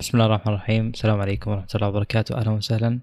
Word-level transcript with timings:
بسم 0.00 0.18
الله 0.18 0.26
الرحمن 0.26 0.54
الرحيم 0.54 0.88
السلام 0.88 1.20
عليكم 1.20 1.50
ورحمة 1.50 1.68
الله 1.74 1.88
وبركاته 1.88 2.38
أهلا 2.38 2.50
وسهلا 2.50 3.00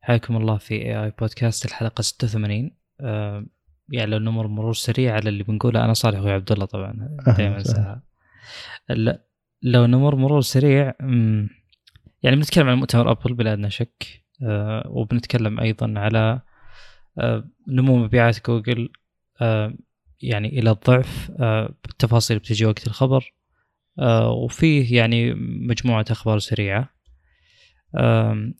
حياكم 0.00 0.36
الله 0.36 0.56
في 0.56 0.74
اي 0.74 1.04
اي 1.04 1.12
بودكاست 1.20 1.64
الحلقة 1.64 2.02
86 2.02 2.70
آه 3.00 3.46
يعني 3.92 4.10
لو 4.10 4.18
نمر 4.18 4.46
مرور 4.46 4.74
سريع 4.74 5.14
على 5.14 5.28
اللي 5.28 5.42
بنقوله. 5.42 5.84
أنا 5.84 5.92
صالح 5.92 6.18
أخوي 6.18 6.32
عبد 6.32 6.52
الله 6.52 6.64
طبعا. 6.66 7.16
دائما 7.36 7.56
انساها 7.56 8.02
لو 9.62 9.86
نمر 9.86 10.14
مرور 10.16 10.40
سريع 10.40 10.94
يعني 12.22 12.36
بنتكلم 12.36 12.68
عن 12.68 12.76
مؤتمر 12.76 13.10
أبل 13.10 13.34
بلا 13.34 13.52
أدنى 13.52 13.70
شك. 13.70 14.24
آه 14.42 14.88
وبنتكلم 14.88 15.60
أيضا 15.60 15.94
على 15.96 16.40
آه 17.18 17.44
نمو 17.68 17.96
مبيعات 17.96 18.46
جوجل 18.46 18.92
يعني 20.22 20.58
إلى 20.58 20.70
الضعف 20.70 21.30
بالتفاصيل 21.84 22.38
بتجي 22.38 22.66
وقت 22.66 22.86
الخبر. 22.86 23.34
وفيه 24.44 24.96
يعني 24.96 25.34
مجموعة 25.68 26.04
أخبار 26.10 26.38
سريعة. 26.38 26.98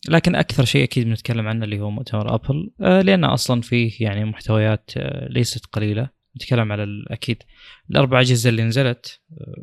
لكن 0.08 0.34
أكثر 0.34 0.64
شيء 0.64 0.84
أكيد 0.84 1.06
بنتكلم 1.06 1.48
عنه 1.48 1.64
اللي 1.64 1.80
هو 1.80 1.90
مؤتمر 1.90 2.34
أبل. 2.34 2.70
آه، 2.80 3.02
لأن 3.02 3.24
أصلا 3.24 3.60
فيه 3.60 3.92
يعني 4.00 4.24
محتويات 4.24 4.90
آه، 4.96 5.28
ليست 5.28 5.66
قليلة. 5.66 6.08
نتكلم 6.36 6.72
على 6.72 7.04
أكيد 7.10 7.42
الأربع 7.90 8.20
أجهزة 8.20 8.50
اللي 8.50 8.62
نزلت 8.62 9.20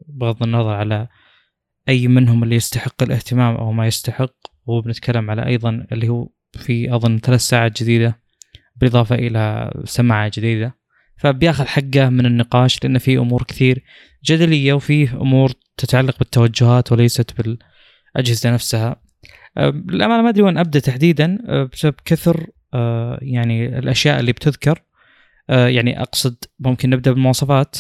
بغض 0.08 0.44
النظر 0.44 0.74
على 0.74 1.08
أي 1.90 2.08
منهم 2.08 2.44
اللي 2.44 2.56
يستحق 2.56 3.04
الاهتمام 3.04 3.56
أو 3.56 3.72
ما 3.72 3.88
يستحق. 3.88 4.36
وبنتكلم 4.66 5.32
على 5.32 5.46
أيضا 5.46 5.88
اللي 5.92 6.10
هو 6.10 6.30
في 6.54 6.96
أظن 6.96 7.20
ثلاث 7.20 7.42
ساعات 7.42 7.84
جديدة 7.84 8.20
بالإضافة 8.76 9.16
إلى 9.16 9.72
سماعة 9.84 10.32
جديدة. 10.38 10.76
فبياخذ 11.18 11.66
حقه 11.66 12.10
من 12.10 12.26
النقاش 12.26 12.84
لأن 12.84 12.98
في 12.98 13.18
أمور 13.18 13.44
كثير 13.44 13.84
جدلية 14.26 14.74
وفيه 14.74 15.22
أمور 15.22 15.52
تتعلق 15.78 16.20
بالتوجهات 16.20 16.92
وليست 16.92 17.32
بالأجهزة 17.38 18.54
نفسها. 18.54 18.96
أه، 19.58 19.70
للأمانة 19.70 20.24
ما 20.24 20.30
أدري 20.30 20.44
وين 20.44 20.58
أبدأ 20.58 20.80
تحديدا 20.80 21.38
أه، 21.48 21.64
بسبب 21.74 21.96
كثر 22.06 22.48
أه، 22.74 23.20
يعني 23.22 23.80
الأشياء 23.80 24.20
اللي 24.20 24.32
بتذكر. 24.32 24.82
يعني 25.50 26.02
أقصد 26.02 26.36
ممكن 26.60 26.90
نبدأ 26.90 27.12
بالمواصفات 27.12 27.78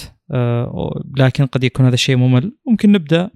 لكن 1.17 1.45
قد 1.45 1.63
يكون 1.63 1.85
هذا 1.85 1.93
الشيء 1.93 2.15
ممل. 2.15 2.57
ممكن 2.67 2.91
نبدأ 2.91 3.29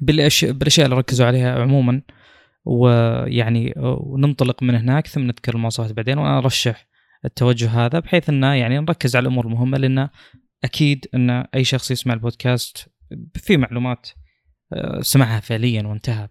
بالأشياء 0.00 0.84
اللي 0.84 0.96
ركزوا 0.96 1.26
عليها 1.26 1.60
عموما 1.60 2.02
ويعني 2.64 3.74
وننطلق 3.76 4.62
من 4.62 4.74
هناك 4.74 5.06
ثم 5.06 5.20
نذكر 5.20 5.54
المواصفات 5.54 5.92
بعدين. 5.92 6.18
وأنا 6.18 6.38
أرشح 6.38 6.86
التوجه 7.24 7.86
هذا 7.86 7.98
بحيث 7.98 8.28
إنه 8.28 8.54
يعني 8.54 8.78
نركز 8.78 9.16
على 9.16 9.22
الأمور 9.22 9.46
المهمة 9.46 9.78
لأن 9.78 10.08
أكيد 10.64 11.06
إن 11.14 11.30
أي 11.30 11.64
شخص 11.64 11.90
يسمع 11.90 12.14
البودكاست 12.14 12.88
في 13.34 13.56
معلومات 13.56 14.08
آه، 14.72 15.00
سمعها 15.00 15.40
فعليا 15.40 15.82
وانتهى 15.86 16.28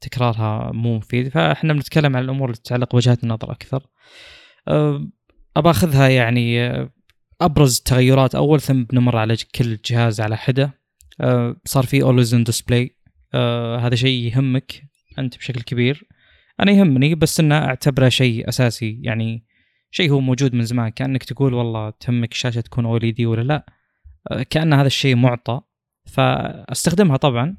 فتكرارها 0.00 0.72
مو 0.72 0.96
مفيد. 0.96 1.28
فإحنا 1.28 1.72
بنتكلم 1.72 2.16
عن 2.16 2.24
الأمور 2.24 2.50
اللي 2.50 2.60
تتعلق 2.60 2.92
بوجهات 2.92 3.24
النظر 3.24 3.52
أكثر. 3.52 3.86
آه، 4.68 5.10
أبى 5.56 5.70
أخذها 5.70 6.08
يعني 6.08 6.66
آه، 6.66 6.90
أبرز 7.40 7.80
تغيرات. 7.80 8.34
أول 8.34 8.60
ثم 8.60 8.84
بنمر 8.84 9.16
على 9.16 9.36
كل 9.54 9.78
جهاز 9.84 10.20
على 10.20 10.36
حدة. 10.36 10.84
صار 11.64 11.86
في 11.86 12.02
always 12.02 12.34
on 12.34 12.44
display 12.44 12.96
هذا 13.80 13.94
شيء 13.94 14.26
يهمك 14.26 14.82
أنت 15.18 15.36
بشكل 15.36 15.60
كبير. 15.60 16.08
أنا 16.60 16.72
يهمني 16.72 17.14
بس 17.14 17.40
إنه 17.40 17.58
أعتبره 17.58 18.08
شيء 18.08 18.48
أساسي. 18.48 19.00
يعني 19.02 19.44
شيء 19.96 20.10
هو 20.10 20.20
موجود 20.20 20.54
من 20.54 20.64
زمان 20.64 20.88
كأنك 20.88 21.24
تقول 21.24 21.54
والله 21.54 21.90
تهمك 21.90 22.32
الشاشه 22.32 22.60
تكون 22.60 22.86
أو 22.86 22.98
دي 22.98 23.26
ولا 23.26 23.42
لا. 23.42 23.66
كأن 24.50 24.72
هذا 24.72 24.86
الشيء 24.86 25.16
معطى 25.16 25.60
فأستخدمها 26.04 27.16
طبعا. 27.16 27.56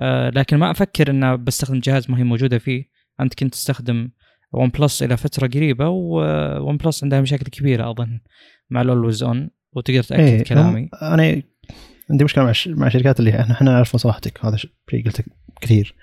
آه، 0.00 0.30
لكن 0.30 0.56
ما 0.56 0.70
أفكر 0.70 1.10
إن 1.10 1.44
بستخدم 1.44 1.80
جهاز 1.80 2.10
ما 2.10 2.18
هي 2.18 2.24
موجودة 2.24 2.58
فيه. 2.58 2.84
أنت 3.20 3.34
كنت 3.34 3.52
تستخدم 3.52 4.10
ون 4.52 4.68
بلس 4.68 5.02
إلى 5.02 5.16
فترة 5.16 5.46
قريبة 5.46 5.88
وون 5.88 6.76
بلس 6.76 7.02
عندها 7.04 7.20
مشاكل 7.20 7.44
كبيرة 7.44 7.90
أظن 7.90 8.20
مع 8.70 8.82
ال 8.82 8.88
always 8.88 9.22
on 9.22 9.50
وتقدر 9.72 10.02
تأكد 10.02 10.22
إيه 10.22 10.44
كلامي. 10.44 10.88
أنا 11.02 11.42
عندي 12.10 12.24
مشكلة 12.24 12.44
مع 12.44 12.52
مع 12.66 12.86
الشركات 12.86 13.20
اللي 13.20 13.40
إحنا 13.40 13.62
نعرف 13.62 13.94
مصلحتك 13.94 14.44
هذا 14.44 14.56
شيء 14.56 14.70
قلته 14.92 15.24
كثير. 15.60 15.94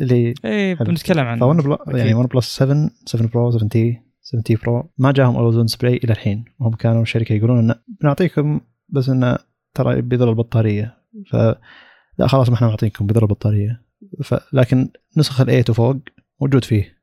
اللي 0.00 0.34
إيه 0.44 0.74
بنتكلم 0.74 1.26
عنه 1.26 1.40
وون 1.40 1.56
بل... 1.56 1.98
يعني 1.98 2.14
ون 2.14 2.26
بلس 2.26 2.56
7 2.56 2.90
7 3.06 3.28
Pro 3.28 3.50
7T 3.50 4.07
7T 4.28 4.54
Pro. 4.56 4.90
ما 4.98 5.12
جاهم 5.12 5.36
always 5.36 5.56
on 5.56 5.66
display 5.66 5.96
إلى 5.96 6.12
الحين. 6.12 6.44
وهم 6.58 6.74
كانوا 6.74 7.02
الشركة 7.02 7.32
يقولون 7.32 7.58
انه 7.58 7.74
بنعطيكم 8.00 8.60
بس 8.88 9.08
انه 9.08 9.38
ترى 9.74 10.02
بيضر 10.02 10.30
البطارية. 10.30 10.98
ف 11.30 11.36
لا 12.18 12.26
خلاص 12.26 12.48
ما 12.48 12.54
إحنا 12.54 12.68
معطينكم 12.68 13.06
بيضر 13.06 13.22
البطارية. 13.22 13.82
ف... 14.24 14.34
لكن 14.52 14.88
نسخ 15.16 15.40
ال 15.40 15.46
8 15.46 15.64
وفوق 15.68 15.96
موجود 16.40 16.64
فيه. 16.64 16.98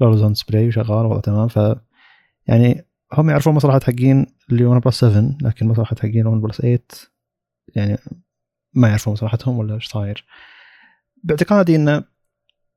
ال 0.00 0.04
always 0.04 0.26
on 0.26 0.34
display 0.34 0.68
وشغال 0.68 1.06
وضع 1.06 1.20
تمام. 1.20 1.48
ف 1.48 1.58
يعني 2.46 2.86
هم 3.12 3.30
يعرفون 3.30 3.54
مصلحة 3.54 3.80
حقين 3.80 4.26
اللي 4.50 4.64
ون 4.64 4.78
بلس 4.78 5.00
7 5.00 5.36
لكن 5.42 5.66
مصلحة 5.66 5.96
حقين 5.96 6.26
ون 6.26 6.40
بلس 6.40 6.60
8 6.60 6.78
يعني 7.76 7.98
ما 8.74 8.88
يعرفون 8.88 9.12
مصلحتهم 9.12 9.58
ولا 9.58 9.74
إيش 9.74 9.86
صاير. 9.86 10.24
باعتقادي 11.24 11.76
انه 11.76 12.04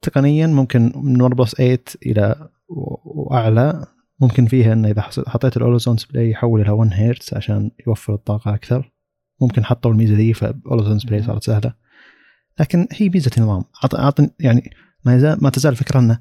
تقنيا 0.02 0.47
ممكن 0.47 0.91
من 0.96 1.22
ون 1.22 1.34
بلس 1.34 1.56
8 1.56 1.79
إلى 2.06 2.50
وأعلى. 2.67 3.85
ممكن 4.19 4.45
فيها 4.45 4.73
إنه 4.73 4.89
إذا 4.89 5.01
حطيت 5.01 5.57
ال 5.57 5.62
always 5.62 5.89
on 5.89 5.97
display 5.97 6.31
يحول 6.31 6.61
إلى 6.61 6.71
1 6.71 6.93
هرتز 6.93 7.33
عشان 7.33 7.71
يوفر 7.87 8.13
الطاقة 8.13 8.53
أكثر. 8.53 8.91
ممكن 9.41 9.65
حطوا 9.65 9.91
الميزة 9.91 10.15
دي 10.15 10.33
ف 10.33 10.41
always 10.41 10.85
on 10.85 10.99
display 10.99 11.23
صارت 11.23 11.43
سهلة. 11.43 11.73
لكن 12.59 12.87
هي 12.91 13.09
ميزة 13.09 13.31
نظام 13.37 13.63
اعطني 13.95 14.31
يعني 14.39 14.71
ما 15.05 15.15
يزال 15.15 15.43
ما 15.43 15.49
تزال 15.49 15.71
الفكرة 15.71 15.99
إنه 15.99 16.19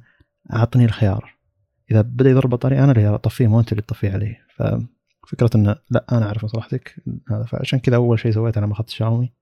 أعطني 0.53 0.85
الخيار. 0.85 1.35
إذا 1.91 2.01
بدأ 2.01 2.31
يضر 2.31 2.45
بالبطاريه 2.45 2.85
أنا 2.85 2.93
اللي 2.93 3.09
أطفيه 3.09 3.47
مو 3.47 3.61
أنت 3.61 3.73
اللي 3.73 3.83
تطفيه 3.83 4.11
عليه. 4.11 4.39
ففكرة 4.57 5.51
إنه 5.55 5.77
لا 5.91 6.05
أنا 6.13 6.27
أعرف 6.27 6.45
مصلحتك. 6.45 6.97
هذا 7.31 7.45
فعشان 7.45 7.79
كذا 7.79 7.97
أول 7.97 8.19
شيء 8.19 8.33
سويته 8.33 8.59
أنا 8.59 8.67
ما 8.67 8.73
أخذت 8.73 8.91
شاومي. 8.91 9.33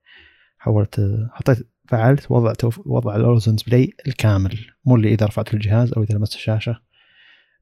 حولت 0.59 1.27
حطيت 1.33 1.69
فعلت 1.89 2.31
وضع 2.31 2.53
وضع 2.87 3.17
ال 3.17 3.21
always 3.21 3.48
on 3.48 3.57
display 3.57 3.93
الكامل. 4.07 4.59
مو 4.85 4.97
اللي 4.97 5.15
إذا 5.15 5.27
رفعت 5.27 5.55
الجهاز 5.55 5.93
أو 5.93 6.03
إذا 6.03 6.15
لمست 6.15 6.35
الشاشة. 6.35 6.81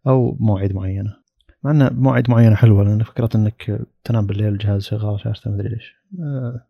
أو 0.07 0.37
مواعيد 0.41 0.73
معينة. 0.75 1.17
مع 1.65 1.71
انه 1.71 1.91
مواعيد 1.93 2.31
معينة 2.31 2.55
حلوة 2.55 2.85
لأن 2.85 3.03
فكرة 3.03 3.29
إنك 3.35 3.81
تنام 4.05 4.27
بالليل 4.27 4.49
الجهاز 4.49 4.83
شغال 4.83 5.21
شاشته 5.21 5.51
ما 5.51 5.57
ادري 5.57 5.69
ليش. 5.69 5.95
آه. 6.21 6.67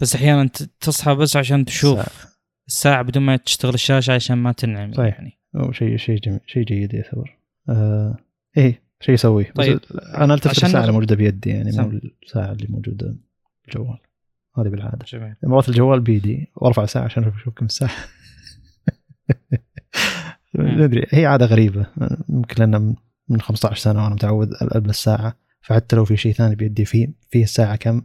بس 0.00 0.14
أحيانا 0.14 0.50
تصحى 0.80 1.14
بس 1.14 1.36
عشان 1.36 1.64
تشوف 1.64 1.98
الساعة. 1.98 2.32
الساعة 2.66 3.02
بدون 3.02 3.22
ما 3.22 3.36
تشتغل 3.36 3.74
الشاشة 3.74 4.14
عشان 4.14 4.38
ما 4.38 4.52
تنعم 4.52 4.92
صحيح. 4.92 5.14
يعني. 5.14 5.38
شيء 5.72 5.96
شيء 5.96 6.20
جميل 6.20 6.40
شيء 6.46 6.64
جيد 6.64 6.94
يعتبر. 6.94 7.38
آه. 7.68 8.16
إيه 8.56 8.82
شيء 9.00 9.14
يسويه 9.14 9.52
طيب. 9.54 9.80
أنا 10.16 10.34
ألتفت 10.34 10.64
الساعة 10.64 10.80
اللي 10.80 10.92
موجودة 10.92 11.16
بيدي 11.16 11.50
يعني 11.50 11.70
مو 11.72 12.00
الساعة 12.22 12.52
اللي 12.52 12.66
موجودة 12.68 13.16
بالجوال. 13.64 13.98
هذه 14.58 14.68
بالعادة. 14.68 15.04
جميل. 15.06 15.34
مرات 15.42 15.68
الجوال 15.68 16.00
بيدي 16.00 16.52
وأرفع 16.56 16.84
الساعة 16.84 17.04
عشان 17.04 17.24
أشوف 17.24 17.54
كم 17.54 17.66
ما 17.82 17.88
أدري. 20.56 21.06
هي 21.10 21.26
عادة 21.26 21.46
غريبة. 21.46 21.86
ممكن 22.28 22.70
لأن 22.70 22.94
من 23.28 23.40
15 23.40 23.76
سنة 23.76 24.02
وأنا 24.04 24.14
متعود 24.14 24.50
البس 24.74 24.90
الساعة. 24.90 25.36
فحتى 25.60 25.96
لو 25.96 26.04
في 26.04 26.16
شيء 26.16 26.32
ثاني 26.32 26.54
بيدي 26.54 26.84
فيه 26.84 27.08
فيه 27.30 27.42
الساعة 27.42 27.76
كم 27.76 28.02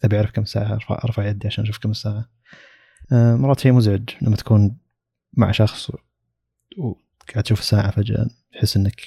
إذا 0.00 0.08
بيعرف 0.08 0.30
كم 0.30 0.44
ساعة 0.44 0.74
ارفع 0.74 1.00
ارفع 1.04 1.28
يدي 1.28 1.46
عشان 1.46 1.64
أشوف 1.64 1.78
كم 1.78 1.90
الساعة. 1.90 2.28
آه، 3.12 3.36
مرات 3.36 3.60
شيء 3.60 3.72
مزعج 3.72 4.10
لما 4.22 4.36
تكون 4.36 4.76
مع 5.36 5.50
شخص 5.50 5.90
وقاعد 6.78 7.44
تشوف 7.44 7.60
الساعة 7.60 7.90
فجأة 7.90 8.26
تحس 8.52 8.76
إنك 8.76 9.00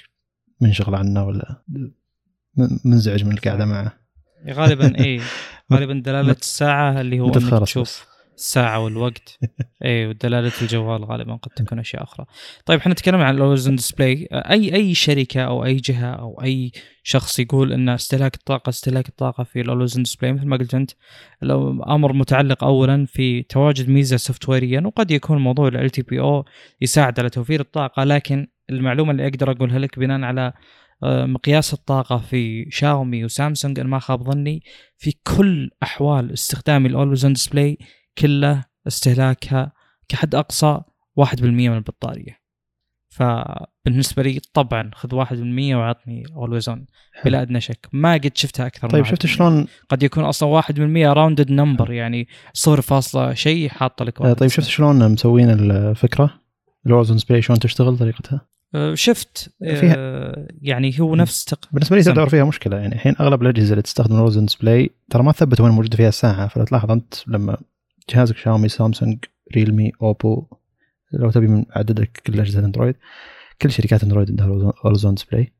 منشغل 0.61 0.95
عنه 0.95 1.25
ولا 1.25 1.61
منزعج 2.85 3.25
من 3.25 3.31
القعده 3.31 3.65
معه. 3.65 3.93
غالبا 4.49 4.99
اي 4.99 5.21
غالبا 5.73 6.01
دلالة 6.05 6.31
الساعة 6.31 7.01
اللي 7.01 7.19
هو 7.19 7.33
إنك 7.33 7.63
تشوف. 7.63 8.16
الساعة 8.37 8.79
والوقت 8.79 9.39
اي 9.85 10.07
ودلالة 10.07 10.51
الجوال 10.61 11.05
غالبا 11.05 11.35
قد 11.35 11.51
تكون 11.51 11.79
أشياء 11.79 12.03
أخرى. 12.03 12.25
طيب 12.65 12.79
إحنا 12.79 12.91
نتكلم 12.93 13.21
عن 13.21 13.35
ال 13.35 13.39
always-on 13.39 13.75
display 13.75 14.27
أي 14.31 14.75
أي 14.75 14.93
شركة 14.93 15.41
أو 15.41 15.65
أي 15.65 15.75
جهة 15.75 16.13
أو 16.13 16.41
أي 16.43 16.71
شخص 17.03 17.39
يقول 17.39 17.73
إن 17.73 17.89
استهلاك 17.89 18.35
الطاقة 18.35 18.69
استهلاك 18.69 19.09
الطاقة 19.09 19.43
في 19.43 19.61
ال 19.61 19.65
always-on 19.65 20.03
display 20.03 20.33
مثل 20.33 20.45
ما 20.47 20.57
قلت 20.57 20.75
أنت 20.75 20.91
أمر 21.87 22.13
متعلق 22.13 22.63
اولا 22.63 23.05
في 23.05 23.43
تواجد 23.43 23.89
ميزة 23.89 24.17
software 24.17 24.49
يا 24.49 24.81
وقد 24.85 25.11
يكون 25.11 25.37
موضوع 25.37 25.67
ال 25.67 25.89
LTPO 25.89 26.45
يساعد 26.81 27.19
على 27.19 27.29
توفير 27.29 27.59
الطاقة 27.59 28.03
لكن 28.03 28.47
المعلومة 28.69 29.11
اللي 29.11 29.27
أقدر 29.27 29.51
أقولها 29.51 29.79
لك 29.79 29.99
بناء 29.99 30.21
على 30.21 30.53
آه، 31.03 31.25
مقياس 31.25 31.73
الطاقة 31.73 32.17
في 32.17 32.67
شاومي 32.69 33.25
وسامسونج 33.25 33.79
أنا 33.79 33.89
ما 33.89 33.99
خاب 33.99 34.23
ظني 34.23 34.63
في 34.97 35.15
كل 35.37 35.69
أحوال 35.83 36.33
استخدامي 36.33 36.87
ال 36.87 36.91
always-on 36.91 37.25
display 37.25 37.77
كله 38.17 38.63
استهلاكها 38.87 39.71
كحد 40.07 40.35
أقصى 40.35 40.81
1% 41.19 41.41
من 41.43 41.73
البطارية. 41.77 42.37
فبالنسبة 43.09 44.23
لي 44.23 44.39
طبعا 44.53 44.91
خذ 44.93 45.15
واحد 45.15 45.39
من 45.39 45.55
مية 45.55 45.75
وعطني 45.75 46.23
always-on 46.35 46.85
بلا 47.25 47.41
أدنى 47.41 47.61
شك. 47.61 47.87
ما 47.93 48.13
قد 48.13 48.31
شفتها 48.35 48.67
أكثر 48.67 48.89
طيب 48.89 49.05
شفت. 49.05 49.25
شلون؟ 49.25 49.67
قد 49.89 50.03
يكون 50.03 50.23
أصلا 50.23 50.49
واحد 50.49 50.79
من 50.79 50.93
مية 50.93 51.13
rounded 51.13 51.51
number 51.51 51.91
يعني 51.91 52.27
صفر 52.53 52.81
فاصلة 52.81 53.33
شيء 53.33 53.69
حاطة 53.69 54.05
لك 54.05 54.21
آه، 54.21 54.33
طيب 54.33 54.49
شفت 54.49 54.67
شلون 54.67 55.11
مسوين 55.11 55.49
الفكرة؟ 55.49 56.29
ال 56.85 56.88
always-on 56.88 57.17
display 57.17 57.41
شلون 57.41 57.59
تشتغل 57.59 57.97
طريقتها؟ 57.97 58.41
آه، 58.75 58.95
شفت 58.95 59.53
فيها- 59.59 59.95
آه، 59.97 60.47
يعني 60.61 60.99
هو 60.99 61.15
نفس 61.15 61.45
تق... 61.45 61.69
بالنسبة 61.71 61.95
لي. 61.97 62.03
تعتبر 62.03 62.29
فيها 62.29 62.43
مشكلة 62.45 62.77
يعني 62.77 62.95
الحين 62.95 63.15
أغلب 63.19 63.41
الأجهزة 63.41 63.71
اللي 63.71 63.81
تستخدم 63.81 64.15
ال 64.15 64.18
always-on 64.18 64.45
display 64.45 64.89
ترى 65.09 65.23
ما 65.23 65.31
تثبت 65.31 65.61
وين 65.61 65.71
موجودة 65.71 65.97
فيها 65.97 66.09
الساعة 66.09 66.47
فلو 66.47 66.63
تلاحظ 66.65 66.91
أنت 66.91 67.13
لما 67.27 67.57
جهازك 68.09 68.37
شاومي 68.37 68.69
سامسونج 68.69 69.17
ريلمي 69.55 69.91
أوبو 70.01 70.45
لو 71.13 71.31
تبي 71.31 71.47
من 71.47 71.65
أعدد 71.75 71.99
لك 71.99 72.21
كل 72.27 72.39
أجهزة 72.39 72.59
الاندرويد 72.59 72.95
كل 73.61 73.71
شركات 73.71 74.03
أندرويد 74.03 74.29
عندها 74.29 74.73
always-on 74.85 75.13
display 75.15 75.53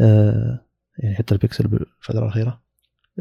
آه 0.00 0.66
يعني 0.98 1.14
حتى 1.16 1.34
البيكسل 1.34 1.66
بالفترة 1.68 2.18
الأخيرة. 2.18 2.62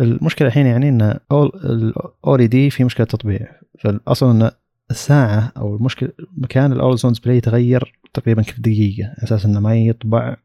المشكلة 0.02 0.48
الحين 0.48 0.66
يعني 0.66 0.90
إن 0.90 1.20
ال 1.32 2.36
OLED 2.36 2.70
في 2.70 2.84
مشكلة 2.84 3.06
تطبيع. 3.06 3.60
فالأصل 3.80 4.30
إن 4.30 4.52
الساعة 4.92 5.52
أو 5.58 5.76
المشكلة 5.76 6.12
مكان 6.38 6.72
ال 6.72 6.76
always-on 6.76 7.12
display 7.12 7.38
يتغير 7.38 8.00
تقريبا 8.14 8.42
كل 8.42 8.62
دقيقة. 8.62 9.08
على 9.08 9.24
أساس 9.24 9.46
إنه 9.46 9.60
ما 9.60 9.76
يطبع 9.76 10.38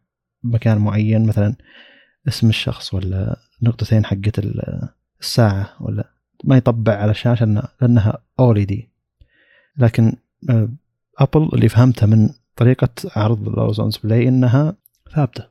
مكان 0.43 0.79
معين 0.79 1.27
مثلا 1.27 1.55
اسم 2.29 2.49
الشخص 2.49 2.95
ولا 2.95 3.37
نقطتين 3.63 4.05
حقت 4.05 4.39
ال- 4.39 4.89
الساعة 5.21 5.77
ولا 5.81 6.11
ما 6.45 6.57
يطبع 6.57 6.93
على 6.97 7.11
الشاشة 7.11 7.47
لأنها- 7.47 7.69
لأنها 7.81 8.19
OLED. 8.41 8.91
لكن 9.79 10.13
آه، 10.51 10.69
أبل 11.19 11.49
اللي 11.55 11.69
فهمته 11.69 12.07
من 12.07 12.29
طريقة 12.57 12.89
عرض 13.17 13.49
ال 13.49 13.53
always-on 13.53 13.87
display 13.89 14.29
إنها 14.29 14.77
ثابتة. 15.15 15.49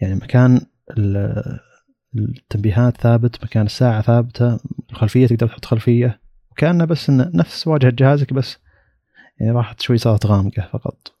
يعني 0.00 0.14
مكان 0.14 0.60
ال- 0.98 1.58
التنبيهات 2.18 2.96
ثابت 2.96 3.44
مكان 3.44 3.66
الساعة 3.66 4.02
ثابتة 4.02 4.58
الخلفية 4.90 5.26
تقدر 5.26 5.46
تحط 5.46 5.64
خلفية. 5.64 6.20
وكأنه 6.50 6.84
بس 6.84 7.10
إنه 7.10 7.30
نفس 7.34 7.66
واجهة 7.66 7.90
جهازك 7.90 8.32
بس 8.32 8.58
يعني 9.40 9.52
راحت 9.52 9.80
شوي 9.80 9.98
صارت 9.98 10.26
غامقة 10.26 10.68
فقط. 10.72 11.12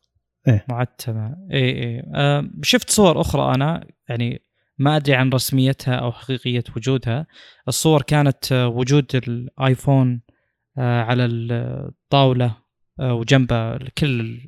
معتمة 0.68 1.36
اي 1.52 1.82
اي 1.84 2.02
آه 2.14 2.50
شفت 2.62 2.90
صور 2.90 3.20
أخرى 3.20 3.54
أنا 3.54 3.86
يعني 4.08 4.42
ما 4.80 4.96
أدري 4.96 5.14
عن 5.14 5.30
رسميتها 5.30 5.94
أو 5.94 6.12
حقيقية 6.12 6.64
وجودها. 6.76 7.26
الصور 7.68 8.02
كانت 8.02 8.52
آه، 8.52 8.68
وجود 8.68 9.04
الآيفون 9.14 10.20
آه 10.78 11.02
على 11.02 11.24
الطاولة 11.24 12.56
آه 13.00 13.14
وجنبه 13.14 13.76
كل 13.78 14.20
ال- 14.20 14.40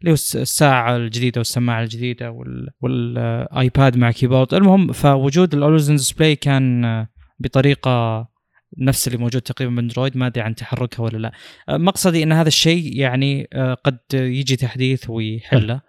اللي 0.00 0.10
هو 0.10 0.12
الس- 0.14 0.36
الساعة 0.36 0.96
الجديدة 0.96 1.38
والسماعة 1.38 1.82
الجديدة 1.82 2.30
وال- 2.30 2.68
والآيباد 2.80 3.96
مع 3.96 4.10
keyboard. 4.10 4.54
المهم 4.54 4.92
فوجود 4.92 5.54
ال 5.54 5.58
always-on 5.58 5.96
display 5.96 6.36
كان 6.36 7.06
بطريقة 7.38 8.28
نفس 8.78 9.06
اللي 9.08 9.18
موجود 9.18 9.42
تقريبا 9.42 9.74
بأندرويد. 9.74 10.16
ما 10.16 10.26
أدري 10.26 10.42
عن 10.44 10.54
تحركها 10.54 11.02
ولا 11.02 11.18
لا. 11.18 11.32
مقصدي 11.78 12.22
إن 12.22 12.32
هذا 12.32 12.48
الشيء 12.48 12.96
يعني 12.96 13.48
قد 13.84 13.98
يجي 14.14 14.56
تحديث 14.56 15.10
ويحله. 15.10 15.80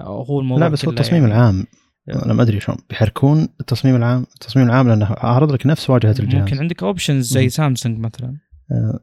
هو 0.00 0.40
الموضوع 0.40 0.66
لا 0.66 0.72
بس 0.72 0.84
هو 0.84 0.90
التصميم 0.90 1.22
يعني 1.22 1.34
العام. 1.34 1.66
أنا 2.08 2.34
ما 2.34 2.42
أدري 2.42 2.60
شلون. 2.60 2.78
بيحركون 2.90 3.48
التصميم 3.60 3.96
العام 3.96 4.26
التصميم 4.34 4.66
العام 4.66 4.88
لأنه 4.88 5.06
عارض 5.10 5.52
لك 5.52 5.66
نفس 5.66 5.90
واجهة 5.90 6.14
الجهاز. 6.20 6.42
ممكن 6.42 6.58
عندك 6.58 6.82
options 6.82 7.32
زي. 7.32 7.48
سامسونج 7.48 7.98
مثلا. 7.98 8.36
آه، 8.72 9.00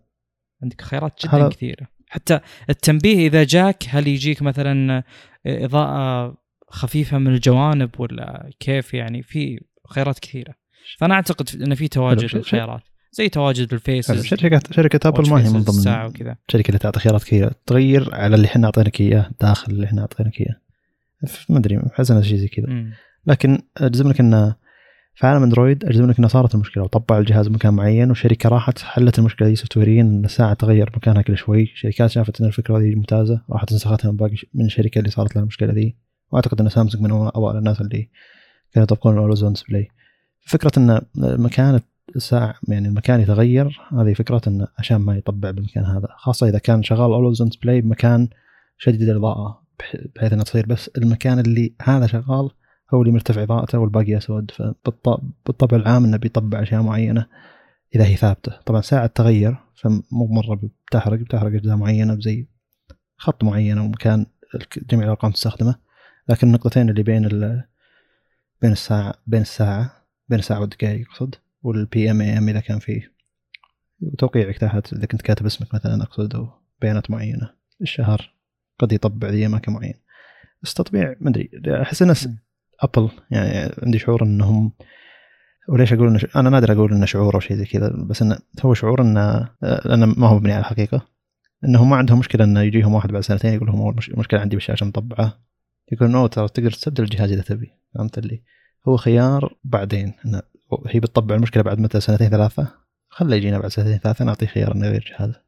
عندك 0.64 0.82
خيارات 0.82 1.14
جدا 1.24 1.38
هذا- 1.38 1.50
كثيرة. 1.50 1.88
حتى 2.08 2.40
التنبيه 2.70 3.28
إذا 3.28 3.44
جاك 3.44 3.84
هل 3.90 4.08
يجيك 4.08 4.42
مثلا 4.42 5.04
إضاءة 5.48 6.38
خفيفة 6.70 7.18
من 7.18 7.28
الجوانب 7.34 7.90
ولا 8.00 8.50
كيف؟ 8.60 8.94
يعني 8.94 9.24
في 9.24 9.60
خيارات 9.90 10.20
كثيرة. 10.20 10.54
فأنا 11.00 11.14
أعتقد 11.14 11.50
إن 11.62 11.76
في 11.76 11.88
تواجد 11.88 12.36
الخيارات. 12.36 12.82
زي 13.12 13.30
تواجد 13.30 13.74
ال 13.74 13.81
faces. 13.81 14.26
شركه 14.26 14.62
شركة 14.72 15.08
ابل 15.08 15.30
ما 15.30 15.42
هي 15.46 15.50
من 15.50 15.64
ضمن 15.64 15.80
الشركة 16.50 16.68
اللي 16.68 16.80
تعطي 16.80 17.00
خيارات 17.00 17.24
كثيرة. 17.24 17.52
تغير 17.66 18.16
على 18.16 18.36
اللي 18.36 18.48
إحنا 18.48 18.66
أعطيناك 18.66 19.02
إياه 19.02 19.30
داخل 19.42 19.72
اللي 19.72 19.86
إحنا 19.86 20.02
أعطيناك 20.02 20.42
إياه. 20.42 20.56
ما 21.50 21.58
أدري 21.58 21.82
حزن 21.94 22.22
شيء 22.22 22.38
زي 22.38 22.48
كذا. 22.48 22.66
لكن 23.28 23.60
أجزم 23.78 24.10
لك 24.10 24.20
انه 24.20 24.56
في 25.16 25.28
عالم 25.28 25.44
أندرويد 25.44 25.86
أجزم 25.86 26.10
لك 26.10 26.20
انه 26.20 26.28
صارت 26.28 26.56
المشكلة 26.56 26.84
وطبع 26.84 27.18
الجهاز 27.18 27.48
بمكان 27.48 27.74
معين 27.74 28.10
والشركة 28.10 28.50
راحت 28.50 28.80
حلت 28.80 29.20
المشكلة 29.20 29.48
دي 29.48 29.56
software 29.56 29.78
يا 29.78 30.02
إن 30.02 30.26
الساعة 30.26 30.54
تغير 30.54 30.92
مكانها 30.96 31.22
كل 31.22 31.38
شوي. 31.38 31.72
شركات 31.76 32.10
شافت 32.10 32.42
إن 32.42 32.48
الفكرة 32.48 32.80
دي 32.80 32.96
ممتازة 32.96 33.42
راحت 33.50 33.74
نسختها 33.74 34.12
من 34.12 34.18
باقي 34.18 34.36
من 34.54 34.66
الشركة 34.66 35.00
اللي 35.00 35.10
صارت 35.10 35.36
لها 35.36 35.42
المشكلة 35.44 35.74
دي. 35.74 35.98
وأعتقد 36.32 36.62
إن 36.62 36.70
سامسونج 36.70 37.04
من 37.04 37.12
اوائل 37.12 37.58
الناس 37.58 37.82
اللي 37.82 38.10
كانوا 38.74 38.84
يطبقون 38.84 39.14
ال 39.14 39.18
always-on 39.18 39.54
display 39.54 39.88
فكرة 40.46 40.72
إن 40.78 41.02
مكان 41.18 41.80
الساعة 42.16 42.56
يعني 42.68 42.88
المكان 42.88 43.20
يتغير 43.22 43.80
هذه 43.92 44.14
فكرة 44.14 44.42
انه 44.48 44.68
عشان 44.80 44.98
ما 44.98 45.16
يطبع 45.18 45.52
بالمكان 45.52 45.84
هذا. 45.86 46.08
خاصة 46.18 46.50
إذا 46.50 46.58
كان 46.58 46.84
شغال 46.84 47.12
always-on 47.12 47.48
display 47.48 47.82
بمكان 47.82 48.28
شديد 48.78 49.02
الإضاءة. 49.02 49.38
بح- 49.48 49.63
بحيث 50.16 50.34
إنها 50.34 50.44
تصير 50.44 50.66
بس 50.66 50.88
المكان 50.88 51.40
اللي 51.40 51.74
هذا 51.82 52.08
شغال 52.08 52.50
هو 52.94 53.02
اللي 53.02 53.14
مرتفع 53.14 53.44
اضاءته 53.44 53.80
والباقي 53.80 54.18
أسود. 54.18 54.52
فبالطبع 54.52 55.78
العام 55.78 56.06
إنه 56.06 56.18
بيطبع 56.18 56.62
أشياء 56.62 56.82
معينة 56.82 57.28
إذا 57.96 58.06
هي 58.06 58.16
ثابتة. 58.16 58.60
طبعا 58.66 58.82
ساعة 58.82 59.08
تغير 59.08 59.58
فمو 59.76 60.28
مرة 60.28 60.60
بتحرق 60.88 61.20
بتحرق 61.20 61.52
أجزاء 61.54 61.76
معينة 61.76 62.14
بزي 62.16 62.48
خط 63.18 63.44
معين 63.44 63.78
أو 63.78 63.88
مكان 63.88 64.26
جميع 64.92 65.06
الأرقام 65.06 65.32
تستخدمه. 65.32 65.76
لكن 66.30 66.48
النقطتين 66.48 66.90
اللي 66.90 67.04
بين 67.04 67.28
بين 68.62 68.72
الساعة 68.72 69.14
بين 69.28 69.42
الساعة 69.42 70.08
بين 70.30 70.40
الساعة 70.40 70.62
والدقائق 70.62 71.08
أقصد 71.10 71.36
وال 71.64 71.88
PM 71.88 72.12
AM 72.12 72.50
إذا 72.50 72.60
كان 72.60 72.80
فيه 72.80 73.14
وتوقيعك 74.02 74.58
تحت 74.58 74.94
إذا 74.94 75.06
كنت 75.06 75.22
كاتب 75.22 75.46
اسمك 75.46 75.74
مثلا 75.74 76.04
أقصد 76.04 76.36
أو 76.36 76.50
بيانات 76.82 77.12
معينة. 77.12 77.50
الشهر 77.82 78.33
قد 78.80 78.92
يطبع 78.94 79.30
ذي 79.30 79.46
أماكن 79.46 79.72
معينة. 79.74 80.00
بس 80.62 80.74
تطبيع 80.74 81.16
ما 81.20 81.30
أدري 81.30 81.50
أحس 81.82 82.02
ان. 82.02 82.38
ابل 82.80 83.10
يعني 83.32 83.74
عندي 83.84 84.00
شعور 84.00 84.24
إنهم 84.24 84.72
وليش 85.70 85.94
أقول 85.94 86.08
إن 86.08 86.18
ش... 86.20 86.26
أنا 86.36 86.50
نادر 86.50 86.72
أقول 86.72 86.94
إنه 86.94 87.06
شعور 87.06 87.36
أو 87.36 87.40
شيء 87.40 87.58
زي 87.58 87.66
كذا 87.66 87.90
بس 87.90 88.22
إنه 88.22 88.38
هو 88.66 88.74
شعور 88.74 89.02
إنه 89.02 89.50
لأنه 89.62 90.06
ما 90.06 90.28
هو 90.28 90.36
مبني 90.36 90.52
على 90.54 90.60
الحقيقة. 90.60 91.08
إنهم 91.66 91.90
ما 91.90 91.96
عندهم 91.96 92.20
مشكلة 92.20 92.44
إنه 92.46 92.62
يجيهم 92.62 92.94
واحد 92.94 93.12
بعد 93.12 93.22
سنتين 93.22 93.54
يقول 93.54 93.68
لهم 93.68 93.90
المش- 93.90 94.10
المشكلة 94.10 94.40
عندي 94.40 94.56
بالشاشة 94.56 94.86
مطبعة. 94.86 95.40
يقول 95.92 96.10
no 96.12 96.28
ترى 96.28 96.48
تقدر 96.48 96.72
تستبدل 96.72 97.04
الجهاز 97.04 97.32
إذا 97.32 97.42
تبي. 97.42 97.72
فهمت 97.96 98.18
اللي؟ 98.18 98.42
هو 98.88 98.98
خيار 98.98 99.56
بعدين 99.64 100.14
إنه 100.26 100.42
هي 100.88 101.00
بتطبع 101.00 101.36
المشكلة 101.36 101.64
بعد 101.64 101.80
متى؟ 101.80 102.00
سنتين 102.00 102.30
ثلاثة. 102.30 102.68
خله 103.10 103.36
يجينا 103.36 103.60
بعد 103.60 103.72
سنتين 103.72 103.98
ثلاثة 103.98 104.26
نعطيه 104.26 104.46
خيار 104.48 104.76
إنه 104.76 104.86
يغير 104.88 105.14
جهازه 105.20 105.42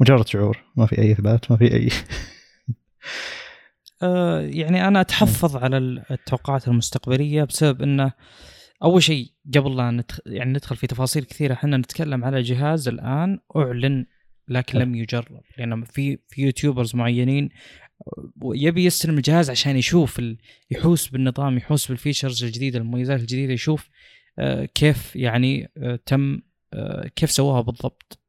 مجرد 0.00 0.26
شعور 0.26 0.58
ما 0.76 0.86
في 0.86 0.98
أي 0.98 1.12
إثبات 1.12 1.50
ما 1.50 1.56
في 1.56 1.74
أي 1.74 1.88
آه، 4.02 4.40
يعني 4.40 4.88
أنا 4.88 5.00
أتحفظ 5.00 5.56
على 5.56 5.76
التوقعات 6.10 6.68
المستقبلية 6.68 7.44
بسبب 7.44 7.82
انه 7.82 8.12
أول 8.82 9.02
شيء 9.02 9.32
قبل 9.54 9.76
لا 9.76 9.90
ندخل 9.90 10.22
يعني 10.26 10.52
ندخل 10.52 10.76
في 10.76 10.86
تفاصيل 10.86 11.24
كثيرة 11.24 11.52
إحنا 11.52 11.76
نتكلم 11.76 12.24
على 12.24 12.42
جهاز 12.42 12.88
الآن 12.88 13.38
أعلن 13.56 14.06
لكن. 14.48 14.78
لم 14.78 14.94
يجرب 14.94 15.42
لأن 15.58 15.84
في 15.84 16.18
في 16.28 16.42
YouTubers 16.42 16.96
معينين 16.96 17.48
يبي 18.44 18.84
يستلم 18.84 19.16
الجهاز 19.16 19.50
عشان 19.50 19.76
يشوف 19.76 20.18
ال... 20.18 20.38
يحوس 20.70 21.08
بالنظام 21.08 21.56
يحوس 21.56 21.88
بال 21.88 21.99
features 21.99 22.44
الجديدة 22.44 22.78
المميزات 22.78 23.20
الجديدة 23.20 23.52
يشوف 23.52 23.88
آه، 24.38 24.64
كيف 24.64 25.16
يعني 25.16 25.70
آه، 25.76 25.98
تم 26.06 26.40
كيف 27.16 27.30
سووها 27.30 27.60
بالضبط 27.60 28.21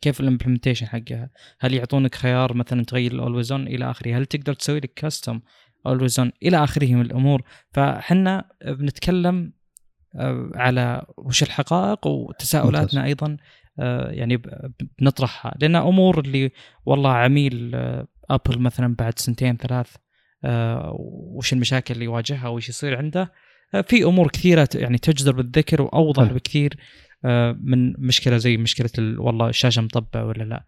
كيف 0.00 0.20
ال 0.20 0.24
implementation 0.24 0.86
حقها؟ 0.86 1.30
هل 1.60 1.74
يعطونك 1.74 2.14
خيار 2.14 2.54
مثلا 2.54 2.84
تغير 2.84 3.12
ال 3.12 3.17
always-on 3.17 3.66
إلى 3.66 3.90
آخره؟ 3.90 4.18
هل 4.18 4.26
تقدر 4.26 4.52
تسوي 4.52 4.80
لك 4.80 4.94
custom 4.94 5.40
always-on 5.86 6.32
إلى 6.42 6.64
آخره 6.64 6.94
من 6.94 7.00
الأمور؟ 7.00 7.42
فحنا 7.72 8.44
بنتكلم 8.64 9.52
آه، 10.16 10.50
على 10.54 11.02
وش 11.16 11.42
الحقائق 11.42 12.06
وتساؤلاتنا 12.06 13.04
أيضا 13.04 13.36
آه، 13.78 14.10
يعني 14.10 14.42
بنطرحها. 14.98 15.54
لأن 15.60 15.76
أمور 15.76 16.20
اللي 16.20 16.50
والله 16.86 17.10
عميل 17.10 17.70
آه، 17.74 18.06
ابل 18.30 18.58
مثلا 18.58 18.94
بعد 18.98 19.18
سنتين 19.18 19.56
ثلاث 19.56 19.96
آه، 20.44 20.96
وش 20.98 21.52
المشاكل 21.52 21.94
اللي 21.94 22.04
يواجهها 22.04 22.48
وش 22.48 22.68
يصير 22.68 22.96
عنده 22.96 23.32
آه، 23.74 23.80
في 23.80 24.04
أمور 24.04 24.28
كثيرة 24.28 24.68
يعني 24.74 24.98
تجدر 24.98 25.32
بالذكر 25.32 25.82
وأوضح. 25.82 26.32
بكثير. 26.32 26.76
آه، 26.76 27.07
من 27.62 27.92
مشكلة 27.98 28.36
زي 28.36 28.56
مشكلة 28.56 28.90
ال- 28.98 29.20
والله 29.20 29.48
الشاشة 29.48 29.82
مطبع 29.82 30.22
ولا 30.24 30.42
لا. 30.44 30.64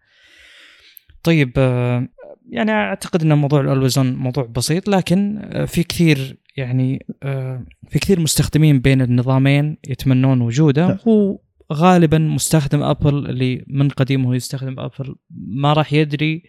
طيب 1.23 1.51
آه، 1.57 2.07
يعني 2.49 2.71
أعتقد 2.71 3.21
إن 3.21 3.37
موضوع 3.37 3.61
الالوزون 3.61 4.15
موضوع 4.15 4.43
بسيط 4.45 4.87
لكن 4.89 5.39
آه، 5.43 5.65
في 5.65 5.83
كثير 5.83 6.37
يعني 6.57 7.05
آه، 7.23 7.65
في 7.89 7.99
كثير 7.99 8.19
مستخدمين 8.19 8.79
بين 8.79 9.01
النظامين 9.01 9.77
يتمنون 9.89 10.41
وجوده 10.41 10.87
لا. 10.87 10.97
هو 11.07 11.39
غالبا 11.73 12.17
مستخدم 12.17 12.83
أبل 12.83 13.29
اللي 13.29 13.63
من 13.67 13.89
قديم 13.89 14.25
هو 14.25 14.33
يستخدم 14.33 14.79
أبل. 14.79 15.15
ما 15.47 15.73
راح 15.73 15.93
يدري 15.93 16.43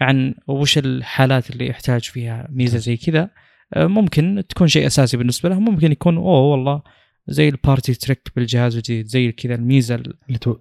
عن 0.00 0.34
وش 0.48 0.78
الحالات 0.78 1.50
اللي 1.50 1.66
يحتاج 1.68 2.02
فيها 2.02 2.48
ميزة 2.52 2.78
زي 2.78 2.96
كذا. 2.96 3.30
آه، 3.74 3.86
ممكن 3.86 4.42
تكون 4.48 4.68
شيء 4.68 4.86
أساسي 4.86 5.16
بالنسبة 5.16 5.48
له 5.48 5.60
ممكن 5.60 5.92
يكون 5.92 6.16
أوه 6.16 6.40
والله 6.40 6.82
زي 7.28 7.48
ال 7.48 7.56
party 7.56 7.94
trick 7.94 8.28
بالجهاز 8.36 8.76
الجديد 8.76 9.06
زي 9.06 9.32
كذا 9.32 9.54
الميزة 9.54 9.94
اللي 9.94 10.38
تو... 10.40 10.56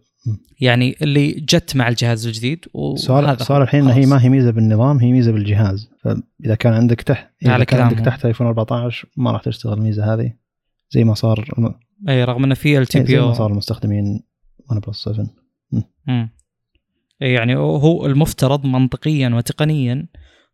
يعني 0.59 0.95
اللي 1.01 1.31
جت 1.31 1.75
مع 1.75 1.87
الجهاز 1.87 2.27
الجديد 2.27 2.65
صار 2.95 3.37
صار 3.37 3.63
الحين 3.63 3.83
إن 3.83 3.89
هي 3.89 4.05
ما 4.05 4.23
هي 4.23 4.29
ميزة 4.29 4.51
بالنظام 4.51 4.97
هي 4.97 5.11
ميزة 5.11 5.31
بالجهاز. 5.31 5.89
فإذا 6.01 6.55
كان 6.55 6.73
عندك 6.73 7.01
تحت 7.01 7.29
إذا 7.43 7.51
على 7.51 7.65
كان 7.65 7.81
عندك 7.81 7.99
تحت 7.99 8.25
ايفون 8.25 8.47
14 8.47 9.07
ما 9.17 9.31
راح 9.31 9.43
تشتغل 9.43 9.73
الميزه 9.73 10.13
هذه. 10.13 10.33
زي 10.89 11.03
ما 11.03 11.13
صار 11.13 11.49
أي 12.09 12.23
رغم 12.23 12.43
إنه 12.43 12.55
في 12.55 12.77
ال 12.77 12.99
LTPO 12.99 13.05
زي 13.05 13.19
ما 13.19 13.33
صار 13.33 13.51
لمستخدمين 13.51 14.23
OnePlus 14.71 15.03
7 15.03 15.27
امم 16.09 16.29
يعني 17.19 17.55
هو 17.55 18.05
المفترض 18.05 18.65
منطقيا 18.65 19.29
وتقنيا 19.29 20.07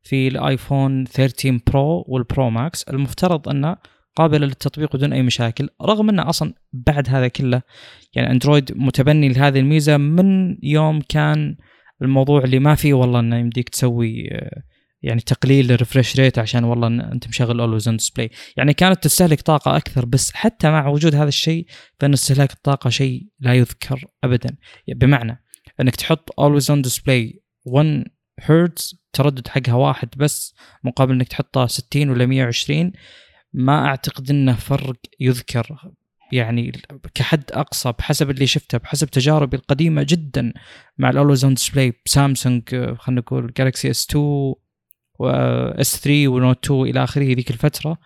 في 0.03 0.27
الايفون 0.27 1.05
13 1.05 1.59
Pro 1.67 2.05
وال 2.07 2.24
Pro 2.24 2.49
Max. 2.49 2.83
المفترض 2.83 3.49
إنه 3.49 3.77
قابلة 4.15 4.45
للتطبيق 4.45 4.95
بدون 4.95 5.13
أي 5.13 5.21
مشاكل 5.21 5.69
رغم 5.81 6.09
إنه 6.09 6.29
أصلا 6.29 6.53
بعد 6.73 7.09
هذا 7.09 7.27
كله 7.27 7.61
يعني 8.15 8.31
أندرويد 8.31 8.71
متبني 8.75 9.29
لهذه 9.29 9.59
الميزة 9.59 9.97
من 9.97 10.57
يوم 10.63 11.01
كان 11.09 11.55
الموضوع 12.01 12.43
اللي 12.43 12.59
ما 12.59 12.75
فيه 12.75 12.93
والله 12.93 13.19
إنه 13.19 13.37
يمديك 13.37 13.69
تسوي 13.69 14.29
يعني 15.03 15.21
تقليل 15.21 15.71
ال 15.71 15.77
refresh 15.77 16.19
rate 16.19 16.39
عشان 16.39 16.63
والله 16.63 16.87
أنت 16.87 17.27
مشغل 17.27 17.59
always 17.59 17.87
on 17.87 17.97
display 17.97 18.29
يعني 18.57 18.73
كانت 18.73 19.03
تستهلك 19.03 19.41
طاقة 19.41 19.77
أكثر 19.77 20.05
بس 20.05 20.33
حتى 20.33 20.69
مع 20.69 20.87
وجود 20.87 21.15
هذا 21.15 21.27
الشيء 21.27 21.65
فإن 21.99 22.13
استهلاك 22.13 22.51
الطاقة 22.51 22.89
شيء 22.89 23.27
لا 23.39 23.53
يذكر 23.53 24.05
ابدا. 24.23 24.57
بمعنى 24.87 25.43
إنك 25.81 25.95
تحط 25.95 26.39
always 26.39 26.71
on 26.71 26.81
display 26.81 27.41
1 27.65 28.03
هرتز 28.39 29.03
تردد 29.13 29.47
حقها 29.47 29.73
واحد 29.73 30.09
بس 30.17 30.55
مقابل 30.83 31.13
إنك 31.13 31.27
تحطها 31.27 31.67
60 31.67 32.09
ولا 32.09 32.25
120 32.25 32.91
ما 33.53 33.85
أعتقد 33.85 34.29
إنه 34.29 34.53
فرق 34.53 34.97
يذكر. 35.19 35.93
يعني 36.31 36.71
كحد 37.13 37.43
أقصى 37.51 37.93
بحسب 37.99 38.29
اللي 38.29 38.47
شفته 38.47 38.77
بحسب 38.77 39.07
تجاربي 39.07 39.57
القديمة 39.57 40.05
جدا 40.09 40.53
مع 40.97 41.09
ال 41.09 41.14
always 41.14 41.45
on 41.45 41.53
display 41.53 41.93
بسامسونج 42.05 42.63
خلينا 42.75 43.21
نقول 43.21 43.53
Galaxy 43.57 43.89
S 43.91 44.07
2 44.09 44.53
و 45.19 45.59
S 45.59 45.99
3 45.99 46.27
و 46.27 46.35
Note 46.35 46.65
2 46.65 46.81
إلى 46.81 47.03
آخره 47.03 47.23
ذيك 47.23 47.51
الفترة. 47.51 47.97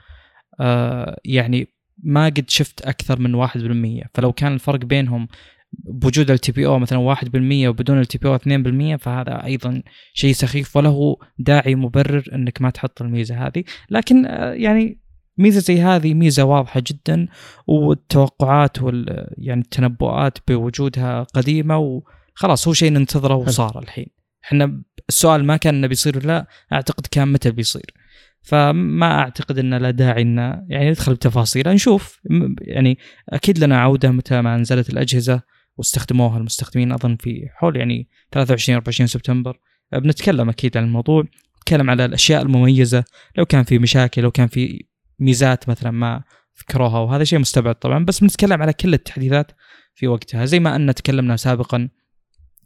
آه 0.59 1.19
يعني 1.25 1.67
ما 2.03 2.25
قد 2.25 2.45
شفت 2.49 2.81
أكثر 2.81 3.19
من 3.19 3.47
1% 3.47 4.07
فلو 4.13 4.33
كان 4.33 4.53
الفرق 4.53 4.85
بينهم 4.85 5.27
بوجود 5.73 6.31
ال 6.31 6.51
LTPO 6.51 6.79
مثلا 6.79 7.15
1% 7.15 7.67
وبدون 7.67 7.99
ال 7.99 8.17
LTPO 8.17 8.37
2% 8.37 8.97
فهذا 8.99 9.43
أيضا 9.43 9.83
شيء 10.13 10.33
سخيف 10.33 10.77
وله 10.77 11.17
داعي 11.39 11.75
مبرر 11.75 12.23
إنك 12.33 12.61
ما 12.61 12.69
تحط 12.69 13.01
الميزة 13.01 13.47
هذه. 13.47 13.63
لكن 13.89 14.25
آه 14.25 14.53
يعني 14.53 15.06
ميزة 15.37 15.59
زي 15.59 15.81
هذه 15.81 16.13
ميزة 16.13 16.43
واضحة 16.43 16.83
جدا 16.87 17.27
والتوقعات 17.67 18.81
وال 18.81 19.27
يعني 19.37 19.61
التنبؤات 19.61 20.37
بوجودها 20.47 21.23
قديمة 21.23 21.77
وخلاص 21.77 22.67
هو 22.67 22.73
شيء 22.73 22.91
ننتظره 22.91 23.35
وصار 23.35 23.79
الحين. 23.79 24.07
إحنا 24.45 24.81
السؤال 25.09 25.45
ما 25.45 25.57
كان 25.57 25.75
إنه 25.75 25.87
بيصير 25.87 26.25
لا 26.25 26.47
أعتقد 26.73 27.07
كان 27.11 27.27
متى 27.27 27.51
بيصير. 27.51 27.93
فما 28.41 29.19
أعتقد 29.19 29.57
ان 29.59 29.73
لا 29.73 29.91
داعي 29.91 30.21
ان 30.21 30.37
يعني 30.69 30.89
ندخل 30.89 31.13
بتفاصيل. 31.13 31.67
نشوف. 31.67 32.19
يعني 32.61 32.97
أكيد 33.29 33.59
لنا 33.59 33.79
عودة 33.79 34.11
متى 34.11 34.41
ما 34.41 34.57
نزلت 34.57 34.89
الأجهزة 34.89 35.41
واستخدموها 35.77 36.37
المستخدمين. 36.37 36.91
أظن 36.91 37.15
في 37.15 37.47
حول 37.55 37.77
يعني 37.77 38.09
23 38.31 38.75
24 38.75 39.07
سبتمبر. 39.07 39.59
بنتكلم 39.91 40.49
أكيد 40.49 40.77
عن 40.77 40.83
الموضوع. 40.83 41.23
نتكلم 41.57 41.89
على 41.89 42.05
الأشياء 42.05 42.41
المميزة. 42.41 43.03
لو 43.37 43.45
كان 43.45 43.63
في 43.63 43.79
مشاكل 43.79 44.21
لو 44.21 44.31
كان 44.31 44.47
في 44.47 44.85
ميزات 45.19 45.69
مثلا 45.69 45.91
ما 45.91 46.23
ذكروها 46.59 46.99
وهذا 46.99 47.23
شيء 47.23 47.39
مستبعد 47.39 47.75
طبعا 47.75 48.05
بس 48.05 48.19
بنتكلم 48.19 48.61
على 48.61 48.73
كل 48.73 48.93
التحديثات 48.93 49.51
في 49.95 50.07
وقتها. 50.07 50.45
زي 50.45 50.59
ما 50.59 50.75
أن 50.75 50.93
تكلمنا 50.93 51.35
سابقا 51.35 51.89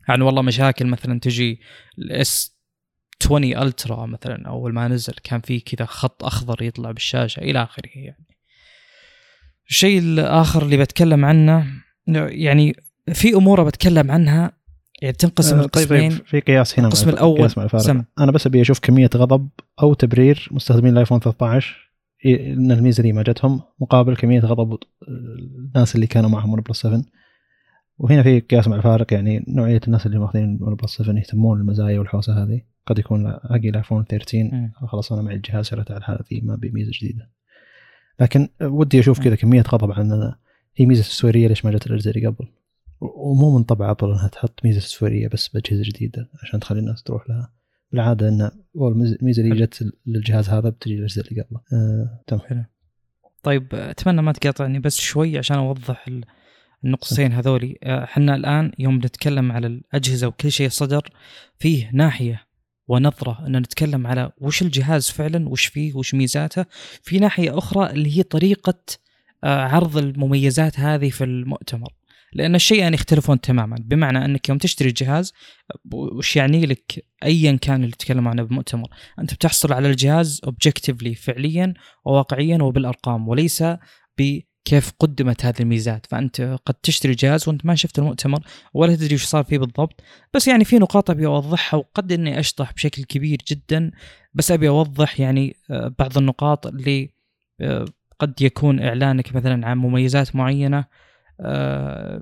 عن 0.09 0.21
والله 0.21 0.41
مشاكل 0.41 0.87
مثلا 0.87 1.19
تجي 1.19 1.59
الاس 1.97 2.61
20 3.21 3.43
ألترا 3.43 4.05
مثلا 4.05 4.47
أول 4.47 4.73
ما 4.73 4.87
نزل 4.87 5.13
كان 5.23 5.41
في 5.41 5.59
كذا 5.59 5.85
خط 5.85 6.23
أخضر 6.23 6.61
يطلع 6.61 6.91
بالشاشة 6.91 7.39
إلى 7.39 7.63
آخره 7.63 7.89
يعني. 7.95 8.27
الشيء 9.69 9.99
الآخر 9.99 10.63
اللي 10.63 10.77
بتكلم 10.77 11.25
عنه 11.25 11.81
يعني 12.07 12.75
في 13.13 13.33
أمور 13.33 13.63
بتكلم 13.63 14.11
عنها 14.11 14.51
يعني 15.01 15.13
تنقسم 15.13 15.59
آه 15.59 15.65
طيب, 15.65 15.89
طيب 15.89 16.11
في 16.11 16.39
قياس 16.39 16.79
هنا 16.79 16.87
القسم 16.87 17.09
الأول 17.09 17.39
قياس 17.39 17.57
مع 17.57 17.63
الفارق. 17.63 18.05
أنا 18.19 18.31
بس 18.31 18.47
أبي 18.47 18.61
أشوف 18.61 18.79
كمية 18.79 19.09
غضب 19.15 19.49
أو 19.81 19.93
تبرير 19.93 20.49
مستخدمين 20.51 20.93
الآيفون 20.93 21.19
13 21.19 21.90
إن 22.25 22.71
الميزه 22.71 23.03
دي 23.03 23.13
ما 23.13 23.23
جتهم 23.23 23.61
مقابل 23.79 24.15
كمية 24.15 24.39
غضب 24.39 24.77
الناس 25.07 25.95
اللي 25.95 26.07
كانوا 26.07 26.29
معهم 26.29 26.53
OnePlus 26.53 26.81
7 26.81 27.03
وهنا 27.97 28.23
في 28.23 28.39
قياس 28.39 28.67
مع 28.67 28.75
الفارق 28.75 29.13
يعني 29.13 29.45
نوعية 29.47 29.81
الناس 29.87 30.05
اللي 30.05 30.19
ماخذين 30.19 30.57
OnePlus 30.61 30.97
7 30.97 31.15
يهتمون 31.15 31.57
بالمزايا 31.57 31.99
والحوسة 31.99 32.43
هذه. 32.43 32.61
قد 32.85 32.99
يكون 32.99 33.23
باقي 33.23 33.69
الايفون 33.69 34.05
13 34.05 34.69
خلاص 34.87 35.11
أنا 35.13 35.21
معي 35.21 35.35
الجهاز 35.35 35.65
شريته 35.65 35.91
على 35.91 35.97
الحالة 35.97 36.19
ذي 36.33 36.41
ما 36.41 36.53
ابي 36.53 36.69
ميزه 36.69 36.91
جديده 36.93 37.29
لكن 38.19 38.49
ودي 38.61 38.99
أشوف 38.99 39.19
كذا 39.19 39.35
كمية 39.35 39.61
غضب 39.61 39.91
عن 39.91 40.33
هي 40.75 40.85
ميزة 40.85 41.01
سوفتويريه 41.03 41.47
ليش 41.47 41.65
ما 41.65 41.71
جت 41.71 41.87
الاجهزه 41.87 42.11
اللي 42.11 42.27
قبل؟ 42.27 42.47
ومو 43.01 43.57
من 43.57 43.63
طبع 43.63 43.91
أبل 43.91 44.11
إنها 44.11 44.27
تحط 44.27 44.59
ميزة 44.65 44.79
سوفتويريه 44.79 45.27
بس 45.27 45.47
باجهزه 45.47 45.83
جديدة 45.83 46.29
عشان 46.43 46.59
تخلي 46.59 46.79
الناس 46.79 47.03
تروح 47.03 47.29
لها. 47.29 47.53
بالعاده 47.91 48.29
أن 48.29 48.51
الميزه 48.75 49.43
اللي 49.43 49.65
جت 49.65 49.93
للجهاز 50.05 50.49
هذا 50.49 50.69
بتجي 50.69 50.93
الأجهزة 50.93 51.21
اللي 51.21 51.41
قبله. 51.41 51.61
آه، 51.73 52.23
تمام. 52.27 52.41
حلو. 52.41 52.63
طيب 53.43 53.67
أتمنى 53.75 54.21
ما 54.21 54.31
تقاطعني 54.31 54.79
بس 54.79 54.97
شوي 54.99 55.37
عشان 55.37 55.57
أوضح 55.57 56.09
النقطتين 56.83 57.31
هذولي. 57.31 57.77
آه، 57.83 58.03
إحنا 58.03 58.35
الآن 58.35 58.71
يوم 58.79 58.95
نتكلم 58.95 59.51
على 59.51 59.67
الأجهزة 59.67 60.27
وكل 60.27 60.51
شيء 60.51 60.69
صدر 60.69 61.09
فيه 61.59 61.89
ناحية 61.93 62.45
ونظرة 62.87 63.47
أن 63.47 63.57
نتكلم 63.57 64.07
على 64.07 64.31
وش 64.37 64.61
الجهاز 64.61 65.09
فعلا 65.09 65.49
وش 65.49 65.65
فيه 65.65 65.93
وش 65.93 66.13
ميزاته. 66.13 66.65
في 67.03 67.19
ناحية 67.19 67.57
أخرى 67.57 67.89
اللي 67.89 68.17
هي 68.17 68.23
طريقة 68.23 68.79
آه، 69.43 69.61
عرض 69.61 69.97
المميزات 69.97 70.79
هذه 70.79 71.09
في 71.09 71.23
المؤتمر. 71.23 71.93
لأن 72.33 72.55
الشيئان 72.55 72.93
يختلفون 72.93 73.41
تماما. 73.41 73.75
بمعنى 73.79 74.25
أنك 74.25 74.49
يوم 74.49 74.57
تشتري 74.57 74.89
الجهاز 74.89 75.33
وش 75.93 76.35
يعني 76.35 76.65
لك 76.65 77.05
ايا 77.23 77.55
كان 77.55 77.83
اللي 77.83 77.91
تتكلم 77.91 78.27
عنه 78.27 78.43
بالمؤتمر 78.43 78.87
أنت 79.19 79.33
بتحصل 79.33 79.73
على 79.73 79.89
الجهاز 79.89 80.41
اوبجكتيفلي 80.45 81.15
فعليا 81.15 81.73
وواقعيا 82.05 82.57
وبالأرقام 82.61 83.27
وليس 83.27 83.63
بكيف 84.17 84.91
قدمت 84.99 85.45
هذه 85.45 85.59
الميزات. 85.59 86.05
فأنت 86.05 86.57
قد 86.65 86.73
تشتري 86.73 87.13
جهاز 87.13 87.47
وأنت 87.49 87.65
ما 87.65 87.75
شفت 87.75 87.99
المؤتمر 87.99 88.39
ولا 88.73 88.95
تدري 88.95 89.15
وش 89.15 89.23
صار 89.23 89.43
فيه 89.43 89.57
بالضبط. 89.57 90.01
بس 90.33 90.47
يعني 90.47 90.65
في 90.65 90.77
نقاط 90.79 91.09
أبي 91.09 91.25
أوضحها 91.25 91.77
وقد 91.77 92.11
إني 92.11 92.39
أشطح 92.39 92.73
بشكل 92.73 93.03
كبير 93.03 93.37
جدا. 93.47 93.91
بس 94.33 94.51
أبي 94.51 94.69
أوضح 94.69 95.19
يعني 95.19 95.55
آه، 95.71 95.95
بعض 95.99 96.17
النقاط 96.17 96.67
اللي 96.67 97.09
آه، 97.61 97.85
قد 98.19 98.41
يكون 98.41 98.79
إعلانك 98.79 99.35
مثلا 99.35 99.67
عن 99.67 99.77
مميزات 99.77 100.35
معينة. 100.35 100.85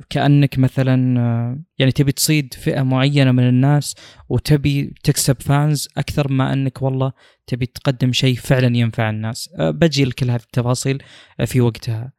كأنك 0.09 0.59
مثلا 0.59 1.19
آه، 1.19 1.59
يعني 1.79 1.91
تبي 1.91 2.11
تصيد 2.11 2.53
فئة 2.53 2.81
معينة 2.81 3.31
من 3.31 3.49
الناس 3.49 3.95
وتبي 4.29 4.93
تكسب 5.03 5.41
فانز 5.41 5.89
أكثر 5.97 6.31
ما 6.31 6.53
أنك 6.53 6.81
والله 6.81 7.11
تبي 7.47 7.65
تقدم 7.65 8.13
شيء 8.13 8.35
فعلا 8.35 8.77
ينفع 8.77 9.09
الناس. 9.09 9.49
آه، 9.59 9.71
بجي 9.71 10.05
لكل 10.05 10.31
هذه 10.31 10.41
التفاصيل 10.41 11.03
في 11.45 11.61
وقتها. 11.61 12.11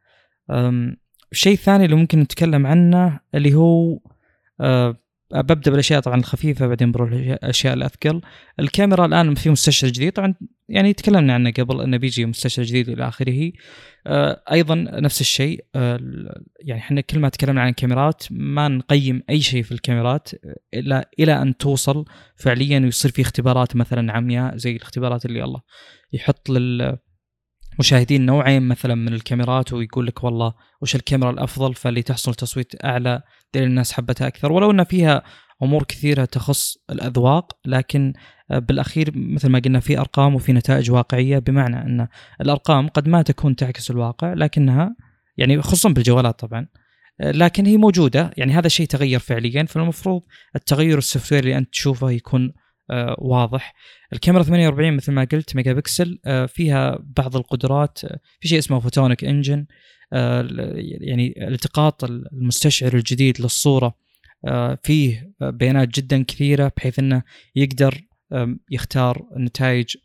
الشيء 1.31 1.53
الثاني 1.53 1.85
اللي 1.85 1.95
ممكن 1.95 2.19
نتكلم 2.19 2.67
عنه 2.67 3.19
اللي 3.35 3.53
هو 3.53 3.99
ببدأ 5.33 5.71
بالأشياء 5.71 6.01
طبعا 6.01 6.17
الخفيفة 6.17 6.67
بعدين 6.67 6.91
بروح 6.91 7.11
الاشياء 7.11 7.73
الأثقل. 7.73 8.21
الكاميرا 8.59 9.05
الآن 9.05 9.35
في 9.35 9.49
مستشعر 9.49 9.91
جديد 9.91 10.11
طبعا 10.11 10.35
يعني 10.69 10.93
تكلمنا 10.93 11.33
عنه 11.33 11.51
قبل 11.51 11.81
إنه 11.81 11.97
بيجي 11.97 12.25
مستشعر 12.25 12.65
جديد 12.65 12.89
إلى 12.89 13.07
آخره. 13.07 13.51
آه، 14.07 14.43
أيضا 14.51 14.75
نفس 14.75 15.21
الشيء 15.21 15.65
آه، 15.75 15.99
يعني 16.59 16.81
إحنا 16.81 17.01
كل 17.01 17.19
ما 17.19 17.29
تكلمنا 17.29 17.61
عن 17.61 17.69
الكاميرات 17.69 18.23
ما 18.31 18.67
نقيم 18.67 19.23
أي 19.29 19.41
شيء 19.41 19.63
في 19.63 19.71
الكاميرات 19.71 20.29
إلا 20.73 21.09
إلى 21.19 21.41
أن 21.41 21.57
توصل 21.57 22.05
فعليا 22.35 22.79
ويصير 22.79 23.11
في 23.11 23.21
اختبارات 23.21 23.75
مثلا 23.75 24.13
عمياء 24.13 24.57
زي 24.57 24.75
الاختبارات 24.75 25.25
اللي 25.25 25.43
الله 25.43 25.61
يحط 26.13 26.49
لل 26.49 26.97
مشاهدين 27.81 28.25
نوعين 28.25 28.67
مثلا 28.67 28.95
من 28.95 29.13
الكاميرات 29.13 29.73
ويقول 29.73 30.07
لك 30.07 30.23
والله 30.23 30.53
وش 30.81 30.95
الكاميرا 30.95 31.31
الأفضل 31.31 31.73
فاللي 31.73 32.01
تحصل 32.01 32.35
تصويت 32.35 32.85
أعلى 32.85 33.21
دليل 33.53 33.67
الناس 33.67 33.93
حبتها 33.93 34.27
أكثر. 34.27 34.51
ولو 34.51 34.71
إن 34.71 34.83
فيها 34.83 35.23
أمور 35.63 35.83
كثيرة 35.83 36.25
تخص 36.25 36.77
الأذواق 36.89 37.57
لكن 37.65 38.13
بالأخير 38.49 39.11
مثل 39.15 39.49
ما 39.49 39.59
قلنا 39.59 39.79
في 39.79 39.99
أرقام 39.99 40.35
وفي 40.35 40.53
نتائج 40.53 40.91
واقعية 40.91 41.39
بمعنى 41.39 41.81
إن 41.81 42.07
الأرقام 42.41 42.87
قد 42.87 43.07
ما 43.07 43.21
تكون 43.21 43.55
تعكس 43.55 43.91
الواقع 43.91 44.33
لكنها 44.33 44.95
يعني 45.37 45.61
خصوصا 45.61 45.89
بالجوالات 45.89 46.39
طبعا 46.39 46.67
لكن 47.19 47.65
هي 47.65 47.77
موجودة. 47.77 48.31
يعني 48.37 48.53
هذا 48.53 48.67
الشيء 48.67 48.85
تغير 48.85 49.19
فعليا 49.19 49.65
فالمفروض 49.65 50.21
التغير 50.55 50.97
ال 50.97 51.04
soft 51.04 51.33
اللي 51.33 51.57
أنت 51.57 51.69
تشوفه 51.71 52.11
يكون 52.11 52.43
آه، 52.45 52.60
واضح. 53.17 53.73
الكاميرا 54.13 54.43
48 54.43 54.93
مثل 54.93 55.11
ما 55.11 55.23
قلت 55.23 55.55
ميجا 55.55 55.73
بكسل 55.73 56.19
آه، 56.25 56.45
فيها 56.45 56.99
بعض 57.17 57.35
القدرات 57.35 58.05
آه، 58.05 58.19
في 58.39 58.47
شيء 58.47 58.57
اسمه 58.59 58.79
Photonic 58.79 59.23
Engine 59.23 59.65
يعني 60.11 61.47
التقاط 61.47 62.03
المستشعر 62.03 62.93
الجديد 62.93 63.41
للصورة 63.41 63.95
فيه 64.83 65.33
بيانات 65.41 65.87
جدا 65.87 66.23
كثيرة 66.23 66.71
بحيث 66.77 66.99
إنه 66.99 67.23
يقدر 67.55 68.01
يختار 68.71 69.27
النتائج 69.37 69.97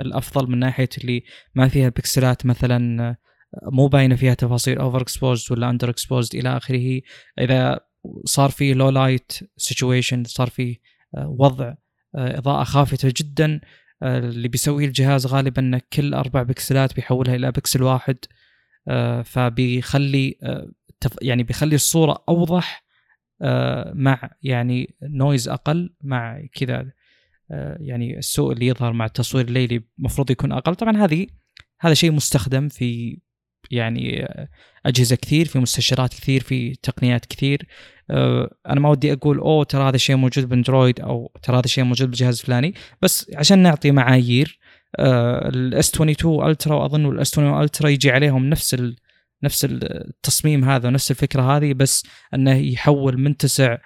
الأفضل 0.00 0.50
من 0.50 0.58
ناحية 0.58 0.88
اللي 0.98 1.22
ما 1.54 1.68
فيها 1.68 1.88
بكسلات 1.88 2.46
مثلا 2.46 3.16
مو 3.62 3.86
باينة 3.86 4.16
فيها 4.16 4.34
تفاصيل 4.34 4.78
over 4.78 5.02
exposed 5.02 5.52
ولا 5.52 5.70
under 5.70 5.90
exposed 5.90 6.34
إلى 6.34 6.56
آخره. 6.56 7.00
إذا 7.40 7.80
صار 8.24 8.50
في 8.50 8.74
low 8.74 8.88
light 8.88 9.32
situation 9.56 10.24
صار 10.24 10.48
في 10.48 10.78
وضع 11.16 11.66
آه، 11.68 11.76
إضاءة 12.14 12.64
خافتة 12.64 13.12
جدا. 13.16 13.60
آه، 14.02 14.18
اللي 14.18 14.48
بيسويه 14.48 14.86
الجهاز 14.86 15.26
غالبا 15.26 15.62
انه 15.62 15.80
كل 15.92 16.14
أربع 16.14 16.42
بكسلات 16.42 16.94
بيحولها 16.94 17.34
إلى 17.34 17.50
بكسل 17.50 17.82
واحد. 17.82 18.16
آه، 18.88 19.22
فبيخلي 19.22 20.38
يعني 21.22 21.42
بيخلي 21.42 21.74
الصورة 21.74 22.24
أوضح 22.28 22.84
مع 23.94 24.30
يعني 24.42 24.96
noise 25.02 25.48
أقل 25.48 25.94
مع 26.00 26.42
كذا 26.52 26.92
يعني 27.80 28.18
السوء 28.18 28.52
اللي 28.52 28.66
يظهر 28.66 28.92
مع 28.92 29.04
التصوير 29.04 29.44
الليلي 29.44 29.82
المفروض 29.98 30.30
يكون 30.30 30.52
أقل. 30.52 30.74
طبعا 30.74 30.96
هذه 30.96 31.26
هذا 31.80 31.94
شيء 31.94 32.12
مستخدم 32.12 32.68
في 32.68 33.20
يعني 33.70 34.26
أجهزة 34.86 35.16
كثير 35.16 35.46
في 35.46 35.58
مستشعرات 35.58 36.14
كثير 36.14 36.40
في 36.40 36.74
تقنيات 36.74 37.26
كثير. 37.26 37.66
آه، 37.66 37.97
أنا 38.10 38.80
ما 38.80 38.90
ودي 38.90 39.12
أقول 39.12 39.38
أوه 39.38 39.64
ترى 39.64 39.88
هذا 39.88 39.96
الشيء 39.96 40.16
موجود 40.16 40.48
بأندرويد 40.48 41.00
أو 41.00 41.32
ترى 41.42 41.56
هذا 41.56 41.64
الشيء 41.64 41.84
موجود 41.84 42.08
بالجهاز 42.10 42.40
الفلاني. 42.40 42.74
بس 43.02 43.30
عشان 43.36 43.58
نعطي 43.58 43.90
معايير 43.90 44.58
ال 44.98 45.46
S 45.46 45.94
22 45.94 46.50
Ultra 46.50 46.74
واظن 46.74 47.06
ال 47.06 47.22
S 47.22 47.38
21 47.38 47.62
Ultra 47.62 47.88
يجي 47.88 48.10
عليهم 48.10 48.44
نفس 48.46 48.74
ال 48.74 48.96
نفس 49.42 49.66
التصميم 49.70 50.64
هذا 50.64 50.88
ونفس 50.88 51.10
الفكرة 51.10 51.56
هذه 51.56 51.72
بس 51.72 52.06
أنه 52.34 52.56
يحول 52.56 53.20
من 53.20 53.36
تسع 53.36 53.76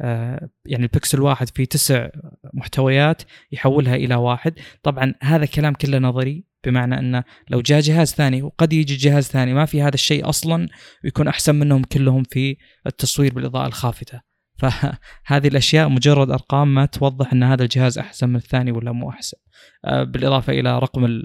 آه، 0.00 0.48
يعني 0.66 0.82
البكسل 0.82 1.20
واحد 1.20 1.48
في 1.48 1.66
تسع 1.66 2.08
محتويات 2.54 3.22
يحولها 3.52 3.94
إلى 3.94 4.14
واحد. 4.14 4.54
طبعا 4.82 5.14
هذا 5.22 5.46
كلام 5.46 5.74
كله 5.74 5.98
نظري 5.98 6.44
بمعنى 6.64 6.98
انه 6.98 7.24
لو 7.50 7.60
جاء 7.60 7.80
جهاز 7.80 8.12
ثاني 8.14 8.42
وقد 8.42 8.72
يجي 8.72 8.96
جهاز 8.96 9.24
ثاني 9.24 9.54
ما 9.54 9.64
في 9.64 9.82
هذا 9.82 9.94
الشيء 9.94 10.28
أصلا 10.28 10.68
ويكون 11.04 11.28
أحسن 11.28 11.54
منهم 11.54 11.84
كلهم 11.84 12.22
في 12.22 12.56
التصوير 12.86 13.34
بالإضاءة 13.34 13.66
الخافتة. 13.66 14.20
فهذه 14.60 15.48
الأشياء 15.48 15.88
مجرد 15.88 16.30
أرقام 16.30 16.74
ما 16.74 16.86
توضح 16.86 17.32
أن 17.32 17.42
هذا 17.42 17.62
الجهاز 17.62 17.98
أحسن 17.98 18.28
من 18.28 18.36
الثاني 18.36 18.72
ولا 18.72 18.92
مو 18.92 19.10
أحسن. 19.10 19.36
آه، 19.84 20.04
بالإضافة 20.04 20.52
إلى 20.52 20.78
رقم 20.78 21.24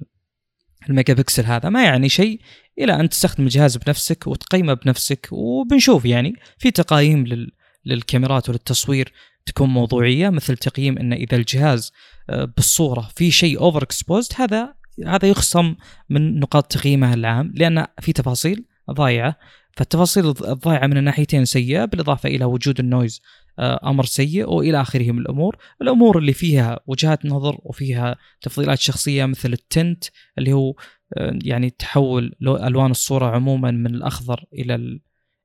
الميجا 0.90 1.14
بكسل 1.14 1.46
هذا 1.46 1.70
ما 1.70 1.84
يعني 1.84 2.10
شيء 2.10 2.42
إلى 2.80 3.00
أن 3.00 3.10
تستخدم 3.10 3.44
الجهاز 3.44 3.78
بنفسك 3.78 4.28
وتقيمه 4.28 4.74
بنفسك 4.74 5.28
وبنشوف 5.32 6.06
يعني 6.06 6.34
في 6.58 6.72
تقايم 6.72 7.28
لل 7.28 7.52
للكاميرات 7.86 8.50
وللتصوير 8.50 9.14
تكون 9.46 9.70
موضوعية 9.70 10.30
مثل 10.30 10.58
تقييم 10.58 10.98
أن 10.98 11.14
إذا 11.14 11.38
الجهاز 11.38 11.92
آه، 12.30 12.46
بالصورة 12.46 13.10
في 13.16 13.32
شيء 13.32 13.60
over 13.60 13.84
exposed 13.84 14.32
هذا 14.36 14.74
هذا 15.06 15.28
يخصم 15.28 15.76
من 16.10 16.40
نقاط 16.40 16.72
تقييمه 16.72 17.14
العام 17.14 17.54
لأن 17.56 17.86
في 18.00 18.14
تفاصيل 18.14 18.66
ضايعة 18.92 19.36
فالتفاصيل 19.72 20.26
الضايعة 20.28 20.88
من 20.88 20.98
الناحيتين 20.98 21.46
سيئة 21.46 21.86
بالإضافة 21.86 22.30
إلى 22.30 22.46
وجود 22.46 22.80
ال 22.80 22.87
noise 22.87 23.22
آه، 23.60 23.90
أمر 23.90 24.06
سيء 24.06 24.50
وإلى 24.50 24.82
اخره 24.82 25.12
من 25.12 25.20
الأمور، 25.20 25.58
الأمور 25.82 26.18
اللي 26.18 26.34
فيها 26.34 26.80
وجهات 26.88 27.26
نظر 27.26 27.58
وفيها 27.64 28.16
تفضيلات 28.42 28.80
شخصية 28.80 29.26
مثل 29.26 29.54
ال 29.54 29.64
tint 29.64 30.04
اللي 30.38 30.54
هو 30.54 30.74
آه, 31.18 31.40
يعني 31.44 31.70
تحول 31.70 32.36
ألوان 32.42 32.92
الصورة 32.92 33.26
عموما 33.26 33.72
من 33.72 33.96
الأخضر 33.96 34.46
إلى 34.54 35.00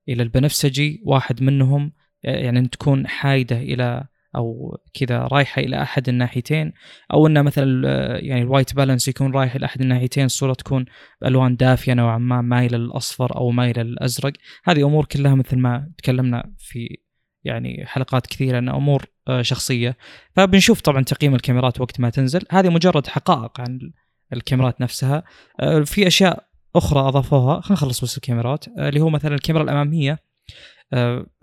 إلى 0.08 0.22
البنفسجي 0.22 1.02
واحد 1.04 1.42
منهم 1.42 1.92
يعني 2.24 2.58
ان 2.58 2.70
تكون 2.70 3.06
حايدة 3.06 3.56
إلى 3.56 4.04
أو 4.36 4.78
كذا 4.94 5.18
رايحة 5.18 5.62
إلى 5.62 5.82
أحد 5.82 6.08
الناحيتين 6.08 6.72
أو 7.12 7.26
إنه 7.26 7.42
مثلا 7.42 7.86
يعني 8.18 8.42
الوايت 8.42 8.74
بالانس 8.74 9.08
يكون 9.08 9.32
رايح 9.34 9.54
إلى 9.54 9.66
أحد 9.66 9.80
الناحيتين 9.80 10.24
الصورة 10.24 10.54
تكون 10.54 10.84
بألوان 11.22 11.56
دافية 11.56 11.94
نوعا 11.94 12.18
ما 12.18 12.40
مايله 12.40 12.78
للاصفر 12.78 13.36
أو 13.36 13.50
مايله 13.50 13.82
للازرق 13.82 14.32
هذه 14.64 14.86
أمور 14.86 15.04
كلها 15.04 15.34
مثل 15.34 15.58
ما 15.58 15.90
تكلمنا 15.98 16.52
في 16.58 16.98
يعني 17.44 17.84
حلقات 17.86 18.26
كثيرة 18.26 18.58
إنها 18.58 18.76
أمور 18.76 19.04
آه، 19.28 19.42
شخصية. 19.42 19.96
فبنشوف 20.36 20.80
طبعا 20.80 21.02
تقييم 21.02 21.34
الكاميرات 21.34 21.80
وقت 21.80 22.00
ما 22.00 22.10
تنزل. 22.10 22.42
هذه 22.50 22.68
مجرد 22.68 23.06
حقائق 23.06 23.60
عن 23.60 23.92
الكاميرات 24.32 24.80
نفسها. 24.80 25.22
آه، 25.60 25.80
في 25.80 26.06
أشياء 26.06 26.46
أخرى 26.76 27.00
أضافوها. 27.00 27.60
خلينا 27.60 27.72
نخلص 27.72 28.04
بس 28.04 28.16
الكاميرات. 28.16 28.68
آه، 28.78 28.88
اللي 28.88 29.00
هو 29.00 29.10
مثلا 29.10 29.34
الكاميرا 29.34 29.64
الأمامية. 29.64 30.12
آه، 30.12 30.18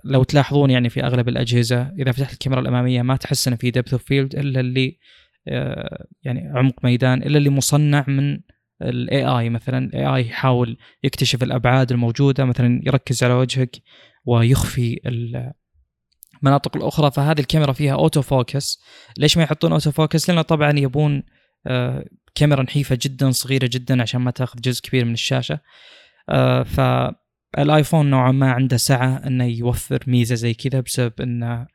لو 0.03 0.23
تلاحظون 0.23 0.69
يعني 0.69 0.89
في 0.89 1.03
أغلب 1.03 1.29
الأجهزة 1.29 1.91
إذا 1.99 2.11
فتحت 2.11 2.33
الكاميرا 2.33 2.61
الأمامية 2.61 3.01
ما 3.01 3.15
تحس 3.15 3.47
ان 3.47 3.55
في 3.55 3.71
depth 3.71 3.93
of 3.93 4.03
field 4.03 4.35
إلا 4.35 4.59
اللي 4.59 4.97
آه، 5.47 6.07
يعني 6.23 6.51
عمق 6.55 6.85
ميدان 6.85 7.23
إلا 7.23 7.37
اللي 7.37 7.49
مصنع 7.49 8.05
من 8.07 8.39
ال 8.81 9.25
AI 9.25 9.49
مثلا 9.49 9.77
ال 9.85 10.05
AI 10.05 10.27
يحاول 10.27 10.77
يكتشف 11.03 11.43
الأبعاد 11.43 11.91
الموجودة 11.91 12.45
مثلا 12.45 12.81
يركز 12.85 13.23
على 13.23 13.33
وجهك 13.33 13.75
ويخفي 14.25 14.99
المناطق 16.43 16.77
الأخرى. 16.77 17.11
فهذه 17.11 17.39
الكاميرا 17.39 17.73
فيها 17.73 17.93
auto 17.93 18.21
focus 18.21 18.79
ليش 19.17 19.37
ما 19.37 19.43
يحطون 19.43 19.71
auto 19.71 19.91
focus 19.91 20.29
لأنه 20.29 20.41
طبعا 20.41 20.79
يبون 20.79 21.23
آه، 21.67 22.05
كاميرا 22.35 22.63
نحيفة 22.63 22.97
جدا 23.01 23.31
صغيرة 23.31 23.69
جدا 23.73 24.01
عشان 24.01 24.21
ما 24.21 24.31
تأخذ 24.31 24.61
جزء 24.61 24.81
كبير 24.81 25.05
من 25.05 25.13
الشاشة. 25.13 25.59
ف 26.65 26.81
الآيفون 27.57 28.09
نوعا 28.09 28.31
ما 28.31 28.51
عنده 28.51 28.77
سعة 28.77 29.27
إنه 29.27 29.45
يوفر 29.45 30.03
ميزة 30.07 30.35
زي 30.35 30.53
كذا 30.53 30.79
بسبب 30.79 31.21
إنه 31.21 31.67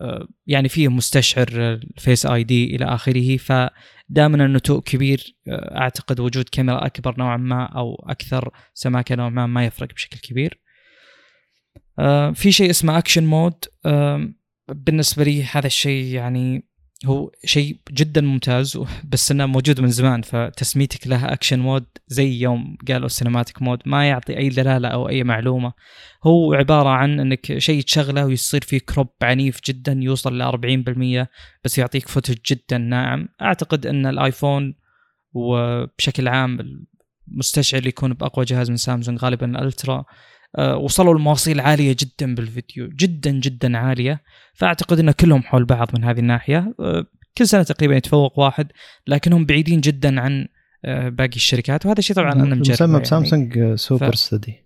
آه، 0.00 0.28
يعني 0.46 0.68
فيه 0.68 0.88
مستشعر 0.88 1.48
ال 1.52 2.26
Face 2.26 2.44
ID 2.44 2.76
إلى 2.76 2.84
آخره 2.84 3.36
فدائما 3.36 4.44
النتوء 4.44 4.80
كبير 4.82 5.36
آه، 5.48 5.78
أعتقد 5.78 6.20
وجود 6.20 6.48
كاميرا 6.48 6.86
أكبر 6.86 7.14
نوعا 7.18 7.36
ما 7.36 7.64
أو 7.64 8.04
أكثر 8.08 8.50
سماكة 8.74 9.14
نوعا 9.14 9.30
ما 9.30 9.46
ما 9.46 9.66
يفرق 9.66 9.94
بشكل 9.94 10.18
كبير. 10.18 10.60
آه، 11.98 12.30
في 12.30 12.52
شيء 12.52 12.70
اسمه 12.70 12.98
action 12.98 13.24
mode 13.24 13.64
بالنسبة 14.68 15.24
لي 15.24 15.44
هذا 15.44 15.66
الشيء 15.66 16.04
يعني 16.04 16.67
هو 17.06 17.30
شيء 17.44 17.80
جدا 17.90 18.20
ممتاز 18.20 18.78
بس 19.04 19.30
إنه 19.30 19.46
موجود 19.46 19.80
من 19.80 19.88
زمان 19.88 20.22
فتسميتك 20.22 21.06
لها 21.06 21.32
action 21.32 21.58
mode 21.58 21.86
زي 22.08 22.40
يوم 22.40 22.76
قالوا 22.88 23.08
cinematic 23.08 23.62
mode 23.62 23.82
ما 23.86 24.08
يعطي 24.08 24.38
أي 24.38 24.48
دلالة 24.48 24.88
أو 24.88 25.08
أي 25.08 25.24
معلومة. 25.24 25.72
هو 26.24 26.54
عبارة 26.54 26.88
عن 26.88 27.20
إنك 27.20 27.58
شيء 27.58 27.82
تشغله 27.82 28.26
ويصير 28.26 28.60
فيه 28.60 28.78
crop 28.78 29.08
عنيف 29.22 29.60
جدا 29.66 29.98
يوصل 30.02 30.38
ل 30.38 31.22
40% 31.24 31.28
بس 31.64 31.78
يعطيك 31.78 32.08
footage 32.08 32.36
جدا 32.46 32.78
ناعم. 32.78 33.28
أعتقد 33.42 33.86
إن 33.86 34.06
الآيفون 34.06 34.74
وبشكل 35.32 36.28
عام 36.28 36.58
المستشعر 37.28 37.78
اللي 37.78 37.88
يكون 37.88 38.12
بأقوى 38.12 38.44
جهاز 38.44 38.70
من 38.70 38.76
سامسونج 38.76 39.18
غالبا 39.18 39.46
ال 39.46 39.56
Ultra 39.56 40.04
وصلوا 40.56 41.18
لمواصيل 41.18 41.60
عالية 41.60 41.96
جدا 41.98 42.34
بالفيديو 42.34 42.88
جدا 42.88 43.30
جدا 43.30 43.78
عالية. 43.78 44.22
فأعتقد 44.54 44.98
ان 44.98 45.10
كلهم 45.10 45.42
حول 45.42 45.64
بعض 45.64 45.88
من 45.98 46.04
هذه 46.04 46.18
الناحية. 46.18 46.74
آه، 46.80 47.06
كل 47.38 47.48
سنة 47.48 47.62
تقريبا 47.62 47.96
يتفوق 47.96 48.38
واحد 48.38 48.68
لكنهم 49.06 49.46
بعيدين 49.46 49.80
جدا 49.80 50.20
عن 50.20 50.48
آه، 50.84 51.08
باقي 51.08 51.36
الشركات. 51.36 51.86
وهذا 51.86 51.98
الشيء 51.98 52.16
طبعا 52.16 52.32
أنا 52.32 52.54
مجرب 52.54 52.88
مسمى 52.88 53.00
بسامسونج 53.00 53.56
يعني 53.56 53.76
super 53.76 54.14
steady. 54.14 54.64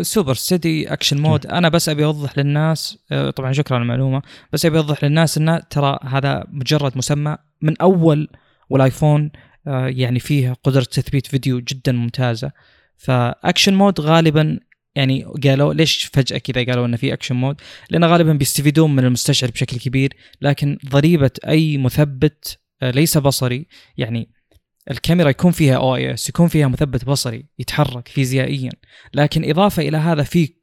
super 0.00 0.34
steady 0.34 0.92
action 0.92 1.20
mode. 1.20 1.46
أنا 1.46 1.68
بس 1.68 1.88
أبي 1.88 2.04
أوضح 2.04 2.38
للناس 2.38 2.98
طبعا 3.36 3.52
شكرا 3.52 3.76
على 3.76 3.82
المعلومة 3.82 4.22
بس 4.52 4.66
أبي 4.66 4.78
أوضح 4.78 5.04
للناس 5.04 5.38
إنه 5.38 5.58
ترى 5.58 5.98
هذا 6.02 6.44
مجرد 6.48 6.96
مسمى 6.96 7.36
من 7.62 7.80
أول 7.80 8.28
والآيفون 8.70 9.30
يعني 9.66 10.18
فيه 10.18 10.52
قدرة 10.64 10.82
تثبيت 10.82 11.26
فيديو 11.26 11.60
جدا 11.60 11.92
ممتازة. 11.92 12.52
ف 12.96 13.07
action 13.07 13.74
mode 13.74 14.00
غالبا 14.00 14.60
يعني 14.94 15.24
قالوا 15.44 15.74
ليش 15.74 16.04
فجأة 16.04 16.38
كذا 16.38 16.64
قالوا 16.64 16.86
انه 16.86 16.96
في 16.96 17.12
action 17.12 17.36
mode؟ 17.36 17.60
لأن 17.90 18.04
غالبا 18.04 18.32
بيستفيدون 18.32 18.96
من 18.96 19.04
المستشعر 19.04 19.50
بشكل 19.50 19.78
كبير 19.78 20.16
لكن 20.40 20.78
ضريبة 20.86 21.30
أي 21.48 21.78
مثبت 21.78 22.58
آه، 22.82 22.90
ليس 22.90 23.18
بصري 23.18 23.66
يعني 23.96 24.28
الكاميرا 24.90 25.30
يكون 25.30 25.52
فيها 25.52 25.76
OIS 25.76 26.28
يكون 26.28 26.48
فيها 26.48 26.68
مثبت 26.68 27.04
بصري 27.04 27.46
يتحرك 27.58 28.08
فيزيائيا. 28.08 28.70
لكن 29.14 29.50
إضافة 29.50 29.88
إلى 29.88 29.96
هذا 29.96 30.22
في 30.22 30.54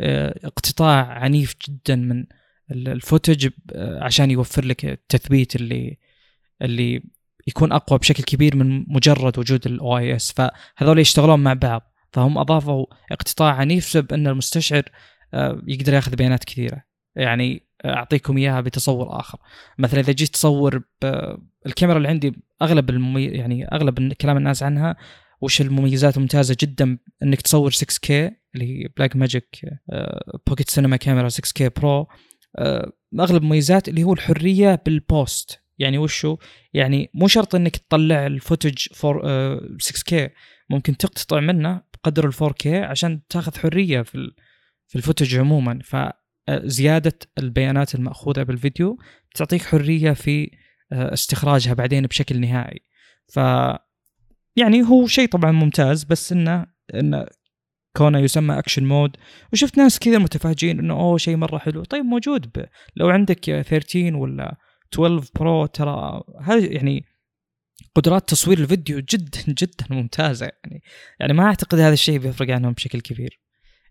آه، 0.00 0.40
اقتطاع 0.44 1.06
عنيف 1.06 1.54
جدا 1.68 1.96
من 1.96 2.24
ال 2.70 2.80
footage 2.80 3.48
آه، 3.72 4.04
عشان 4.04 4.30
يوفر 4.30 4.64
لك 4.64 4.84
التثبيت 4.84 5.56
اللي 5.56 5.98
اللي 6.62 7.02
يكون 7.46 7.72
أقوى 7.72 7.98
بشكل 7.98 8.22
كبير 8.22 8.56
من 8.56 8.84
مجرد 8.88 9.38
وجود 9.38 9.66
ال 9.66 9.98
OIS. 9.98 10.32
فهذول 10.32 10.98
يشتغلون 10.98 11.40
مع 11.40 11.52
بعض. 11.52 11.95
فهم 12.12 12.38
أضافوا 12.38 12.86
اقتطاع 13.12 13.54
عنيف 13.54 13.86
بسبب 13.86 14.12
أن 14.12 14.26
المستشعر 14.26 14.82
آه، 15.34 15.62
يقدر 15.66 15.94
يأخذ 15.94 16.16
بيانات 16.16 16.44
كثيرة. 16.44 16.82
يعني 17.16 17.66
أعطيكم 17.84 18.36
إياها 18.36 18.60
بتصور 18.60 19.20
آخر. 19.20 19.38
مثلا 19.78 20.00
إذا 20.00 20.12
جيت 20.12 20.28
تصور 20.28 20.82
الكاميرا 21.66 21.96
اللي 21.96 22.08
عندي 22.08 22.32
أغلب 22.62 22.90
الممي... 22.90 23.24
يعني 23.24 23.68
أغلب 23.68 24.12
كلام 24.12 24.36
الناس 24.36 24.62
عنها 24.62 24.96
وش 25.40 25.60
المميزات 25.60 26.16
الممتازة 26.16 26.56
جدا 26.60 26.98
إنك 27.22 27.40
تصور 27.40 27.70
6K 27.72 28.10
اللي 28.10 28.34
هي 28.84 28.88
Blackmagic 28.96 29.60
Pocket 30.46 30.70
Cinema 30.70 30.96
Camera 30.96 31.28
6K 31.28 31.70
Pro 31.80 32.08
أغلب 33.20 33.42
المميزات 33.42 33.88
اللي 33.88 34.02
هو 34.02 34.12
الحرية 34.12 34.82
بال 34.86 35.11
post 35.11 35.60
يعني 35.78 35.98
وشو 35.98 36.36
يعني 36.72 37.10
مو 37.14 37.28
شرط 37.28 37.54
إنك 37.54 37.76
تطلع 37.76 38.26
ال 38.26 38.33
footage 38.33 38.78
full 38.94 39.22
6K 39.78 40.30
ممكن 40.70 40.96
تقتطع 40.96 41.40
منه 41.40 41.82
بقدر 42.06 42.28
ال 42.28 42.34
4K 42.34 42.66
عشان 42.66 43.26
تاخذ 43.28 43.58
حرية 43.58 44.02
في 44.02 44.30
في 44.86 44.96
ال 44.96 45.01
footage 45.01 45.38
عموما. 45.38 45.78
فزياده 45.84 47.18
البيانات 47.38 47.94
المأخوذة 47.94 48.42
بالفيديو 48.42 48.98
تعطيك 49.34 49.62
حرية 49.62 50.12
في 50.12 50.50
آه، 50.92 51.12
استخراجها 51.12 51.74
بعدين 51.74 52.02
بشكل 52.02 52.40
نهائي. 52.40 52.80
ف 53.32 53.36
يعني 54.56 54.82
هو 54.82 55.06
شيء 55.06 55.28
طبعا 55.28 55.52
ممتاز 55.52 56.04
بس 56.04 56.32
إنه 56.32 56.66
انه 56.94 57.26
كونه 57.96 58.18
يسمى 58.18 58.58
action 58.58 58.84
mode 58.84 59.16
وشفت 59.52 59.78
ناس 59.78 59.98
كذا 59.98 60.18
متفاجئين 60.18 60.78
إنه 60.78 60.94
أوه 60.94 61.18
شيء 61.18 61.36
مرة 61.36 61.58
حلو. 61.58 61.84
طيب 61.84 62.04
موجود 62.04 62.46
ب... 62.46 62.64
لو 62.96 63.08
عندك 63.08 63.44
13 63.44 64.16
ولا 64.16 64.56
12 64.94 65.30
Pro 65.34 65.66
ترى 65.66 66.22
هذا 66.42 66.72
يعني 66.72 67.04
قدرات 67.94 68.28
تصوير 68.28 68.58
الفيديو 68.58 68.98
جدا 68.98 69.40
جدا 69.48 69.86
ممتازة 69.90 70.46
يعني. 70.46 70.82
يعني 71.20 71.32
ما 71.32 71.44
أعتقد 71.44 71.78
هذا 71.78 71.92
الشيء 71.92 72.18
بيفرق 72.18 72.50
عنهم 72.50 72.72
بشكل 72.72 73.00
كبير. 73.00 73.40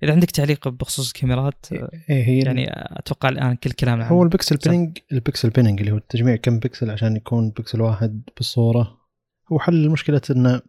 إذا 0.04 0.14
عندك 0.14 0.32
تعليق 0.32 0.68
بخصوص 0.68 1.08
الكاميرات 1.08 1.66
إيه 1.72 2.24
هي 2.24 2.40
يعني 2.40 2.66
أتوقع 2.70 3.30
الآن 3.30 3.56
كل 3.56 3.72
كلام 3.72 4.02
هو 4.02 4.24
البكسل 4.24 4.58
بيننج 4.58 4.98
البكسل 5.12 5.50
بيننج 5.50 5.80
اللي 5.80 5.92
هو 5.92 5.98
تجميع 5.98 6.36
كم 6.36 6.60
بكسل 6.60 6.92
عشان 6.92 7.16
يكون 7.16 7.50
بكسل 7.50 7.82
واحد 7.82 8.22
بالصورة 8.38 8.98
هو 9.52 9.60
حل 9.60 9.90
مشكله 9.90 10.22
إن 10.30 10.62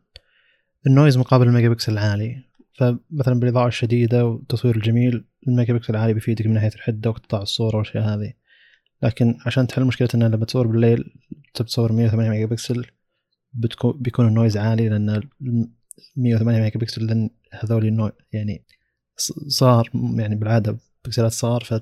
ال 0.87 0.92
noise 0.92 1.19
مقابل 1.19 1.47
الميجا 1.49 1.69
بكسل 1.69 1.93
العالي 1.93 2.45
فمثلا 2.75 3.41
بالإضاءة 3.41 3.69
الشديدة 3.69 4.27
والتصوير 4.27 4.77
الجميل 4.77 5.25
الميجا 5.49 5.75
بكسل 5.75 5.95
العالي 5.95 6.15
بيفيدك 6.15 6.47
من 6.47 6.55
ناحية 6.55 6.75
الحده 6.75 7.11
واقتطاع 7.11 7.43
الصورة 7.43 7.77
والأشياء 7.77 8.05
هذه. 8.05 8.33
لكن 9.03 9.39
عشان 9.47 9.67
تحل 9.67 9.85
مشكلة 9.85 10.09
إن 10.15 10.23
لما 10.23 10.45
تصور 10.45 10.67
بالليل 10.67 11.15
تبي 11.55 11.69
تصور 11.69 11.93
108 11.93 12.31
ميجا 12.31 12.47
بكسل 12.47 12.87
بيكون 13.95 14.29
ال 14.29 14.33
noise 14.33 14.57
عالي 14.57 14.89
لأن 14.89 15.23
108 16.17 16.61
ميجا 16.61 16.79
بكسل 16.79 17.07
لأن 17.07 17.31
هذول 17.53 17.87
النوع 17.87 18.13
يعني 18.33 18.65
صار 19.49 19.91
يعني 20.15 20.35
بالعادة 20.35 20.79
بكسلات 21.05 21.33
صار 21.33 21.65
ف 21.65 21.75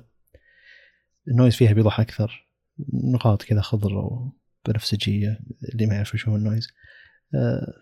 ال 1.27 1.32
noise 1.32 1.55
فيها 1.55 1.73
بيضح 1.73 1.99
أكثر. 1.99 2.47
نقاط 2.93 3.43
كذا 3.43 3.61
خضر 3.61 3.93
وبنفسجيه 3.93 5.39
اللي 5.73 5.85
ما 5.85 5.95
يعرف 5.95 6.17
شو 6.17 6.31
هو 6.31 6.35
ال 6.35 6.40
noise 6.40 6.67
آه، 7.35 7.73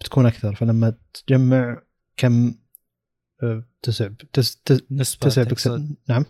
بتكون 0.00 0.26
أكثر. 0.26 0.54
فلما 0.54 0.94
تجمع 1.14 1.82
كم 2.16 2.54
آه، 3.42 3.64
تسع 3.82 4.08
تس 4.32 4.62
نسبة 4.90 5.28
تسع 5.28 5.42
بكسل 5.42 5.96
نعم؟ 6.08 6.24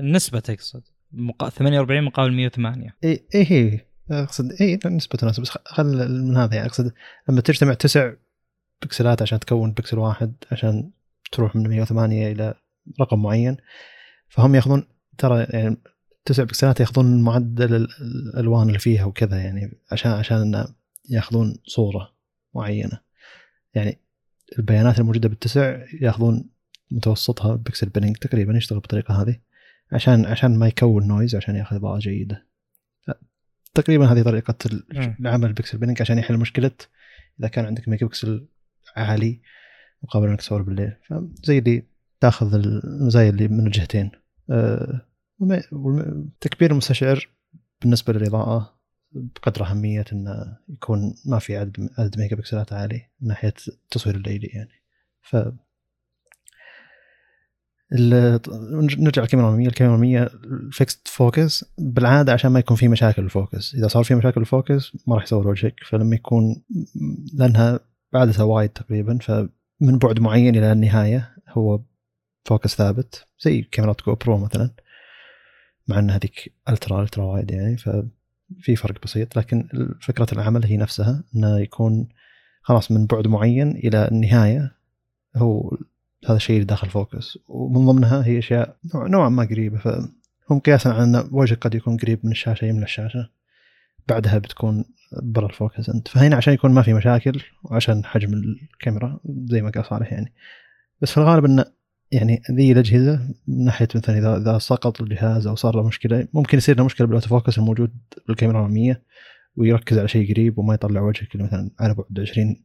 النسبة 0.00 0.40
تقصد. 0.40 0.82
مقا... 1.12 1.48
48 1.48 2.02
مقابل 2.02 2.32
108 2.32 2.96
اي 3.04 3.26
اي 3.34 3.44
هي. 3.52 3.80
أقصد 4.10 4.52
اي 4.60 4.78
نسبة 4.86 5.18
تناسب 5.18 5.42
بس 5.42 5.50
خل 5.50 6.12
من 6.22 6.36
هذا 6.36 6.54
يعني 6.54 6.68
أقصد 6.68 6.92
لما 7.28 7.40
تجتمع 7.40 7.74
تسع 7.74 8.12
بكسلات 8.82 9.22
عشان 9.22 9.40
تكون 9.40 9.72
بكسل 9.72 9.98
واحد 9.98 10.34
عشان 10.52 10.90
تروح 11.32 11.56
من 11.56 11.68
108 11.68 12.32
إلى 12.32 12.54
رقم 13.00 13.22
معين 13.22 13.56
فهم 14.28 14.54
ياخذون 14.54 14.86
ترى 15.18 15.46
يعني 15.50 15.76
تسع 16.24 16.42
بكسلات 16.42 16.80
ياخذون 16.80 17.22
معدل 17.22 17.74
الألوان 18.00 18.68
اللي 18.68 18.78
فيها 18.78 19.04
وكذا 19.04 19.38
يعني 19.38 19.78
عشان 19.92 20.10
عشان 20.10 20.66
ياخذون 21.10 21.56
صورة 21.66 22.12
معينة. 22.54 23.00
يعني 23.74 24.00
البيانات 24.58 24.98
الموجودة 24.98 25.28
بالتسع 25.28 25.84
ياخذون 26.00 26.50
متوسطها 26.90 27.54
pixel 27.54 27.88
binning 27.88 28.16
تقريبا 28.16 28.56
يشتغل 28.56 28.80
بالطريقة 28.80 29.22
هذه 29.22 29.40
عشان 29.92 30.26
عشان 30.26 30.58
ما 30.58 30.68
يكون 30.68 31.08
noise 31.08 31.36
عشان 31.36 31.56
ياخذ 31.56 31.76
إضاءة 31.76 31.98
جيدة. 31.98 32.49
تقريبا 33.74 34.06
هذه 34.12 34.22
طريقة 34.22 34.54
العمل 35.20 35.52
pixel 35.52 35.78
binning 35.78 36.02
عشان 36.02 36.18
يحل 36.18 36.36
مشكلة. 36.38 36.70
إذا 37.40 37.48
كان 37.48 37.64
عندك 37.64 37.88
ميجا 37.88 38.06
بكسل 38.06 38.46
عالي 38.96 39.40
مقابل 40.02 40.28
إنك 40.28 40.38
تصور 40.38 40.62
بالليل. 40.62 40.96
فزي 41.08 41.58
اللي 41.58 41.82
تأخذ 42.20 42.54
المزايا 42.54 43.30
اللي 43.30 43.48
من 43.48 43.66
الجهتين. 43.66 44.10
أه 44.50 45.00
تكبير 46.40 46.70
المستشعر 46.70 47.28
بالنسبة 47.82 48.12
للإضاءة 48.12 48.80
بقدر 49.12 49.64
أهمية 49.64 50.04
انه 50.12 50.56
يكون 50.68 51.14
ما 51.26 51.38
في 51.38 51.56
عدد 51.56 51.90
عدد 51.98 52.18
ميجا 52.18 52.36
بكسلات 52.36 52.72
عالي 52.72 53.06
من 53.20 53.28
ناحية 53.28 53.54
التصوير 53.68 54.16
الليلي 54.16 54.46
يعني. 54.46 54.82
ف 55.22 55.36
نرجع 57.92 59.22
للكاميرا 59.22 59.48
الاماميه 59.48 59.68
الكاميرا 59.68 59.94
الاماميه 59.94 60.30
ال 60.44 60.55
fixed 60.55 61.08
focus 61.08 61.64
بالعادة 61.78 62.32
عشان 62.32 62.50
ما 62.50 62.58
يكون 62.58 62.76
في 62.76 62.88
مشاكل 62.88 63.22
ال 63.22 63.31
focus 63.31 63.74
إذا 63.74 63.88
صار 63.88 64.04
في 64.04 64.14
مشاكل 64.14 64.40
ال 64.40 64.49
focus 64.49 64.96
ما 65.06 65.14
راح 65.14 65.22
يصور 65.22 65.48
وجهك 65.48 65.80
فلما 65.84 66.14
يكون 66.14 66.62
لأنها 67.34 67.80
بعدها 68.12 68.42
wide 68.42 68.70
تقريبا 68.70 69.18
فمن 69.18 69.98
بعد 69.98 70.20
معين 70.20 70.56
إلى 70.56 70.72
النهاية 70.72 71.34
هو 71.48 71.80
focus 72.44 72.74
ثابت. 72.74 73.26
زي 73.40 73.62
كاميرات 73.62 74.02
GoPro 74.06 74.38
مثلا 74.38 74.70
مع 75.88 75.98
إن 75.98 76.10
هذيك 76.10 76.54
ultra 76.68 77.02
ultra 77.02 77.24
wide 77.24 77.50
يعني 77.50 77.76
ففي 77.76 78.76
فرق 78.76 79.02
بسيط. 79.02 79.38
لكن 79.38 79.68
فكرة 80.00 80.26
العمل 80.32 80.64
هي 80.64 80.76
نفسها 80.76 81.24
إنه 81.36 81.58
يكون 81.58 82.08
خلاص 82.62 82.90
من 82.90 83.06
بعد 83.06 83.26
معين 83.26 83.70
إلى 83.70 84.08
النهاية 84.08 84.76
هو 85.36 85.76
هذا 86.26 86.36
الشيء 86.36 86.56
اللي 86.56 86.66
داخل 86.66 86.90
focus 86.90 87.38
ومن 87.48 87.86
ضمنها 87.86 88.26
هي 88.26 88.38
أشياء 88.38 88.76
نوعا 88.94 89.28
ما 89.28 89.44
قريبة. 89.44 89.78
فهم 89.78 90.58
قياسا 90.58 90.88
على 90.88 91.04
أن 91.04 91.28
وجهك 91.32 91.58
قد 91.58 91.74
يكون 91.74 91.96
قريب 91.96 92.20
من 92.24 92.30
الشاشة 92.30 92.64
يمنى 92.64 92.84
الشاشة. 92.84 93.30
بعدها 94.08 94.38
بتكون 94.38 94.84
برا 95.22 95.46
ال 95.46 95.52
focus. 95.52 95.88
انت 95.88 96.08
فهنا 96.08 96.36
عشان 96.36 96.54
يكون 96.54 96.70
ما 96.70 96.82
في 96.82 96.94
مشاكل 96.94 97.42
وعشان 97.64 98.04
حجم 98.04 98.32
الكاميرا 98.74 99.20
زي 99.44 99.62
ما 99.62 99.70
قال 99.70 99.84
صالح 99.84 100.12
يعني. 100.12 100.32
بس 101.00 101.10
في 101.10 101.18
الغالب 101.18 101.44
انه 101.44 101.64
يعني 102.12 102.42
ذي 102.50 102.72
الأجهزة 102.72 103.20
من 103.48 103.64
ناحية 103.64 103.88
مثلا 103.94 104.18
اذا 104.18 104.36
إذا 104.36 104.58
سقط 104.58 105.00
الجهاز 105.00 105.46
أو 105.46 105.54
صار 105.54 105.76
له 105.76 105.86
مشكلة 105.86 106.28
ممكن 106.32 106.58
يصير 106.58 106.76
له 106.76 106.84
مشكلة 106.84 107.06
بال 107.06 107.13
auto 107.13 107.28
focus 107.28 107.58
الموجود 107.58 107.90
بالكاميرا 108.28 108.58
الاماميه 108.60 109.02
ويركز 109.56 109.98
على 109.98 110.08
شيء 110.08 110.32
قريب 110.32 110.58
وما 110.58 110.74
يطلع 110.74 111.00
وجهك 111.00 111.36
مثلا 111.36 111.70
على 111.80 111.94
بعد 111.94 112.20
20 112.20 112.56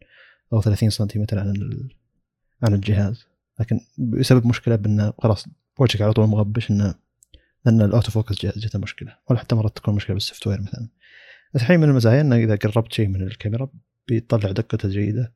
أو 0.54 0.62
30 0.62 0.90
سنتيمتر 0.90 1.40
عن 1.40 1.54
عن 2.64 2.74
الجهاز. 2.74 3.26
لكن 3.60 3.80
بسبب 3.98 4.48
مشكلة 4.48 4.76
بانه 4.76 5.14
خلاص 5.20 5.46
وجهك 5.80 6.02
على 6.02 6.14
طول 6.14 6.28
مغبش 6.28 6.72
انه 6.72 6.96
لأن 7.66 7.82
ال 7.82 7.88
auto 7.88 8.12
focus 8.12 8.46
جته 8.46 8.80
مشكلة. 8.80 9.18
ولا 9.30 9.40
حتى 9.40 9.56
مرات 9.56 9.78
تكون 9.78 9.96
مشكلة 9.96 10.14
بال 10.14 10.48
software 10.48 10.62
مثلا. 10.62 10.90
بس 11.54 11.62
الحين 11.62 11.80
من 11.80 11.90
المزايا 11.90 12.22
انه 12.22 12.36
إذا 12.36 12.56
قربت 12.56 12.94
شيء 12.94 13.08
من 13.08 13.22
الكاميرا 13.22 13.70
بيطلع 14.08 14.52
دقته 14.52 14.90
جيدة 14.90 15.34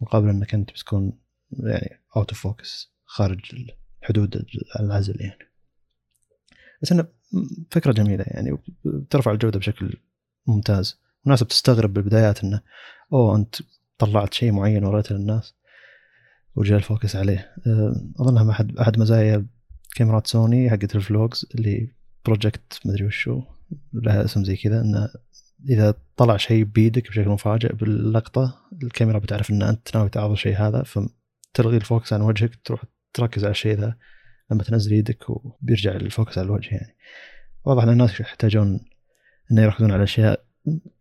مقابل 0.00 0.28
إنك 0.28 0.54
أنت 0.54 0.70
بتكون 0.70 1.12
يعني 1.52 2.00
auto 2.16 2.34
focus 2.34 2.92
خارج 3.04 3.40
حدود 4.02 4.46
العزل 4.80 5.20
يعني. 5.20 5.50
بس 6.82 6.92
إنه 6.92 7.06
فكرة 7.70 7.92
جميلة 7.92 8.24
يعني 8.26 8.58
بترفع 8.84 9.32
الجودة 9.32 9.58
بشكل 9.58 9.96
ممتاز. 10.46 11.00
وناس 11.26 11.42
بتستغرب 11.42 11.94
بالبدايات 11.94 12.44
إنه 12.44 12.60
أوه 13.12 13.36
أنت 13.36 13.56
طلعت 13.98 14.34
شيء 14.34 14.52
معين 14.52 14.84
وريته 14.84 15.14
للناس. 15.14 15.54
وجاء 16.56 16.78
ال 16.78 16.84
focus 16.84 17.16
عليه. 17.16 17.52
أه، 17.66 17.94
أظنها 18.20 18.50
أحد 18.50 18.76
احد 18.78 18.98
مزايا 18.98 19.46
كاميرات 19.96 20.26
سوني 20.26 20.70
حقت 20.70 20.96
ال 20.96 21.04
vlogs 21.04 21.46
اللي 21.54 21.92
product 22.24 22.80
مدري 22.84 23.04
وشو 23.04 23.42
لها 23.92 24.24
اسم 24.24 24.44
زي 24.44 24.56
كذا 24.56 24.80
إنه 24.80 25.08
إذا 25.68 25.94
طلع 26.16 26.36
شيء 26.36 26.64
بيدك 26.64 27.08
بشكل 27.08 27.28
مفاجئ 27.28 27.72
باللقطة 27.74 28.58
الكاميرا 28.82 29.18
بتعرف 29.18 29.50
إن 29.50 29.62
أنت 29.62 29.96
ناوي 29.96 30.08
تعرض 30.08 30.30
الشيء 30.30 30.56
هذا 30.56 30.82
فتلغي 30.82 31.76
ال 31.76 31.82
focus 31.82 32.12
عن 32.12 32.20
وجهك 32.20 32.54
تروح 32.64 32.84
تركز 33.14 33.44
على 33.44 33.50
الشيء 33.50 33.76
ذا 33.76 33.96
لما 34.50 34.62
تنزل 34.62 34.92
يدك 34.92 35.30
وبيرجع 35.30 35.92
ال 35.92 36.00
focus 36.00 36.38
على 36.38 36.44
الوجه 36.44 36.68
يعني. 36.70 36.96
واضح 37.64 37.82
إن 37.82 37.88
الناس 37.88 38.20
يحتاجون 38.20 38.80
انه 39.52 39.62
يركزون 39.62 39.92
على 39.92 40.02
أشياء 40.02 40.44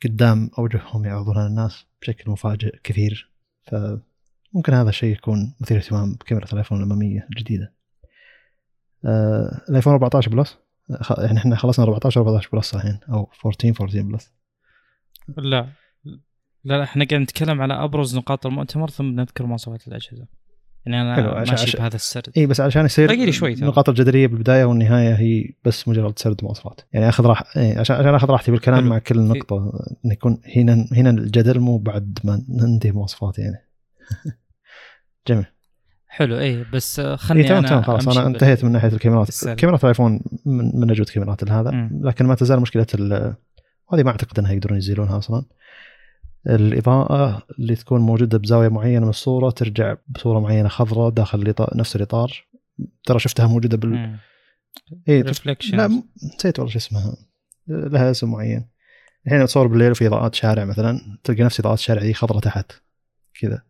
قدام 0.04 0.50
أوجههم 0.58 1.06
يعرضونها 1.06 1.50
للناس 1.50 1.86
بشكل 2.02 2.32
مفاجئ 2.32 2.80
كثير. 2.84 3.32
ف 3.64 3.76
ممكن 4.54 4.74
هذا 4.74 4.90
الشيء 4.90 5.12
يكون 5.14 5.54
مثير 5.62 5.78
اهتمام 5.78 6.14
بكاميرا 6.14 6.46
الآيفون 6.54 6.78
الأمامية 6.78 7.28
الجديدة. 7.30 7.74
آه 9.06 9.62
الآيفون 9.70 9.94
14 9.94 10.32
plus. 10.32 10.58
يعني 11.18 11.38
إحنا 11.38 11.56
خلصنا 11.56 11.86
14 11.86 12.22
14 12.22 12.50
plus 12.54 12.76
الحين 12.76 13.00
أو 13.10 13.30
14 13.46 13.70
14 13.82 14.02
بلس. 14.02 14.32
لا. 15.38 15.68
لا 16.64 16.84
إحنا 16.84 17.06
قاعد 17.06 17.22
نتكلم 17.22 17.62
على 17.62 17.74
أبرز 17.84 18.18
نقاط 18.18 18.46
المؤتمر 18.46 18.90
ثم 18.90 19.06
نذكر 19.06 19.46
مواصفات 19.46 19.88
الأجهزة. 19.88 20.28
يعني 20.86 21.02
أنا 21.02 21.16
حلو، 21.16 21.32
ماشي 21.32 21.52
عشان- 21.52 21.80
بهذا 21.80 21.96
السرد. 21.96 22.30
إي 22.38 22.46
بس 22.46 22.62
عشان 22.62 22.86
يصير 22.86 23.08
باقي 23.08 23.32
شوي. 23.32 23.54
النقاط 23.54 23.90
الجدليه 23.90 24.28
بالبداية 24.28 24.66
والنهاية 24.66 25.14
هي 25.16 25.54
بس 25.66 25.88
مجرد 25.88 26.20
سرد 26.20 26.44
مواصفات. 26.44 26.82
يعني 26.94 27.10
آخذ 27.10 27.26
راح 27.26 27.58
إيه 27.58 27.80
عشان 27.80 27.96
عشان 27.96 28.16
آخذ 28.16 28.28
راحتي 28.30 28.52
بالكلام 28.52 28.80
حلو. 28.80 28.90
مع 28.90 29.00
كل 29.00 29.20
نقطة 29.22 29.58
انه 30.06 30.14
يكون 30.14 30.42
هنا 30.56 30.86
هنا 30.92 31.10
الجدل 31.10 31.60
مو 31.60 31.78
بعد 31.78 32.20
ما 32.24 32.46
ننتهي 32.50 32.92
مواصفات 32.92 33.40
يعني. 33.40 33.69
جميل 35.28 35.45
حلو 36.08 36.39
اي 36.39 36.65
بس 36.74 37.02
خلني 37.02 37.41
اي 37.41 37.48
تمام 37.48 37.58
أنا 37.58 37.67
تمام 37.67 37.82
خلاص 37.82 38.17
أنا 38.17 38.28
انتهيت 38.28 38.63
من 38.65 38.72
ناحية 38.72 38.88
الكاميرات. 38.88 39.45
كاميرات 39.45 39.84
الآيفون 39.84 40.22
من, 40.45 40.80
من 40.80 40.91
أجود 40.91 41.10
كاميرات 41.10 41.52
هذا. 41.52 41.89
لكن 42.02 42.26
ما 42.26 42.36
تزال 42.36 42.60
مشكلة 42.60 42.86
هذه 43.93 44.04
ما 44.04 44.10
أعتقد 44.10 44.39
إنها 44.39 44.52
يقدرون 44.52 44.78
يزيلونها 44.78 45.17
أصلا 45.17 45.45
الإضاءة 46.48 47.43
اللي 47.60 47.76
تكون 47.76 48.02
موجودة 48.02 48.38
بزاوية 48.38 48.67
معينة 48.67 49.04
من 49.04 49.10
الصورة 49.10 49.50
ترجع 49.50 49.95
بصورة 50.08 50.39
معينة 50.39 50.69
خضراء 50.69 51.10
داخل 51.10 51.41
الإطار 51.41 51.78
نفس 51.78 51.95
الإطار 51.95 52.48
ترى 53.06 53.19
شفتها 53.19 53.48
موجودة 53.48 53.78
بال. 53.78 54.17
اي. 55.10 55.24
لا 55.78 56.04
نسيت 56.36 56.60
والله 56.60 56.72
شو 56.72 56.78
اسمها 56.78 57.15
لها 57.67 58.12
اسم 58.12 58.32
معين 58.32 58.69
الحين 59.26 59.45
تصور 59.45 59.67
بالليل 59.67 59.91
وفي 59.91 60.08
إضاءات 60.08 60.36
شارع 60.36 60.65
مثلا 60.65 61.17
تلقى 61.24 61.43
نفس 61.43 61.60
إضاءات 61.60 61.78
الشارع 61.78 62.02
دي 62.02 62.13
خضراء 62.13 62.39
تحت 62.39 62.72
كذا 63.39 63.62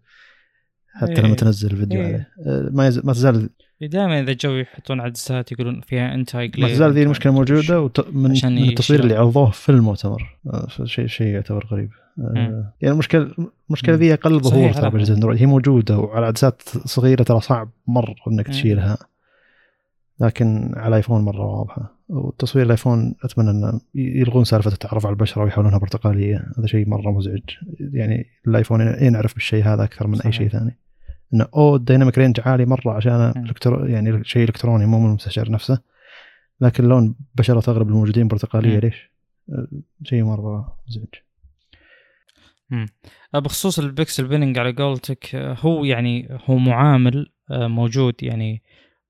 حتى 1.01 1.11
إيه. 1.11 1.21
لما 1.21 1.35
تنزل 1.35 1.71
الفيديو 1.71 2.01
إيه. 2.01 2.07
عليه 2.07 2.29
أه، 2.45 2.69
ما 2.71 2.87
يز... 2.87 3.05
ما 3.05 3.13
تزال 3.13 3.49
دائما 3.81 4.19
إذا 4.19 4.33
جو 4.33 4.55
يحطون 4.55 5.01
عدسات 5.01 5.51
يقولون 5.51 5.81
فيها 5.81 6.13
انتاي 6.13 6.51
ما 6.57 6.67
تزال 6.67 6.93
ذي 6.93 7.03
المشكلة 7.03 7.33
موجودة 7.33 7.81
وت... 7.81 8.09
من, 8.09 8.31
من 8.43 8.69
التصوير 8.69 8.99
اللي. 8.99 9.15
عرضوه 9.15 9.49
في 9.49 9.69
المؤتمر 9.69 10.37
أه، 10.47 10.67
شيء 10.83 11.07
شيء 11.07 11.27
يعتبر 11.27 11.67
غريب 11.71 11.89
أه، 12.19 12.21
مم. 12.21 12.65
يعني 12.81 12.93
المشكلة 12.93 13.31
المشكلة. 13.69 13.95
ذي 13.95 14.13
أقل 14.13 14.39
ظهور 14.39 14.73
ترى 14.73 15.13
اندرويد 15.13 15.39
هي 15.39 15.45
موجودة 15.45 15.97
وعلى 15.97 16.25
عدسات 16.25 16.61
صغيرة 16.69 17.23
ترى 17.23 17.39
صعب 17.39 17.69
مرة 17.87 18.15
إنك 18.27 18.47
مم. 18.47 18.53
تشيلها 18.53 18.97
لكن 20.19 20.71
على 20.75 20.95
ايفون 20.95 21.21
مرة 21.21 21.45
واضحة 21.45 21.99
وتصوير 22.09 22.65
الآيفون 22.65 23.15
أتمنى 23.23 23.49
إنه 23.49 23.81
يلغون 23.95 24.43
سالفة 24.43 24.71
التعرف 24.71 25.05
على 25.05 25.13
البشرة 25.13 25.43
ويحولونها 25.43 25.77
برتقالية 25.77 26.45
هذا 26.57 26.67
شيء 26.67 26.89
مرة 26.89 27.11
مزعج 27.11 27.43
يعني 27.79 28.25
الآيفون 28.47 28.81
ينعرف 28.81 29.33
بالشيء 29.33 29.63
هذا 29.63 29.83
أكثر 29.83 30.07
من 30.07 30.13
أي 30.13 30.19
صحيح. 30.19 30.33
شيء 30.33 30.47
ثاني 30.49 30.77
إنه 31.33 31.47
أو 31.55 31.75
ال 31.75 31.80
dynamic 31.81 32.17
range 32.17 32.41
عالي 32.45 32.65
مرة 32.65 32.93
عشان. 32.93 33.33
الكترو 33.45 33.85
يعني 33.85 34.23
شيء 34.23 34.43
إلكتروني 34.43 34.85
مو 34.85 34.99
من 34.99 35.09
المستشعر 35.09 35.51
نفسه 35.51 35.81
لكن 36.61 36.83
لون 36.83 37.15
بشرة 37.35 37.71
اغلب 37.71 37.87
الموجودين 37.87 38.27
برتقالية. 38.27 38.79
ليش؟ 38.79 39.11
شيء 40.03 40.23
مرة 40.23 40.77
مزعج 40.87 41.07
بخصوص 43.33 43.79
ال 43.79 43.87
pixel 43.87 44.27
binning 44.27 44.59
على 44.59 44.71
قولتك 44.71 45.35
هو 45.35 45.85
يعني 45.85 46.37
هو 46.45 46.57
معامل 46.57 47.31
آه، 47.51 47.67
موجود 47.67 48.23
يعني 48.23 48.63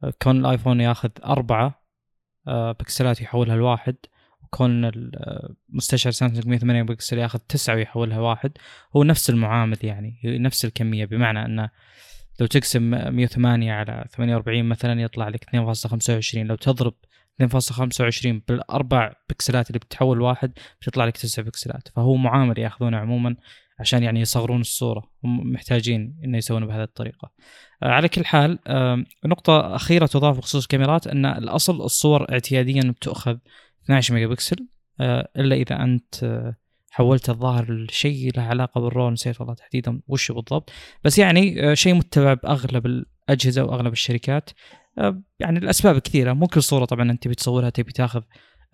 آه، 0.03 0.13
كون 0.21 0.39
الآيفون 0.39 0.81
ياخذ 0.81 1.09
أربعة 1.25 1.83
آه، 2.47 2.71
بكسلات 2.71 3.21
يحولها 3.21 3.55
لواحد 3.55 3.95
وكون 4.43 4.85
المستشعر 4.85 6.11
سامسونج 6.11 6.47
108 6.47 6.83
بكسل 6.83 7.17
ياخذ 7.17 7.39
تسعة 7.39 7.75
ويحولها 7.75 8.19
واحد 8.19 8.51
هو 8.95 9.03
نفس 9.03 9.29
المعامل 9.29 9.77
يعني 9.83 10.21
نفس 10.25 10.65
الكمية 10.65 11.05
بمعنى 11.05 11.45
إنه 11.45 11.69
لو 12.39 12.47
تقسم 12.47 12.81
108 12.89 13.73
على 13.73 14.05
48 14.15 14.65
مثلا 14.65 15.01
يطلع 15.01 15.27
لك 15.27 15.43
2.25 15.43 16.35
لو 16.35 16.55
تضرب 16.55 16.93
2.25 17.43 18.27
بالأربع 18.47 19.13
بكسلات 19.29 19.67
اللي 19.67 19.79
بتحول 19.79 20.21
واحد 20.21 20.51
بتطلع 20.81 21.05
لك 21.05 21.17
تسع 21.17 21.41
بكسلات. 21.41 21.87
فهو 21.95 22.15
معامل 22.15 22.59
ياخذونه 22.59 22.97
عموما 22.97 23.35
عشان 23.79 24.03
يعني 24.03 24.19
يصغرون 24.21 24.61
الصورة 24.61 25.11
هم 25.23 25.51
محتاجين 25.51 26.19
إنه 26.23 26.37
يسوونه 26.37 26.65
بهذه 26.65 26.83
الطريقة. 26.83 27.31
آه، 27.83 27.87
على 27.87 28.09
كل 28.09 28.25
حال 28.25 28.59
آم، 28.67 29.05
نقطة 29.25 29.75
أخيرة 29.75 30.05
تضاف 30.05 30.37
بخصوص 30.37 30.63
الكاميرات 30.63 31.07
أن 31.07 31.25
الأصل 31.25 31.81
الصور 31.81 32.31
اعتياديا 32.31 32.81
بتاخذ 32.91 33.37
12 33.85 34.13
ميجا 34.13 34.27
بكسل 34.27 34.67
آه، 35.01 35.29
إلا 35.37 35.55
إذا 35.55 35.83
أنت 35.83 36.23
آه، 36.23 36.55
حولت 36.91 37.29
الظاهر 37.29 37.71
لشيء 37.71 38.31
له 38.37 38.43
علاقة 38.43 38.81
بال 38.81 38.93
RAW 38.93 39.09
نسيت 39.09 39.41
والله 39.41 39.53
تحديدا 39.53 40.01
وش 40.07 40.31
بالضبط. 40.31 40.71
بس 41.03 41.17
يعني 41.17 41.71
آه، 41.71 41.73
شيء 41.73 41.93
متبع 41.93 42.33
بأغلب 42.33 42.85
الأجهزة 42.85 43.63
وأغلب 43.63 43.93
الشركات. 43.93 44.49
آه، 44.97 45.21
يعني 45.39 45.59
الأسباب 45.59 45.99
كثيرة. 45.99 46.33
مو 46.33 46.47
كل 46.47 46.63
صورة 46.63 46.85
طبعا 46.85 47.11
أنت 47.11 47.27
بتصورها 47.27 47.69
تبي 47.69 47.91
تاخذ 47.91 48.21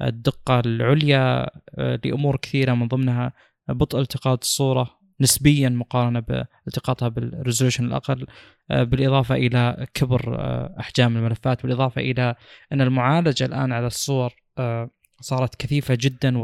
الدقة 0.02 0.60
العليا 0.60 1.50
آه، 1.80 2.00
لأمور 2.06 2.38
كثيرة 2.38 2.74
من 2.74 2.88
ضمنها 2.88 3.34
بطء 3.70 4.00
التقاط 4.00 4.44
الصورة 4.44 5.00
نسبيا 5.22 5.70
مقارنة 5.70 6.20
بالتقاطها 6.20 7.08
بال 7.10 7.23
resolution 7.23 7.86
الأقل 7.86 8.26
بالإضافة 8.70 9.36
إلى 9.36 9.88
كبر 9.94 10.38
أحجام 10.80 11.18
الملفات 11.18 11.64
بالإضافة 11.64 12.02
إلى 12.02 12.36
أن 12.72 12.82
المعالجة 12.82 13.46
الآن 13.46 13.72
على 13.72 13.88
الصور 13.88 14.34
صارت 15.22 15.56
كثيفة 15.56 15.98
جدا 16.02 16.38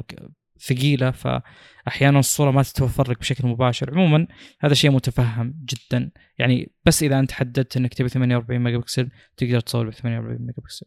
وثقيله 0.62 1.12
فأحيانا 1.12 2.20
الصورة 2.20 2.52
ما 2.52 2.64
تتوفر 2.64 3.12
لك 3.12 3.20
بشكل 3.20 3.48
مباشر. 3.48 3.92
عموما 3.94 4.28
هذا 4.60 4.74
شيء 4.74 4.92
متفهم 4.92 5.56
جدا. 5.66 6.12
يعني 6.40 6.72
بس 6.86 7.04
إذا 7.04 7.20
أنت 7.20 7.32
حددت 7.32 7.78
إنك 7.78 7.94
تبي 7.94 8.10
48 8.10 8.62
ميجا 8.62 8.78
بكسل 8.78 9.10
تقدر 9.38 9.60
تصور 9.60 9.90
ب 9.90 9.94
48 9.94 10.42
ميجا 10.42 10.54
بكسل. 10.58 10.86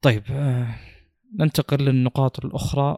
طيب 0.00 0.22
آه، 0.30 0.66
ننتقل 1.38 1.84
للنقاط 1.84 2.44
الأخرى. 2.44 2.96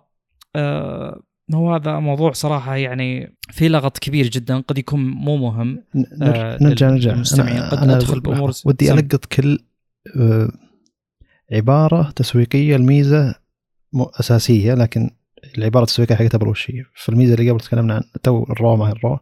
آه، 0.56 1.22
هو 1.54 1.74
هذا 1.74 1.98
موضوع 1.98 2.32
صراحة 2.32 2.76
يعني 2.76 3.36
في 3.50 3.68
لغط 3.68 3.98
كبير 3.98 4.28
جدا 4.28 4.60
قد 4.60 4.78
يكون 4.78 5.00
مو 5.06 5.36
مهم. 5.36 5.84
آه، 6.22 6.58
نرجع 6.62 6.90
نرجع. 6.90 7.14
قد 7.68 7.88
ندخل 7.88 8.20
بأمور 8.20 8.50
س- 8.50 8.66
ودي. 8.66 8.92
القط 8.92 9.24
كل 9.24 9.58
عبارة 11.52 12.10
تسويقية 12.10 12.76
الميزة 12.76 13.34
أساسية 14.20 14.74
لكن 14.74 15.10
العبارة 15.58 15.82
التسويقيه 15.82 16.14
حقتها 16.14 16.38
بالوش 16.38 16.70
هي 16.70 16.84
فالميزه 16.94 17.34
اللي 17.34 17.50
قبل 17.50 17.60
تكلمنا 17.60 17.94
عن 17.94 18.02
تو 18.22 18.42
ال 18.50 18.57
RAW 18.57 18.76
ما 18.76 18.88
هي 18.88 18.92
ال 18.92 18.97
RAW؟ 18.97 19.18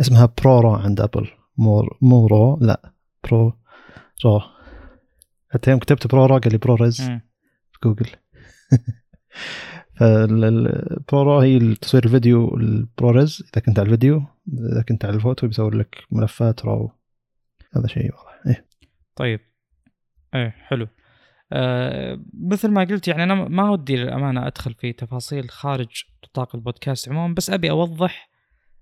اسمها 0.00 0.34
Pro 0.42 0.60
RAW 0.60 0.74
عند 0.74 1.00
أبل. 1.00 1.28
مو 1.56 1.88
مو 2.02 2.26
RAW 2.26 2.58
لا 2.60 2.92
Pro 3.24 3.52
RAW. 4.24 4.42
حتى 5.48 5.70
يوم 5.70 5.78
كتبت 5.78 6.06
Pro 6.06 6.26
RAW 6.26 6.38
قال 6.38 6.52
لي 6.52 6.58
Pro 6.58 6.76
مم. 6.80 6.90
في 6.90 7.78
جوجل. 7.84 8.10
فال 9.98 10.48
Pro 10.48 11.22
RAW 11.22 11.40
هي 11.40 11.74
تصوير 11.74 12.04
الفيديو 12.04 12.56
ال 12.56 12.68
ProRes 12.68 13.42
إذا 13.42 13.62
كنت 13.66 13.78
على 13.78 13.86
الفيديو 13.86 14.22
إذا 14.72 14.82
كنت 14.82 15.04
على 15.04 15.14
الفوتو 15.14 15.46
بيصور 15.46 15.74
لك 15.74 16.04
ملفات 16.10 16.64
RAW. 16.64 16.92
هذا 17.76 17.86
شيء 17.86 18.10
واضح. 18.14 18.46
إيه. 18.46 18.66
طيب. 19.16 19.40
إيه 20.34 20.50
حلو. 20.50 20.88
آه 21.54 22.20
مثل 22.40 22.68
ما 22.70 22.84
قلت 22.84 23.08
يعني 23.08 23.22
أنا 23.22 23.34
ما 23.34 23.70
ودي 23.70 23.96
للأمانة 23.96 24.46
أدخل 24.46 24.74
في 24.74 24.92
تفاصيل 24.92 25.50
خارج 25.50 26.04
نطاق 26.24 26.56
البودكاست 26.56 27.08
عموما 27.08 27.34
بس 27.34 27.50
أبي 27.50 27.70
أوضح 27.70 28.30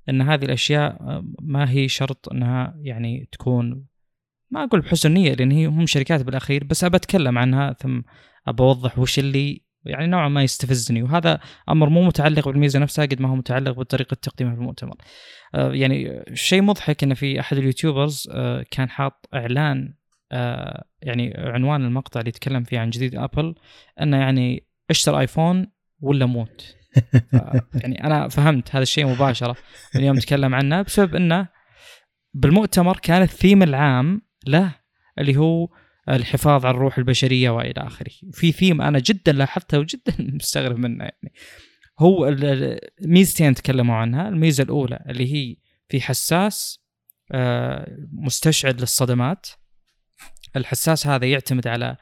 إن 0.09 0.21
هذه 0.23 0.45
الأشياء 0.45 0.93
آه، 0.93 1.25
ما 1.41 1.71
هي 1.71 1.89
شرط 1.89 2.29
إنها 2.29 2.75
يعني 2.77 3.29
تكون 3.33 3.87
ما 4.51 4.65
أقول 4.65 4.81
بحسن 4.81 5.13
نيه 5.13 5.35
لأن 5.35 5.51
هي 5.51 5.67
هم 5.67 5.87
شركات 5.87 6.23
بالأخير 6.23 6.65
بس 6.65 6.85
ابى 6.85 6.97
أتكلم 6.97 7.39
عنها 7.39 7.73
ثم 7.73 8.01
ابى 8.47 8.63
أوضح 8.63 8.99
وش 8.99 9.19
اللي 9.19 9.63
يعني 9.85 10.07
نوعا 10.07 10.29
ما 10.29 10.43
يستفزني 10.43 11.03
وهذا 11.03 11.41
أمر 11.69 11.89
مو 11.89 12.03
متعلق 12.03 12.49
بالميزة 12.49 12.79
نفسها 12.79 13.05
قد 13.05 13.21
ما 13.21 13.29
هو 13.29 13.35
متعلق 13.35 13.73
بطريقه 13.73 14.15
تقديمها 14.15 14.55
في 14.55 14.61
المؤتمر. 14.61 14.97
آه 15.55 15.73
يعني 15.73 16.25
شيء 16.35 16.63
مضحك 16.63 17.03
إن 17.03 17.15
في 17.15 17.41
أحد 17.41 17.57
ال 17.57 17.64
YouTubers 17.64 18.29
كان 18.71 18.91
حاط 18.91 19.29
إعلان 19.35 19.95
يعني 21.03 21.35
عنوان 21.37 21.85
المقطع 21.85 22.21
اللي 22.21 22.29
يتكلم 22.29 22.65
فيه 22.65 22.79
عن 22.79 22.91
جديد 22.91 23.15
ابل 23.15 23.55
إنه 24.01 24.17
يعني 24.17 24.67
اشتري 24.91 25.21
ايفون 25.21 25.67
ولا 26.01 26.27
موت. 26.27 26.77
يعني 27.83 28.05
أنا 28.05 28.29
فهمت 28.29 28.75
هذا 28.75 28.83
الشيء 28.83 29.07
مباشرة 29.07 29.57
من 29.95 30.05
يوم 30.05 30.19
تكلم 30.19 30.55
عنه 30.55 30.83
بسبب 30.83 31.15
إنه 31.15 31.49
بالمؤتمر 32.35 32.97
كان 32.97 33.23
الثيم 33.23 33.63
العام 33.63 34.23
له 34.47 34.75
اللي 35.19 35.37
هو 35.37 35.69
الحفاظ 36.09 36.67
على 36.67 36.75
الروح 36.75 36.99
البشرية 36.99 37.51
وإلى 37.51 37.75
آخره. 37.77 38.11
في 38.33 38.53
ثيم 38.53 38.83
أنا 38.83 38.99
جدا 38.99 39.33
لاحظته 39.33 39.79
وجدا 39.79 40.15
مستغرب 40.37 40.79
منه 40.79 41.05
يعني. 41.05 41.33
هو 41.99 42.37
ميزتين 43.03 43.55
تكلموا 43.55 43.97
عنها، 43.97 44.29
الميزة 44.29 44.65
الأولى 44.65 45.05
اللي 45.09 45.35
هي 45.35 45.57
في 45.89 46.01
حساس 46.01 46.83
آه، 47.33 47.97
مستشعر 48.13 48.73
للصدمات. 48.73 49.47
الحساس 50.57 51.07
هذا 51.07 51.27
يعتمد 51.27 51.67
على 51.67 51.97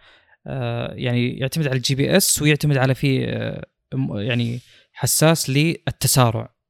آه، 0.46 0.92
يعني 0.94 1.38
يعتمد 1.38 1.66
على 1.66 1.76
ال 1.76 1.94
GPS 1.94 2.42
ويعتمد 2.42 2.76
على 2.76 2.94
في 2.94 3.26
آه، 3.28 3.64
يعني 4.20 4.60
حساس 4.92 5.50
للتسارع. 5.50 6.60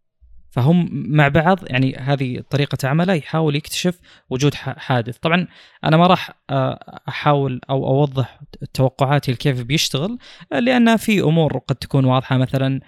فهم 0.52 0.88
مع 0.92 1.28
بعض 1.28 1.58
يعني 1.70 1.96
هذه 1.96 2.42
طريقة 2.50 2.88
عمله 2.88 3.14
يحاول 3.14 3.56
يكتشف 3.56 4.00
وجود 4.30 4.54
حادث. 4.54 5.18
طبعا 5.18 5.46
أنا 5.84 5.96
ما 5.96 6.06
راح 6.06 6.30
آه، 6.50 7.00
أحاول 7.08 7.60
أو 7.70 7.86
أوضح 7.86 8.40
توقعاتي 8.74 9.34
كيف 9.34 9.62
بيشتغل 9.62 10.18
لأن 10.52 10.96
في 10.96 11.20
أمور 11.20 11.58
قد 11.58 11.76
تكون 11.76 12.04
واضحة. 12.04 12.36
مثلا 12.36 12.80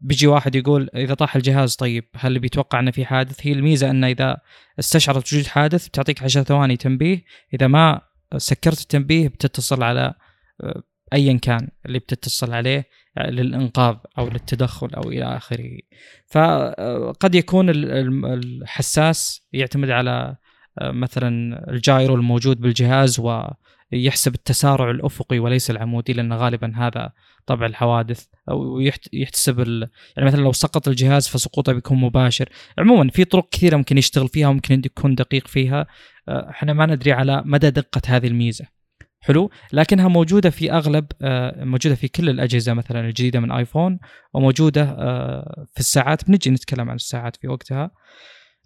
بيجي 0.00 0.26
واحد 0.26 0.54
يقول 0.54 0.88
إذا 0.94 1.14
طاح 1.14 1.36
الجهاز 1.36 1.76
طيب 1.76 2.04
هل 2.16 2.38
بيتوقع 2.38 2.80
أنه 2.80 2.90
في 2.90 3.04
حادث؟ 3.04 3.46
هي 3.46 3.52
الميزة 3.52 3.90
أنه 3.90 4.06
إذا 4.06 4.36
استشعرت 4.78 5.32
وجود 5.32 5.46
حادث 5.46 5.88
بتعطيك 5.88 6.22
10 6.22 6.42
ثواني 6.42 6.76
تنبيه. 6.76 7.24
إذا 7.54 7.66
ما 7.66 8.00
سكرت 8.36 8.80
التنبيه 8.80 9.28
بتتصل 9.28 9.82
على 9.82 10.14
آه، 10.60 10.82
ايا 11.12 11.38
كان 11.38 11.68
اللي 11.86 11.98
بتتصل 11.98 12.52
عليه 12.52 12.88
للإنقاذ 13.18 13.96
أو 14.18 14.28
للتدخل 14.28 14.88
أو 14.94 15.10
إلى 15.10 15.36
آخره. 15.36 15.78
فقد 16.26 17.34
يكون 17.34 17.70
الحساس 18.24 19.46
يعتمد 19.52 19.90
على 19.90 20.36
آه، 20.80 20.90
مثلا 20.90 21.60
الجايرو 21.70 22.14
الموجود 22.14 22.60
بالجهاز 22.60 23.20
ويحسب 23.20 24.34
التسارع 24.34 24.90
الأفقي 24.90 25.38
وليس 25.38 25.70
العمودي 25.70 26.12
لأن 26.12 26.32
غالبا 26.32 26.72
هذا 26.76 27.12
طبع 27.46 27.66
الحوادث 27.66 28.26
أو 28.50 28.80
يحتسب 29.12 29.58
يعني 30.16 30.26
مثلا 30.26 30.40
لو 30.40 30.52
سقط 30.52 30.88
الجهاز 30.88 31.28
فسقوطه 31.28 31.72
بيكون 31.72 31.98
مباشر. 31.98 32.48
عموما 32.78 33.10
في 33.10 33.24
طرق 33.24 33.48
كثيرة 33.48 33.76
ممكن 33.76 33.98
يشتغل 33.98 34.28
فيها 34.28 34.48
وممكن 34.48 34.82
يكون 34.84 35.14
دقيق 35.14 35.46
فيها. 35.46 35.86
آه، 36.28 36.50
إحنا 36.50 36.72
ما 36.72 36.86
ندري 36.86 37.12
على 37.12 37.42
مدى 37.46 37.70
دقة 37.70 38.02
هذه 38.06 38.26
الميزة. 38.26 38.66
حلو؟ 39.20 39.50
لكنها 39.72 40.08
موجودة 40.08 40.50
في 40.50 40.72
أغلب 40.72 41.06
آه، 41.22 41.64
موجودة 41.64 41.94
في 41.94 42.08
كل 42.08 42.28
الأجهزة 42.28 42.74
مثلا 42.74 43.00
الجديدة 43.00 43.40
من 43.40 43.52
آيفون 43.52 43.98
وموجودة 44.34 44.82
آه، 44.82 45.66
في 45.74 45.80
الساعات. 45.80 46.28
بنجي 46.28 46.50
نتكلم 46.50 46.90
عن 46.90 46.96
الساعات 46.96 47.36
في 47.36 47.48
وقتها. 47.48 47.90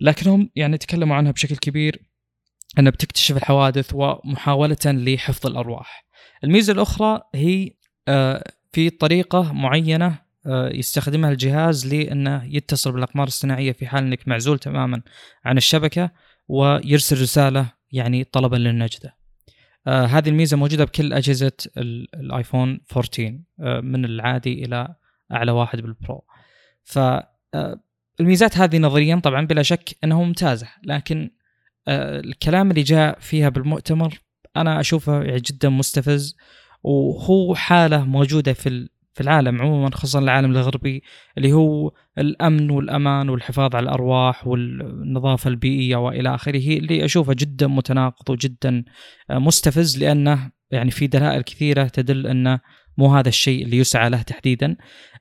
لكنهم 0.01 0.51
يعني 0.57 0.79
تكلموا 0.79 1.17
عنها 1.17 1.33
بشكل 1.33 1.57
كبير 1.57 2.03
إنها 2.79 2.91
بتكتشف 2.91 3.37
الحوادث 3.37 3.91
ومحاولة 3.95 4.77
لحفظ 4.87 5.47
الأرواح. 5.47 6.07
الميزة 6.45 6.73
الأخرى 6.73 7.21
هي 7.35 7.71
في 8.73 8.91
طريقة 8.91 9.53
معينة 9.53 10.19
يستخدمها 10.51 11.31
الجهاز 11.31 11.95
لأنه 11.95 12.45
يتصل 12.45 12.93
بالأقمار 12.93 13.27
الصناعية 13.27 13.73
في 13.73 13.87
حال 13.87 14.05
أنك 14.05 14.29
معزول 14.29 14.59
تماما 14.59 15.03
عن 15.45 15.57
الشبكة 15.57 16.11
ويرسل 16.49 17.23
رسالة 17.23 17.73
يعني 17.93 18.25
طلبا 18.25 18.57
للنجدة. 18.57 19.17
آه 19.87 20.05
هذه 20.05 20.29
الميزة 20.29 20.57
موجودة 20.57 20.85
بكل 20.85 21.13
أجهزة 21.13 21.53
الآيفون 22.15 22.81
14 22.97 23.39
آه 23.61 23.81
من 23.81 24.05
العادي 24.05 24.65
إلى 24.65 24.95
أعلى 25.33 25.53
واحد 25.53 25.81
بالبرو. 25.81 26.25
ف 26.85 26.99
آه 26.99 27.81
الميزات 28.21 28.59
هذه 28.59 28.79
نظريا 28.79 29.17
طبعا 29.17 29.47
بلا 29.47 29.63
شك 29.63 29.97
أنها 30.05 30.25
ممتازة 30.25 30.69
لكن 30.85 31.31
آه 31.89 32.21
الكلام 32.21 32.71
اللي 32.71 32.83
جاء 32.83 33.19
فيها 33.21 33.49
بالمؤتمر 33.49 34.19
أنا 34.57 34.81
أشوفه 34.81 35.23
يعني 35.23 35.41
جدا 35.41 35.69
مستفز 35.69 36.37
وهو 36.83 37.55
حالة 37.55 38.05
موجودة 38.05 38.53
في 38.53 38.89
في 39.19 39.25
العالم 39.25 39.63
عموما 39.63 39.91
خصوصا 39.95 40.19
العالم 40.19 40.51
الغربي 40.51 41.03
اللي 41.39 41.53
هو 41.53 41.93
الأمن 42.19 42.71
والأمان 42.71 43.29
والحفاظ 43.29 43.77
على 43.77 43.83
الأرواح 43.83 44.47
والنظافة 44.47 45.49
البيئية 45.49 45.97
وإلى 45.97 46.35
آخره 46.35 46.79
اللي 46.79 47.05
اشوفه 47.05 47.35
جدا 47.39 47.67
متناقض 47.67 48.31
وجدا 48.31 48.85
آه، 49.31 49.39
مستفز 49.39 49.99
لأنه 49.99 50.51
يعني 50.71 50.91
في 50.91 51.07
دلائل 51.07 51.43
كثيرة 51.43 51.85
تدل 51.85 52.27
انه 52.27 52.61
مو 52.99 53.15
هذا 53.15 53.29
الشيء 53.29 53.65
اللي 53.65 53.77
يسعى 53.77 54.11
له 54.11 54.23
تحديدا. 54.23 54.77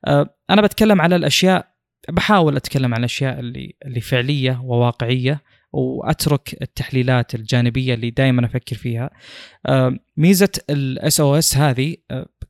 آه، 0.06 0.36
أنا 0.50 0.62
بتكلم 0.62 1.02
على 1.02 1.16
الأشياء 1.16 1.68
بحاول 2.10 2.56
أتكلم 2.56 2.94
عن 2.94 3.00
الأشياء 3.00 3.40
اللي 3.40 3.74
اللي 3.86 4.02
فعلية 4.02 4.62
وواقعية 4.64 5.42
وأترك 5.72 6.58
التحليلات 6.62 7.36
الجانبية 7.36 7.94
اللي 7.94 8.10
دائما 8.10 8.46
أفكر 8.46 8.76
فيها. 8.76 9.10
آه، 9.66 9.98
ميزة 10.18 10.52
ال 10.70 11.20
SOS 11.20 11.58
هذه 11.58 11.96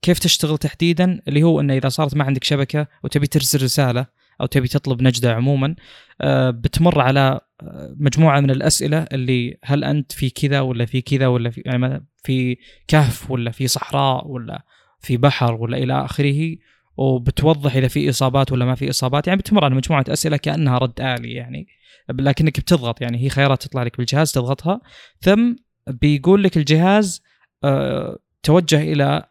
كيف 0.02 0.20
تشتغل 0.20 0.58
تحديدا 0.58 1.22
اللي 1.28 1.44
هو 1.44 1.62
إنه 1.62 1.74
إذا 1.74 1.90
صارت 1.90 2.16
ما 2.16 2.24
عندك 2.24 2.44
شبكة 2.44 2.88
وتبي 3.04 3.28
ترسل 3.28 3.64
رسالة 3.64 4.06
أو 4.42 4.46
تبي 4.46 4.68
تطلب 4.68 5.02
نجدة 5.02 5.34
عموما 5.34 5.76
آه، 6.22 6.50
بتمر 6.50 7.02
على 7.02 7.40
آه، 7.62 7.96
مجموعة 8.00 8.40
من 8.40 8.52
الأسئلة 8.52 9.04
اللي 9.14 9.58
هل 9.64 9.84
أنت 9.84 10.12
في 10.12 10.30
كذا 10.30 10.60
ولا 10.60 10.86
في 10.86 11.02
كذا 11.02 11.28
ولا 11.28 11.50
في 11.50 11.62
يعني 11.66 12.06
في 12.24 12.58
كهف 12.88 13.32
ولا 13.32 13.52
في 13.52 13.68
صحراء 13.68 14.28
ولا 14.28 14.64
في 15.00 15.18
بحر 15.18 15.54
ولا 15.54 15.78
إلى 15.78 16.06
آخره 16.06 16.56
وبتوضح 16.98 17.76
إذا 17.76 17.88
في 17.88 18.10
إصابات 18.10 18.52
ولا 18.52 18.66
ما 18.66 18.76
في 18.76 18.90
إصابات. 18.90 19.28
يعني 19.28 19.40
بتمر 19.40 19.64
على 19.66 19.76
مجموعة 19.76 20.06
أسئلة 20.10 20.38
كأنها 20.38 20.78
رد 20.78 21.02
آلي 21.02 21.34
يعني 21.34 21.68
لكنك 22.10 22.60
بتضغط 22.60 23.02
يعني 23.02 23.24
هي 23.24 23.30
خيارات 23.30 23.64
تطلع 23.64 23.84
لك 23.84 23.98
بالجهاز 23.98 24.32
تضغطها. 24.32 24.82
ثم 25.22 25.56
بيقول 25.88 26.44
لك 26.44 26.58
الجهاز 26.58 27.24
أه 27.64 28.18
توجه 28.44 28.82
إلى 28.82 29.24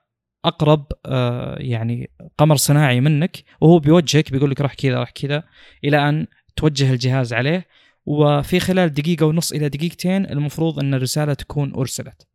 أقرب 0.44 0.86
آه، 1.06 1.56
يعني 1.58 2.10
قمر 2.38 2.56
صناعي 2.56 3.00
منك 3.00 3.44
وهو 3.60 3.78
بيوجهك 3.78 4.32
بيقول 4.32 4.50
لك 4.50 4.60
روح 4.60 4.74
كذا 4.74 4.98
روح 4.98 5.10
كذا 5.10 5.42
إلى 5.84 6.08
أن 6.08 6.26
توجه 6.56 6.92
الجهاز 6.92 7.32
عليه. 7.32 7.66
وفي 8.06 8.60
خلال 8.60 8.92
دقيقة 8.92 9.26
ونص 9.26 9.52
إلى 9.52 9.68
دقيقتين 9.68 10.26
المفروض 10.26 10.78
أن 10.78 10.94
الرسالة 10.94 11.34
تكون 11.34 11.74
أرسلت. 11.74 12.26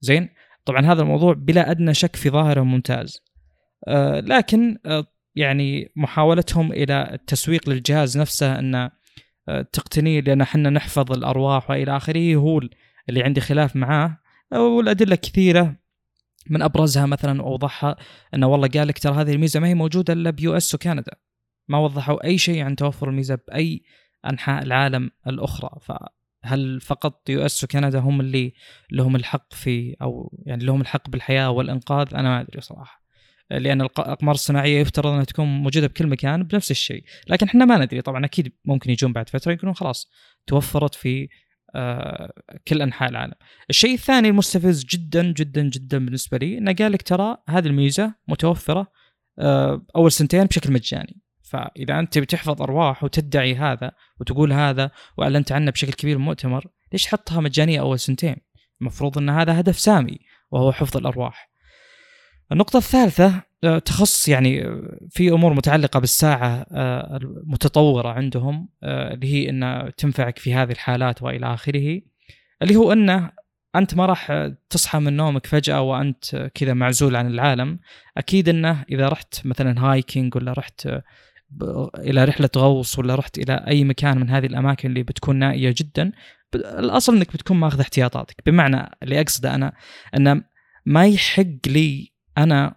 زين؟ 0.00 0.28
طبعا 0.64 0.86
هذا 0.86 1.02
الموضوع 1.02 1.34
بلا 1.34 1.70
أدنى 1.70 1.94
شك 1.94 2.16
في 2.16 2.30
ظاهره 2.30 2.60
ممتاز. 2.60 3.16
آه 3.16 3.25
لكن 4.18 4.78
آه 4.86 5.06
يعني 5.34 5.92
محاولتهم 5.96 6.72
إلى 6.72 7.10
التسويق 7.12 7.68
للجهاز 7.68 8.18
نفسه 8.18 8.58
أن 8.58 8.74
آه 9.48 9.62
تقتنيه 9.72 10.20
لأن 10.20 10.40
إحنا 10.40 10.70
نحفظ 10.70 11.12
الأرواح 11.12 11.70
وإلى 11.70 11.96
آخره 11.96 12.34
هو 12.34 12.60
اللي 13.08 13.22
عندي 13.22 13.40
خلاف 13.40 13.76
معاه. 13.76 14.18
والأدلة 14.52 15.16
كثيرة 15.16 15.76
من 16.50 16.62
أبرزها 16.62 17.06
مثلا 17.06 17.40
أوضحها 17.42 17.96
انه 18.34 18.46
والله 18.46 18.68
قال 18.68 18.88
لك 18.88 18.98
ترى 18.98 19.14
هذه 19.14 19.32
الميزة 19.32 19.60
ما 19.60 19.68
هي 19.68 19.74
موجودة 19.74 20.12
إلا 20.12 20.30
ب 20.30 20.56
US 20.56 20.74
وكندا. 20.74 21.12
ما 21.68 21.78
وضحوا 21.78 22.24
أي 22.24 22.38
شيء 22.38 22.62
عن 22.62 22.76
توفر 22.76 23.08
الميزة 23.08 23.38
بأي 23.48 23.82
أنحاء 24.26 24.62
العالم 24.62 25.10
الأخرى. 25.26 25.70
فهل 25.80 26.80
فقط 26.80 27.28
US 27.28 27.64
وكندا 27.64 27.98
هم 27.98 28.20
اللي 28.20 28.52
لهم 28.92 29.16
الحق 29.16 29.54
في 29.54 29.96
أو 30.02 30.38
يعني 30.46 30.64
لهم 30.64 30.80
الحق 30.80 31.10
بالحياة 31.10 31.50
والإنقاذ؟ 31.50 32.14
أنا 32.14 32.28
ما 32.28 32.40
أدري 32.40 32.60
صراحة. 32.60 33.05
لأن 33.50 33.80
الأقمار 33.80 34.34
الصناعية 34.34 34.80
يفترض 34.80 35.06
أنها 35.06 35.24
تكون 35.24 35.46
موجودة 35.46 35.86
بكل 35.86 36.06
مكان 36.06 36.42
بنفس 36.42 36.70
الشيء 36.70 37.04
لكن 37.28 37.46
إحنا 37.46 37.64
ما 37.64 37.84
ندري 37.84 38.02
طبعا 38.02 38.24
أكيد 38.24 38.52
ممكن 38.64 38.90
يجون 38.90 39.12
بعد 39.12 39.28
فترة 39.28 39.52
يقولون 39.52 39.74
خلاص 39.74 40.10
توفرت 40.46 40.94
في 40.94 41.28
آه، 41.74 42.32
كل 42.68 42.82
أنحاء 42.82 43.08
العالم. 43.08 43.34
الشيء 43.70 43.94
الثاني 43.94 44.28
المستفز 44.28 44.84
جدا 44.84 45.32
جدا 45.32 45.62
جدا 45.62 45.98
بالنسبة 45.98 46.38
لي 46.38 46.58
إنه 46.58 46.72
قال 46.72 46.92
لك 46.92 47.02
ترى 47.02 47.36
هذه 47.48 47.66
الميزة 47.66 48.14
متوفرة 48.28 48.92
آه، 49.38 49.86
أول 49.96 50.12
سنتين 50.12 50.44
بشكل 50.44 50.72
مجاني. 50.72 51.22
فإذا 51.42 51.98
أنت 51.98 52.18
بتحفظ 52.18 52.62
أرواح 52.62 53.04
وتدعي 53.04 53.54
هذا 53.54 53.92
وتقول 54.20 54.52
هذا 54.52 54.90
وأعلنت 55.16 55.52
عنه 55.52 55.70
بشكل 55.70 55.92
كبير 55.92 56.16
بمؤتمر، 56.16 56.66
ليش 56.92 57.04
تحطها 57.04 57.40
مجانية 57.40 57.80
أول 57.80 57.98
سنتين؟ 57.98 58.36
المفروض 58.80 59.18
إن 59.18 59.30
هذا 59.30 59.60
هدف 59.60 59.78
سامي 59.78 60.18
وهو 60.50 60.72
حفظ 60.72 60.96
الأرواح. 60.96 61.50
النقطة 62.52 62.76
الثالثة 62.76 63.42
آه، 63.64 63.78
تخص 63.78 64.28
يعني 64.28 64.64
آه، 64.64 64.98
في 65.10 65.30
أمور 65.30 65.54
متعلقة 65.54 66.00
بالساعة 66.00 66.66
آه، 66.72 67.16
المتطورة 67.16 68.08
عندهم 68.08 68.68
اللي 68.84 69.34
هي 69.34 69.50
انها 69.50 69.90
تنفعك 69.90 70.38
في 70.38 70.54
هذه 70.54 70.72
الحالات 70.72 71.22
وإلى 71.22 71.54
آخره 71.54 72.00
اللي 72.62 72.76
هو 72.76 72.92
إنه 72.92 73.30
أنت 73.76 73.94
ما 73.94 74.06
راح 74.06 74.50
تصحى 74.70 74.98
من 74.98 75.16
نومك 75.16 75.46
فجأة 75.46 75.80
وأنت 75.80 76.50
كذا 76.54 76.74
معزول 76.74 77.16
عن 77.16 77.26
العالم. 77.26 77.78
أكيد 78.16 78.48
إنه 78.48 78.84
إذا 78.90 79.08
رحت 79.08 79.46
مثلا 79.46 79.80
هايكينج 79.80 80.36
ولا 80.36 80.52
رحت 80.52 80.88
إلى 81.98 82.24
رحلة 82.24 82.50
غوص 82.56 82.98
ولا 82.98 83.14
رحت 83.14 83.38
إلى 83.38 83.64
أي 83.68 83.84
مكان 83.84 84.18
من 84.18 84.30
هذه 84.30 84.46
الأماكن 84.46 84.88
اللي 84.88 85.02
بتكون 85.02 85.36
نائية 85.36 85.74
جدا 85.78 86.12
الأصل 86.54 87.16
إنك 87.16 87.32
بتكون 87.32 87.56
ماخذ 87.56 87.80
احتياطاتك. 87.80 88.42
بمعنى 88.46 88.90
اللي 89.02 89.20
أقصده 89.20 89.54
أنا 89.54 89.72
إنه 90.16 90.42
ما 90.86 91.06
يحق 91.06 91.66
لي 91.66 92.15
أنا 92.38 92.74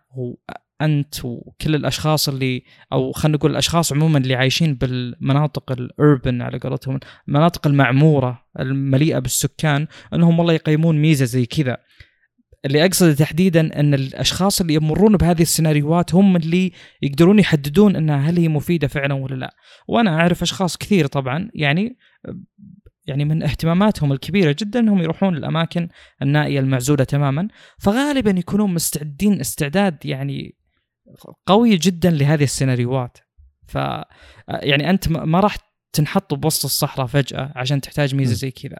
أنت 0.81 1.25
وكل 1.25 1.75
الأشخاص 1.75 2.29
اللي 2.29 2.63
أو 2.93 3.11
خلينا 3.11 3.37
نقول 3.37 3.51
الأشخاص 3.51 3.93
عموما 3.93 4.17
اللي 4.19 4.35
عايشين 4.35 4.73
بالمناطق 4.75 5.71
الاربن 5.71 6.41
على 6.41 6.59
قولتهم 6.59 6.99
المناطق 7.27 7.67
المعمورة 7.67 8.45
المليئة 8.59 9.19
بالسكان 9.19 9.87
إنهم 10.13 10.39
والله 10.39 10.53
يقيمون 10.53 11.01
ميزة 11.01 11.25
زي 11.25 11.45
كذا. 11.45 11.77
اللي 12.65 12.85
أقصده 12.85 13.13
تحديدا 13.13 13.79
إن 13.79 13.93
الأشخاص 13.93 14.61
اللي 14.61 14.73
يمرون 14.73 15.17
بهذه 15.17 15.41
السيناريوهات 15.41 16.15
هم 16.15 16.35
اللي 16.35 16.71
يقدرون 17.01 17.39
يحددون 17.39 17.95
إنها 17.95 18.29
هل 18.29 18.37
هي 18.37 18.47
مفيدة 18.47 18.87
فعلا 18.87 19.13
ولا 19.13 19.35
لا. 19.35 19.55
وأنا 19.87 20.19
أعرف 20.19 20.41
أشخاص 20.41 20.77
كثير 20.77 21.07
طبعا 21.07 21.49
يعني 21.53 21.97
يعني 23.09 23.25
من 23.25 23.43
اهتماماتهم 23.43 24.11
الكبيرة 24.11 24.55
جدا 24.59 24.79
انهم 24.79 25.01
يروحون 25.01 25.37
الأماكن 25.37 25.89
النائية 26.21 26.59
المعزولة 26.59 27.03
تماما. 27.03 27.47
فغالبا 27.79 28.31
يكونون 28.31 28.73
مستعدين 28.73 29.39
استعداد 29.39 30.05
يعني 30.05 30.55
قوي 31.45 31.77
جدا 31.77 32.09
لهذه 32.09 32.43
السيناريوهات. 32.43 33.17
ف 33.67 33.75
يعني 34.47 34.89
أنت 34.89 35.09
ما 35.09 35.39
راح 35.39 35.57
تنحط 35.93 36.33
بوسط 36.33 36.65
الصحراء 36.65 37.07
فجأة 37.07 37.51
عشان 37.55 37.81
تحتاج 37.81 38.15
ميزة. 38.15 38.33
زي 38.33 38.51
كذا. 38.51 38.77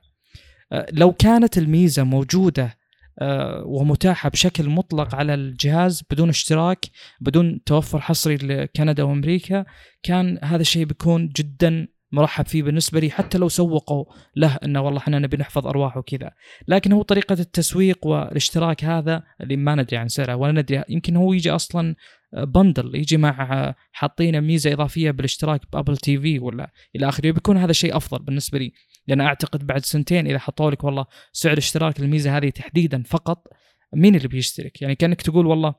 آه، 0.71 0.85
لو 0.91 1.11
كانت 1.11 1.57
الميزة 1.57 2.03
موجودة 2.03 2.79
آه، 3.21 3.63
ومتاحة 3.65 4.29
بشكل 4.29 4.69
مطلق 4.69 5.15
على 5.15 5.33
الجهاز 5.33 6.03
بدون 6.11 6.29
اشتراك 6.29 6.85
بدون 7.21 7.63
توفر 7.63 8.01
حصري 8.01 8.35
لكندا 8.35 9.03
وأمريكا 9.03 9.65
كان 10.03 10.39
هذا 10.43 10.61
الشيء 10.61 10.85
بيكون 10.85 11.29
جدا 11.29 11.87
مرحب 12.11 12.45
فيه 12.45 12.63
بالنسبة 12.63 12.99
لي 12.99 13.11
حتى 13.11 13.37
لو 13.37 13.49
سوقوا 13.49 14.05
له 14.35 14.55
انه 14.55 14.81
والله 14.81 14.99
إحنا 14.99 15.19
نبي 15.19 15.37
نحفظ 15.37 15.67
ارواح 15.67 15.97
وكذا. 15.97 16.31
لكن 16.67 16.91
هو 16.91 17.01
طريقة 17.01 17.33
التسويق 17.33 18.07
والاشتراك 18.07 18.83
هذا 18.83 19.23
اللي 19.41 19.55
ما 19.57 19.75
ندري 19.75 19.97
عن 19.97 20.07
سعره 20.07 20.35
ولا 20.35 20.61
ندري 20.61 20.83
يمكن 20.89 21.15
هو 21.15 21.33
يجي 21.33 21.51
أصلا 21.51 21.95
بندل 22.33 22.95
يجي 22.95 23.17
مع 23.17 23.75
حاطين 23.91 24.41
ميزة 24.41 24.73
إضافية 24.73 25.11
بالاشتراك 25.11 25.61
بأبل 25.73 25.97
تي 25.97 26.19
في 26.19 26.39
ولا 26.39 26.71
إلى 26.95 27.09
آخره 27.09 27.31
بيكون 27.31 27.57
هذا 27.57 27.73
شيء 27.73 27.97
أفضل 27.97 28.25
بالنسبة 28.25 28.59
لي. 28.59 28.71
لأن 29.07 29.21
أعتقد 29.21 29.67
بعد 29.67 29.85
سنتين 29.85 30.27
إذا 30.27 30.39
حطوا 30.39 30.71
لك 30.71 30.83
والله 30.83 31.05
سعر 31.31 31.57
اشتراك 31.57 31.99
الميزه 31.99 32.37
هذه 32.37 32.49
تحديدا 32.49 33.03
فقط 33.03 33.47
مين 33.93 34.15
اللي 34.15 34.27
بيشترك؟ 34.27 34.81
يعني 34.81 34.95
كأنك 34.95 35.21
تقول 35.21 35.45
والله 35.45 35.75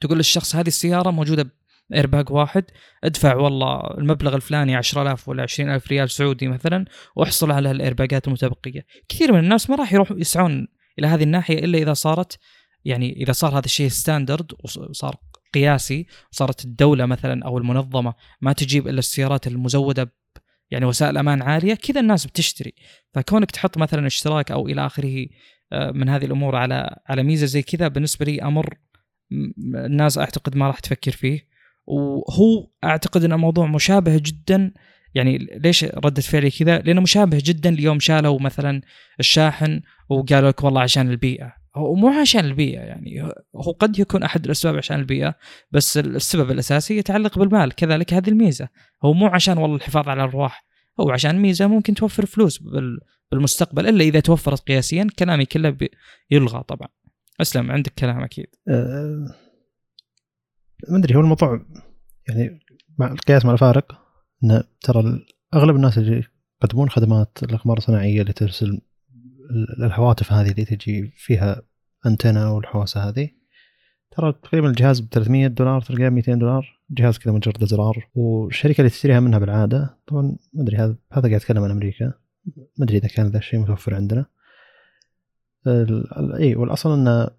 تقول 0.00 0.16
للشخص 0.16 0.56
هذه 0.56 0.66
السيارة 0.66 1.10
موجودة 1.10 1.50
ايرباج 1.94 2.30
واحد 2.30 2.64
ادفع 3.04 3.34
والله 3.34 3.80
المبلغ 3.98 4.34
الفلاني 4.34 4.76
10000 4.76 5.28
ولا 5.28 5.42
20000 5.42 5.88
ريال 5.88 6.10
سعودي 6.10 6.48
مثلا 6.48 6.84
واحصل 7.16 7.50
على 7.50 7.70
ال 7.70 7.77
airbagات 7.77 8.28
المتبقية. 8.28 8.86
كثير 9.08 9.32
من 9.32 9.38
الناس 9.38 9.70
ما 9.70 9.76
راح 9.76 9.92
يروحوا 9.92 10.16
يسعون 10.18 10.66
إلى 10.98 11.06
هذه 11.06 11.22
الناحية 11.22 11.58
إلا 11.58 11.78
إذا 11.78 11.92
صارت 11.92 12.38
يعني 12.84 13.22
إذا 13.22 13.32
صار 13.32 13.58
هذا 13.58 13.64
الشيء 13.64 13.88
standard 13.88 14.52
وصار 14.64 15.16
قياسي 15.54 16.06
وصارت 16.32 16.64
الدولة 16.64 17.06
مثلا 17.06 17.44
أو 17.44 17.58
المنظمة 17.58 18.14
ما 18.40 18.52
تجيب 18.52 18.88
إلا 18.88 18.98
السيارات 18.98 19.46
المزودة 19.46 20.12
يعني 20.70 20.84
وسائل 20.84 21.18
أمان 21.18 21.42
عالية 21.42 21.74
كذا 21.74 22.00
الناس 22.00 22.26
بتشتري. 22.26 22.74
فكونك 23.14 23.50
تحط 23.50 23.78
مثلا 23.78 24.06
اشتراك 24.06 24.50
أو 24.50 24.66
إلى 24.66 24.86
آخره 24.86 25.26
آه، 25.72 25.90
من 25.90 26.08
هذه 26.08 26.24
الأمور 26.24 26.56
على 26.56 26.96
على 27.06 27.22
ميزة 27.22 27.46
زي 27.46 27.62
كذا 27.62 27.88
بالنسبة 27.88 28.24
لي 28.26 28.42
أمر 28.42 28.78
الناس 29.74 30.18
أعتقد 30.18 30.56
ما 30.56 30.66
راح 30.66 30.78
تفكر 30.78 31.10
فيه. 31.10 31.47
وهو 31.90 32.68
أعتقد 32.84 33.24
إنه 33.24 33.36
موضوع 33.36 33.66
مشابه 33.66 34.16
جدا 34.24 34.72
يعني 35.14 35.38
ليش 35.38 35.84
ردة 35.84 36.22
فعلي 36.22 36.50
كذا؟ 36.50 36.78
لأنه 36.78 37.00
مشابه 37.00 37.38
جدا 37.44 37.70
ليوم 37.70 37.98
شالوا 38.00 38.40
مثلا 38.40 38.80
الشاحن 39.20 39.80
وقالوا 40.08 40.48
لك 40.48 40.64
والله 40.64 40.80
عشان 40.80 41.10
البيئة، 41.10 41.52
هو 41.76 41.94
مو 41.94 42.08
عشان 42.08 42.44
البيئة 42.44 42.80
يعني 42.80 43.22
هو 43.56 43.72
قد 43.72 43.98
يكون 43.98 44.22
أحد 44.22 44.44
الأسباب 44.44 44.76
عشان 44.76 44.98
البيئة 44.98 45.34
بس 45.72 45.98
السبب 45.98 46.50
الأساسي 46.50 46.96
يتعلق 46.98 47.38
بالمال 47.38 47.72
كذلك 47.74 48.14
هذه 48.14 48.28
الميزة. 48.28 48.68
هو 49.04 49.12
مو 49.12 49.26
عشان 49.26 49.58
والله 49.58 49.76
الحفاظ 49.76 50.08
على 50.08 50.24
الأرواح 50.24 50.64
هو 51.00 51.10
عشان 51.10 51.38
ميزة 51.38 51.66
ممكن 51.66 51.94
توفر 51.94 52.26
فلوس 52.26 52.58
بال- 52.58 52.98
بالمستقبل 53.32 53.86
إلا 53.88 54.04
إذا 54.04 54.20
توفرت 54.20 54.60
قياسيا 54.68 55.06
كلامي 55.18 55.44
كله 55.44 55.76
يلغى 56.30 56.62
طبعا. 56.68 56.88
أسلم 57.40 57.70
عندك 57.70 57.92
كلام 57.98 58.20
أكيد. 58.24 58.46
آه، 58.68 59.26
ما 60.88 60.98
أدري 60.98 61.16
هو 61.16 61.20
الموضوع 61.20 61.60
يعني 62.28 62.60
مع 62.98 63.12
القياس 63.12 63.44
مع 63.44 63.52
الفارق 63.52 64.00
إن 64.44 64.62
ترى 64.80 65.26
أغلب 65.54 65.76
الناس 65.76 65.98
اللي 65.98 66.24
يقدمون 66.62 66.90
خدمات 66.90 67.38
الاقمار 67.42 67.76
الصناعية 67.78 68.20
اللي 68.20 68.32
ترسل 68.32 68.80
ال- 69.50 69.84
الهواتف 69.84 70.32
هذه 70.32 70.50
اللي 70.50 70.64
تجي 70.64 71.12
فيها 71.16 71.62
انتنا 72.06 72.48
والحواسه 72.50 73.08
هذه 73.08 73.30
ترى 74.10 74.32
تقريبا 74.32 74.68
الجهاز 74.68 75.00
ب 75.00 75.08
300 75.12 75.46
دولار 75.46 75.80
تلقاه 75.80 76.08
200 76.08 76.34
دولار 76.34 76.78
جهاز 76.90 77.18
كذا 77.18 77.32
مجرد 77.32 77.62
أزرار. 77.62 78.08
والشركة 78.14 78.78
اللي 78.80 78.90
تشتريها 78.90 79.20
منها 79.20 79.38
بالعادة 79.38 79.98
طبعا 80.06 80.22
ما 80.52 80.62
أدري 80.62 80.76
هذا 80.76 80.96
هذا 81.12 81.22
قاعد 81.28 81.34
اتكلم 81.34 81.64
عن 81.64 81.70
أمريكا. 81.70 82.12
ما 82.78 82.84
أدري 82.84 82.96
إذا 82.98 83.08
كان 83.08 83.26
ذا 83.26 83.38
الشيء 83.38 83.60
متوفر 83.60 83.94
عندنا. 83.94 84.26
اي 86.38 86.56
والأصل 86.56 86.92
انه 86.92 87.30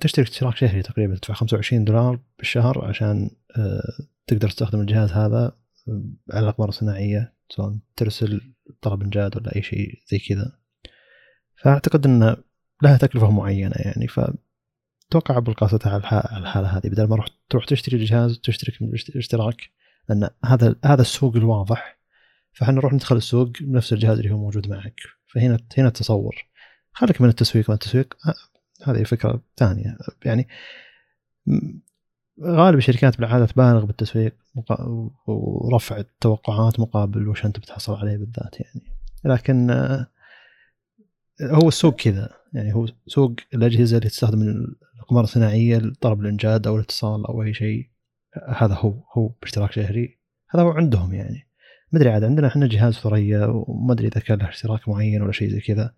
تشترك 0.00 0.28
اشتراك 0.28 0.56
شهري 0.56 0.82
تقريبا 0.82 1.14
تدفع 1.16 1.34
25 1.34 1.84
دولار 1.84 2.20
بالشهر 2.38 2.84
عشان 2.84 3.30
آه، 3.56 3.82
تقدر 4.26 4.48
تستخدم 4.48 4.80
الجهاز 4.80 5.12
هذا 5.12 5.56
آه، 5.88 6.02
على 6.32 6.44
الأقمار 6.44 6.68
الصناعية 6.68 7.34
سواء 7.48 7.78
ترسل 7.96 8.40
طلب 8.82 9.02
انجاد 9.02 9.36
ولا 9.36 9.56
أي 9.56 9.62
شيء 9.62 10.02
زي 10.06 10.18
كذا. 10.18 10.58
فأعتقد 11.56 12.06
ان 12.06 12.36
لها 12.82 12.96
تكلفة 12.96 13.30
معينة 13.30 13.74
يعني. 13.76 14.08
فتوقع 14.08 15.36
ابل 15.36 15.54
قاستها 15.54 15.92
على 15.92 16.00
الح- 16.00 16.32
على 16.34 16.42
الحالة 16.42 16.68
هذه. 16.68 16.88
بدل 16.88 17.04
ما 17.08 17.24
تروح 17.50 17.64
تشتري 17.64 17.96
الجهاز 17.96 18.32
وتشترك 18.38 18.82
من 18.82 18.88
الاشتراك 18.88 19.56
لأن 20.08 20.28
هذا 20.44 20.76
هذا 20.84 21.02
السوق 21.02 21.36
الواضح. 21.36 21.98
فإحنا 22.52 22.74
نروح 22.74 22.92
ندخل 22.92 23.16
السوق 23.16 23.50
بنفس 23.60 23.92
الجهاز 23.92 24.18
اللي 24.18 24.30
هو 24.30 24.38
موجود 24.38 24.68
معك. 24.68 25.00
فهنا 25.26 25.58
هنا 25.78 25.88
التصور. 25.88 26.34
خليك 26.92 27.20
من 27.20 27.28
التسويق 27.28 27.70
من 27.70 27.74
التسويق. 27.74 28.14
هذه 28.84 29.02
فكرة 29.02 29.42
ثانية. 29.56 29.96
يعني 30.24 30.48
غالب 32.42 32.78
الشركات 32.78 33.18
بالعادة 33.18 33.46
تبالغ 33.46 33.84
بالتسويق 33.84 34.34
ورفع 35.26 35.96
التوقعات 35.96 36.80
مقابل 36.80 37.28
وش 37.28 37.44
أنت 37.44 37.58
بتحصل 37.58 37.94
عليه 37.94 38.16
بالذات 38.16 38.60
يعني. 38.60 38.82
لكن 39.24 39.70
آه، 39.70 40.06
هو 41.42 41.68
السوق 41.68 41.96
كذا. 41.96 42.28
يعني 42.52 42.74
هو 42.74 42.86
سوق 43.06 43.34
الأجهزة 43.54 43.98
اللي 43.98 44.08
تستخدم 44.08 44.42
الاقمار 44.96 45.24
الصناعية 45.24 45.78
لطلب 45.78 46.20
الانجاد 46.20 46.66
أو 46.66 46.76
الاتصال 46.76 47.26
أو 47.26 47.42
أي 47.42 47.54
شيء 47.54 47.88
هذا 48.48 48.74
هو 48.74 48.94
هو 49.12 49.28
باشتراك 49.28 49.72
شهري. 49.72 50.18
هذا 50.50 50.62
هو 50.62 50.70
عندهم 50.70 51.14
يعني. 51.14 51.48
ما 51.92 51.98
أدري 51.98 52.10
عاد 52.10 52.24
عندنا 52.24 52.46
إحنا 52.46 52.66
جهاز 52.66 52.94
ثريا 52.94 53.46
وما 53.46 53.92
أدري 53.92 54.06
إذا 54.08 54.20
كان 54.20 54.38
له 54.38 54.48
اشتراك 54.48 54.88
معين 54.88 55.22
ولا 55.22 55.32
شيء 55.32 55.48
زي 55.48 55.60
كذا. 55.60 55.94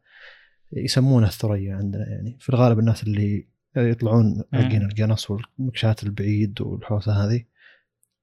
يسمونه 0.72 1.26
الثريا 1.26 1.76
عندنا 1.76 2.08
يعني. 2.08 2.36
في 2.40 2.48
الغالب 2.48 2.78
الناس 2.78 3.02
اللي 3.02 3.46
يطلعون 3.76 4.42
حقين 4.52 4.82
القنص 4.82 5.30
والمكشات 5.30 6.02
البعيد 6.02 6.60
والحوسة 6.60 7.12
هذه 7.12 7.44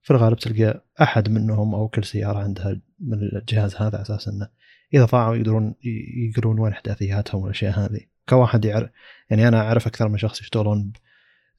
في 0.02 0.12
الغالب 0.12 0.38
تلقى 0.38 0.86
أحد 1.02 1.30
منهم 1.30 1.76
أو 1.76 1.88
كل 1.88 2.04
سيارة 2.04 2.40
عندها 2.40 2.82
من 3.00 3.14
الجهاز 3.14 3.76
هذا 3.76 3.98
على 3.98 4.02
أساس 4.02 4.28
إنه 4.28 4.48
إذا 4.94 5.06
ضاعوا 5.06 5.36
يقدرون 5.36 5.76
يقرون 6.16 6.60
وين 6.60 6.74
احداثياتهم 6.74 7.42
والأشياء 7.42 7.80
هذه. 7.80 8.00
كواحد 8.30 8.66
يعرف 8.66 8.90
يعني 9.30 9.48
أنا 9.48 9.62
أعرف 9.62 9.88
أكثر 9.88 10.10
من 10.10 10.18
شخص 10.18 10.42
يشتغلون 10.42 10.94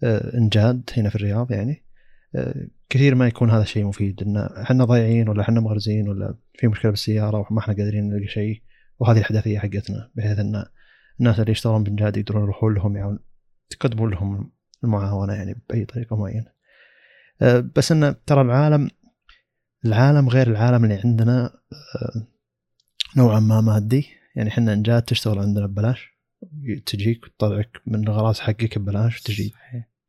بانجاد 0.03 0.91
هنا 0.97 1.09
في 1.09 1.17
الرياض 1.17 1.53
يعني. 1.53 1.85
آه، 2.35 2.67
كثير 2.89 3.15
ما 3.15 3.27
يكون 3.27 3.51
هذا 3.51 3.63
الشيء 3.63 3.85
مفيد 3.85 4.23
إن 4.23 4.37
إحنا 4.37 4.85
ضايعين 4.85 5.29
ولا 5.29 5.43
إحنا 5.43 5.61
مغرزين 5.61 6.09
ولا 6.09 6.35
في 6.55 6.69
مشكلة 6.69 6.91
بالسيارة 6.91 7.47
وما 7.51 7.61
إحنا 7.61 7.75
قادرين 7.75 8.09
نلقى 8.09 8.29
شيء. 8.29 8.63
وهذه 9.03 9.19
الأحداثية 9.19 9.59
حقتنا 9.59 10.11
بحيث 10.15 10.39
أن 10.39 10.65
الناس 11.21 11.41
اللي 11.41 11.51
يشتغلون 11.51 11.85
بانجاد 11.85 12.17
يقدرون 12.17 12.43
يروحون 12.43 12.75
لهم 12.75 12.97
يعني 12.97 13.19
تقدمون 13.71 14.11
لهم 14.11 14.53
المعاونة 14.85 15.33
يعني 15.33 15.63
بأي 15.71 15.85
طريقة 15.85 16.17
معينة. 16.17 16.47
آه، 17.43 17.71
بس 17.77 17.93
أن 17.93 18.15
ترى 18.27 18.41
العالم 18.41 18.91
العالم 19.85 20.29
غير 20.29 20.47
العالم 20.47 20.85
اللي 20.85 21.01
عندنا 21.05 21.45
آه، 21.73 22.27
نوعا 23.17 23.41
ما 23.41 23.61
مادي. 23.61 24.07
يعني 24.37 24.49
إحنا 24.49 24.73
انجاد 24.73 25.03
تشتغل 25.03 25.39
عندنا 25.39 25.67
ببلاش 25.67 26.19
تجيك 26.87 27.25
وتطلعك 27.25 27.81
من 27.87 28.09
الغراز 28.09 28.41
حقك 28.41 28.79
ببلاش 28.79 29.23
تجي. 29.23 29.55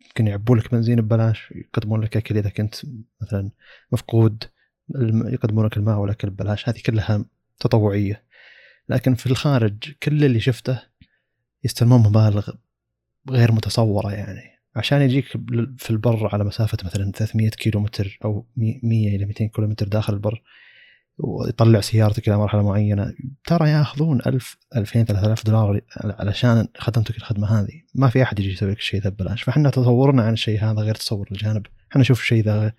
يمكن 0.05 0.27
يعبوا 0.27 0.55
لك 0.55 0.71
بنزين 0.71 1.01
ببلاش 1.01 1.51
يقدمون 1.55 2.01
لك 2.01 2.17
أكل 2.17 2.37
إذا 2.37 2.49
كنت 2.49 2.75
مثلا 3.21 3.51
مفقود 3.91 4.43
يقدمون 5.25 5.65
لك 5.65 5.77
الماء 5.77 5.97
والاكل 5.97 6.29
ببلاش 6.29 6.69
هذه 6.69 6.81
كلها 6.85 7.25
تطوعية. 7.59 8.32
لكن 8.89 9.15
في 9.15 9.25
الخارج 9.25 9.91
كل 10.03 10.23
اللي 10.23 10.39
شفته 10.39 10.79
يستلمون 11.63 11.99
مبالغ 11.99 12.49
غير 13.29 13.51
متصورة 13.51 14.13
يعني. 14.13 14.53
عشان 14.75 15.01
يجيك 15.01 15.25
في 15.77 15.89
البر 15.89 16.29
على 16.33 16.43
مسافة 16.43 16.77
مثلا 16.85 17.11
300 17.11 17.49
كيلو 17.49 17.79
متر 17.79 18.19
أو 18.25 18.45
100 18.57 19.15
إلى 19.15 19.25
200 19.25 19.45
كيلو 19.45 19.67
متر 19.67 19.87
داخل 19.87 20.13
البر 20.13 20.41
ويطلع 21.17 21.81
سيارتك 21.81 22.27
إلى 22.27 22.37
مرحلة 22.37 22.63
معينة 22.63 23.13
ترى 23.45 23.69
ياخذون 23.69 24.21
1000 24.25 24.57
2000 24.75 25.03
3000 25.03 25.45
دولار 25.45 25.81
علشان 25.97 26.67
خدمتك 26.77 27.17
الخدمة 27.17 27.59
هذه. 27.59 27.81
ما 27.95 28.09
في 28.09 28.23
أحد 28.23 28.39
يجي 28.39 28.51
يسوي 28.51 28.71
لك 28.71 28.77
الشيء 28.77 29.01
ذا 29.01 29.09
ببلاش 29.09 29.43
فإحنا 29.43 29.69
تصورنا 29.69 30.23
عن 30.23 30.33
الشيء 30.33 30.63
هذا 30.63 30.81
غير 30.81 30.95
تصور 30.95 31.27
الجانب. 31.31 31.65
إحنا 31.91 32.01
نشوف 32.01 32.21
الشيء 32.21 32.43
ذا 32.43 32.73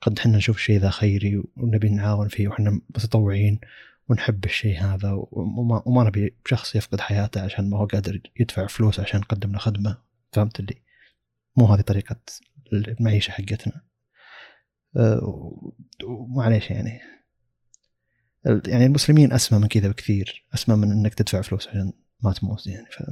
قد 0.00 0.18
إحنا 0.18 0.36
نشوف 0.36 0.56
الشيء 0.56 0.80
ذا 0.80 0.90
خيري 0.90 1.42
ونبي 1.56 1.88
نعاون 1.88 2.28
فيه 2.28 2.48
وإحنا 2.48 2.70
متطوعين. 2.70 3.60
ونحب 4.08 4.44
الشيء 4.44 4.80
هذا 4.80 5.12
وما, 5.12 5.82
وما 5.86 6.04
نبي 6.04 6.36
شخص 6.46 6.76
يفقد 6.76 7.00
حياته 7.00 7.40
عشان 7.40 7.70
ما 7.70 7.78
هو 7.78 7.86
قادر 7.86 8.20
يدفع 8.40 8.66
فلوس 8.66 9.00
عشان 9.00 9.20
يقدم 9.20 9.52
له 9.52 9.58
خدمة. 9.58 9.96
فهمت 10.32 10.60
اللي؟ 10.60 10.82
مو 11.56 11.66
هذه 11.66 11.80
طريقة 11.80 12.16
المعيشة 12.72 13.30
حقتنا. 13.30 13.82
أه، 14.96 15.52
ومعليش 16.04 16.70
يعني. 16.70 17.00
يعني 18.66 18.86
المسلمين 18.86 19.32
أسمى 19.32 19.58
من 19.58 19.66
كذا 19.66 19.88
بكثير. 19.88 20.44
أسمى 20.54 20.76
من 20.76 20.92
إنك 20.92 21.14
تدفع 21.14 21.40
فلوس 21.40 21.68
عشان 21.68 21.92
ما 22.20 22.32
تموت 22.32 22.66
يعني 22.66 22.86
ف 22.90 23.02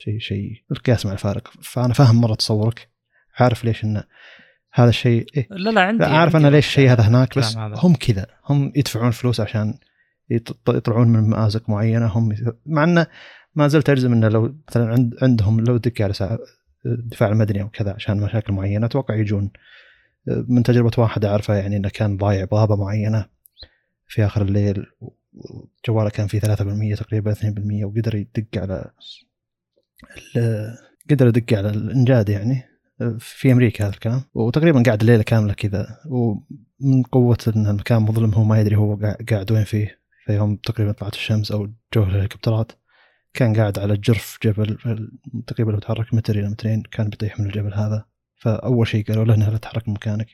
شيء 0.00 0.18
شيء 0.18 0.64
القياس 0.70 1.06
مع 1.06 1.12
الفارق. 1.12 1.52
فأنا 1.62 1.94
فاهم 1.94 2.20
مرة 2.20 2.34
تصورك. 2.34 2.88
عارف 3.34 3.64
ليش 3.64 3.84
انه 3.84 4.04
هذا 4.72 4.88
الشيء 4.88 5.26
إيه؟ 5.36 5.48
لا 5.50 5.70
لا 5.70 5.80
عندي 5.80 6.04
لا 6.04 6.16
اعرف 6.16 6.36
عندي 6.36 6.48
أنا 6.48 6.56
ليش 6.56 6.66
الشيء 6.66 6.92
هذا 6.92 7.02
هناك؟ 7.02 7.38
بس. 7.38 7.56
هم 7.56 7.94
كذا. 7.94 8.26
هم 8.44 8.72
يدفعون 8.76 9.10
فلوس 9.10 9.40
عشان 9.40 9.78
يطلعون 10.30 11.08
من 11.08 11.30
مآزق 11.30 11.70
معينة 11.70 12.06
هم 12.06 12.34
مع 12.66 12.84
إنه 12.84 13.06
ما 13.54 13.68
زلت 13.68 13.90
اجزم 13.90 14.12
إنه 14.12 14.28
لو 14.28 14.54
مثلا 14.68 14.92
عند 14.92 15.14
عندهم 15.22 15.60
لو 15.60 15.76
دق 15.76 16.02
على 16.02 16.38
الدفاع 16.86 17.28
المدني 17.28 17.62
أو 17.62 17.68
كذا 17.68 17.92
عشان 17.92 18.20
مشاكل 18.20 18.52
معينة 18.52 18.86
أتوقع 18.86 19.14
يجون. 19.14 19.50
من 20.48 20.62
تجربة 20.62 20.90
واحد 20.98 21.24
اعرفه 21.24 21.54
يعني 21.54 21.76
إنه 21.76 21.88
كان 21.88 22.16
ضايع 22.16 22.44
بغابة 22.44 22.76
معينة 22.76 23.26
في 24.06 24.24
آخر 24.26 24.42
الليل 24.42 24.86
جواله 25.88 26.10
كان 26.10 26.26
فيه 26.26 26.40
3% 26.40 26.96
تقريبا 26.98 27.34
2% 27.34 27.84
وقدر 27.84 28.14
يدق 28.14 28.46
على 28.56 28.90
قدر 31.10 31.26
يدق 31.26 31.58
على 31.58 31.68
الإنجاد 31.70 32.28
يعني 32.28 32.62
في 33.18 33.52
أمريكا 33.52 33.84
هذا 33.84 33.92
الكلام. 33.94 34.22
وتقريبا 34.34 34.82
قاعد 34.82 35.04
ليلة 35.04 35.22
كاملة 35.22 35.52
كذا 35.54 35.98
ومن 36.06 37.02
قوة 37.12 37.38
إن 37.56 37.66
المكان 37.66 38.02
مظلم 38.02 38.34
هو 38.34 38.44
ما 38.44 38.60
يدري 38.60 38.76
هو 38.76 38.94
قاع- 38.96 39.16
قاعد 39.30 39.52
وين 39.52 39.64
فيه. 39.64 40.05
في 40.26 40.32
يوم 40.32 40.56
تقريبا 40.56 40.92
طلعت 40.92 41.14
الشمس 41.14 41.52
أو 41.52 41.68
جو 41.94 42.02
الهليكوبترات. 42.02 42.72
كان 43.34 43.56
قاعد 43.56 43.78
على 43.78 43.96
جرف 43.96 44.38
جبل 44.42 44.78
تقريبا 45.46 45.70
لو 45.70 45.78
تحرك 45.78 46.14
متر 46.14 46.38
إلى 46.38 46.48
مترين 46.48 46.82
كان 46.82 47.08
بيطيح 47.08 47.40
من 47.40 47.46
الجبل 47.46 47.74
هذا. 47.74 48.04
فأول 48.36 48.88
شيء 48.88 49.06
قالوا 49.06 49.24
له 49.24 49.34
إنها 49.34 49.50
لا 49.50 49.56
تتحرك 49.56 49.88
من 49.88 49.94
مكانك. 49.94 50.28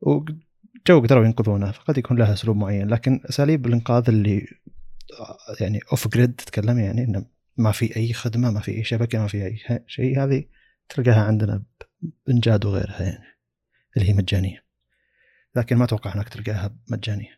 وجو 0.00 1.00
قدروا 1.00 1.24
ينقذونه 1.24 1.70
فقد 1.70 1.98
يكون 1.98 2.18
لها 2.18 2.32
أسلوب 2.32 2.56
معين. 2.56 2.88
لكن 2.88 3.20
أساليب 3.28 3.66
الإنقاذ 3.66 4.04
اللي 4.08 4.46
يعني 5.60 5.80
off 5.92 6.08
grid 6.08 6.34
تتكلم 6.34 6.78
يعني 6.78 7.04
إنه 7.04 7.26
ما 7.56 7.72
في 7.72 7.96
أي 7.96 8.12
خدمة 8.12 8.50
ما 8.50 8.60
في 8.60 8.70
أي 8.70 8.84
شبكة 8.84 9.18
ما 9.18 9.26
في 9.26 9.44
أي 9.44 9.58
شيء 9.86 10.24
هذه 10.24 10.44
تلقاها 10.88 11.24
عندنا 11.24 11.62
بإنجاد 12.26 12.64
وغيرها 12.64 13.02
يعني 13.02 13.24
اللي 13.96 14.08
هي 14.08 14.14
مجانية. 14.14 14.64
لكن 15.56 15.76
ما 15.76 15.84
أتوقع 15.84 16.14
إنك 16.14 16.28
تلقاها 16.28 16.76
مجانية. 16.90 17.37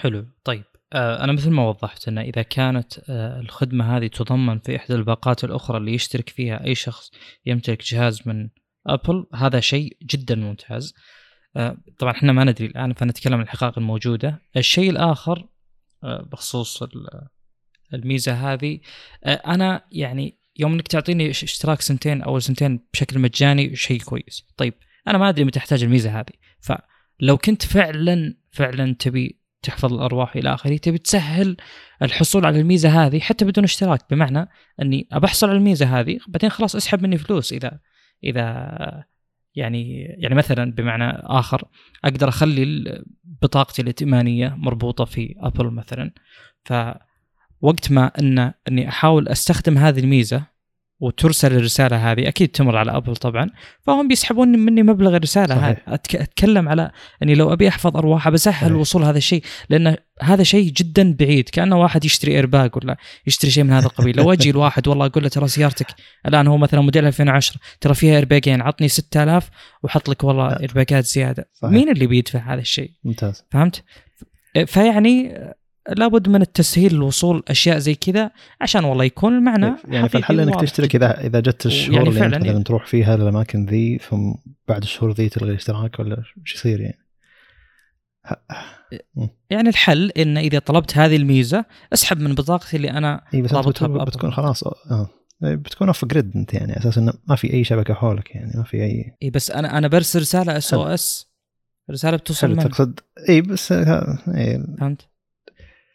حلو. 0.00 0.26
طيب 0.44 0.64
آه 0.92 1.24
أنا 1.24 1.32
مثل 1.32 1.50
ما 1.50 1.68
وضحت 1.68 2.08
إن 2.08 2.18
إذا 2.18 2.42
كانت 2.42 2.98
آه 3.08 3.40
الخدمة 3.40 3.96
هذه 3.96 4.06
تضمن 4.06 4.58
في 4.58 4.76
إحدى 4.76 4.94
الباقات 4.94 5.44
الأخرى 5.44 5.76
اللي 5.78 5.94
يشترك 5.94 6.28
فيها 6.28 6.64
أي 6.64 6.74
شخص 6.74 7.10
يمتلك 7.46 7.84
جهاز 7.84 8.28
من 8.28 8.48
ابل 8.86 9.26
هذا 9.34 9.60
شيء 9.60 9.96
جدا 10.02 10.34
ممتاز. 10.34 10.94
آه 11.56 11.76
طبعا 11.98 12.12
إحنا 12.12 12.32
ما 12.32 12.44
ندري 12.44 12.66
الآن 12.66 12.92
فنتكلم 12.92 13.34
عن 13.34 13.42
الحقائق 13.42 13.78
الموجودة. 13.78 14.42
الشيء 14.56 14.90
الآخر 14.90 15.48
آه 16.04 16.28
بخصوص 16.32 16.82
ال- 16.82 17.28
الميزة 17.94 18.52
هذه 18.52 18.80
أنا 19.26 19.84
يعني 19.92 20.38
يوم 20.58 20.72
إنك 20.72 20.88
تعطيني 20.88 21.32
إش- 21.32 21.42
اشتراك 21.42 21.80
سنتين 21.80 22.22
أو 22.22 22.38
سنتين 22.38 22.80
بشكل 22.92 23.18
مجاني 23.18 23.76
شيء 23.76 24.00
كويس. 24.00 24.46
طيب 24.56 24.74
أنا 25.08 25.18
ما 25.18 25.28
أدري 25.28 25.44
متى 25.44 25.58
أحتاج 25.58 25.82
الميزة 25.84 26.20
هذه. 26.20 26.32
فلو 26.60 27.38
كنت 27.38 27.62
فعلا 27.66 28.34
فعلا 28.50 28.94
تبي 28.98 29.37
تحفظ 29.62 29.94
الأرواح 29.94 30.36
إلى 30.36 30.54
آخره. 30.54 30.76
تبي 30.76 30.98
تسهل 30.98 31.56
الحصول 32.02 32.46
على 32.46 32.60
الميزة 32.60 33.06
هذه 33.06 33.20
حتى 33.20 33.44
بدون 33.44 33.64
اشتراك. 33.64 34.00
بمعنى 34.10 34.48
أني 34.82 35.08
ابى 35.12 35.26
أحصل 35.26 35.48
على 35.48 35.58
الميزة 35.58 36.00
هذه 36.00 36.18
بعدين 36.28 36.50
خلاص 36.50 36.76
أسحب 36.76 37.02
مني 37.02 37.18
فلوس. 37.18 37.52
إذا 37.52 37.80
إذا 38.24 39.04
يعني 39.54 40.02
يعني 40.18 40.34
مثلا 40.34 40.72
بمعنى 40.72 41.10
آخر 41.24 41.64
أقدر 42.04 42.28
أخلي 42.28 42.84
بطاقتي 43.42 43.82
الائتمانية 43.82 44.54
مربوطة 44.58 45.04
في 45.04 45.34
ابل 45.38 45.70
مثلا. 45.70 46.12
فوقت 46.64 47.90
ما 47.90 48.06
ان 48.20 48.52
إني 48.68 48.88
أحاول 48.88 49.28
أستخدم 49.28 49.78
هذه 49.78 50.00
الميزة 50.00 50.57
وترسل 51.00 51.52
الرسالة 51.56 52.12
هذه 52.12 52.28
أكيد 52.28 52.48
تمر 52.48 52.76
على 52.76 52.96
أبل 52.96 53.16
طبعا 53.16 53.50
فهم 53.82 54.08
بيسحبون 54.08 54.48
مني 54.58 54.82
مبلغ 54.82 55.16
الرسالة 55.16 55.54
صحيح. 55.54 55.64
هذه 55.88 55.96
أتك- 55.96 56.20
أتكلم 56.20 56.68
على 56.68 56.90
إني 57.22 57.34
لو 57.34 57.52
أبي 57.52 57.68
أحفظ 57.68 57.96
ارواح 57.96 58.28
بسهل. 58.28 58.72
وصول 58.74 59.04
هذا 59.04 59.18
الشيء 59.18 59.42
لأن 59.70 59.96
هذا 60.22 60.42
شيء 60.42 60.72
جدا 60.72 61.12
بعيد 61.20 61.48
كأنه 61.48 61.76
واحد 61.80 62.04
يشتري 62.04 62.32
ايرباج 62.36 62.70
ولا 62.76 62.96
يشتري 63.26 63.50
شيء 63.50 63.64
من 63.64 63.72
هذا 63.72 63.86
القبيل 63.86 64.16
لو 64.16 64.32
أجي 64.32 64.50
الواحد 64.50 64.88
والله 64.88 65.06
أقول 65.06 65.22
له 65.22 65.28
ترى 65.28 65.48
سيارتك 65.48 65.86
الآن 66.26 66.46
هو 66.46 66.56
مثلا 66.58 66.80
موديل 66.80 67.06
2010 67.06 67.56
ترى 67.80 67.94
فيها 67.94 68.14
airbagين 68.16 68.60
عطني 68.62 68.88
6000 68.88 69.50
وحط 69.82 70.08
لك 70.08 70.24
والله 70.24 70.48
لا. 70.48 70.60
airbagات 70.60 71.04
زيادة 71.04 71.48
صحيح. 71.54 71.72
مين 71.72 71.88
اللي 71.90 72.06
بيدفع 72.06 72.54
هذا 72.54 72.60
الشيء 72.60 72.90
ممتاز 73.04 73.44
فهمت 73.50 73.82
فيعني 74.66 75.34
لابد 75.96 76.28
من 76.28 76.42
التسهيل 76.42 76.94
الوصول 76.94 77.42
أشياء 77.48 77.78
زي 77.78 77.94
كذا 77.94 78.30
عشان 78.60 78.84
والله 78.84 79.04
يكون 79.04 79.36
المعنى 79.36 79.66
يعني 79.66 79.78
حقيقي 79.84 80.08
فالحل 80.08 80.40
إنك 80.40 80.60
تشترك 80.60 80.96
اذا 80.96 81.26
إذا 81.26 81.40
جت 81.40 81.66
الشهور 81.66 81.94
يعني 81.96 82.08
اللي 82.08 82.26
أنت 82.26 82.34
فعلاً 82.34 82.50
مثلا 82.50 82.64
تروح 82.64 82.86
فيها 82.86 83.14
الاماكن 83.14 83.66
ذي 83.66 83.98
ثم 84.10 84.32
بعد 84.68 84.82
الشهور 84.82 85.12
ذي 85.12 85.28
تلغي 85.28 85.50
الاشتراك 85.50 86.00
ولا 86.00 86.18
إيش 86.18 86.54
يصير 86.54 86.80
يعني؟ 86.80 86.98
يعني 89.50 89.68
الحل 89.68 90.10
إن 90.10 90.38
إذا 90.38 90.58
طلبت 90.58 90.98
هذه 90.98 91.16
الميزة 91.16 91.64
أسحب 91.92 92.20
من 92.20 92.34
بطاقتي 92.34 92.76
اللي 92.76 92.90
أنا 92.90 93.24
اي 93.34 93.42
بس 93.42 93.54
بتكون. 93.54 94.04
بتكون 94.04 94.32
خلاص 94.32 94.64
آه 94.64 95.10
بتكون 95.40 95.86
off 95.86 96.04
grid 96.04 96.36
أنت 96.36 96.54
يعني 96.54 96.78
أساس 96.78 96.98
انه 96.98 97.12
ما 97.28 97.36
في 97.36 97.52
أي 97.52 97.64
شبكة 97.64 97.94
حولك 97.94 98.34
يعني 98.34 98.52
ما 98.54 98.64
في 98.64 98.76
اي 98.76 99.16
اي 99.22 99.30
بس 99.30 99.50
أنا 99.50 99.78
أنا 99.78 99.88
برسل 99.88 100.20
رسالة 100.20 100.56
SOS 100.56 101.28
رسالة 101.90 102.16
بتوصل 102.16 102.56
تقصد 102.56 103.00
اي 103.28 103.40
بس 103.40 103.72
آه، 103.72 104.18
إيه. 104.34 104.66
فهمت؟ 104.80 105.08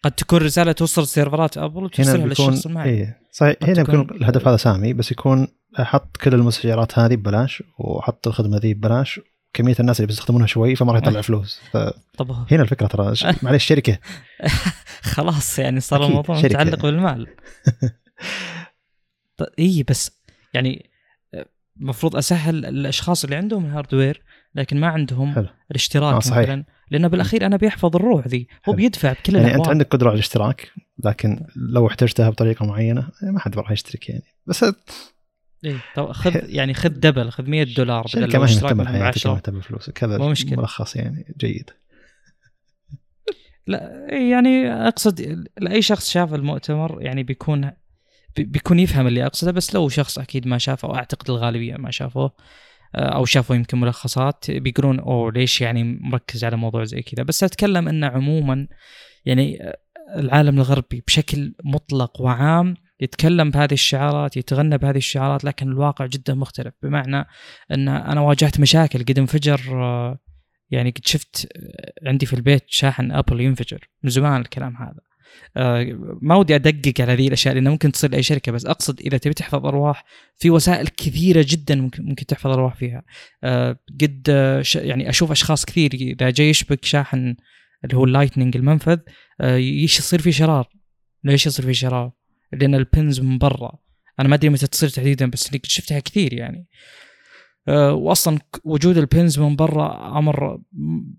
قد 0.03 0.11
تكون 0.11 0.39
رسالة 0.39 0.71
توصل 0.71 1.07
سيرفرات 1.07 1.57
أبل 1.57 1.89
هنا 1.99 2.13
بيكون 2.13 2.29
للشخص 2.29 2.65
المعني 2.65 2.89
اي 2.89 3.13
صحيح 3.31 3.55
هنا 3.63 3.83
بيكون 3.83 4.07
الهدف 4.11 4.47
هذا 4.47 4.57
سامي 4.57 4.93
بس 4.93 5.11
يكون 5.11 5.47
حط 5.75 6.17
كل 6.17 6.33
المستشعرات 6.33 6.99
هذه 6.99 7.15
ببلاش 7.15 7.63
وحط 7.79 8.27
الخدمة 8.27 8.57
ذي 8.57 8.73
ببلاش. 8.73 9.19
كمية 9.53 9.75
الناس 9.79 9.99
اللي 9.99 10.07
بيستخدمونها 10.07 10.47
شوي 10.47 10.75
فما 10.75 10.91
راح 10.93 11.01
يطلع 11.01 11.21
فلوس. 11.21 11.61
فهنا 11.71 11.93
طب 12.17 12.45
الفكرة 12.51 12.87
ترى. 12.87 13.15
ش- 13.15 13.25
معليش 13.43 13.63
شركة. 13.63 13.99
خلاص 15.01 15.59
يعني 15.59 15.79
صار 15.79 16.05
الموضوع. 16.05 16.37
متعلق 16.37 16.81
بالمال. 16.81 17.27
اي 19.59 19.83
بس 19.89 20.11
يعني 20.53 20.89
المفروض 21.81 22.15
أسهل 22.15 22.65
الأشخاص 22.65 23.23
اللي 23.23 23.35
عندهم 23.35 23.65
ال 23.65 23.72
hardware 23.72 24.23
لكن 24.55 24.79
ما 24.79 24.87
عندهم 24.87 25.35
حلو. 25.35 25.47
الاشتراك 25.71 26.15
آه، 26.15 26.19
صحيح. 26.19 26.39
مثلا. 26.39 26.63
لأنه 26.91 27.07
بالأخير 27.07 27.45
أنا 27.45 27.57
بيحفظ 27.57 27.95
الروح 27.95 28.27
ذي 28.27 28.47
هو. 28.69 28.73
بيدفع 28.73 29.13
بكل 29.13 29.35
يعني 29.35 29.55
أنت. 29.55 29.67
عندك 29.67 29.87
قدرة 29.87 30.07
على 30.07 30.13
الاشتراك 30.15 30.71
لكن 31.03 31.45
لو 31.55 31.87
احتجتها 31.87 32.29
بطريقة 32.29 32.65
معينة 32.65 33.09
ما 33.23 33.39
حد 33.39 33.55
راح 33.57 33.71
يشترك 33.71 34.09
يعني 34.09 34.23
بس 34.47 34.65
إيه. 35.65 35.77
طب 35.95 36.11
خذ 36.11 36.35
يعني 36.49 36.73
خذ 36.73 36.89
دبل 36.89 37.29
خذ 37.31 37.49
100 37.49 37.63
دولار 37.63 38.05
بدل 38.15 38.37
ما 38.37 38.45
مهتمه 38.45 38.83
بحياتك 38.83 39.17
10. 39.17 39.31
مهتمه 39.33 39.59
بفلوسك 39.59 40.03
هذا 40.03 40.17
مو 40.17 40.29
مشكلة. 40.29 40.59
ملخص 40.59 40.95
يعني 40.95 41.35
جيد 41.37 41.69
لا 43.67 44.07
يعني 44.09 44.73
أقصد 44.87 45.45
لأي 45.57 45.81
شخص 45.81 46.09
شاف 46.09 46.33
المؤتمر 46.33 47.01
يعني 47.01 47.23
بيكون 47.23 47.71
بي- 48.35 48.43
بيكون 48.43 48.79
يفهم 48.79 49.07
اللي 49.07 49.25
أقصده 49.25 49.51
بس 49.51 49.73
لو 49.75 49.89
شخص 49.89 50.19
أكيد 50.19 50.47
ما 50.47 50.57
شافه 50.57 50.87
واعتقد 50.87 51.29
الغالبية 51.29 51.75
ما 51.75 51.91
شافوه 51.91 52.31
أو 52.95 53.25
شافوا 53.25 53.55
يمكن 53.55 53.79
ملخصات 53.79 54.51
بيقولون 54.51 54.99
أوه 54.99 55.31
ليش 55.31 55.61
يعني 55.61 55.83
مركز 55.83 56.43
على 56.43 56.57
موضوع 56.57 56.83
زي 56.83 57.01
كذا؟ 57.01 57.23
بس 57.23 57.43
أتكلم 57.43 57.87
إنه 57.87 58.07
عموما 58.07 58.67
يعني 59.25 59.63
آه، 59.63 59.77
العالم 60.15 60.57
الغربي 60.57 61.03
بشكل 61.07 61.55
مطلق 61.63 62.21
وعام 62.21 62.75
يتكلم 62.99 63.49
بهذه 63.49 63.73
الشعارات 63.73 64.37
يتغنى 64.37 64.77
بهذه 64.77 64.97
الشعارات 64.97 65.43
لكن 65.43 65.67
الواقع 65.67 66.05
جدا 66.05 66.33
مختلف. 66.33 66.73
بمعنى 66.83 67.25
إن 67.71 67.87
أنا 67.87 68.21
واجهت 68.21 68.59
مشاكل 68.59 68.99
قد 68.99 69.19
انفجر 69.19 69.83
آه، 69.83 70.19
يعني 70.69 70.89
قد 70.89 71.05
شفت 71.05 71.47
آه، 71.55 72.09
عندي 72.09 72.25
في 72.25 72.33
البيت 72.33 72.63
شاحن 72.67 73.11
أبل 73.11 73.41
ينفجر 73.41 73.89
من 74.03 74.09
زمان 74.09 74.41
الكلام 74.41 74.77
هذا. 74.77 74.89
آه، 74.89 75.12
ما 76.21 76.35
ودي 76.35 76.55
أدقق 76.55 77.01
على 77.01 77.11
هذه 77.11 77.27
الأشياء 77.27 77.55
لأنه 77.55 77.69
ممكن 77.69 77.91
تصير 77.91 78.11
لأي 78.11 78.23
شركة 78.23 78.51
بس 78.51 78.65
أقصد 78.65 78.99
إذا 78.99 79.17
تبي 79.17 79.33
تحفظ 79.33 79.65
أرواح 79.65 80.05
في 80.37 80.49
وسائل 80.49 80.87
كثيرة 80.87 81.45
جدا 81.47 81.75
ممكن 81.75 82.05
ممكن 82.05 82.25
تحفظ 82.25 82.51
أرواح 82.51 82.75
فيها. 82.75 83.03
آه، 83.43 83.79
قد 84.01 84.27
آه، 84.29 84.63
يعني 84.75 85.09
أشوف 85.09 85.31
أشخاص 85.31 85.65
كثير 85.65 85.93
إذا 85.93 86.29
جاي 86.29 86.49
يشبك 86.49 86.85
شاحن 86.85 87.35
اللي 87.83 87.97
هو 87.97 88.03
ال 88.03 88.09
Lightning 88.09 88.57
المنفذ 88.57 88.97
آه، 89.41 89.55
يصير 89.55 90.21
فيه 90.21 90.31
شرار. 90.31 90.69
ليش 91.23 91.45
يصير 91.45 91.65
فيه 91.65 91.73
شرار؟ 91.73 92.11
لأن 92.53 92.75
ال 92.75 92.84
pins 92.84 93.19
من 93.19 93.37
برا. 93.37 93.71
أنا 94.19 94.27
ما 94.27 94.35
أدري 94.35 94.49
متى 94.49 94.67
تصير 94.67 94.89
تحديدا 94.89 95.29
بس 95.29 95.51
شفتها 95.63 95.99
كثير 95.99 96.33
يعني. 96.33 96.67
آه، 97.67 97.93
واصلا 97.93 98.39
وجود 98.63 98.97
ال 98.97 99.06
pins 99.06 99.39
من 99.39 99.55
برا 99.55 100.17
أمر 100.17 100.61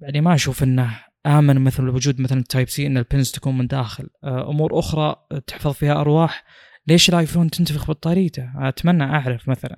يعني 0.03 0.21
ما 0.21 0.35
أشوف 0.35 0.63
إنه 0.63 1.01
آمن 1.27 1.61
مثل 1.61 1.89
وجود 1.89 2.21
مثلا 2.21 2.45
Type-C 2.49 2.87
إن 2.87 2.99
ال 2.99 3.05
pins 3.05 3.31
تكون 3.31 3.59
من 3.59 3.67
داخل. 3.67 4.09
آه، 4.25 4.51
أمور 4.51 4.79
أخرى 4.79 5.17
تحفظ 5.47 5.73
فيها 5.73 6.01
أرواح. 6.01 6.45
ليش 6.87 7.09
الايفون 7.09 7.51
تنتفخ 7.51 7.89
بطاريته 7.89 8.69
أتمنى 8.69 9.05
أعرف 9.05 9.49
مثلا. 9.49 9.77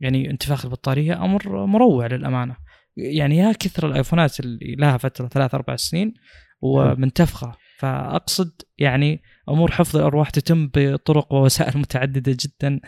يعني 0.00 0.30
انتفاخ 0.30 0.64
البطارية 0.64 1.24
أمر 1.24 1.66
مروع 1.66 2.06
للأمانة. 2.06 2.56
يعني 2.96 3.36
يا 3.36 3.52
كثر 3.52 3.86
الآيفونات 3.86 4.40
اللي 4.40 4.74
لها 4.78 4.96
فترة 4.96 5.28
ثلاث 5.28 5.54
أربع 5.54 5.76
سنين 5.76 6.14
ومنتفخة. 6.60 7.52
فأقصد 7.78 8.52
يعني 8.78 9.22
أمور 9.48 9.70
حفظ 9.70 9.96
الأرواح 9.96 10.30
تتم 10.30 10.70
بطرق 10.74 11.32
ووسائل 11.32 11.78
متعددة 11.78 12.36
جدا. 12.40 12.80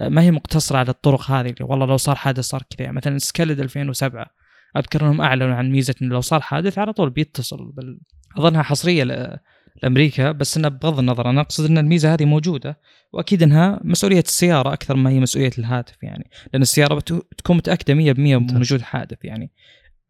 آه، 0.00 0.08
ما 0.08 0.22
هي 0.22 0.30
مقتصرة 0.30 0.78
على 0.78 0.90
الطرق 0.90 1.30
هذه 1.30 1.50
اللي 1.50 1.64
والله 1.64 1.86
لو 1.86 1.96
صار 1.96 2.16
حادث 2.16 2.44
صار 2.44 2.62
كذا. 2.62 2.84
يعني 2.84 2.96
مثلا 2.96 3.18
سكالد 3.18 3.60
2007 3.60 4.37
أذكر 4.76 5.02
إنهم 5.02 5.20
أعلنوا 5.20 5.54
عن 5.54 5.70
ميزة 5.70 5.94
انه 6.02 6.14
لو 6.14 6.20
صار 6.20 6.40
حادث 6.40 6.78
على 6.78 6.92
طول 6.92 7.10
بيتصل 7.10 7.72
بال... 7.72 7.98
أظنها 8.38 8.62
حصرية 8.62 9.04
ل... 9.04 9.38
لأمريكا 9.82 10.32
بس 10.32 10.56
انه 10.56 10.68
بغض 10.68 10.98
النظر 10.98 11.30
أنا 11.30 11.40
أقصد 11.40 11.64
إن 11.64 11.78
الميزة 11.78 12.14
هذه 12.14 12.24
موجودة 12.24 12.78
وأكيد 13.12 13.42
إنها 13.42 13.80
مسؤولية 13.84 14.20
السيارة 14.20 14.72
أكثر 14.72 14.96
ما 14.96 15.10
هي 15.10 15.20
مسؤولية 15.20 15.50
الهاتف 15.58 16.02
يعني 16.02 16.30
لأن 16.52 16.62
السيارة 16.62 16.94
بتكون 16.94 17.56
متأكدة 17.56 17.94
100% 17.94 18.18
من 18.18 18.56
وجود 18.56 18.82
حادث 18.82 19.24
يعني 19.24 19.52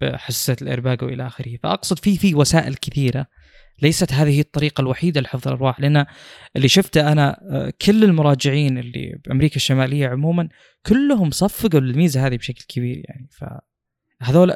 بحساسة 0.01 0.57
الايرباج 0.63 1.03
وإلى 1.03 1.27
آخره. 1.27 1.57
فأقصد 1.63 1.99
في 1.99 2.17
في 2.17 2.35
وسائل 2.35 2.75
كثيرة 2.75 3.27
ليست 3.83 4.13
هذه 4.13 4.41
الطريقة 4.41 4.81
الوحيدة 4.81 5.21
لحفظ 5.21 5.49
الأرواح 5.49 5.81
لأن 5.81 6.07
اللي 6.57 6.69
شفته 6.69 7.13
أنا 7.13 7.41
آه، 7.51 7.73
كل 7.83 8.05
المراجعين 8.05 8.79
اللي 8.79 9.21
بأمريكا 9.27 9.57
الشمالية 9.57 10.09
عموما 10.09 10.49
كلهم 10.87 11.31
صفقوا 11.31 11.81
الميزة 11.81 12.27
هذه 12.27 12.37
بشكل 12.37 12.65
كبير 12.69 13.03
يعني. 13.09 13.29
فهذول 14.21 14.53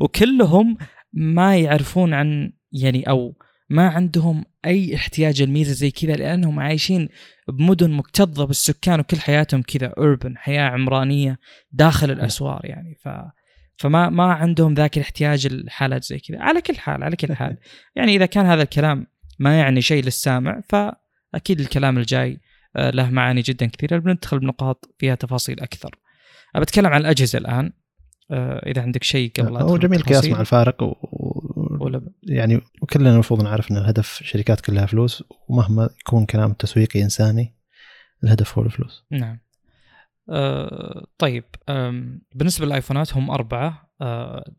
وكلهم 0.00 0.76
ما 1.12 1.56
يعرفون 1.56 2.14
عن 2.14 2.52
يعني 2.72 3.08
أو 3.08 3.36
ما 3.70 3.88
عندهم 3.88 4.44
أي 4.66 4.96
احتياج 4.96 5.42
الميزه 5.42 5.72
زي 5.72 5.90
كذا 5.90 6.12
لأنهم 6.12 6.60
عايشين 6.60 7.08
بمدن 7.48 7.90
مكتظة 7.90 8.44
بالسكان 8.44 9.00
وكل 9.00 9.16
حياتهم 9.20 9.62
كذا 9.62 9.86
اوربن 9.86 10.38
حياة 10.38 10.62
عمرانية 10.62 11.38
داخل 11.72 12.10
الأسوار 12.10 12.60
يعني. 12.64 12.94
ف 12.94 13.08
فما 13.76 14.08
ما 14.08 14.32
عندهم 14.32 14.74
ذاك 14.74 14.96
الاحتياج 14.96 15.46
الحالات 15.46 16.04
زي 16.04 16.18
كذا. 16.18 16.40
على 16.40 16.60
كل 16.60 16.76
حال 16.76 17.04
على 17.04 17.16
كل 17.16 17.34
حال. 17.34 17.56
يعني 17.96 18.16
إذا 18.16 18.26
كان 18.26 18.46
هذا 18.46 18.62
الكلام 18.62 19.06
ما 19.38 19.58
يعني 19.58 19.80
شيء 19.80 20.04
للسامع 20.04 20.60
فاكيد 20.68 21.60
الكلام 21.60 21.98
الجاي 21.98 22.40
آه، 22.76 22.90
له 22.90 23.10
معاني 23.10 23.40
جدا 23.40 23.66
كثيرة. 23.66 23.98
بندخل 23.98 24.38
بنقاط 24.38 24.94
فيها 24.98 25.14
تفاصيل 25.14 25.60
أكثر. 25.60 25.90
بتكلم 26.56 26.86
عن 26.86 27.00
الأجهزة 27.00 27.38
الآن. 27.38 27.72
إذا 28.32 28.82
عندك 28.82 29.04
شيء 29.04 29.32
قبل 29.38 29.56
هو 29.56 29.76
جميل 29.76 30.02
قياس 30.02 30.24
مع 30.24 30.40
الفارق 30.40 30.82
و... 30.82 30.96
ولا 31.80 32.02
يعني 32.22 32.60
وكلنا 32.82 33.12
المفروض 33.12 33.42
نعرف 33.42 33.70
إن 33.70 33.76
الهدف 33.76 34.20
الشركات 34.20 34.60
كلها 34.60 34.86
فلوس 34.86 35.24
ومهما 35.48 35.90
يكون 36.00 36.26
كلام 36.26 36.52
تسويقي 36.52 37.02
إنساني 37.02 37.54
الهدف 38.24 38.58
هو 38.58 38.64
الفلوس. 38.64 39.04
نعم. 39.10 39.38
آه 40.28 41.06
طيب 41.18 41.44
آه 41.68 42.04
بالنسبة 42.34 42.66
للآيفونات 42.66 43.16
هم 43.16 43.30
أربعة. 43.30 43.90
آه 44.00 44.52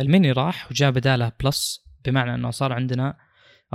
الميني 0.00 0.32
راح 0.32 0.70
وجاء 0.70 0.90
بداله 0.90 1.32
Plus 1.42 1.86
بمعنى 2.04 2.34
إنه 2.34 2.50
صار 2.50 2.72
عندنا 2.72 3.16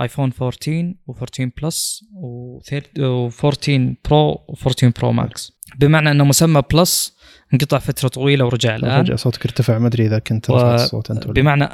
آيفون 0.00 0.32
14 0.42 0.94
و14 1.10 1.50
Plus 1.62 2.04
و14 2.14 3.70
Pro 4.10 4.34
و14 4.34 5.00
Pro 5.00 5.12
Max 5.12 5.61
بمعنى 5.78 6.10
إنه 6.10 6.24
مسمى 6.24 6.62
Plus 6.72 7.16
انقطع 7.54 7.78
فترة 7.78 8.08
طويلة 8.08 8.44
ورجع 8.44 8.76
الآن. 8.76 9.00
رجع 9.00 9.16
صوتك 9.16 9.46
ارتفع 9.46 9.78
ما 9.78 9.86
أدري 9.86 10.06
إذا 10.06 10.18
كنت 10.18 10.50
رفعت 10.50 10.80
الصوت 10.80 11.10
أنت 11.10 11.26
ولا 11.26 11.34
بمعنى 11.34 11.68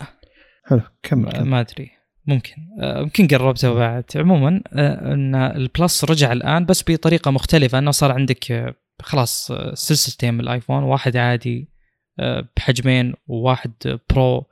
حلو 0.64 0.80
كمل, 1.02 1.32
كمل. 1.32 1.44
ما 1.44 1.60
أدري. 1.60 1.90
ممكن. 2.26 2.52
آه، 2.80 3.00
يمكن 3.00 3.26
قربته 3.28 3.74
بعد. 3.74 4.04
عموما 4.16 4.62
آه، 4.72 5.14
إن 5.14 5.34
ال 5.34 5.48
Plus 5.48 6.04
رجع 6.04 6.32
الآن 6.32 6.64
بس 6.64 6.84
بطريقة 6.88 7.30
مختلفة 7.30 7.78
إنه 7.78 7.90
صار 7.90 8.12
عندك 8.12 8.52
آه، 8.52 8.74
خلاص 9.02 9.52
سلسلتين 9.74 10.34
من 10.34 10.40
الآيفون 10.40 10.82
واحد 10.82 11.16
عادي 11.16 11.68
بحجمين 12.56 13.14
وواحد 13.26 13.72
Pro 14.10 14.46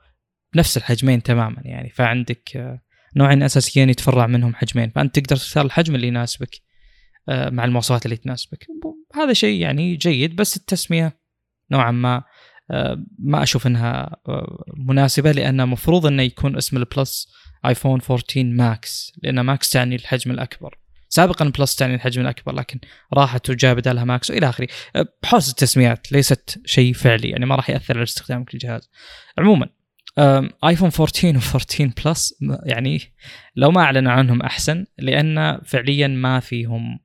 بنفس 0.53 0.77
الحجمين 0.77 1.23
تماما 1.23 1.61
يعني. 1.65 1.89
فعندك 1.89 2.79
نوعين 3.15 3.43
أساسيين 3.43 3.89
يتفرع 3.89 4.27
منهم 4.27 4.55
حجمين. 4.55 4.89
فأنت 4.89 5.19
تقدر 5.19 5.35
تختار 5.35 5.65
الحجم 5.65 5.95
اللي 5.95 6.07
يناسبك. 6.07 6.55
مع 7.29 7.65
المواصفات 7.65 8.05
اللي 8.05 8.17
تناسبك. 8.17 8.67
هذا 9.15 9.33
شيء 9.33 9.61
يعني 9.61 9.95
جيد 9.95 10.35
بس 10.35 10.57
التسمية 10.57 11.19
نوعا 11.71 11.91
ما 11.91 12.23
ما 13.19 13.43
أشوف 13.43 13.67
إنها 13.67 14.17
مناسبة 14.77 15.31
لأن 15.31 15.61
المفروض 15.61 16.05
إنه 16.05 16.23
يكون 16.23 16.57
اسم 16.57 16.77
ال 16.77 16.87
Plus 16.87 17.27
ايفون 17.65 18.01
14 18.09 18.43
Max 18.43 19.11
لأن 19.23 19.39
Max 19.39 19.69
تعني 19.69 19.95
الحجم 19.95 20.31
الأكبر. 20.31 20.79
سابقا 21.09 21.51
Plus 21.59 21.75
تعني 21.75 21.95
الحجم 21.95 22.21
الأكبر 22.21 22.55
لكن 22.55 22.79
راحت 23.13 23.49
وجاء 23.49 23.75
بدالها 23.75 24.03
Max 24.03 24.31
وإلى 24.31 24.49
آخره. 24.49 24.67
بحوسة 25.23 25.49
التسميات 25.49 26.11
ليست 26.11 26.61
شيء 26.65 26.93
فعلي 26.93 27.29
يعني 27.29 27.45
ما 27.45 27.55
راح 27.55 27.69
يأثر 27.69 27.93
على 27.95 28.03
استخدامك 28.03 28.55
للجهاز. 28.55 28.89
عموما 29.37 29.69
ايفون 30.65 30.89
14 30.99 31.39
و14 31.39 32.03
Plus 32.03 32.33
يعني 32.65 33.01
لو 33.55 33.71
ما 33.71 33.81
أعلنوا 33.81 34.11
عنهم 34.11 34.41
أحسن 34.41 34.85
لأن 34.97 35.61
فعليا 35.65 36.07
ما 36.07 36.39
فيهم 36.39 36.99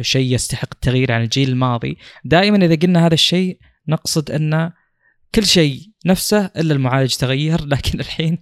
شيء 0.00 0.34
يستحق 0.34 0.68
التغيير 0.72 1.12
عن 1.12 1.22
الجيل 1.22 1.48
الماضي. 1.48 1.98
دائما 2.24 2.64
إذا 2.64 2.74
قلنا 2.74 3.06
هذا 3.06 3.14
الشيء 3.14 3.58
نقصد 3.88 4.30
أن 4.30 4.72
كل 5.34 5.46
شيء 5.46 5.80
نفسه 6.06 6.50
إلا 6.56 6.74
المعالج 6.74 7.14
تغير. 7.14 7.64
لكن 7.72 8.00
الحين 8.00 8.38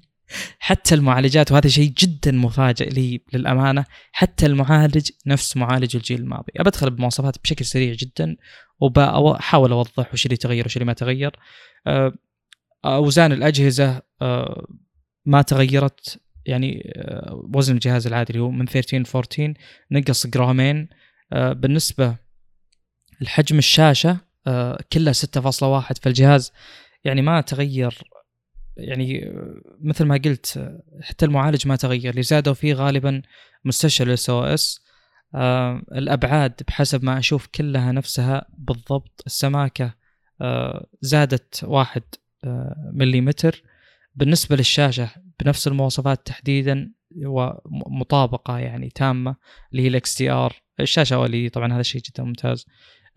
حتى 0.59 0.95
المعالجات 0.95 1.53
وهذا 1.53 1.69
شيء 1.69 1.93
جدا 1.99 2.33
مفاجئ 2.33 2.91
لي 2.91 3.21
للأمانة 3.33 3.85
حتى 4.13 4.47
المعالج 4.47 5.11
نفس 5.27 5.57
معالج 5.57 5.97
الجيل 5.97 6.21
الماضي. 6.21 6.53
أدخل 6.57 6.91
بمواصفات 6.91 7.37
بشكل 7.45 7.65
سريع 7.65 7.95
جدا 7.95 8.37
وبحاول 8.81 9.73
أوضح 9.73 10.13
وش 10.13 10.27
اللي 10.27 10.37
تغير 10.37 10.67
وش 10.67 10.77
اللي 10.77 10.87
ما 10.87 10.93
تغير. 10.93 11.37
آه، 11.87 12.13
أوزان 12.85 13.33
الأجهزة 13.33 14.03
آه، 14.23 14.67
ما 15.25 15.43
تغيرت. 15.43 16.21
يعني 16.47 16.93
آه، 16.97 17.49
وزن 17.55 17.75
الجهاز 17.75 18.07
العادي 18.07 18.31
اللي 18.33 18.43
هو 18.43 18.51
من 18.51 18.67
13 18.67 18.99
ل 18.99 19.05
14 19.15 19.55
نقص 19.91 20.27
جرامين. 20.27 20.89
بالنسبة 21.35 22.17
لحجم 23.21 23.59
الشاشة 23.59 24.19
كلها 24.93 25.13
6.1 25.13 25.93
فالجهاز 26.03 26.53
يعني 27.05 27.23
ما 27.23 27.41
تغير 27.41 28.03
يعني 28.77 29.33
مثل 29.81 30.05
ما 30.05 30.17
قلت 30.25 30.73
حتى 31.03 31.25
المعالج 31.27 31.69
ما 31.69 31.77
تغير. 31.77 32.11
اللي 32.11 32.23
زادوا 32.23 32.55
فيه 32.55 32.75
غالبا 32.75 33.23
مستشعر 33.65 34.07
ال 34.09 34.31
SOS 34.31 34.81
آه 35.35 35.83
الأبعاد 35.93 36.55
بحسب 36.69 37.05
ما 37.05 37.19
أشوف 37.19 37.47
كلها 37.47 37.93
نفسها 37.93 38.47
بالضبط. 38.59 39.23
السماكة 39.27 39.95
آه 40.41 40.87
زادت 41.01 41.65
واحد 41.65 42.03
آه 42.45 42.91
مليمتر. 42.93 43.63
بالنسبة 44.15 44.57
للشاشة 44.57 45.11
بنفس 45.41 45.69
المواصفات 45.69 46.27
تحديدا 46.27 46.93
ومطابقة 47.27 48.59
يعني 48.59 48.91
تامة 48.91 49.37
اللي 49.73 49.83
هي 49.83 49.89
ال 49.89 50.19
XDR 50.19 50.64
الشاشة 50.81 51.27
اللي 51.27 51.49
طبعا 51.49 51.73
هذا 51.73 51.81
الشيء 51.81 52.03
جدا 52.03 52.25
ممتاز. 52.25 52.67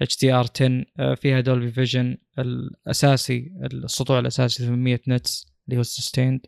HDR 0.01 0.47
10 0.55 1.16
فيها 1.16 1.39
Dolby 1.39 1.72
Vision 1.72 2.18
الأساسي 2.39 3.51
السطوع 3.74 4.20
الأساسي 4.20 4.66
800 4.66 4.99
nits 5.08 5.47
اللي 5.68 5.78
هو 5.78 5.82
ال 5.82 5.88
sustained 5.88 6.45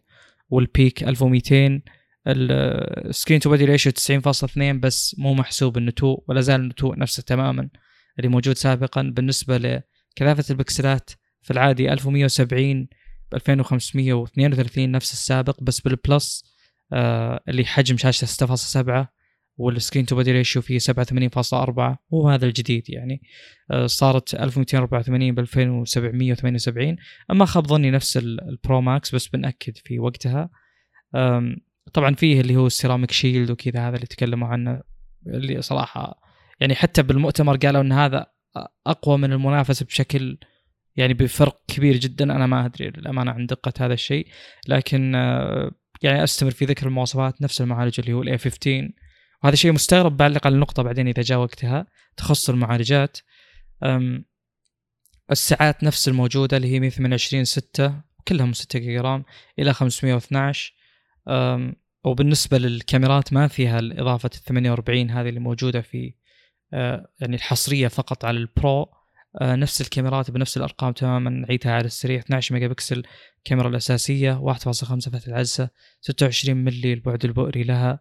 وال 0.50 0.68
peak 0.68 1.04
1200 1.04 1.82
ال 2.28 2.44
screen 2.44 3.40
to 3.40 3.50
body 3.50 3.66
ratio 3.66 3.92
90.2 3.92 4.58
بس 4.58 5.16
مو 5.20 5.34
محسوب 5.34 5.78
النتوء 5.78 6.24
ولا 6.28 6.42
زال 6.42 6.62
النتوء 6.62 7.00
نفسه 7.00 7.24
تماما 7.24 7.70
اللي 8.20 8.30
موجود 8.30 8.58
سابقا. 8.58 9.02
بالنسبة 9.02 9.58
لكثافة 9.58 10.46
البكسلات 10.50 11.10
في 11.42 11.52
العادي 11.52 11.94
1170 11.94 12.88
ب 13.32 13.36
2532 13.36 14.92
نفس 14.92 15.14
السابق 15.14 15.64
بس 15.64 15.82
بال 15.82 16.03
Plus 16.03 16.44
آه 16.94 17.44
اللي 17.48 17.66
حجم 17.66 17.98
شاشته 17.98 18.28
6.7 18.28 19.19
وال 19.60 19.71
screen 19.71 20.06
to 20.06 20.16
body 20.16 20.32
ratio 20.32 20.62
فيه 20.62 20.80
87.4 20.80 21.98
وهو 22.10 22.30
هذا 22.30 22.46
الجديد 22.46 22.90
يعني. 22.90 23.22
آه، 23.72 23.86
صارت 23.86 24.36
1284 24.36 25.36
ب 25.36 25.40
2778 25.40 26.96
ما 27.32 27.46
خاب 27.46 27.68
ظني 27.68 27.92
نفس 27.92 28.18
ال 28.18 28.34
Pro 28.34 28.82
Max 28.82 29.16
بس 29.16 29.28
بنأكد 29.28 29.78
في 29.78 30.00
وقتها. 30.00 30.50
طبعا 31.94 32.16
فيه 32.16 32.42
اللي 32.42 32.56
هو 32.56 32.68
ال 32.68 32.73
Ceramic 32.73 33.12
Shield 33.12 33.52
وكذا 33.52 33.88
هذا 33.88 33.96
اللي 33.96 34.08
تكلموا 34.08 34.48
عنه 34.48 34.82
اللي 35.28 35.62
صراحة 35.62 36.22
يعني 36.60 36.76
حتى 36.76 37.04
بالمؤتمر 37.04 37.58
قالوا 37.58 37.82
إن 37.82 37.92
هذا 37.92 38.26
أقوى 38.88 39.18
من 39.18 39.34
المنافسة 39.34 39.86
بشكل 39.86 40.38
يعني 40.96 41.14
بفرق 41.14 41.62
كبير 41.68 41.98
جدا. 41.98 42.36
أنا 42.36 42.48
ما 42.48 42.66
أدري 42.66 42.90
للأمانة 42.90 43.32
عن 43.32 43.46
دقة 43.46 43.74
هذا 43.80 43.94
الشيء. 43.94 44.28
لكن 44.68 45.16
آه، 45.16 45.72
يعني 46.02 46.24
أستمر 46.24 46.52
في 46.52 46.66
ذكر 46.66 46.88
المواصفات 46.88 47.42
نفس 47.42 47.62
المعالج 47.62 48.00
اللي 48.00 48.14
هو 48.14 48.22
ال 48.22 48.38
A15 48.38 48.90
وهذا 49.44 49.56
شيء 49.56 49.72
مستغرب 49.72 50.18
بعلق 50.18 50.48
على 50.48 50.56
النقطة 50.56 50.84
بعدين 50.84 51.08
إذا 51.08 51.22
جاء 51.22 51.40
وقتها 51.40 51.86
تخص 52.18 52.50
المعالجات. 52.50 53.18
السعات 55.32 55.84
نفس 55.84 56.08
الموجودة 56.08 56.58
اللي 56.58 56.68
هي 56.68 56.80
128 56.80 57.46
6 57.46 57.94
كلهم 58.28 58.54
6 58.54 58.80
جيجا 58.80 59.02
رام 59.02 59.24
إلى 59.60 59.74
512 59.74 60.74
وبالنسبة 62.04 62.58
للكاميرات 62.58 63.34
ما 63.34 63.48
فيها 63.48 63.80
الإضافة 63.80 64.30
ال 64.36 64.44
48 64.44 65.12
هذه 65.12 65.30
اللي 65.30 65.40
موجودة 65.40 65.82
في 65.82 66.14
أه، 66.74 67.10
يعني 67.20 67.36
الحصرية 67.36 67.88
فقط 67.88 68.26
على 68.26 68.38
ال 68.38 68.48
Pro. 68.48 68.90
أه، 69.42 69.56
نفس 69.56 69.82
الكاميرات 69.82 70.32
بنفس 70.32 70.58
الأرقام 70.58 70.92
تماما 70.92 71.30
نعيدها 71.30 71.72
على 71.72 71.86
السريع 71.86 72.20
12 72.20 72.54
ميجا 72.54 72.68
بكسل 72.68 73.04
الكاميرا 73.38 73.70
الأساسية 73.70 74.34
1.5 74.34 75.10
فتح 75.10 75.28
العدسة 75.28 75.70
26 76.02 76.58
ملي 76.58 76.94
البعد 76.94 77.26
البؤري 77.26 77.64
لها. 77.64 78.00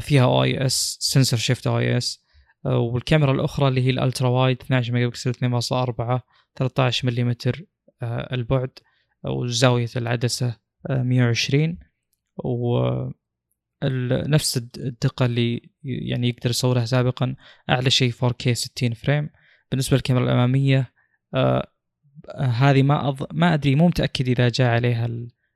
فيها 0.00 0.24
أو 0.24 0.42
آي 0.42 0.66
إس 0.66 0.98
سنسور 1.00 1.38
شيفت 1.38 1.66
أو 1.66 1.78
آي 1.78 1.96
إس 1.96 2.22
آه، 2.66 2.78
والكاميرا 2.78 3.32
الأخرى 3.32 3.68
اللي 3.68 3.86
هي 3.86 3.90
ال 3.90 3.96
ultra 3.96 4.28
wide 4.28 4.62
12 4.62 4.92
ميجا 4.92 5.06
بكسل 5.06 5.32
2.4 5.32 6.20
13 6.56 7.06
ملم 7.06 7.34
البعد 8.02 8.70
وزاوية 9.24 9.88
العدسة 9.96 10.56
120 10.90 11.78
و 12.44 12.80
نفس 14.26 14.56
الدقة 14.56 15.26
اللي 15.26 15.70
يعني 15.84 16.28
يقدر 16.28 16.50
يصورها 16.50 16.84
سابقا 16.84 17.36
أعلى 17.70 17.90
شيء 17.90 18.12
4K 18.12 18.52
60 18.52 18.94
frame. 18.94 19.30
بالنسبة 19.70 19.96
للكاميرا 19.96 20.24
الأمامية 20.24 20.92
آه 21.34 21.68
هذه 22.38 22.82
ما 22.82 23.08
أض... 23.08 23.26
ما 23.32 23.54
أدري 23.54 23.74
مو 23.74 23.86
متأكد 23.88 24.28
إذا 24.28 24.48
جاء 24.48 24.70
عليها 24.70 25.08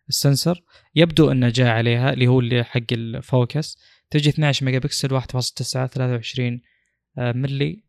ال 0.09 0.16
sensor 0.16 0.63
يبدو 0.95 1.33
أنه 1.33 1.49
جاء 1.49 1.69
عليها 1.69 2.13
اللي 2.13 2.27
هو 2.27 2.41
اللي 2.41 2.65
حق 2.65 2.93
ال 2.93 3.07
focus 3.07 3.79
تجي 4.11 4.31
12 4.31 4.67
ميجا 4.67 4.79
بكسل 4.79 5.21
1.9 5.21 5.25
23 5.87 6.61
آه 7.19 7.33
ملي. 7.33 7.85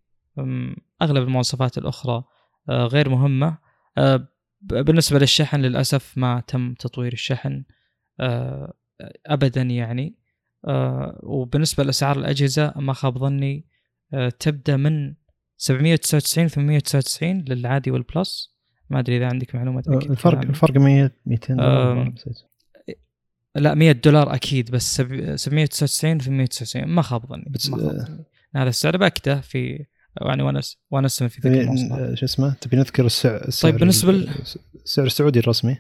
أغلب 1.02 1.24
المواصفات 1.24 1.78
الأخرى 1.78 2.24
آه 2.70 2.86
غير 2.86 3.10
مهمة. 3.10 3.58
آه 3.98 4.28
بالنسبة 4.62 5.20
للشحن 5.20 5.62
للأسف 5.62 6.18
ما 6.18 6.44
تم 6.48 6.74
تطوير 6.74 7.14
الشحن 7.14 7.64
أبدا 9.26 9.62
يعني. 9.62 10.16
وبالنسبة 11.24 11.84
لأسعار 11.84 12.18
الأجهزة 12.20 12.74
ما 12.76 12.94
خاب 12.94 13.18
ظني 13.18 13.66
تبدأ 14.40 14.78
من 14.78 15.14
799 15.58 16.48
899 16.48 17.42
للعادي 17.48 17.92
وال 17.92 18.11
Plus. 18.11 18.58
ما 18.90 19.00
أدري 19.00 19.18
إذا 19.18 19.28
عندك 19.28 19.56
معلومات 19.56 19.88
الفرق 19.88 20.40
الفرق 20.40 20.78
100 20.78 21.12
200 21.26 21.54
دولار 21.54 22.14
لا 23.58 23.74
100 23.74 23.92
دولار 23.92 24.36
أكيد 24.36 24.72
بس 24.72 24.96
799 24.96 26.20
899 26.20 26.86
ما 26.86 27.02
خاب 27.02 27.26
ظني. 27.26 27.46
بس 27.50 27.70
ما 27.70 27.78
خاب 27.78 27.90
آه، 27.90 28.04
ظني. 28.04 28.26
هذا 28.56 28.70
السعر 28.70 28.98
باكده 28.98 29.42
في 29.42 29.86
يعني 30.22 30.44
وأنا 30.44 30.62
وأنا 30.92 31.06
اسمع 31.06 31.28
في 31.28 31.50
ذيك 31.50 31.70
شو 32.16 32.26
اسمه؟ 32.26 32.54
تبي 32.62 32.78
نذكر 32.78 33.06
السعر 33.06 33.50
طيب 33.62 33.78
بالنسبة 33.78 34.28
السعر 34.86 35.06
السعودي 35.06 35.40
الرسمي. 35.40 35.78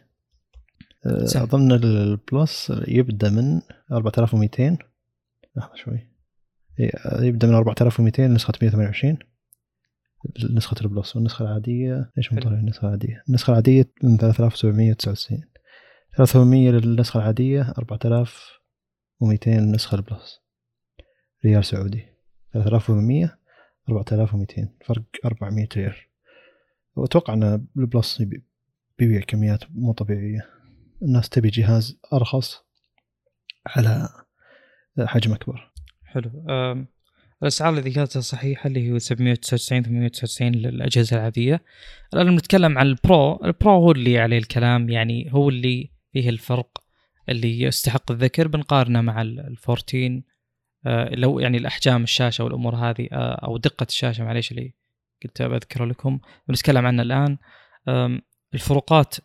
أظن 1.06 1.72
البلس 1.72 2.74
يبدأ 2.88 3.30
من 3.30 3.62
4200 3.92 4.78
لحظة 5.56 5.76
شوي. 5.76 6.08
يبدأ 7.20 7.48
من 7.48 7.54
4200 7.54 8.28
نسخه 8.28 8.54
128 8.62 9.18
نسخة 10.54 10.76
البلس 10.82 11.16
والنسخة 11.16 11.44
العادية. 11.44 12.12
إيش 12.18 12.34
مطلع 12.34 12.52
النسخة 12.52 12.86
العادية؟ 12.86 13.24
النسخة 13.30 13.52
العادية 13.52 13.90
من 14.04 14.18
3799 14.18 15.42
300 16.18 16.70
للنسخة 16.72 17.18
العادية 17.18 17.74
4200 17.78 19.51
للنسخة 19.51 19.95
ال 19.95 20.03
Plus. 20.03 20.41
ريال 21.45 21.65
سعودي 21.65 22.05
3800 22.53 23.39
4200 23.89 24.70
فرق 24.86 25.03
400 25.26 25.68
ريال. 25.76 25.95
وأتوقع 26.95 27.34
إن 27.34 27.68
ال 27.78 27.87
Plus 27.87 28.24
بيبيع 28.99 29.22
كميات 29.22 29.63
مو 29.76 29.93
طبيعية. 29.93 30.49
الناس 31.01 31.30
تبي 31.30 31.49
جهاز 31.49 31.99
أرخص 32.13 32.63
على 33.68 34.09
حجم 34.99 35.34
أكبر. 35.34 35.72
حلو. 36.05 36.32
الأسعار 37.41 37.70
اللي 37.74 37.89
ذكرتها 37.89 38.20
صحيحة 38.20 38.68
اللي 38.68 38.91
هو 38.91 38.97
799 38.97 39.84
899 39.84 40.51
للأجهزة 40.51 41.18
العادية. 41.18 41.63
الآن 42.13 42.36
نتكلم 42.36 42.78
عن 42.78 42.88
ال 42.88 42.99
Pro. 42.99 43.45
ال 43.45 43.52
Pro 43.52 43.72
هو 43.72 43.91
اللي 43.91 44.20
عليه 44.20 44.38
الكلام 44.38 44.89
يعني 44.89 45.34
هو 45.34 45.49
اللي 45.49 45.97
فيه 46.22 46.30
الفرق 46.30 46.84
اللي 47.30 47.61
يستحق 47.61 48.11
الذكر 48.11 48.47
بنقارنه 48.47 49.01
مع 49.01 49.22
ال 49.22 49.57
14 49.70 50.22
آه، 50.86 51.15
لو 51.15 51.39
يعني 51.39 51.57
الأحجام 51.57 52.03
الشاشة 52.03 52.43
والأمور 52.43 52.76
هذه 52.76 53.07
آه، 53.11 53.45
أو 53.45 53.57
دقة 53.57 53.86
الشاشة 53.89 54.24
معليش 54.24 54.51
اللي 54.51 54.74
قلت 55.24 55.41
بذكر 55.41 55.86
لكم. 55.86 56.20
بنتكلم 56.47 56.86
عنه 56.86 57.01
الآن. 57.01 57.38
الفروقات 58.53 59.15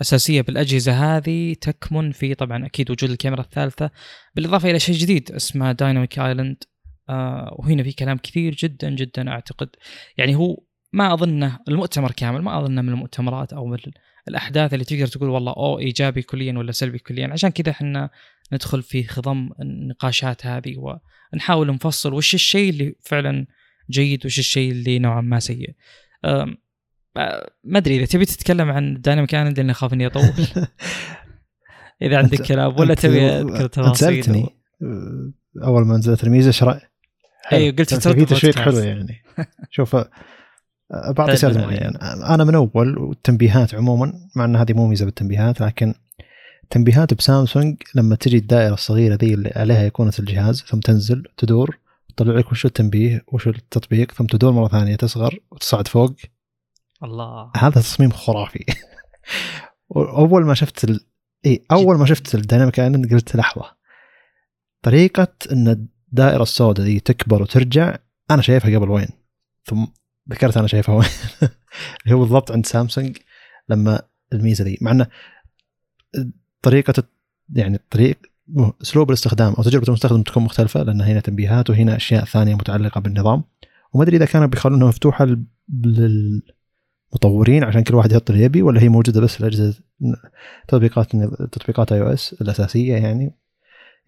اساسيه 0.00 0.40
بالأجهزة 0.40 1.16
هذه 1.16 1.54
تكمن 1.54 2.12
في 2.12 2.34
طبعا 2.34 2.66
أكيد 2.66 2.90
وجود 2.90 3.10
الكاميرا 3.10 3.40
الثالثة. 3.40 3.90
بالإضافة 4.34 4.70
إلى 4.70 4.78
شيء 4.78 4.94
جديد 4.94 5.32
اسمه 5.32 5.72
Dynamic 5.72 6.18
Island 6.18 6.64
آه 7.08 7.56
وهنا 7.58 7.82
في 7.82 7.92
كلام 7.92 8.18
كثير 8.18 8.54
جدا 8.54 8.90
جدا 8.90 9.30
أعتقد. 9.30 9.68
يعني 10.18 10.34
هو 10.34 10.62
ما 10.92 11.14
أظنه 11.14 11.58
المؤتمر 11.68 12.12
كامل 12.12 12.42
ما 12.42 12.58
أظنه 12.58 12.82
من 12.82 12.88
المؤتمرات 12.88 13.52
أو 13.52 13.66
من 13.66 13.78
الأحداث 14.28 14.74
اللي 14.74 14.84
تقدر 14.84 15.06
تقول 15.06 15.28
والله 15.28 15.52
أو 15.52 15.78
إيجابي 15.78 16.22
كليا 16.22 16.58
ولا 16.58 16.72
سلبي 16.72 16.98
كليا. 16.98 17.32
عشان 17.32 17.50
كذا 17.50 17.70
إحنا 17.70 18.10
ندخل 18.52 18.82
في 18.82 19.04
خضم 19.04 19.50
النقاشات 19.60 20.46
هذه 20.46 20.98
ونحاول 21.32 21.74
نفصل 21.74 22.14
وش 22.14 22.34
الشيء 22.34 22.70
اللي 22.70 22.94
فعلا 23.00 23.46
جيد 23.90 24.26
وش 24.26 24.38
الشيء 24.38 24.72
اللي 24.72 24.98
نوعا 24.98 25.20
ما 25.20 25.40
سيء. 25.40 25.74
ما 27.64 27.78
أدري 27.78 27.96
إذا 27.96 28.04
تبي 28.04 28.24
تتكلم 28.24 28.70
عن 28.70 29.00
Dynamic 29.00 29.34
Island 29.34 29.58
لاني 29.58 29.72
اخاف 29.72 29.92
إني 29.92 30.06
أطول. 30.06 30.32
إذا 32.02 32.18
عندك 32.18 32.42
كلام 32.42 32.80
ولا 32.80 32.94
تبي 32.94 33.20
أذكر 33.20 33.66
تفاصيل 33.66 33.96
سألتني 33.96 34.46
أول 35.64 35.86
ما 35.86 35.96
نزلت 35.96 36.24
الميزه 36.24 36.46
إيش 36.46 36.62
رايك؟ 36.62 36.82
أيوه 37.52 37.76
قلت 37.76 38.08
في 38.08 38.24
تشويق 38.24 38.58
حلو 38.58 38.78
يعني. 38.78 39.22
شوف 39.70 39.96
بعطي 40.92 41.36
سرد 41.36 41.58
معين 41.58 41.96
أنا 42.02 42.44
من 42.44 42.54
أول 42.54 42.98
والتنبيهات 42.98 43.74
عموما 43.74 44.12
مع 44.36 44.44
إن 44.44 44.56
هذه 44.56 44.72
مو 44.72 44.86
ميزة 44.86 45.04
بالتنبيهات 45.04 45.60
لكن 45.60 45.94
تنبيهات 46.70 47.14
بسامسونج 47.14 47.76
لما 47.94 48.14
تجي 48.14 48.36
الدائرة 48.36 48.74
الصغيرة 48.74 49.14
ذي 49.14 49.34
اللي 49.34 49.52
عليها 49.56 49.82
ايقونه 49.82 50.12
الجهاز 50.18 50.62
ثم 50.62 50.80
تنزل 50.80 51.22
تدور 51.36 51.78
تطلع 52.16 52.34
لك 52.34 52.52
وش 52.52 52.66
التنبيه 52.66 53.24
وش 53.32 53.48
التطبيق 53.48 54.12
ثم 54.12 54.26
تدور 54.26 54.52
مرة 54.52 54.68
ثانية 54.68 54.96
تصغر 54.96 55.38
وتصعد 55.50 55.88
فوق. 55.88 56.14
الله. 57.02 57.50
هذا 57.56 57.80
تصميم 57.80 58.10
خرافي. 58.10 58.64
أول 59.96 60.44
ما 60.44 60.54
شفت 60.54 60.84
ال... 60.84 61.00
اي 61.46 61.64
أول 61.72 61.98
ما 61.98 62.06
شفت 62.06 62.34
الديناميك 62.34 62.80
ايلاند 62.80 63.12
قلت 63.12 63.36
لحظة. 63.36 63.76
طريقة 64.82 65.32
إن 65.52 65.68
الدائرة 65.68 66.42
السوداء 66.42 66.86
دي 66.86 67.00
تكبر 67.00 67.42
وترجع 67.42 67.96
أنا 68.30 68.42
شايفها 68.42 68.78
قبل 68.78 68.90
وين؟ 68.90 69.08
ثم 69.64 69.86
ذكرت 70.30 70.56
أنا 70.56 70.66
شايفها 70.66 70.94
وين 70.94 71.08
اللي 72.04 72.16
هو 72.16 72.20
بالضبط 72.20 72.52
عند 72.52 72.66
سامسونج 72.66 73.16
لما 73.68 74.02
الميزة 74.32 74.64
دي. 74.64 74.78
مع 74.80 74.90
إنه 74.90 75.06
طريقة 76.62 77.02
يعني 77.54 77.78
طريق 77.90 78.18
أسلوب 78.82 79.10
الاستخدام 79.10 79.52
أو 79.52 79.62
تجربة 79.62 79.88
المستخدم 79.88 80.22
تكون 80.22 80.42
مختلفة 80.42 80.82
لأن 80.82 81.00
هنا 81.00 81.20
تنبيهات 81.20 81.70
وهنا 81.70 81.96
أشياء 81.96 82.24
ثانية 82.24 82.54
متعلقة 82.54 83.00
بالنظام. 83.00 83.44
وما 83.92 84.04
أدري 84.04 84.16
إذا 84.16 84.24
كانوا 84.24 84.46
بيخلونها 84.46 84.88
مفتوحة 84.88 85.24
لل 85.68 86.42
مطورين 87.14 87.64
عشان 87.64 87.82
كل 87.82 87.94
واحد 87.94 88.12
يحط 88.12 88.30
اللي 88.30 88.42
يبي 88.44 88.62
ولا 88.62 88.82
هي 88.82 88.88
موجودة 88.88 89.20
بس 89.20 89.36
في 89.36 89.46
أجهزة 89.46 89.82
تطبيقات 90.68 91.16
تطبيقات 91.52 91.92
اي 91.92 92.00
أو 92.00 92.06
اس 92.06 92.36
الأساسية 92.40 92.96
يعني. 92.96 93.34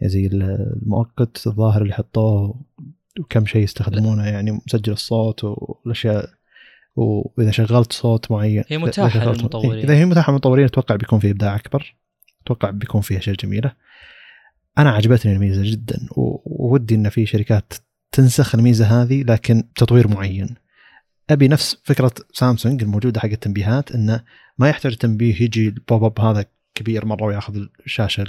زي 0.02 0.26
المؤقت 0.26 1.46
الظاهر 1.46 1.82
اللي 1.82 1.94
حطوه 1.94 2.64
وكم 3.20 3.46
شيء 3.46 3.62
يستخدمونه 3.62 4.26
يعني 4.26 4.52
مسجل 4.66 4.92
الصوت 4.92 5.44
والأشياء 5.44 6.30
وإذا 6.96 7.50
شغلت 7.50 7.92
صوت 7.92 8.30
معين 8.30 8.64
هي 8.68 8.78
متاحة 8.78 9.32
للمطورين. 9.32 9.84
إذا 9.84 9.94
هي 9.94 10.04
متاحة 10.04 10.30
للمطورين 10.30 10.64
أتوقع 10.64 10.96
بيكون 10.96 11.18
في 11.18 11.30
إبداع 11.30 11.56
أكبر 11.56 11.96
أتوقع 12.44 12.70
بيكون 12.70 13.00
فيها 13.00 13.18
أشياء 13.18 13.36
جميلة. 13.36 13.72
أنا 14.78 14.90
عجبتني 14.90 15.32
الميزة 15.32 15.62
جدا 15.70 16.08
وودي 16.46 16.94
إن 16.94 17.08
في 17.08 17.26
شركات 17.26 17.72
تنسخ 18.12 18.54
الميزة 18.54 19.02
هذه 19.02 19.22
لكن 19.22 19.62
بتطوير 19.62 20.08
معين. 20.08 20.54
أبي 21.30 21.48
نفس 21.48 21.76
فكرة 21.84 22.12
سامسونج 22.32 22.82
الموجودة 22.82 23.20
حق 23.20 23.28
التنبيهات 23.28 23.92
إنه 23.92 24.24
ما 24.58 24.68
يحتاج 24.68 24.96
تنبيه 24.96 25.42
يجي 25.42 25.68
ال 25.68 25.77
pop 25.77 26.04
up 26.04 26.20
هذا 26.20 26.44
كبير 26.74 27.04
مرة 27.04 27.24
وياخذ 27.24 27.66
الشاشة 27.86 28.26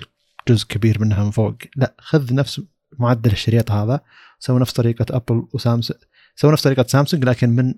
جزء 0.47 0.67
كبير 0.67 1.01
منها 1.01 1.23
من 1.23 1.31
فوق. 1.31 1.55
لا 1.75 1.95
خذ 1.97 2.33
نفس 2.33 2.61
معدل 2.99 3.31
الشريط 3.31 3.71
هذا 3.71 4.01
سوي 4.39 4.59
نفس 4.59 4.73
طريقة 4.73 5.05
ابل 5.09 5.47
وسامسونج 5.53 5.99
سوي 6.35 6.51
نفس 6.51 6.63
طريقة 6.63 6.85
سامسونج 6.87 7.25
لكن 7.25 7.49
من 7.49 7.73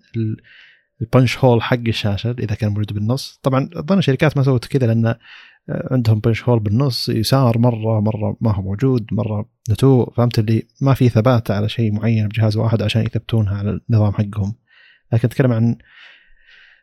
ال 1.02 1.08
punch 1.08 1.38
hole 1.38 1.62
حق 1.62 1.78
الشاشة 1.88 2.36
إذا 2.40 2.56
كان 2.56 2.70
موجود 2.70 2.94
بالنص. 2.94 3.40
طبعا 3.44 3.70
أظن 3.74 3.98
الشركات 3.98 4.38
ما 4.38 4.44
سوت 4.44 4.66
كذا 4.66 4.88
لأن 4.88 5.16
عندهم 5.70 6.20
punch 6.20 6.44
hole 6.44 6.60
بالنص. 6.60 7.10
يسار 7.10 7.58
مرة 7.58 8.00
مرة 8.00 8.38
ما 8.42 8.56
هو 8.56 8.62
موجود 8.62 9.08
مرة 9.12 9.50
نتوء. 9.70 10.14
فهمت 10.14 10.40
اللي؟ 10.40 10.68
ما 10.82 10.94
في 10.94 11.10
ثبات 11.10 11.52
على 11.52 11.70
شيء 11.70 11.92
معين 11.92 12.28
بجهاز 12.28 12.58
واحد 12.58 12.82
عشان 12.82 13.02
يثبتونها 13.02 13.58
على 13.58 13.80
النظام 13.90 14.14
حقهم. 14.14 14.54
لكن 15.14 15.28
أتكلم 15.28 15.52
عن 15.52 15.78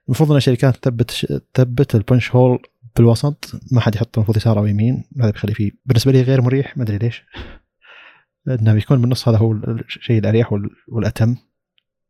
المفروض 0.09 0.31
إن 0.31 0.37
الشركات 0.37 0.77
تثبت 0.77 1.11
تثبت 1.55 1.95
البنش 1.95 2.31
هول 2.31 2.59
بالوسط. 2.97 3.53
ما 3.73 3.81
حد 3.81 3.95
يحط 3.95 4.19
المفروض 4.19 4.37
يسار 4.37 4.59
أو 4.59 4.67
يمين. 4.67 5.05
هذا 5.21 5.31
بيخلي 5.31 5.55
فيه 5.55 5.71
بالنسبة 5.87 6.13
لي 6.13 6.23
غير 6.23 6.43
مريح. 6.43 6.77
ما 6.77 6.83
أدري 6.83 6.99
ليش. 6.99 7.25
انه 8.49 8.75
بيكون 8.75 9.01
بالنص 9.01 9.29
هذا 9.29 9.39
هو 9.39 9.53
الشيء 9.53 10.19
الأريح 10.19 10.53
والأتم 10.89 11.37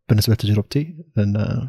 بالنسبة 0.09 0.35
لتجربتي. 0.35 1.05
لأن 1.17 1.69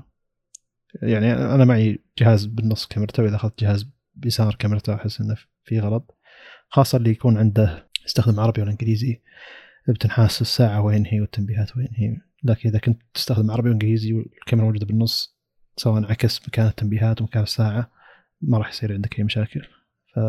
يعني 1.02 1.34
أنا 1.34 1.66
معي 1.66 2.00
جهاز 2.18 2.46
بالنص 2.46 2.86
كاميرته 2.88 3.24
وإذا 3.24 3.36
أخذت 3.36 3.60
جهاز 3.60 3.90
بيسار 4.16 4.56
كاميرته 4.56 4.96
أحس 4.96 5.22
إنه 5.22 5.36
في 5.64 5.80
غلط. 5.80 6.18
خاصة 6.70 6.98
اللي 6.98 7.10
يكون 7.10 7.38
عنده 7.38 7.90
يستخدم 8.06 8.40
عربي 8.40 8.62
ولا 8.62 8.72
إنجليزي 8.72 9.22
بتنحاس 9.90 10.42
الساعة 10.42 10.82
وين 10.82 11.06
هي 11.06 11.22
والتنبيهات 11.22 11.78
وين 11.78 11.90
هي. 11.96 12.18
لكن 12.44 12.70
إذا 12.70 12.80
كنت 12.80 13.02
تستخدم 13.14 13.52
عربي 13.52 13.70
وإنجليزي 13.70 14.14
والكاميرا 14.14 14.66
موجودة 14.66 14.86
بالنص 14.86 15.38
سواء 15.78 16.06
عكس 16.12 16.48
مكان 16.48 16.68
التنبيهات 16.68 17.22
ومكان 17.22 17.44
الساعة 17.44 17.92
ما 18.42 18.58
راح 18.58 18.70
يصير 18.70 18.94
عندك 18.94 19.20
أي 19.20 19.24
مشاكل. 19.24 19.62
ف 20.14 20.20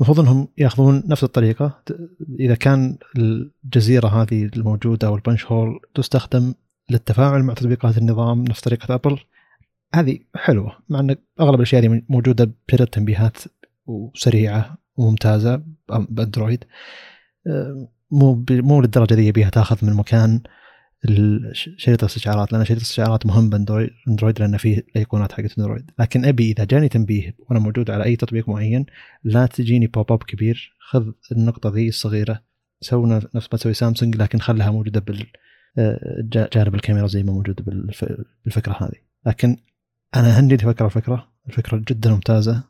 المفروض 0.00 0.20
إنهم 0.20 0.48
يأخذون 0.58 1.02
نفس 1.06 1.24
الطريقة. 1.24 1.82
إذا 2.40 2.54
كان 2.54 2.98
الجزيرة 3.18 4.08
هذه 4.08 4.50
الموجودة 4.56 5.06
أو 5.08 5.14
البنش 5.16 5.46
هول 5.46 5.80
تستخدم 5.94 6.54
للتفاعل 6.90 7.42
مع 7.42 7.54
تطبيقات 7.54 7.98
النظام 7.98 8.44
نفس 8.44 8.60
طريقة 8.60 8.94
أبل 8.94 9.18
هذه 9.94 10.18
حلوة 10.34 10.76
مع 10.88 11.00
إن 11.00 11.16
أغلب 11.40 11.54
الأشياء 11.54 11.82
هذه 11.82 12.02
موجودة 12.08 12.50
بشكل 12.68 12.86
تنبيهات 12.86 13.38
وسريعة 13.86 14.78
وممتازة 14.96 15.62
بأندرويد. 15.88 16.64
مو 18.10 18.44
مو 18.50 18.80
للدرجة 18.80 19.14
ذي 19.14 19.26
يبيها 19.26 19.50
تأخذ 19.50 19.86
من 19.86 19.94
مكان 19.94 20.40
شريط 21.52 22.02
الاستشعارات 22.02 22.52
لأن 22.52 22.64
شريط 22.64 22.78
الاستشعارات 22.78 23.26
مهم 23.26 23.50
باندرويد 23.50 23.90
اندرويد 24.08 24.40
لأن 24.40 24.56
فيه 24.56 24.78
الأيقونات 24.78 25.32
حقت 25.32 25.58
اندرويد. 25.58 25.90
لكن 25.98 26.24
أبي 26.24 26.50
إذا 26.50 26.64
جاني 26.64 26.88
تنبيه 26.88 27.36
وأنا 27.38 27.60
موجود 27.60 27.90
على 27.90 28.04
أي 28.04 28.16
تطبيق 28.16 28.48
معين 28.48 28.86
لا 29.24 29.46
تجيني 29.46 29.86
pop 29.86 30.12
up 30.12 30.22
كبير 30.22 30.76
خذ 30.78 31.12
النقطة 31.32 31.70
ذي 31.70 31.88
الصغيرة 31.88 32.42
سونا 32.80 33.16
نفس 33.34 33.48
ما 33.52 33.58
تسوي 33.58 33.74
سامسونج 33.74 34.16
لكن 34.16 34.38
خلها 34.38 34.70
موجودة 34.70 35.00
بال 35.00 35.26
آه، 35.78 35.98
جانب 36.52 36.74
الكاميرا 36.74 37.06
زي 37.06 37.22
ما 37.22 37.32
موجودة 37.32 37.64
بالفكرة 38.44 38.72
هذه. 38.80 39.00
لكن 39.26 39.56
أنا 40.16 40.34
عندي 40.34 40.58
فكرة 40.58 40.86
الفكرة 40.86 41.32
الفكرة 41.48 41.82
جدا 41.88 42.10
ممتازة. 42.10 42.64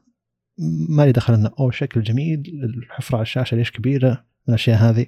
ما 0.88 1.06
لي 1.06 1.12
دخل 1.12 1.34
إنه 1.34 1.50
أوه 1.60 1.70
شكل 1.70 2.02
جميل 2.02 2.42
الحفرة 2.64 3.16
على 3.16 3.22
الشاشة 3.22 3.56
ليش 3.56 3.70
كبيرة 3.70 4.10
من 4.10 4.54
الأشياء 4.54 4.78
هذه. 4.78 5.06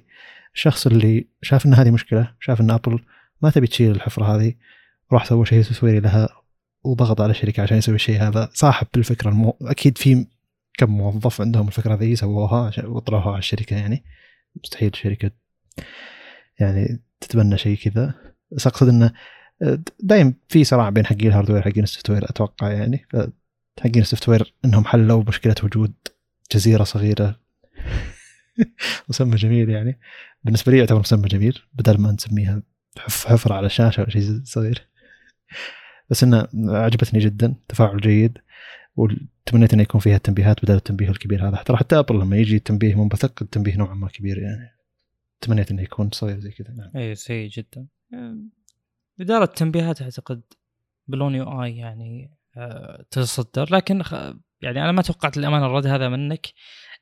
الشخص 0.55 0.87
اللي 0.87 1.27
شاف 1.41 1.65
إن 1.65 1.73
هذه 1.73 1.91
مشكلة 1.91 2.31
شاف 2.39 2.61
إن 2.61 2.71
أبل 2.71 2.99
ما 3.45 3.51
تبي 3.51 3.67
تشيل 3.67 3.91
الحفرة 3.91 4.35
هذه؟ 4.35 4.53
راح 5.11 5.25
سوى 5.25 5.45
شيء 5.45 5.63
تسويري 5.63 5.99
لها 5.99 6.29
وضغط 6.83 7.21
على 7.21 7.31
الشركة 7.31 7.63
عشان 7.63 7.77
يسوي 7.77 7.95
الشيء 7.95 8.21
هذا. 8.21 8.49
صاحب 8.53 8.87
بالفكرة 8.93 9.29
المو... 9.29 9.57
أكيد 9.61 9.97
في 9.97 10.25
كم 10.77 10.89
موظف 10.89 11.41
عندهم 11.41 11.67
الفكرة 11.67 11.95
ذي 11.95 12.15
سووها 12.15 12.71
وطرحوها 12.83 13.33
على 13.33 13.39
الشركة 13.39 13.75
يعني. 13.75 14.03
مستحيل 14.63 14.89
الشركة 14.93 15.31
يعني 16.59 17.03
تتبنى 17.21 17.57
شيء 17.57 17.77
كذا. 17.77 18.13
بس 18.51 18.67
أقصد 18.67 18.87
إنه 18.87 19.13
دايم 19.99 20.33
في 20.49 20.63
صراع 20.63 20.89
بين 20.89 21.05
حقين 21.05 21.27
ال 21.27 21.31
hardware 21.31 21.61
حقين 21.61 21.83
ال 21.83 22.09
software 22.09 22.29
أتوقع 22.29 22.71
يعني. 22.71 23.05
حقين 23.79 24.01
ال 24.01 24.29
software 24.29 24.53
إنهم 24.65 24.85
حلوا 24.85 25.23
مشكلة 25.27 25.55
وجود 25.63 25.93
جزيرة 26.51 26.83
صغيرة. 26.83 27.39
مسمى 29.09 29.35
جميل 29.35 29.69
يعني. 29.69 29.99
بالنسبة 30.43 30.71
لي 30.71 30.77
يعتبر 30.77 30.99
مسمى 30.99 31.27
جميل 31.27 31.61
بدل 31.73 32.01
ما 32.01 32.11
نسميها 32.11 32.61
حفره 32.99 33.53
على 33.53 33.65
الشاشه 33.65 34.01
ولا 34.01 34.09
شيء 34.09 34.41
صغير. 34.43 34.87
بس 36.09 36.23
إنه 36.23 36.47
عجبتني 36.67 37.19
جدا 37.19 37.55
تفاعل 37.67 37.97
جيد 37.97 38.37
وتمنيت 38.95 39.73
إنه 39.73 39.81
يكون 39.81 40.01
فيها 40.01 40.17
تنبيهات 40.17 40.65
بدل 40.65 40.75
التنبيه 40.75 41.09
الكبير 41.09 41.47
هذا. 41.47 41.63
ترى 41.63 41.77
حتى 41.77 41.99
أبل 41.99 42.19
لما 42.19 42.37
يجي 42.37 42.59
تنبيه 42.59 42.95
منبثق 42.95 43.43
التنبيه 43.43 43.77
نوعا 43.77 43.93
ما 43.93 44.07
كبير 44.07 44.37
يعني. 44.37 44.75
تمنيت 45.41 45.71
إنه 45.71 45.81
يكون 45.81 46.09
صغير 46.11 46.39
زي 46.39 46.51
كذا 46.51 46.73
نعم. 46.73 46.91
اي 46.95 47.15
سيء 47.15 47.49
جدا. 47.49 47.87
إدارة 49.19 49.43
التنبيهات 49.43 50.01
أعتقد 50.01 50.41
بال 51.07 51.35
One 51.35 51.63
UI 51.63 51.77
يعني 51.77 52.31
آه، 52.57 53.05
تتصدر. 53.11 53.75
لكن 53.75 54.03
يعني 54.61 54.83
أنا 54.83 54.91
ما 54.91 55.01
توقعت 55.01 55.37
الأمانة 55.37 55.65
الرد 55.65 55.87
هذا 55.87 56.09
منك 56.09 56.47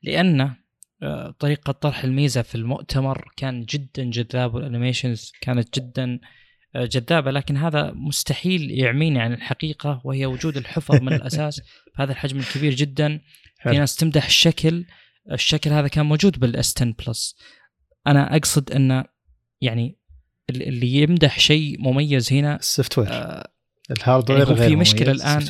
لأن 0.02 0.54
آه، 1.02 1.34
طريقة 1.38 1.72
طرح 1.72 2.04
الميزة 2.04 2.42
في 2.42 2.54
المؤتمر 2.54 3.32
كان 3.36 3.64
جدا 3.64 4.10
جذاب 4.10 4.54
وال 4.54 4.67
animations 4.67 5.32
كانت 5.40 5.78
جدا 5.78 6.20
آه، 6.76 6.84
جذابة 6.84 7.30
لكن 7.30 7.56
هذا 7.56 7.92
مستحيل 7.92 8.70
يعميني 8.70 9.20
عن 9.20 9.32
الحقيقة 9.32 10.00
وهي 10.04 10.26
وجود 10.26 10.56
الحفر 10.56 11.02
من 11.02 11.12
الأساس. 11.12 11.60
بهذا 11.98 12.12
الحجم 12.12 12.38
الكبير 12.38 12.74
جدا. 12.74 13.20
في 13.62 13.78
ناس 13.78 13.96
تمدح 13.96 14.26
الشكل. 14.26 14.84
الشكل 15.32 15.70
هذا 15.70 15.88
كان 15.88 16.06
موجود 16.06 16.40
بال 16.40 16.74
S10 16.76 16.94
Plus 17.06 17.36
أنا 18.06 18.36
أقصد 18.36 18.72
انه 18.72 19.04
يعني 19.60 19.98
اللي 20.50 20.94
يمدح 20.94 21.38
شيء 21.38 21.80
مميز 21.80 22.32
هنا 22.32 22.56
ال 22.56 22.98
software 22.98 23.08
آه 23.10 23.50
ال 23.90 23.97
hardware 23.97 24.50
يعني 24.50 24.68
في 24.68 24.76
مشكلة 24.76 25.12
الآن. 25.12 25.40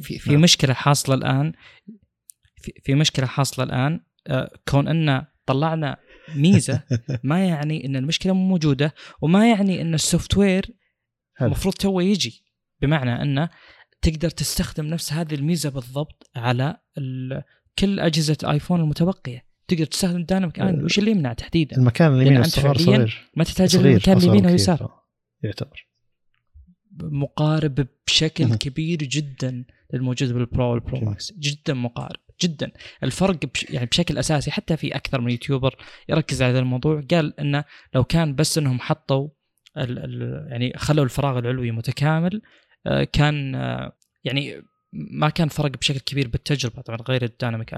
في, 0.00 0.18
في 0.18 0.30
نعم. 0.30 0.40
مشكلة 0.40 0.74
حاصلة 0.74 1.14
الآن. 1.14 1.52
في, 2.56 2.72
في 2.84 2.94
مشكلة 2.94 3.26
حاصلة 3.26 3.64
الآن. 3.64 3.92
آه 3.92 4.13
كون 4.68 4.88
أن 4.88 5.24
طلعنا 5.46 5.96
ميزة 6.36 6.82
ما 7.22 7.46
يعني 7.46 7.86
أن 7.86 7.96
المشكلة 7.96 8.32
مو 8.32 8.48
موجودة 8.48 8.94
وما 9.22 9.50
يعني 9.50 9.82
أن 9.82 9.94
ال 9.94 10.36
software 10.36 10.70
المفروض 11.42 11.74
تو 11.74 12.00
يجي. 12.00 12.44
بمعنى 12.82 13.22
انه 13.22 13.48
تقدر 14.02 14.30
تستخدم 14.30 14.86
نفس 14.86 15.12
هذه 15.12 15.34
الميزة 15.34 15.70
بالضبط 15.70 16.30
على 16.36 16.76
كل 17.78 18.00
أجهزة 18.00 18.36
آيفون 18.44 18.80
المتبقية. 18.80 19.44
تقدر 19.68 19.84
تستخدم 19.84 20.24
Dynamic 20.24 20.58
Island 20.58 20.82
وش 20.82 20.98
اللي 20.98 21.10
يمنع 21.10 21.32
تحديدا؟ 21.32 21.76
المكان 21.76 22.14
اليمين 22.14 22.36
واليسار 22.36 22.78
صغير. 22.78 23.30
ما 23.36 23.44
تحتاج 23.44 23.76
المكان 23.76 24.16
اليمين 24.16 24.46
واليسار 24.46 25.00
يعتبر. 25.42 25.88
مقارب 27.00 27.86
بشكل 28.06 28.54
كبير 28.54 28.98
جدا 28.98 29.64
للموجود 29.94 30.32
بال 30.32 30.48
Pro 30.48 30.72
وال 30.72 30.83
Pro 30.83 31.00
Max 31.00 31.32
جدا 31.32 31.74
مقارب. 31.74 32.23
جدا. 32.42 32.72
الفرق 33.02 33.46
بش 33.54 33.62
يعني 33.70 33.86
بشكل 33.86 34.18
أساسي 34.18 34.50
حتى 34.50 34.76
في 34.76 34.96
أكثر 34.96 35.20
من 35.20 35.30
YouTuber 35.30 35.76
يركز 36.08 36.42
على 36.42 36.52
هذا 36.52 36.58
الموضوع. 36.58 37.02
قال 37.10 37.40
إنه 37.40 37.64
لو 37.94 38.04
كان 38.04 38.34
بس 38.34 38.58
إنهم 38.58 38.80
حطوا 38.80 39.28
ال 39.76 39.98
ال 39.98 40.46
يعني 40.50 40.72
خلوا 40.76 41.04
الفراغ 41.04 41.38
العلوي 41.38 41.70
متكامل 41.70 42.42
آه، 42.86 43.04
كان 43.04 43.54
آه، 43.54 43.96
يعني 44.24 44.62
ما 44.92 45.28
كان 45.28 45.48
فرق 45.48 45.70
بشكل 45.70 45.98
كبير 45.98 46.28
بالتجربة 46.28 46.82
طبعا 46.82 46.98
غير 47.08 47.24
ال 47.24 47.30
Dynamic. 47.30 47.76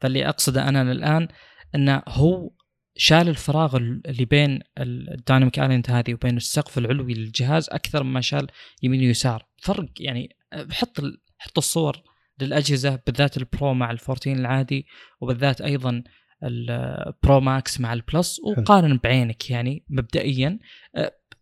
فاللي 0.00 0.28
أقصده 0.28 0.68
أنا 0.68 0.92
الان 0.92 1.28
إنه 1.74 2.02
هو 2.08 2.50
شال 2.96 3.28
الفراغ 3.28 3.76
اللي 3.76 4.24
بين 4.24 4.60
ال 4.78 4.88
Dynamic 4.88 5.58
Island 5.58 5.90
هذه 5.90 6.14
وبين 6.14 6.36
السقف 6.36 6.78
العلوي 6.78 7.14
للجهاز 7.14 7.68
أكثر 7.70 8.02
مما 8.02 8.20
شال 8.20 8.46
يمين 8.82 9.00
ويسار. 9.00 9.46
فرق 9.62 9.88
يعني 10.00 10.36
حط 10.70 11.00
حط 11.38 11.58
الصور 11.58 12.02
للأجهزة 12.40 13.00
بالذات 13.06 13.36
ال 13.36 13.46
Pro 13.46 13.74
مع 13.74 13.90
ال 13.90 13.95
fourteen 13.95 14.38
العادي 14.38 14.86
وبالذات 15.20 15.60
أيضا 15.60 16.02
ال 16.44 16.68
Pro 16.68 17.40
Max 17.40 17.80
مع 17.80 17.92
ال 17.92 18.02
Plus 18.02 18.40
وقارن 18.40 18.96
بعينك 19.04 19.50
يعني 19.50 19.84
مبدئيا. 19.88 20.58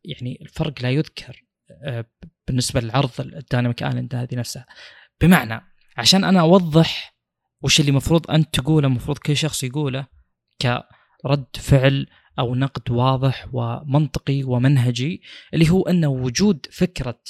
يعني 0.05 0.39
الفرق 0.43 0.83
لا 0.83 0.91
يذكر 0.91 1.45
بالنسبة 2.47 2.81
للعرض 2.81 3.11
ال 3.21 3.28
Dynamic 3.29 3.83
Island 3.83 4.15
هذه 4.15 4.35
نفسها. 4.35 4.67
بمعنى 5.21 5.61
عشان 5.97 6.25
أنا 6.25 6.41
أوضح 6.41 7.17
وش 7.63 7.81
اللي 7.81 7.91
المفروض 7.91 8.31
أنت 8.31 8.55
تقوله 8.55 8.89
المفروض 8.89 9.19
كل 9.19 9.37
شخص 9.37 9.65
يقوله 9.65 10.07
كرد 10.63 11.47
فعل 11.57 12.07
أو 12.39 12.55
نقد 12.55 12.91
واضح 12.91 13.49
ومنطقي 13.53 14.45
ومنهجي 14.45 15.23
اللي 15.55 15.71
هو 15.71 15.83
أن 15.83 16.05
وجود 16.05 16.67
فكرة 16.71 17.21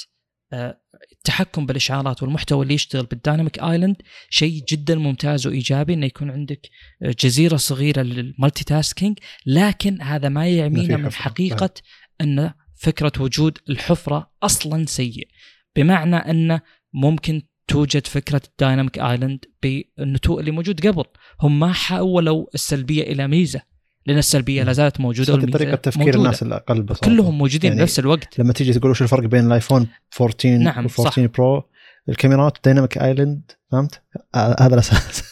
التحكم 1.27 1.65
بالإشعارات 1.65 2.23
والمحتوى 2.23 2.63
اللي 2.63 2.73
يشتغل 2.73 3.05
بال 3.05 3.17
Dynamic 3.17 3.59
Island 3.59 3.95
شيء 4.29 4.63
جدا 4.69 4.95
ممتاز 4.95 5.47
وإيجابي 5.47 5.93
إنه 5.93 6.05
يكون 6.05 6.31
عندك 6.31 6.69
جزيرة 7.01 7.55
صغيرة 7.55 8.01
لل 8.01 8.63
multitasking 8.63 9.19
لكن 9.45 10.01
هذا 10.01 10.29
ما 10.29 10.47
يعمينا 10.47 10.97
من 10.97 11.11
حقيقة 11.11 11.73
أن 12.21 12.53
فكرة 12.75 13.11
وجود 13.19 13.57
الحفرة 13.69 14.31
أصلا 14.43 14.85
سيء. 14.85 15.27
بمعنى 15.75 16.15
انه 16.15 16.61
ممكن 16.93 17.41
توجد 17.67 18.07
فكرة 18.07 18.41
ال 18.49 18.55
Dynamic 18.55 18.99
Island 18.99 19.45
بالنتوء 19.61 20.39
اللي 20.39 20.51
موجود 20.51 20.87
قبل. 20.87 21.05
هم 21.41 21.59
ما 21.59 21.73
حولوا 21.73 22.45
السلبية 22.53 23.03
إلى 23.03 23.27
ميزة. 23.27 23.61
لأن 24.05 24.17
السلبية 24.17 24.63
لا 24.63 24.73
زالت 24.73 24.99
موجودة 24.99 25.51
طريقة 25.51 25.75
تفكير 25.75 26.05
موجودة. 26.05 26.19
الناس 26.19 26.43
الاقل 26.43 26.81
بساطه 26.81 27.07
كلهم 27.07 27.37
موجودين 27.37 27.69
يعني 27.69 27.81
بنفس 27.81 27.99
الوقت. 27.99 28.39
لما 28.39 28.53
تيجي 28.53 28.73
تقول 28.73 28.91
وش 28.91 29.01
الفرق 29.01 29.23
بين 29.23 29.45
الآيفون 29.45 29.87
14 30.21 30.49
نعم 30.57 30.85
و 30.85 30.89
14 30.99 31.27
Pro 31.27 31.63
الكاميرات 32.09 32.57
Dynamic 32.65 32.97
Island 32.97 33.51
فهمت؟ 33.71 34.01
هذا 34.35 34.73
الأساس. 34.73 35.23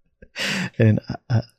يعني 0.80 0.98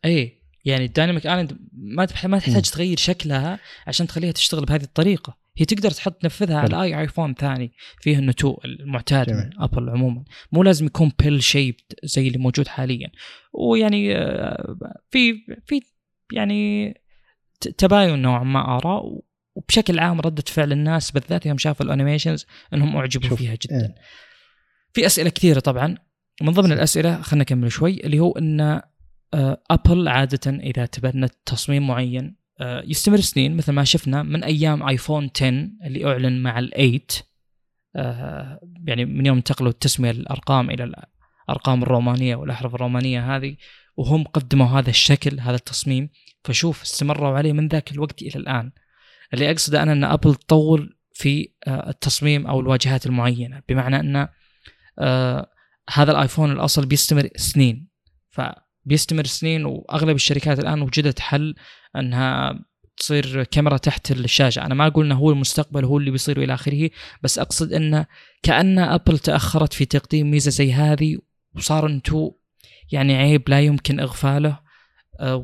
اي 0.05 0.41
يعني 0.65 0.85
ال 0.85 0.91
Dynamic 0.91 1.27
Island 1.27 1.57
ما 1.73 2.07
ما 2.25 2.39
تحتاج 2.39 2.69
تغير 2.69 2.97
شكلها 2.97 3.59
عشان 3.87 4.07
تخليها 4.07 4.31
تشتغل 4.31 4.65
بهذه 4.65 4.83
الطريقة. 4.83 5.37
هي 5.57 5.65
تقدر 5.65 5.91
تحط 5.91 6.21
تنفذها 6.21 6.57
على 6.57 6.83
اي 6.83 6.99
آيفون 6.99 7.33
ثاني 7.33 7.71
فيه 8.01 8.19
النتوء 8.19 8.65
المعتاد 8.65 9.25
جميل. 9.25 9.45
من 9.45 9.49
ابل 9.59 9.89
عموما. 9.89 10.23
مو 10.51 10.63
لازم 10.63 10.85
يكون 10.85 11.11
pill 11.19 11.43
shaped 11.43 11.93
زي 12.03 12.27
اللي 12.27 12.37
موجود 12.37 12.67
حاليا. 12.67 13.11
ويعني 13.53 14.17
آه، 14.17 14.77
في 15.09 15.33
في 15.65 15.81
يعني 16.31 16.93
تباين 17.77 18.21
نوعا 18.21 18.43
ما 18.43 18.77
آراء 18.77 19.21
وبشكل 19.55 19.99
عام 19.99 20.21
ردة 20.21 20.43
فعل 20.47 20.71
الناس 20.71 21.11
بالذات 21.11 21.45
يوم 21.45 21.57
شافوا 21.57 21.85
ال 21.85 21.91
animations 21.91 22.45
إنهم 22.73 22.95
أعجبوا 22.95 23.37
فيها 23.37 23.57
جدا. 23.61 23.75
إيه. 23.75 23.95
في 24.93 25.05
أسئلة 25.05 25.29
كثيرة 25.29 25.59
طبعا. 25.59 25.97
من 26.41 26.53
ضمن 26.53 26.71
الأسئلة 26.71 27.21
خلينا 27.21 27.43
نكمل 27.43 27.71
شوي 27.71 28.03
اللي 28.03 28.19
هو 28.19 28.31
إن 28.31 28.81
ابل 29.71 30.07
آه، 30.07 30.11
عادة 30.11 30.51
إذا 30.51 30.85
تبنت 30.85 31.33
تصميم 31.45 31.87
معين 31.87 32.35
آه، 32.59 32.83
يستمر 32.87 33.17
سنين 33.17 33.57
مثل 33.57 33.71
ما 33.71 33.83
شفنا 33.83 34.23
من 34.23 34.43
أيام 34.43 34.87
ايفون 34.87 35.29
10 35.35 35.49
اللي 35.85 36.05
أعلن 36.05 36.43
مع 36.43 36.61
ال8 36.61 37.23
يعني 38.87 39.05
من 39.05 39.25
يوم 39.25 39.37
انتقلوا 39.37 39.69
التسمية 39.69 40.11
الأرقام 40.11 40.69
إلى 40.69 40.91
الأرقام 41.49 41.83
الرومانية 41.83 42.35
والأحرف 42.35 42.75
الرومانية 42.75 43.35
هذه. 43.35 43.55
وهم 44.01 44.23
قدموا 44.23 44.67
هذا 44.67 44.89
الشكل 44.89 45.39
هذا 45.39 45.55
التصميم. 45.55 46.09
فشوف 46.43 46.81
استمروا 46.81 47.37
عليه 47.37 47.53
من 47.53 47.67
ذاك 47.67 47.91
الوقت 47.91 48.21
إلى 48.21 48.35
الآن. 48.35 48.71
اللي 49.33 49.51
أقصده 49.51 49.83
أنا 49.83 49.91
إن 49.91 50.03
أبل 50.03 50.35
تطول 50.35 50.97
في 51.13 51.49
آه، 51.67 51.89
التصميم 51.89 52.47
أو 52.47 52.59
الواجهات 52.59 53.05
المعينة. 53.05 53.61
بمعنى 53.69 53.99
إن 53.99 54.27
آه، 54.99 55.49
هذا 55.93 56.11
الآيفون 56.11 56.51
الأصل 56.51 56.85
بيستمر 56.85 57.29
سنين. 57.35 57.87
فبيستمر 58.29 59.25
سنين 59.25 59.65
وأغلب 59.65 60.15
الشركات 60.15 60.59
الآن 60.59 60.81
وجدت 60.81 61.19
حل 61.19 61.55
إنها 61.95 62.59
تصير 62.97 63.43
كاميرا 63.43 63.77
تحت 63.77 64.11
الشاشة. 64.11 64.65
أنا 64.65 64.75
ما 64.75 64.87
أقول 64.87 65.05
إنه 65.05 65.15
هو 65.15 65.31
المستقبل 65.31 65.85
هو 65.85 65.97
اللي 65.97 66.11
بيصير 66.11 66.43
إلى 66.43 66.53
آخره. 66.53 66.89
بس 67.23 67.39
أقصد 67.39 67.73
انه 67.73 68.05
كأن 68.43 68.79
أبل 68.79 69.19
تأخرت 69.19 69.73
في 69.73 69.85
تقديم 69.85 70.31
ميزة 70.31 70.51
زي 70.51 70.73
هذه 70.73 71.17
وصار 71.55 71.85
انتو 71.85 72.31
يعني 72.91 73.15
عيب 73.15 73.49
لا 73.49 73.61
يمكن 73.61 73.99
إغفاله 73.99 74.59
آه، 75.19 75.35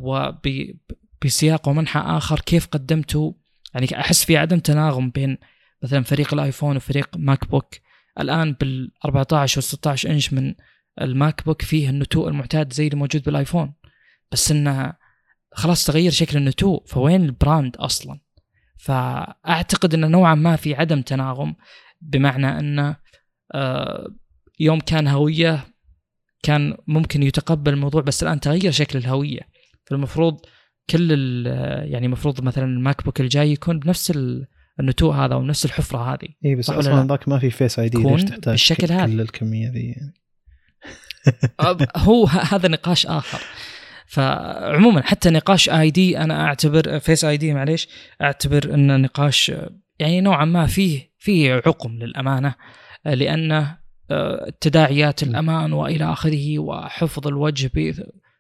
وبسياق 1.22 1.70
ومنحى 1.70 2.00
آخر 2.00 2.40
كيف 2.40 2.68
قدمتوا 2.68 3.32
يعني 3.74 4.00
أحس 4.00 4.26
في 4.26 4.38
عدم 4.38 4.60
تناغم 4.60 5.10
بين 5.10 5.38
مثلا 5.84 6.04
فريق 6.04 6.34
الآيفون 6.34 6.76
وفريق 6.76 7.10
ماك 7.18 7.50
بوك 7.50 7.76
الآن 8.20 8.54
بال 8.54 8.92
14 9.06 9.60
و 9.60 9.62
16 9.62 10.10
إنش 10.10 10.34
من 10.34 10.54
الماك 11.02 11.46
بوك 11.46 11.62
فيه 11.62 11.90
النتوء 11.90 12.28
المعتاد 12.28 12.74
زي 12.74 12.88
اللي 12.88 12.98
موجود 12.98 13.24
بالآيفون 13.24 13.74
بس 14.32 14.52
انه 14.52 14.94
خلاص 15.54 15.86
تغير 15.86 16.12
شكل 16.12 16.38
النتوء 16.38 16.86
فوين 16.86 17.26
ال 17.26 17.34
brand 17.34 17.78
أصلا؟ 17.78 18.20
فأعتقد 18.78 19.94
إنه 19.94 20.08
نوعا 20.08 20.36
ما 20.36 20.56
في 20.56 20.76
عدم 20.76 21.02
تناغم 21.02 21.56
بمعنى 22.02 22.60
إنه 22.60 22.96
آه، 23.54 24.08
يوم 24.60 24.80
كان 24.80 25.08
هوية 25.08 25.66
كان 26.48 26.78
ممكن 26.88 27.24
يتقبل 27.24 27.74
الموضوع 27.74 28.02
بس 28.02 28.24
الآن 28.24 28.40
تغير 28.40 28.72
شكل 28.72 29.00
الهوية. 29.00 29.42
فالمفروض 29.86 30.40
كل 30.90 31.12
يعني 31.86 32.06
المفروض 32.06 32.44
مثلا 32.44 32.66
الماك 32.66 33.06
بوك 33.06 33.22
الجاي 33.22 33.52
يكون 33.52 33.80
بنفس 33.80 34.14
النتوء 34.80 35.14
هذا 35.14 35.36
ونفس 35.36 35.66
الحفرة 35.66 36.14
هذه. 36.14 36.28
اي 36.46 36.56
بس 36.56 36.70
أصلا 36.70 37.08
ذاك 37.08 37.28
ما 37.28 37.40
في 37.40 37.50
Face 37.50 37.80
ID 37.80 38.04
ليش 38.04 38.24
تحتاج 38.24 38.54
بالشكل 38.54 38.92
هذا. 38.92 39.06
كل 39.06 39.22
الكمية 39.22 39.72
ذي؟ 39.72 39.88
يعني. 39.98 40.14
هو 41.98 42.26
هذا 42.26 42.68
نقاش 42.68 43.06
آخر. 43.06 43.40
فعموما 44.08 45.02
حتى 45.02 45.30
نقاش 45.30 45.70
ID 45.70 46.18
أنا 46.18 46.46
أعتبر 46.46 47.00
Face 47.00 47.26
ID 47.26 47.54
معليش 47.54 47.88
أعتبر 48.22 48.74
إنه 48.74 48.98
نقاش 48.98 49.52
يعني 50.00 50.22
نوعا 50.22 50.46
ما 50.46 50.66
فيه 50.66 51.12
فيه 51.18 51.54
عقم 51.54 51.92
للأمانة 51.92 52.56
لأنه 53.06 53.78
تداعيات 54.62 55.24
الأمان 55.24 55.74
وإلى 55.74 56.14
آخره 56.14 56.60
وحفظ 56.60 57.28
الوجه 57.28 57.72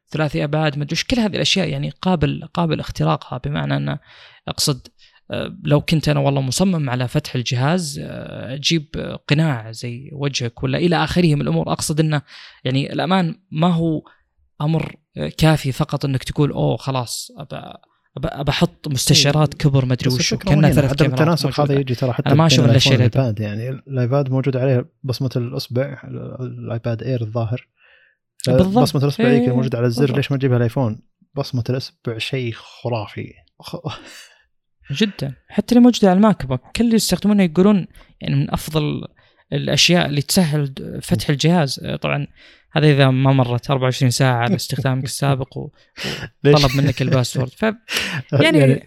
بثلاثي 0.09 0.43
ابعاد 0.43 0.77
ما 0.77 0.85
كل 0.85 1.19
هذه 1.19 1.35
الأشياء 1.35 1.69
يعني 1.69 1.89
قابل 2.01 2.49
قابل 2.53 2.79
اختراقها 2.79 3.37
بمعنى 3.37 3.77
انه 3.77 3.99
أقصد 4.47 4.87
آه، 5.31 5.57
لو 5.63 5.81
كنت 5.81 6.09
أنا 6.09 6.19
والله 6.19 6.41
مصمم 6.41 6.89
على 6.89 7.07
فتح 7.07 7.35
الجهاز 7.35 7.99
أجيب 7.99 8.87
آه، 8.97 9.15
قناع 9.15 9.71
زي 9.71 10.09
وجهك 10.13 10.63
ولا 10.63 10.77
إلى 10.77 11.03
اخره 11.03 11.35
من 11.35 11.41
الأمور. 11.41 11.71
أقصد 11.71 11.99
انه 11.99 12.21
يعني 12.63 12.93
الأمان 12.93 13.35
ما 13.51 13.73
هو 13.73 14.01
أمر 14.61 14.95
كافي 15.37 15.71
فقط 15.71 16.05
إنك 16.05 16.23
تقول 16.23 16.51
أوه 16.51 16.77
خلاص 16.77 17.31
أبى 17.37 17.73
أحط 18.25 18.87
مستشعرات 18.87 19.53
إيه. 19.53 19.59
كبر 19.59 19.85
ما 19.85 19.93
أدري 19.93 20.09
وش 20.09 20.33
كأنها 20.33 20.71
ثلاث 20.71 20.91
عدم 20.91 21.05
التناسق 21.05 21.59
هذا 21.59 21.79
يجي 21.79 21.95
ترى 21.95 22.13
حتى 22.13 22.27
أنا 22.29 22.35
ما 22.35 22.45
أشوف 22.45 22.65
إلا 22.65 22.75
الشيء 22.75 22.95
الايباد 22.95 23.39
يعني 23.39 23.69
الآيباد 23.69 24.29
موجود 24.29 24.57
عليه 24.57 24.89
بصمة 25.03 25.29
الأصبع 25.35 26.01
الآيباد 26.39 27.03
Air 27.03 27.21
الظاهر. 27.21 27.67
بالضبط. 28.47 28.83
بصمة 28.83 29.03
الأصبع 29.03 29.25
إيه. 29.25 29.49
موجود 29.49 29.75
على 29.75 29.85
الزر. 29.85 30.15
ليش 30.15 30.31
ما 30.31 30.37
تجيبها 30.37 30.57
الآيفون؟ 30.57 30.99
بصمة 31.35 31.63
الأصبع 31.69 32.17
شيء 32.17 32.53
خرافي. 32.53 33.33
جدا. 34.91 35.33
حتى 35.47 35.75
اللي 35.75 35.83
موجودة 35.83 36.09
على 36.09 36.17
الماك 36.17 36.45
بوك 36.45 36.61
كل 36.75 36.83
اللي 36.83 36.95
يستخدمونه 36.95 37.43
يقولون 37.43 37.87
يعني 38.21 38.35
من 38.35 38.53
أفضل 38.53 39.07
الأشياء 39.53 40.05
اللي 40.05 40.21
تسهل 40.21 40.73
فتح 41.01 41.29
الجهاز. 41.29 41.79
طبعا 42.01 42.27
هذا 42.71 42.91
إذا 42.91 43.09
ما 43.09 43.33
مرت 43.33 43.71
24 43.71 44.11
ساعة 44.11 44.35
على 44.35 44.55
استخدامك 44.55 45.03
السابق 45.11 45.57
وطلب 45.57 46.75
منك 46.75 47.01
ال 47.01 47.06
password. 47.06 47.49
ف 47.49 47.63
يعني, 48.43 48.59
يعني 48.59 48.83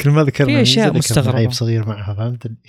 كل 0.00 0.10
ما 0.10 0.24
ذكرنا 0.24 0.54
في 0.56 0.62
أشياء 0.62 0.96
مستغربة. 0.96 1.38
عيب 1.38 1.52
صغير 1.52 1.88
معها 1.88 2.14
فهمتني؟ 2.14 2.56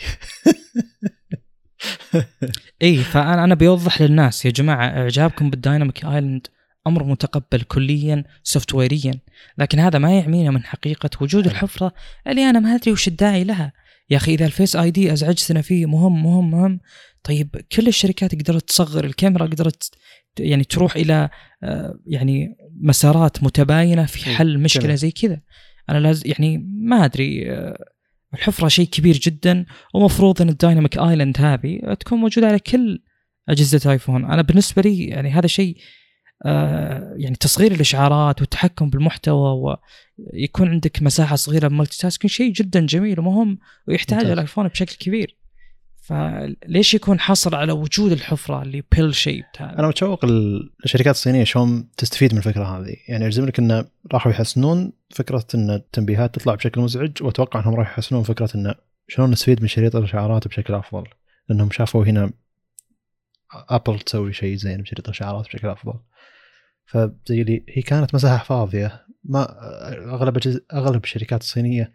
إي 2.81 2.97
فانا 2.97 3.43
أنا 3.43 3.55
بيوضح 3.55 4.01
للناس 4.01 4.45
يا 4.45 4.51
جماعة 4.51 4.85
إعجابكم 4.85 5.49
بال 5.49 5.62
Dynamic 5.62 6.05
Island 6.05 6.47
أمر 6.87 7.03
متقبل 7.03 7.61
كليا 7.61 8.23
سوفت 8.43 8.73
ويريا 8.73 9.13
لكن 9.57 9.79
هذا 9.79 9.99
ما 9.99 10.19
يعمينا 10.19 10.51
من 10.51 10.63
حقيقة 10.63 11.09
وجود 11.21 11.45
الحفرة 11.45 11.93
اللي 12.27 12.49
أنا 12.49 12.59
ما 12.59 12.75
أدري 12.75 12.91
وش 12.91 13.07
الداعي 13.07 13.43
لها. 13.43 13.73
يا 14.09 14.17
أخي 14.17 14.33
إذا 14.33 14.45
ال 14.45 14.75
Face 14.75 14.91
ID 14.91 15.13
أزعجتنا 15.13 15.61
فيه 15.61 15.85
مهم 15.85 16.23
مهم 16.23 16.51
مهم. 16.51 16.79
طيب 17.25 17.49
كل 17.71 17.87
الشركات 17.87 18.35
قدرت 18.35 18.69
تصغر 18.69 19.05
الكاميرا 19.05 19.45
قدرت 19.45 19.95
يعني 20.39 20.63
تروح 20.63 20.95
إلى 20.95 21.29
آه، 21.63 21.99
يعني 22.07 22.55
مسارات 22.81 23.43
متباينة 23.43 24.05
في 24.05 24.25
حل 24.25 24.59
مشكلة 24.59 24.95
زي 24.95 25.11
كذا. 25.11 25.41
أنا 25.89 25.97
لازم 25.97 26.23
يعني 26.25 26.57
ما 26.81 27.05
أدري 27.05 27.51
آه، 27.51 27.85
الحفرة 28.33 28.67
شيء 28.67 28.87
كبير 28.87 29.15
جدا 29.17 29.65
ومفروض 29.93 30.41
إن 30.41 30.49
ال 30.49 30.55
Dynamic 30.55 30.97
Island 30.97 31.37
هذه 31.39 31.93
تكون 31.99 32.19
موجودة 32.19 32.47
على 32.47 32.59
كل 32.59 33.03
أجهزة 33.49 33.91
آيفون. 33.91 34.25
أنا 34.25 34.41
بالنسبة 34.41 34.81
لي 34.81 35.05
يعني 35.05 35.31
هذا 35.31 35.47
شيء 35.47 35.77
آه، 36.45 37.13
يعني 37.17 37.35
تصغير 37.35 37.71
الإشعارات 37.71 38.41
والتحكم 38.41 38.89
بالمحتوى 38.89 39.77
ويكون 40.33 40.69
عندك 40.69 41.03
مساحة 41.03 41.35
صغيرة 41.35 41.67
بال 41.67 41.97
multitasking 41.97 42.31
شيء 42.31 42.51
جدا 42.51 42.85
جميل 42.85 43.19
ومهم 43.19 43.59
ويحتاج 43.87 44.25
الآيفون 44.25 44.67
بشكل 44.67 44.95
كبير. 44.95 45.44
فليش 46.05 46.93
يكون 46.93 47.19
حصر 47.19 47.55
على 47.55 47.71
وجود 47.71 48.11
الحفرة 48.11 48.61
اللي 48.61 48.83
pill 48.91 49.15
shape 49.15 49.43
أنا 49.59 49.87
متشوق 49.87 50.25
الشركات 50.83 51.15
الصينية 51.15 51.43
شلون 51.43 51.89
تستفيد 51.97 52.33
من 52.33 52.37
الفكرة 52.37 52.63
هذه. 52.63 52.95
يعني 53.07 53.25
اجزم 53.25 53.45
لك 53.45 53.59
انه 53.59 53.85
راحوا 54.13 54.31
يحسنون 54.31 54.93
فكرة 55.09 55.45
إن 55.55 55.71
التنبيهات 55.71 56.35
تطلع 56.35 56.55
بشكل 56.55 56.81
مزعج 56.81 57.23
وأتوقع 57.23 57.59
إنهم 57.59 57.75
راح 57.75 57.91
يحسنون 57.91 58.23
فكرة 58.23 58.49
انه 58.55 58.75
شلون 59.07 59.31
نستفيد 59.31 59.61
من 59.61 59.67
شريط 59.67 59.95
الإشعارات 59.95 60.47
بشكل 60.47 60.73
أفضل. 60.73 61.03
لأنهم 61.49 61.71
شافوا 61.71 62.05
هنا 62.05 62.31
ابل 63.69 63.99
تسوي 63.99 64.33
شيء 64.33 64.55
زين 64.55 64.81
بشريط 64.81 65.07
الإشعارات 65.07 65.45
بشكل 65.45 65.67
أفضل. 65.67 65.99
فزي 66.85 67.41
اللي 67.41 67.65
هي 67.69 67.81
كانت 67.81 68.15
مساحة 68.15 68.43
فاضية. 68.43 69.05
ما 69.23 69.47
أغلب 70.13 70.63
أغلب 70.73 71.03
الشركات 71.03 71.41
الصينية 71.41 71.93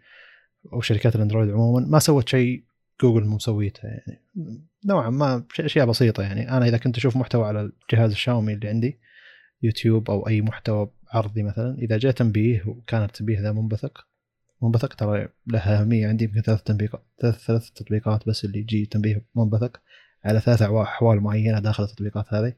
أو 0.73 0.81
شركات 0.81 1.15
الأندرويد 1.15 1.49
عموما 1.49 1.85
ما 1.87 1.99
سوت 1.99 2.29
شيء 2.29 2.70
جوجل 3.01 3.25
مو 3.25 3.35
مسويته 3.35 3.87
يعني. 3.87 4.21
نوعا 4.85 5.09
ما 5.09 5.43
أشياء 5.59 5.85
بسيطة 5.85 6.23
يعني. 6.23 6.51
أنا 6.51 6.67
إذا 6.67 6.77
كنت 6.77 6.97
أشوف 6.97 7.17
محتوى 7.17 7.45
على 7.45 7.61
الجهاز 7.61 8.11
الشاومي 8.11 8.53
اللي 8.53 8.67
عندي 8.67 8.99
يوتيوب 9.63 10.11
أو 10.11 10.27
أي 10.27 10.41
محتوى 10.41 10.91
عرضي 11.11 11.43
مثلا 11.43 11.77
إذا 11.77 11.97
جاء 11.97 12.11
تنبيه 12.11 12.63
وكان 12.65 13.03
التنبيه 13.03 13.41
ذا 13.41 13.51
منبثق 13.51 14.07
منبثق 14.61 14.93
ترى 14.93 15.27
له 15.47 15.59
أهمية 15.59 16.07
عندي 16.07 16.23
يمكن 16.23 16.41
ثلاث 16.41 16.63
تنبيهات 16.63 17.03
ثلاث 17.21 17.45
ثلاث 17.45 17.69
تطبيقات 17.69 18.27
بس 18.27 18.45
اللي 18.45 18.59
يجي 18.59 18.85
تنبيه 18.85 19.25
منبثق 19.35 19.81
على 20.25 20.39
ثلاث 20.39 20.61
أحوال 20.61 21.19
معينة 21.19 21.59
داخل 21.59 21.83
التطبيقات 21.83 22.33
هذه. 22.33 22.53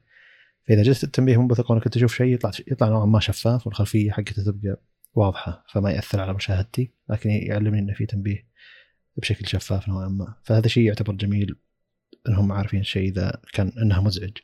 فإذا 0.67 0.83
جت 0.83 1.03
التنبيه 1.03 1.41
منبثق 1.41 1.71
وأنا 1.71 1.83
كنت 1.83 1.97
أشوف 1.97 2.15
شيء 2.15 2.33
يطلع 2.33 2.51
يطلع 2.67 2.89
نوعا 2.89 3.05
ما 3.05 3.19
شفاف 3.19 3.67
والخلفية 3.67 4.11
حقته 4.11 4.43
تبقى 4.43 4.81
واضحة 5.13 5.65
فما 5.71 5.91
يأثر 5.91 6.19
على 6.21 6.33
مشاهدتي 6.33 6.91
لكن 7.09 7.29
يعلمني 7.29 7.79
انه 7.79 7.93
في 7.93 8.05
تنبيه. 8.05 8.47
بشكل 9.17 9.47
شفاف 9.47 9.89
نوعا 9.89 10.07
ما. 10.07 10.35
فهذا 10.43 10.67
شيء 10.67 10.83
يعتبر 10.83 11.13
جميل 11.13 11.55
إنهم 12.27 12.51
عارفين 12.51 12.79
الشيء 12.79 13.09
إذا 13.09 13.41
كان 13.53 13.71
إنها 13.81 14.01
مزعج. 14.01 14.37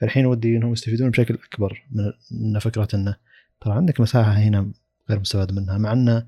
فالحين 0.00 0.26
ودي 0.26 0.56
إنهم 0.56 0.72
يستفيدون 0.72 1.10
بشكل 1.10 1.34
أكبر 1.34 1.86
من 2.30 2.58
فكرة 2.58 2.88
إنه 2.94 3.16
ترى 3.60 3.74
عندك 3.74 4.00
مساحة 4.00 4.32
هنا 4.32 4.72
غير 5.10 5.20
مستفاد 5.20 5.52
منها 5.52 5.78
مع 5.78 5.92
انه 5.92 6.26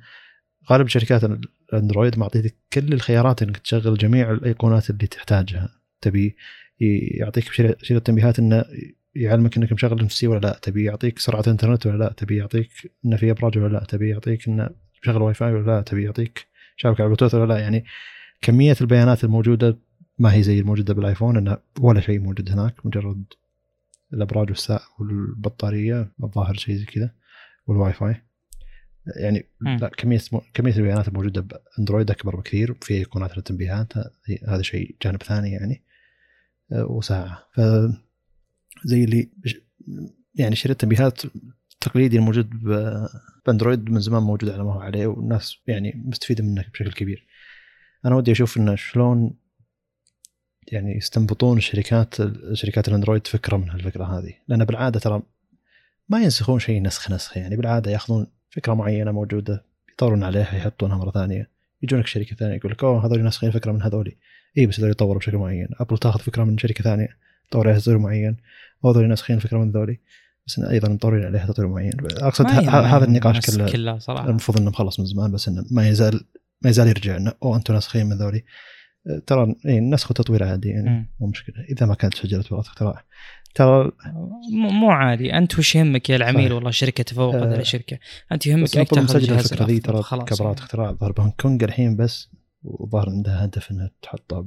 غالب 0.70 0.88
شركات 0.88 1.24
الأندرويد 1.72 2.18
معطيتك 2.18 2.56
كل 2.72 2.92
الخيارات 2.92 3.42
إنك 3.42 3.56
تشغل 3.56 3.98
جميع 3.98 4.30
الأيقونات 4.30 4.90
اللي 4.90 5.06
تحتاجها. 5.06 5.68
تبي 6.00 6.36
يعطيك 6.80 7.52
شيء 7.82 7.96
التنبيهات 7.96 8.38
إنه 8.38 8.64
يعلمك 9.14 9.56
إنك 9.56 9.72
مشغل 9.72 10.00
NFC 10.00 10.26
ولا 10.26 10.38
لا 10.40 10.58
تبي 10.62 10.84
يعطيك 10.84 11.18
سرعة 11.18 11.44
إنترنت 11.48 11.86
ولا 11.86 11.98
لا 12.04 12.12
تبي 12.16 12.36
يعطيك 12.36 12.70
إنه 13.04 13.16
في 13.16 13.30
أبراج 13.30 13.58
ولا 13.58 13.72
لا 13.72 13.84
تبي 13.84 14.08
يعطيك 14.08 14.48
إنه 14.48 14.70
مشغل 15.02 15.22
واي 15.22 15.34
فاي 15.34 15.52
ولا 15.52 15.66
لا 15.66 15.82
تبي 15.82 16.04
يعطيك 16.04 16.46
شبكه 16.76 16.94
على 16.94 17.02
البلوتوث 17.04 17.34
ولا 17.34 17.52
لا 17.52 17.58
يعني 17.58 17.84
كمية 18.40 18.76
البيانات 18.80 19.24
الموجودة 19.24 19.78
ما 20.18 20.34
هي 20.34 20.42
زي 20.42 20.60
الموجودة 20.60 20.94
بالآيفون 20.94 21.36
انها 21.36 21.62
ولا 21.80 22.00
شيء 22.00 22.20
موجود 22.20 22.50
هناك 22.50 22.86
مجرد 22.86 23.24
الأبراج 24.12 24.50
والساعة 24.50 24.80
والبطارية 24.98 26.12
الظاهر 26.24 26.54
شيء 26.54 26.74
زي 26.76 26.84
كذا 26.84 27.10
والواي 27.66 27.92
فاي 27.92 28.22
يعني. 29.16 29.46
لا 29.78 29.88
كمية 29.88 30.20
كمية 30.54 30.76
البيانات 30.76 31.08
الموجودة 31.08 31.40
بأندرويد 31.76 32.10
أكبر 32.10 32.36
بكثير 32.36 32.74
في 32.82 32.94
إيقونات 32.94 33.36
للتنبيهات 33.36 33.92
هذا 34.48 34.62
شيء 34.62 34.96
جانب 35.02 35.22
ثاني 35.22 35.50
يعني 35.50 35.82
وساعة 36.72 37.46
ف 37.54 37.60
زي 38.84 39.04
اللي 39.04 39.30
يعني 40.34 40.56
شريط 40.56 40.70
التنبيهات 40.84 41.22
التقليدي 41.74 42.16
الموجود 42.16 42.50
ب- 42.50 43.06
باندرويد 43.46 43.90
من 43.90 44.00
زمان 44.00 44.22
موجود 44.22 44.50
على 44.50 44.64
ما 44.64 44.72
هو 44.72 44.80
عليه 44.80 45.06
والناس 45.06 45.56
يعني 45.66 46.02
مستفيدة 46.04 46.44
منه 46.44 46.64
بشكل 46.72 46.92
كبير. 46.92 47.26
أنا 48.04 48.14
ودي 48.14 48.32
أشوف 48.32 48.56
إنه 48.56 48.74
شلون 48.74 49.34
يعني 50.72 50.96
يستنبطون 50.96 51.56
الشركات 51.56 52.14
شركات 52.52 52.88
الأندرويد 52.88 53.26
فكرة 53.26 53.56
من 53.56 53.70
هالفكرة 53.70 54.04
هذه. 54.04 54.32
لأن 54.48 54.64
بالعادة 54.64 55.00
ترى 55.00 55.22
ما 56.08 56.22
ينسخون 56.22 56.58
شيء 56.58 56.82
نسخ 56.82 57.10
نسخ 57.10 57.36
يعني 57.36 57.56
بالعادة 57.56 57.90
يأخذون 57.90 58.26
فكرة 58.50 58.74
معينة 58.74 59.12
موجودة 59.12 59.64
يطورون 59.92 60.22
عليها 60.22 60.56
يحطونها 60.56 60.98
مرة 60.98 61.10
ثانية. 61.10 61.50
يجونك 61.82 62.06
شركة 62.06 62.36
ثانية 62.36 62.54
يقول 62.54 62.72
لك 62.72 62.84
أوه 62.84 63.06
هذول 63.06 63.22
ناسخين 63.22 63.50
فكرة 63.50 63.72
من 63.72 63.82
هذولي. 63.82 64.16
إي 64.58 64.66
بس 64.66 64.78
هذول 64.80 64.90
يطوروا 64.90 65.18
بشكل 65.18 65.36
معين. 65.36 65.68
ابل 65.80 65.98
تأخذ 65.98 66.20
فكرة 66.20 66.44
من 66.44 66.58
شركة 66.58 66.84
ثانية 66.84 67.08
تطور 67.50 67.68
عليها 67.68 67.80
تطوير 67.80 67.98
معين. 67.98 68.36
وهذول 68.82 69.08
ناسخين 69.08 69.38
فكرة 69.38 69.58
من 69.58 69.70
ذولي. 69.70 70.00
بس 70.46 70.58
إن 70.58 70.64
أيضا 70.64 70.88
مطورين 70.88 71.24
عليها 71.24 71.46
تطوير 71.46 71.68
معين 71.68 71.92
أقصد 72.02 72.46
هذا 72.46 73.04
النقاش 73.04 73.48
الناس 73.48 73.72
كله 73.72 73.98
صراحة 73.98 74.28
المفروض 74.28 74.60
إنه 74.60 74.70
مخلص 74.70 75.00
من 75.00 75.06
زمان 75.06 75.32
بس 75.32 75.48
إنه 75.48 75.64
ما 75.70 75.88
يزال 75.88 76.20
ما 76.62 76.70
يزال 76.70 76.88
يرجع 76.88 77.16
إنه 77.16 77.32
أوه 77.42 77.56
أنتم 77.56 77.74
ناسخين 77.74 78.06
من 78.06 78.18
ذولي 78.18 78.44
أه، 79.06 79.22
ترى 79.26 79.54
إي 79.66 79.80
نسخ 79.80 80.10
وتطوير 80.10 80.44
عادي 80.44 80.68
يعني. 80.68 81.10
مو 81.20 81.26
مشكلة 81.26 81.64
إذا 81.70 81.86
ما 81.86 81.94
كانت 81.94 82.14
شجره 82.14 82.44
براءه 82.50 82.60
اختراع 82.60 83.04
ترى 83.54 83.92
مو 84.52 84.90
عادي 84.90 85.38
أنت 85.38 85.58
وش 85.58 85.74
يهمك 85.74 86.10
يا 86.10 86.16
العميل 86.16 86.44
صحيح. 86.44 86.52
والله 86.52 86.70
شركة 86.70 87.04
تفوقت 87.04 87.42
على 87.42 87.64
شركة 87.64 87.98
أنت 88.32 88.46
يهمك 88.46 88.76
إنك 88.76 88.90
تاخذ 88.90 89.16
الفكرة 89.16 89.66
ذي. 89.66 89.80
ترى 89.80 90.02
كبراءه 90.02 90.42
يعني. 90.42 90.58
اختراع 90.58 90.92
ظهر 90.92 91.12
بهونغ 91.12 91.32
كونغ 91.40 91.64
الحين 91.64 91.96
بس 91.96 92.30
وظهر 92.62 93.10
عندها 93.10 93.44
هدف 93.44 93.70
إنها 93.70 93.90
تحطها 94.02 94.46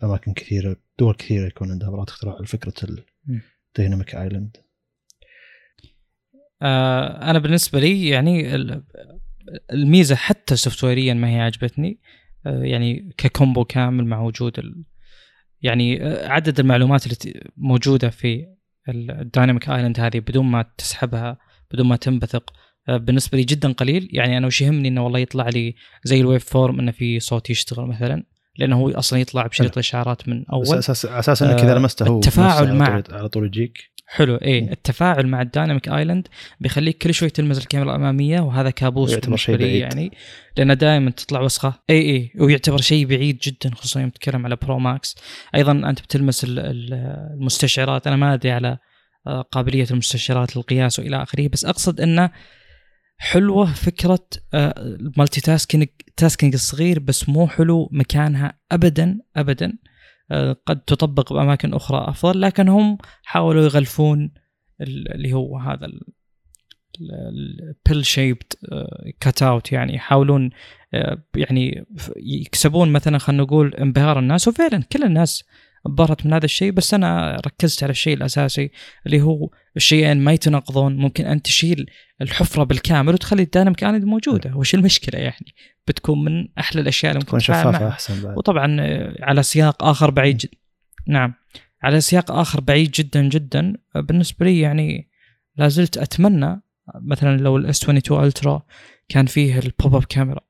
بأماكن 0.00 0.32
كثيرة 0.32 0.76
دول 0.98 1.14
كثيرة 1.14 1.46
يكون 1.46 1.70
عندها 1.70 1.90
براءه 1.90 2.08
اختراع 2.08 2.38
لفكرة 2.40 2.88
مم. 3.26 3.40
ال 3.78 3.83
Dynamic 3.83 4.14
Island 4.14 4.56
آه 6.64 7.30
أنا 7.30 7.38
بالنسبة 7.38 7.80
لي 7.80 8.08
يعني 8.08 8.54
ال- 8.54 8.84
الميزة 9.72 10.14
حتى 10.16 10.56
سوفت 10.56 10.84
ويريا 10.84 11.14
ما 11.14 11.28
هي 11.28 11.40
عجبتني 11.40 12.00
آه 12.46 12.62
يعني 12.62 13.14
ك 13.18 13.26
combo 13.26 13.64
كامل 13.64 14.06
مع 14.06 14.20
وجود 14.20 14.58
ال 14.58 14.84
يعني 15.62 16.02
آه، 16.06 16.28
عدد 16.28 16.60
المعلومات 16.60 17.06
اللي 17.06 17.40
موجودة 17.56 18.10
في 18.10 18.46
ال 18.88 18.98
Dynamic 18.98 19.68
Island 19.68 20.00
هذه 20.00 20.18
بدون 20.18 20.46
ما 20.46 20.64
تسحبها 20.78 21.38
بدون 21.72 21.86
ما 21.86 21.96
تنبثق 21.96 22.52
آه، 22.88 22.96
بالنسبة 22.96 23.38
لي 23.38 23.44
جدا 23.44 23.72
قليل. 23.72 24.08
يعني 24.12 24.38
أنا 24.38 24.46
وش 24.46 24.62
يهمني 24.62 24.88
إنه 24.88 25.04
والله 25.04 25.18
يطلع 25.18 25.48
لي 25.48 25.74
زي 26.04 26.20
ال 26.20 26.44
waveform 26.44 26.80
إنه 26.80 26.90
في 26.92 27.20
صوت 27.20 27.50
يشتغل 27.50 27.86
مثلا 27.86 28.24
لأنه 28.58 28.76
هو 28.76 28.90
أصلا 28.90 29.18
يطلع 29.18 29.46
بشريط 29.46 29.72
الاشعارات 29.72 30.28
من 30.28 30.40
بس 30.40 30.46
أول. 30.52 30.78
أساس 30.78 31.06
على 31.06 31.18
أساس 31.18 31.42
انك 31.42 31.60
اذا 31.60 31.72
آه، 31.72 31.78
لمسته 31.78 32.06
هو 32.06 32.14
التفاعل 32.16 32.74
مع- 32.74 33.02
على 33.10 33.28
طول 33.28 33.46
يجيك. 33.46 33.78
حلو. 34.06 34.36
إيه 34.36 34.72
التفاعل 34.72 35.26
مع 35.26 35.42
ال 35.42 35.48
Dynamic 35.48 35.88
Island 35.88 36.28
بيخليك 36.60 36.98
كل 36.98 37.14
شوي 37.14 37.30
تلمس 37.30 37.58
الكاميرا 37.58 37.90
الأمامية 37.90 38.40
وهذا 38.40 38.70
كابوس 38.70 39.14
بالنسبة 39.14 39.52
لي 39.56 39.64
بعيد. 39.64 39.80
يعني 39.80 40.12
لأن 40.56 40.76
دائما 40.76 41.10
تطلع 41.10 41.40
وسخة. 41.40 41.74
اي 41.90 42.00
اي 42.10 42.30
ويعتبر 42.40 42.80
شيء 42.80 43.06
بعيد 43.06 43.38
جدا 43.42 43.74
خصوصا 43.74 44.00
يوم 44.00 44.10
تتكلم 44.10 44.44
على 44.46 44.56
Pro 44.56 44.78
Max 44.78 45.16
أيضا 45.54 45.72
أنت 45.72 46.00
بتلمس 46.00 46.44
ال- 46.44 46.58
ال- 46.58 46.94
المستشعرات. 47.40 48.06
أنا 48.06 48.16
ما 48.16 48.34
أدري 48.34 48.52
على 48.52 48.78
آه، 49.26 49.40
قابلية 49.42 49.86
المستشعرات 49.90 50.56
للقياس 50.56 50.98
وإلى 50.98 51.22
آخره. 51.22 51.48
بس 51.48 51.64
أقصد 51.64 52.00
إنه 52.00 52.30
حلوة 53.18 53.72
فكرة 53.72 54.26
ال 54.54 55.40
multitasking 55.40 55.86
tasking 56.16 56.54
الصغير 56.54 56.98
بس 56.98 57.28
مو 57.28 57.48
حلو 57.48 57.88
مكانها 57.92 58.58
ابدا 58.72 59.18
ابدا. 59.36 59.72
قد 60.66 60.80
تطبق 60.86 61.32
بأماكن 61.32 61.74
أخرى 61.74 62.04
أفضل 62.08 62.40
لكن 62.40 62.68
هم 62.68 62.98
حاولوا 63.24 63.62
يغلفون 63.64 64.30
ال- 64.80 65.14
اللي 65.14 65.32
هو 65.32 65.58
هذا 65.58 65.88
ال 67.00 68.06
pill 68.06 68.52
shaped 69.20 69.42
cutout 69.42 69.72
يعني 69.72 69.94
يحاولون 69.94 70.50
آه، 70.94 71.22
يعني 71.36 71.86
يكسبون 72.16 72.92
مثلا 72.92 73.18
خلينا 73.18 73.42
نقول 73.42 73.74
انبهار 73.74 74.18
الناس 74.18 74.48
وفعلا 74.48 74.82
كل 74.92 75.02
الناس 75.04 75.44
انبهرت 75.86 76.26
من 76.26 76.32
هذا 76.32 76.44
الشيء 76.44 76.72
بس 76.72 76.94
أنا 76.94 77.36
ركزت 77.46 77.82
على 77.82 77.90
الشيء 77.90 78.16
الأساسي 78.16 78.70
اللي 79.06 79.22
هو 79.22 79.50
الشيئين 79.76 80.20
ما 80.20 80.32
يتناقضون. 80.32 80.96
ممكن 80.96 81.26
ان 81.26 81.42
تشيل 81.42 81.86
الحفرة 82.20 82.64
بالكامل 82.64 83.14
وتخلي 83.14 83.42
الديناميك 83.42 83.84
ايلاند 83.84 84.04
موجودة. 84.04 84.56
وش 84.56 84.74
المشكلة 84.74 85.20
يعني؟ 85.20 85.54
بتكون 85.88 86.24
من 86.24 86.48
أحلى 86.58 86.80
الأشياء 86.80 87.12
اللي 87.12 87.18
ممكن 87.18 87.28
تكون 87.28 87.40
شفافة. 87.40 87.88
أحسن 87.88 88.22
بعد. 88.22 88.38
وطبعا 88.38 88.76
آه، 88.80 89.16
على 89.20 89.42
سياق 89.42 89.84
آخر 89.84 90.10
بعيد 90.10 90.36
جد 90.36 90.50
نعم 91.06 91.34
على 91.82 92.00
سياق 92.00 92.32
آخر 92.32 92.60
بعيد 92.60 92.90
جدا 92.90 93.28
جدا 93.28 93.74
آه، 93.96 94.00
بالنسبة 94.00 94.46
لي 94.46 94.60
يعني 94.60 95.10
لا 95.56 95.68
زلت 95.68 95.98
أتمنى 95.98 96.62
مثلا 96.94 97.36
لو 97.36 97.56
ال 97.56 97.69
S 97.69 97.82
22 97.82 98.26
Ultra 98.26 98.62
كان 99.08 99.26
فيه 99.26 99.58
ال 99.58 99.67
pop 99.67 99.94
up 99.94 100.04
camera 100.04 100.40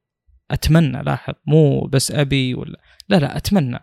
أتمنى 0.51 1.03
لاحظ 1.03 1.35
مو 1.47 1.81
بس 1.81 2.13
أبي 2.13 2.55
ولا 2.55 2.81
لا 3.09 3.17
لا 3.17 3.37
أتمنى. 3.37 3.79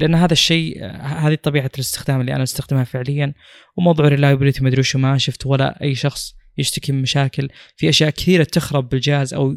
لأن 0.00 0.14
هذا 0.14 0.32
الشيء 0.32 0.84
هذه 1.00 1.34
طبيعة 1.34 1.70
الاستخدام 1.74 2.20
اللي 2.20 2.34
أنا 2.34 2.42
أستخدمها 2.42 2.84
فعليا 2.84 3.34
وموضوع 3.76 4.06
ال 4.06 4.11
reliability 4.11 4.62
ما 4.62 4.68
أدري 4.68 4.80
وش 4.80 4.96
ما 4.96 5.18
شفت 5.18 5.46
ولا 5.46 5.82
أي 5.82 5.94
شخص 5.94 6.34
يشتكي 6.58 6.92
من 6.92 7.02
مشاكل. 7.02 7.48
في 7.76 7.88
أشياء 7.88 8.10
كثيرة 8.10 8.44
تخرب 8.44 8.88
بالجهاز 8.88 9.34
أو 9.34 9.56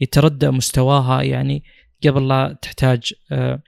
يتردى 0.00 0.50
مستواها 0.50 1.22
يعني 1.22 1.64
قبل 2.06 2.28
لا 2.28 2.58
تحتاج 2.62 3.12
آه، 3.32 3.62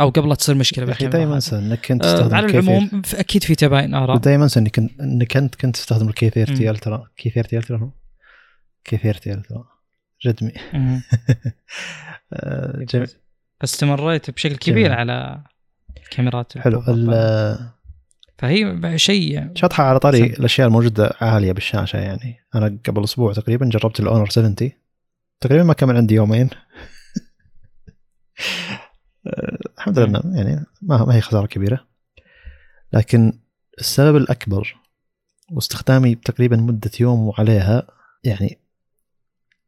أو 0.00 0.08
قبل 0.10 0.28
لا 0.28 0.34
تصير 0.34 0.54
مشكلة 0.54 0.84
أخي 0.84 0.90
بالكاميرا. 0.92 1.18
دائما. 1.18 1.34
انسى 1.34 1.58
إنك 1.58 1.86
كنت 1.86 2.04
آه، 2.04 2.12
تستخدم 2.12 2.34
على 2.34 2.46
العموم 2.46 3.02
أكيد 3.14 3.44
في 3.44 3.54
تباين 3.54 3.94
آراء. 3.94 4.18
دائما 4.18 4.44
انسى 4.44 4.60
انك 4.60 4.76
كنت 4.76 5.00
إنك 5.00 5.36
أنت 5.36 5.54
كنت 5.54 5.76
تستخدم 5.76 6.08
ال 6.08 6.19
K 6.19 6.30
30 6.30 6.62
مم. 6.62 6.70
Ultra 6.70 7.08
K 7.16 7.30
30 7.30 7.58
Ultra 7.58 7.78
هو؟ 7.78 7.90
K 8.84 8.96
30 8.96 9.32
Ultra 9.32 9.64
Redmi 10.26 10.52
فاستمريت 13.66 14.30
بشكل 14.30 14.56
كبير 14.56 14.76
جميل. 14.76 14.92
على 14.92 15.42
كاميرات 16.10 16.58
حلو. 16.58 16.82
فهي 18.38 18.98
شيء 18.98 19.50
شطحه 19.54 19.84
على 19.84 19.98
طاري. 19.98 20.24
الأشياء 20.24 20.68
الموجودة 20.68 21.14
عالية 21.20 21.52
بالشاشة 21.52 21.96
يعني. 21.96 22.36
أنا 22.54 22.78
قبل 22.86 23.04
أسبوع 23.04 23.32
تقريبا 23.32 23.66
جربت 23.66 24.00
ال 24.00 24.05
Honor 24.05 24.28
70 24.28 24.54
تقريبا 25.40 25.64
ما 25.64 25.72
كمل 25.72 25.96
عندي 25.96 26.14
يومين. 26.14 26.50
الحمد 29.78 29.98
لله 29.98 30.22
يعني 30.34 30.64
ما 30.82 31.04
ما 31.04 31.14
هي 31.14 31.20
خسارة 31.20 31.46
كبيرة. 31.46 31.86
لكن 32.92 33.32
السبب 33.78 34.16
الأكبر 34.16 34.76
واستخدامي 35.52 36.14
تقريبا 36.14 36.56
مدة 36.56 36.90
يوم 37.00 37.28
وعليها 37.28 37.86
يعني 38.24 38.58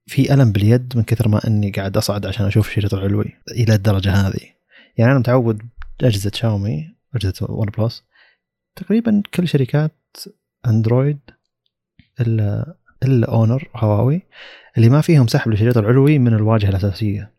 في 0.06 0.34
ألم 0.34 0.52
باليد 0.52 0.96
من 0.96 1.02
كثر 1.02 1.28
ما 1.28 1.46
إني 1.46 1.70
قاعد 1.70 1.96
أصعد 1.96 2.26
عشان 2.26 2.46
أشوف 2.46 2.68
الشريط 2.68 2.94
العلوي 2.94 3.32
إلى 3.50 3.74
الدرجة 3.74 4.12
هذه. 4.12 4.40
يعني 4.96 5.10
أنا 5.10 5.18
متعود 5.18 5.62
أجهزة 6.02 6.30
شاومي 6.34 6.94
أجهزة 7.14 7.46
ون 7.50 7.66
بلس 7.78 8.04
تقريبا 8.76 9.22
كل 9.34 9.48
شركات 9.48 10.16
أندرويد 10.66 11.18
إلا 12.20 12.74
إلا 13.02 13.28
أونر 13.32 13.68
هواوي 13.76 14.22
اللي 14.76 14.88
ما 14.88 15.00
فيهم 15.00 15.26
سحب 15.26 15.52
الشريط 15.52 15.78
العلوي 15.78 16.18
من 16.18 16.34
الواجهة 16.34 16.68
الأساسية. 16.68 17.32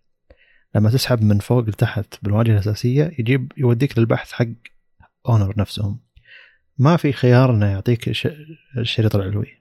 لما 0.75 0.89
تسحب 0.89 1.21
من 1.23 1.39
فوق 1.39 1.63
لتحت 1.69 2.15
بالواجهة 2.21 2.53
الأساسية 2.53 3.11
يجيب 3.19 3.51
يوديك 3.57 3.97
للبحث 3.97 4.31
حق 4.31 4.45
أونر 5.29 5.53
نفسهم. 5.57 5.99
ما 6.77 6.97
في 6.97 7.11
خيار 7.11 7.51
إنه 7.51 7.65
يعطيك 7.65 8.07
الش- 8.07 8.27
الشريط 8.77 9.15
العلوي. 9.15 9.57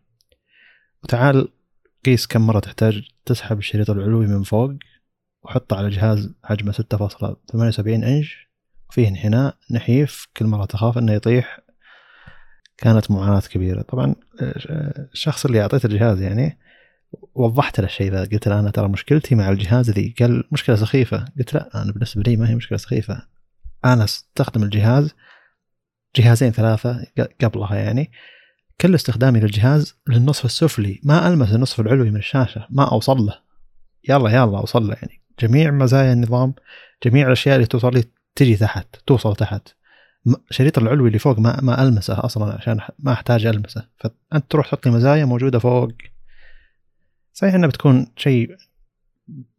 وتعال 1.04 1.48
قيس 2.06 2.26
كم 2.26 2.46
مرة 2.46 2.60
تحتاج 2.60 3.02
تسحب 3.24 3.58
الشريط 3.58 3.90
العلوي 3.90 4.26
من 4.26 4.42
فوق 4.42 4.70
وحطه 5.42 5.76
على 5.76 5.88
جهاز 5.88 6.34
حجمه 6.44 6.72
6.78 6.72 7.86
إنش. 8.04 8.46
وفيه 8.90 9.08
انحناء 9.08 9.56
نحيف 9.70 10.26
كل 10.36 10.46
مرة 10.46 10.64
تخاف 10.64 10.98
إنه 10.98 11.12
يطيح. 11.12 11.60
كانت 12.78 13.10
معاناة 13.10 13.40
كبيرة. 13.40 13.82
طبعا 13.82 14.14
آه، 14.40 15.08
الشخص 15.12 15.44
اللي 15.46 15.62
اعطيته 15.62 15.86
الجهاز 15.86 16.20
يعني 16.22 16.58
وضحت 17.34 17.80
له 17.80 17.86
الشيء 17.86 18.12
ذا. 18.12 18.24
قلت 18.24 18.48
له 18.48 18.60
أنا 18.60 18.70
ترى 18.70 18.88
مشكلتي 18.88 19.34
مع 19.34 19.48
الجهاز 19.48 19.90
ذي. 19.90 20.14
قال 20.20 20.44
مشكلة 20.52 20.76
سخيفة. 20.76 21.24
قلت 21.38 21.54
لا 21.54 21.82
أنا 21.82 21.92
بالنسبة 21.92 22.22
لي 22.22 22.36
ما 22.36 22.50
هي 22.50 22.54
مشكلة 22.54 22.78
سخيفة. 22.78 23.22
أنا 23.84 24.04
أستخدم 24.04 24.62
الجهاز 24.62 25.14
جهازين 26.16 26.50
ثلاثة 26.50 27.04
ق- 27.18 27.44
قبلها 27.44 27.76
يعني. 27.76 28.10
كل 28.80 28.94
استخدامي 28.94 29.40
للجهاز 29.40 29.96
للنصف 30.08 30.44
السفلي 30.44 31.00
ما 31.04 31.28
ألمس 31.28 31.52
النصف 31.54 31.80
العلوي 31.80 32.10
من 32.10 32.16
الشاشة 32.16 32.66
ما 32.70 32.92
اوصل 32.92 33.16
له 33.16 33.38
يلا 34.08 34.30
يلا 34.30 34.58
اوصل 34.58 34.86
له 34.88 34.94
يعني. 34.94 35.22
جميع 35.40 35.70
مزايا 35.70 36.12
النظام 36.12 36.54
جميع 37.04 37.26
الأشياء 37.26 37.56
اللي 37.56 37.66
توصل 37.66 37.94
لي 37.94 38.04
تجي 38.34 38.56
تحت 38.56 38.86
توصل 39.06 39.36
تحت. 39.36 39.68
م- 40.26 40.34
شريط 40.50 40.78
العلوي 40.78 41.08
اللي 41.08 41.18
فوق 41.18 41.38
ما 41.38 41.60
ما 41.62 41.82
ألمسه 41.82 42.24
أصلا 42.24 42.52
عشان 42.54 42.80
ما 42.98 43.12
أحتاج 43.12 43.46
ألمسه. 43.46 43.88
فأنت 43.98 44.50
تروح 44.50 44.66
تحط 44.66 44.86
لي 44.86 44.92
مزايا 44.92 45.24
موجودة 45.24 45.58
فوق. 45.58 45.92
صحيح 47.32 47.54
إنها 47.54 47.68
بتكون 47.68 48.06
شيء 48.16 48.56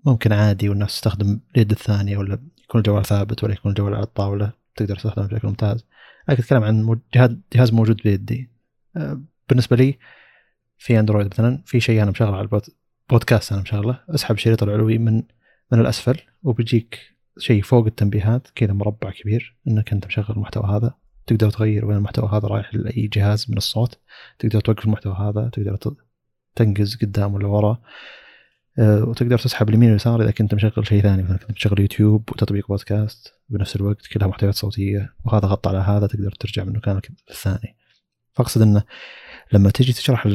ممكن 0.06 0.34
عادي 0.34 0.70
والناس 0.70 0.92
تستخدم 0.94 1.40
اليد 1.56 1.72
الثانية 1.72 2.18
ولا 2.18 2.40
يكون 2.64 2.80
الجوال 2.80 3.06
ثابت 3.06 3.44
ولا 3.44 3.54
يكون 3.54 3.72
الجوال 3.72 3.94
على 3.96 4.04
الطاولة 4.04 4.52
تقدر 4.76 4.96
تستخدمه 4.96 5.28
بشكل 5.28 5.48
ممتاز. 5.48 5.86
لكن 6.30 6.44
أتكلم 6.44 6.64
عن 6.64 7.00
جهاز 7.56 7.74
موجود 7.74 7.98
بيدي. 8.04 8.57
بالنسبة 9.50 9.76
لي 9.76 9.98
في 10.78 11.00
اندرويد 11.00 11.28
مثلا 11.28 11.64
في 11.66 11.80
شيء 11.80 12.04
أنا 12.04 12.12
مشغله 12.12 12.32
على 12.36 12.42
البود- 12.42 12.70
بودكاست 13.10 13.52
أنا 13.52 13.62
مشغله 13.62 14.00
أسحب 14.10 14.36
الشريط 14.36 14.64
العلوي 14.64 14.98
من 14.98 15.24
من 15.72 15.80
الأسفل 15.80 16.20
وبيجيك 16.44 17.00
شيء 17.40 17.62
فوق 17.62 17.86
التنبيهات 17.86 18.48
كذا 18.56 18.74
مربع 18.74 19.12
كبير 19.12 19.58
إنك 19.68 19.94
أنت 19.94 20.06
مشغل 20.08 20.36
المحتوى 20.36 20.64
هذا. 20.78 20.94
تقدر 21.28 21.50
تغير 21.50 21.86
وين 21.86 21.98
المحتوى 21.98 22.30
هذا 22.30 22.48
رايح 22.48 22.76
لأي 22.76 23.08
جهاز 23.08 23.46
من 23.50 23.58
الصوت 23.58 24.00
تقدر 24.40 24.60
توقف 24.60 24.86
المحتوى 24.86 25.14
هذا 25.14 25.50
تقدر 25.54 25.78
تنقز 26.56 26.96
قدام 26.96 27.34
ولا 27.34 27.48
ورا. 27.48 27.82
آه، 28.80 29.04
وتقدر 29.04 29.38
تسحب 29.38 29.70
اليمين 29.70 29.90
واليسار 29.90 30.22
إذا 30.22 30.32
كنت 30.32 30.54
مشغل 30.54 30.88
شيء 30.88 31.02
ثاني 31.02 31.24
مثلا 31.24 31.38
كنت 31.38 31.52
مشغل 31.52 31.80
يوتيوب 31.80 32.30
وتطبيق 32.32 32.68
بودكاست 32.68 33.34
بنفس 33.50 33.76
الوقت 33.76 34.08
كلها 34.08 34.28
محتويات 34.28 34.56
صوتية 34.56 35.14
وهذا 35.26 35.48
غطى 35.48 35.70
على 35.70 35.78
هذا 35.78 36.08
تقدر 36.08 36.32
ترجع 36.32 36.64
من 36.64 36.74
مكانك 36.74 37.10
الثاني 37.30 37.77
فاقصد 38.38 38.62
إنه 38.62 38.84
لما 39.54 39.70
تجي 39.70 39.94
تشرح 39.94 40.28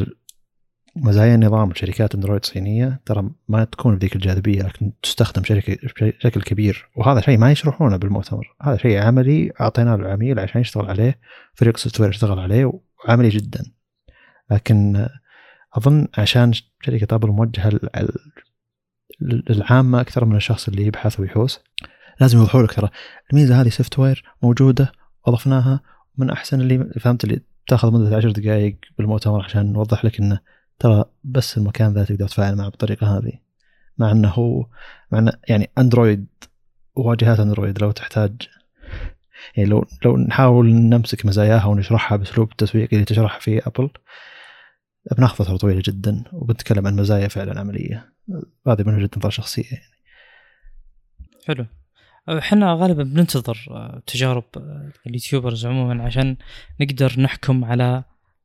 مزايا 0.97 1.35
النظام 1.35 1.71
لشركات 1.71 2.15
أندرويد 2.15 2.45
صينية 2.45 3.01
ترى 3.07 3.31
ما 3.49 3.65
تكون 3.65 3.97
بذيك 3.97 4.17
الجاذبية 4.17 4.63
لكن 4.63 4.93
تستخدم 5.03 5.45
شركه 5.45 5.77
بشكل 6.01 6.43
كبير. 6.43 6.89
وهذا 6.97 7.21
شيء 7.21 7.39
ما 7.39 7.53
يشرحونه 7.53 7.97
بالمؤتمر. 7.97 8.55
هذا 8.63 8.77
شيء 8.77 8.99
عملي 9.03 9.53
أعطيناه 9.61 9.97
للعميل 9.97 10.39
عشان 10.39 10.61
يشتغل 10.61 10.87
عليه 10.87 11.19
فريق 11.55 11.77
software 11.77 12.11
يشتغل 12.11 12.39
عليه 12.39 12.73
وعملي 13.05 13.29
جدا. 13.29 13.65
لكن 14.51 15.09
أظن 15.75 16.09
عشان 16.19 16.53
شركة 16.83 17.15
أبل 17.15 17.29
موجهة 17.29 17.69
لل- 17.69 19.45
للعامه 19.51 20.01
أكثر 20.01 20.25
من 20.25 20.37
الشخص 20.37 20.69
اللي 20.69 20.87
يبحث 20.87 21.21
ويحوس 21.21 21.61
لازم 22.21 22.39
يوضحوا 22.39 22.63
لك 22.63 22.73
ترى 22.73 22.89
الميزة 23.33 23.61
هذه 23.61 23.69
software 23.69 24.25
موجودة 24.43 24.93
وأضفناها 25.27 25.81
من 26.19 26.31
أحسن 26.31 26.61
اللي 26.61 26.91
فهمت 27.01 27.25
اللي 27.25 27.41
تاخذ 27.67 27.93
مدة 27.93 28.17
عشر 28.17 28.31
دقائق 28.31 28.77
بالمؤتمر 28.99 29.45
عشان 29.45 29.73
نوضح 29.73 30.05
لك 30.05 30.21
إنه 30.21 30.41
ترى 30.79 31.05
بس 31.25 31.59
المكان 31.59 31.93
ذا 31.93 32.05
تقدر 32.05 32.27
تتفاعل 32.27 32.57
معه 32.57 32.69
بالطريقة 32.69 33.19
هذه. 33.19 33.33
مع 33.99 34.11
إنه 34.11 34.29
هو 34.29 34.67
مع 35.11 35.19
إنه 35.19 35.33
يعني 35.49 35.71
اندرويد 35.79 36.27
واجهات 36.95 37.41
اندرويد 37.41 37.83
لو 37.83 37.91
تحتاج. 37.91 38.33
يعني 39.57 39.69
لو 39.69 39.87
لو 40.05 40.17
نحاول 40.17 40.75
نمسك 40.75 41.27
مزاياها 41.27 41.67
ونشرحها 41.67 42.17
بأسلوب 42.17 42.51
التسويق 42.51 42.89
اللي 42.93 43.05
تشرح 43.05 43.41
فيه 43.41 43.63
ابل 43.67 43.91
بناخذ 45.17 45.45
فتره 45.45 45.57
طويلة 45.57 45.83
جدا 45.85 46.25
وبنتكلم 46.33 46.87
عن 46.87 46.97
مزايا 46.97 47.29
فعلا 47.29 47.61
عملية. 47.61 48.13
هذه 48.67 48.83
من 48.83 48.95
وجهه 48.95 49.11
نظر 49.17 49.31
شخصية 49.31 49.83
حلو. 51.47 51.67
إحنا 52.29 52.75
غالبا 52.75 53.03
بننتظر 53.03 53.59
آه، 53.71 54.03
تجارب 54.07 54.45
آه، 54.57 54.93
ال 55.07 55.13
YouTubers 55.13 55.67
عموما 55.67 56.03
عشان 56.03 56.37
نقدر 56.81 57.21
نحكم 57.21 57.65
على 57.65 58.05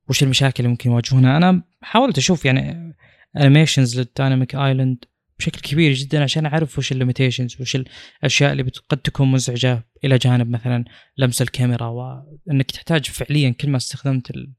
وش 0.10 0.24
المشاكل 0.24 0.56
اللي 0.60 0.70
ممكن 0.70 0.90
يواجهونها. 0.92 1.38
أنا 1.38 1.64
حاولت 1.82 2.18
أشوف 2.18 2.46
يعني 2.46 2.94
animations 3.38 4.00
لل 4.00 4.12
Dynamic 4.12 4.56
Island 4.56 4.98
بشكل 5.40 5.62
كبير 5.62 5.94
جدا 5.94 6.24
عشان 6.24 6.46
أعرف 6.46 6.78
وش 6.78 6.92
ال 6.92 6.98
limitations 6.98 7.62
وش 7.62 7.78
الأشياء 8.24 8.52
اللي 8.52 8.64
قد 8.90 8.98
تكون 8.98 9.32
مزعجة 9.32 9.84
إلى 10.04 10.18
جانب 10.18 10.50
مثلا 10.50 10.86
لمس 11.18 11.42
الكاميرا 11.42 11.86
وإنك 11.88 12.72
تحتاج 12.72 13.06
فعليا 13.06 13.50
كل 13.50 13.70
ما 13.70 13.78
استخدمت 13.78 14.30
ال- 14.32 14.54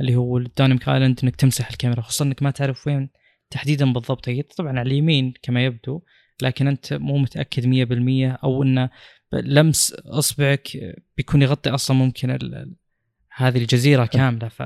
اللي 0.00 0.14
هو 0.16 0.38
ال 0.38 0.44
Dynamic 0.44 0.88
Island 0.88 1.20
إنك 1.24 1.36
تمسح 1.36 1.70
الكاميرا 1.70 2.00
خصوصا 2.00 2.24
إنك 2.24 2.42
ما 2.42 2.50
تعرف 2.50 2.86
وين 2.86 3.10
تحديدا 3.50 3.92
بالضبط. 3.92 4.28
هي 4.28 4.42
طبعا 4.42 4.70
على 4.78 4.82
اليمين 4.82 5.34
كما 5.42 5.64
يبدو 5.64 6.02
لكن 6.42 6.66
أنت 6.68 6.92
مو 6.92 7.18
متأكد 7.18 7.64
100% 7.64 8.38
أو 8.44 8.62
انه 8.62 8.90
لمس 9.32 9.92
أصبعك 9.92 10.68
بيكون 11.16 11.42
يغطي 11.42 11.70
أصلا 11.70 11.96
ممكن 11.96 12.38
هذه 13.36 13.58
الجزيرة 13.58 14.06
كاملة 14.06 14.48
ف 14.48 14.62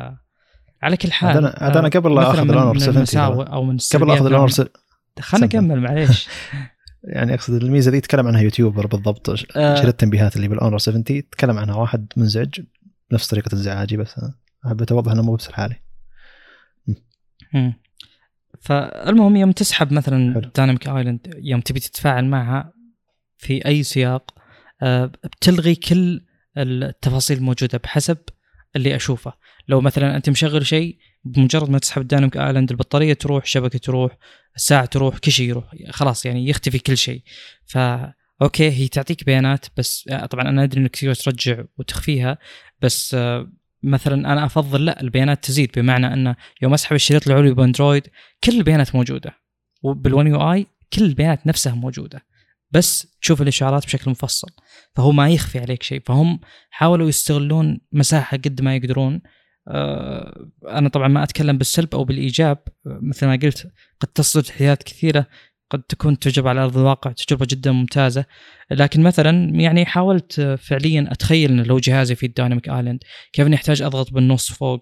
على 0.82 0.96
كل 0.96 1.12
حال 1.12 1.52
أنا- 1.52 1.62
عاد 1.62 1.76
أنا 1.76 1.88
قبل 1.88 2.14
لا 2.14 2.42
الأونر 2.42 2.64
70 2.64 2.72
من 2.72 2.96
المساوئ 2.96 3.44
ترى. 3.44 3.52
أو 3.54 3.64
من 3.64 3.76
قبل 3.94 4.10
أخذ 4.10 4.26
الأمر 4.26 4.48
س... 4.48 4.62
خلنا. 5.20 5.46
نكمل 5.46 5.80
معليش 5.80 6.28
يعني 7.14 7.34
أقصد 7.34 7.62
الميزة 7.62 7.90
دي 7.90 8.00
تكلم 8.00 8.26
عنها 8.26 8.40
YouTuber 8.40 8.86
بالضبط 8.86 9.30
آه. 9.30 9.74
شريط 9.74 9.88
التنبيهات 9.88 10.36
اللي 10.36 10.48
بالأونر 10.48 10.78
70 10.78 11.04
تكلم 11.04 11.58
عنها 11.58 11.74
واحد 11.74 12.12
منزعج 12.16 12.60
نفس 13.12 13.26
طريقة 13.28 13.52
انزعاجي 13.52 13.96
بس 13.96 14.20
حبيت 14.64 14.92
اوضح 14.92 15.12
إنه 15.12 15.22
مو 15.22 15.34
بس 15.34 15.50
لحالي 15.50 15.76
مم. 17.54 17.74
فالمهم 18.60 19.36
يوم 19.36 19.52
تسحب 19.52 19.93
مثلا. 19.93 20.51
Dynamic 20.56 20.88
Island 20.88 21.34
يوم 21.43 21.60
تبي 21.60 21.80
تتفاعل 21.80 22.24
معها 22.24 22.72
في 23.39 23.66
أي 23.66 23.82
سياق 23.82 24.35
آه، 24.82 25.12
بتلغي 25.24 25.74
كل 25.74 26.20
التفاصيل 26.56 27.39
الموجودة 27.39 27.78
بحسب 27.78 28.18
اللي 28.76 28.97
أشوفه 28.97 29.32
لو 29.68 29.80
مثلا 29.80 30.16
أنت 30.16 30.30
مشغل 30.30 30.66
شيء 30.66 30.98
بمجرد 31.24 31.70
ما 31.70 31.78
تسحب 31.78 32.02
ال 32.02 32.07
Dynamic 32.07 32.36
Island 32.36 32.70
البطارية 32.70 33.12
تروح 33.12 33.43
الشبكه 33.43 33.78
تروح 33.78 34.18
الساعة 34.56 34.85
تروح 34.85 35.18
كل 35.18 35.32
شيء 35.32 35.48
يروح 35.48 35.74
خلاص 35.90 36.26
يعني 36.26 36.48
يختفي 36.48 36.78
كل 36.78 36.97
شيء 36.97 37.22
ف 37.66 37.78
okay 38.42 38.70
هي 38.70 38.89
تعطيك 38.89 39.24
بيانات 39.24 39.66
بس 39.76 40.09
آه، 40.10 40.26
طبعا 40.26 40.48
أنا 40.48 40.64
أدري 40.64 40.80
إنك 40.80 40.97
تقدر 40.97 41.14
ترجع 41.14 41.64
وتخفيها 41.78 42.39
بس 42.82 43.14
آه، 43.14 43.52
مثلا 43.82 44.32
أنا 44.32 44.44
أفضل 44.44 44.84
لا 44.84 45.00
البيانات 45.00 45.44
تزيد 45.44 45.70
بمعنى 45.76 46.12
انه 46.12 46.36
يوم 46.62 46.74
أسحب 46.74 46.96
الشريط 46.96 47.28
العلوي 47.28 47.55
بأندرويد 47.55 48.06
كل 48.44 48.56
البيانات 48.56 48.94
موجودة 48.94 49.34
وبال 49.82 50.26
One 50.26 50.52
UI 50.52 50.66
كل 50.92 51.02
البيانات 51.05 51.46
نفسها 51.46 51.74
موجودة 51.74 52.28
بس 52.70 53.16
تشوف 53.22 53.42
الاشعارات 53.42 53.86
بشكل 53.86 54.10
مفصل 54.10 54.48
فهو 54.96 55.12
ما 55.12 55.30
يخفي 55.30 55.59
عليك 55.59 55.82
شيء 55.82 56.02
فهم 56.06 56.40
حاولوا 56.70 57.09
يستغلون 57.09 57.80
مساحة 57.92 58.36
قد 58.36 58.60
ما 58.60 58.76
يقدرون. 58.76 59.20
آه، 59.68 60.48
أنا 60.68 60.88
طبعا 60.88 61.09
ما 61.09 61.22
أتكلم 61.22 61.59
بالسلب 61.59 61.94
أو 61.94 62.05
بالإيجاب 62.05 62.59
آه، 62.86 62.98
مثل 63.02 63.26
ما 63.26 63.38
قلت 63.42 63.72
قد 64.00 64.09
تصدر 64.09 64.42
تحديات 64.42 64.82
كثيرة 64.82 65.26
قد 65.70 65.82
تكون 65.82 66.18
تجربة 66.18 66.50
على 66.50 66.60
أرض 66.64 66.78
الواقع 66.78 67.12
تجربة 67.12 67.46
جدا 67.50 67.72
ممتازة. 67.72 68.24
لكن 68.70 69.02
مثلا 69.02 69.60
يعني 69.60 69.86
حاولت 69.86 70.40
فعليا 70.40 71.08
أتخيل 71.10 71.50
إن 71.50 71.62
لو 71.62 71.78
جهازي 71.78 72.14
في 72.14 72.26
ال 72.26 72.32
Dynamic 72.32 72.68
Island 72.68 73.00
كيف 73.32 73.46
إني 73.46 73.56
أحتاج 73.56 73.82
أضغط 73.82 74.12
بالنص 74.12 74.52
فوق؟ 74.52 74.80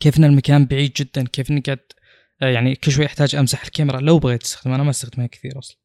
كيف 0.00 0.18
إن 0.18 0.24
المكان 0.24 0.66
بعيد 0.66 0.92
جدا؟ 0.96 1.24
كيف 1.24 1.50
إني 1.50 1.60
قاعد 1.60 1.78
يعني 2.40 2.74
كل 2.74 2.92
شوي 2.92 3.06
أحتاج 3.06 3.34
أمسح 3.34 3.64
الكاميرا؟ 3.64 4.00
لو 4.00 4.18
بغيت 4.18 4.42
استخدمها 4.42 4.76
أنا 4.76 4.84
ما 4.84 4.90
استخدمها 4.90 5.26
كثير 5.26 5.58
أصلا. 5.58 5.76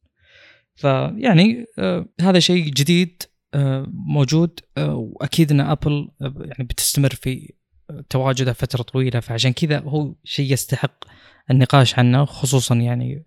فيعني 0.74 1.64
آه 1.78 2.08
هذا 2.20 2.38
شيء 2.38 2.64
جديد 2.64 3.22
آه 3.54 3.86
موجود 3.92 4.60
آه 4.78 4.94
وأكيد 4.94 5.50
إن 5.52 5.60
ابل 5.60 6.08
آه 6.22 6.34
يعني 6.36 6.64
بتستمر 6.64 7.10
في 7.10 7.52
آه، 7.90 8.04
تواجدها 8.10 8.52
فترة 8.52 8.82
طويلة. 8.82 9.20
فعشان 9.20 9.52
كذا 9.52 9.78
هو 9.80 10.14
شيء 10.24 10.52
يستحق 10.52 11.04
النقاش 11.50 11.98
عنه 11.98 12.24
خصوصا 12.24 12.74
يعني 12.74 13.26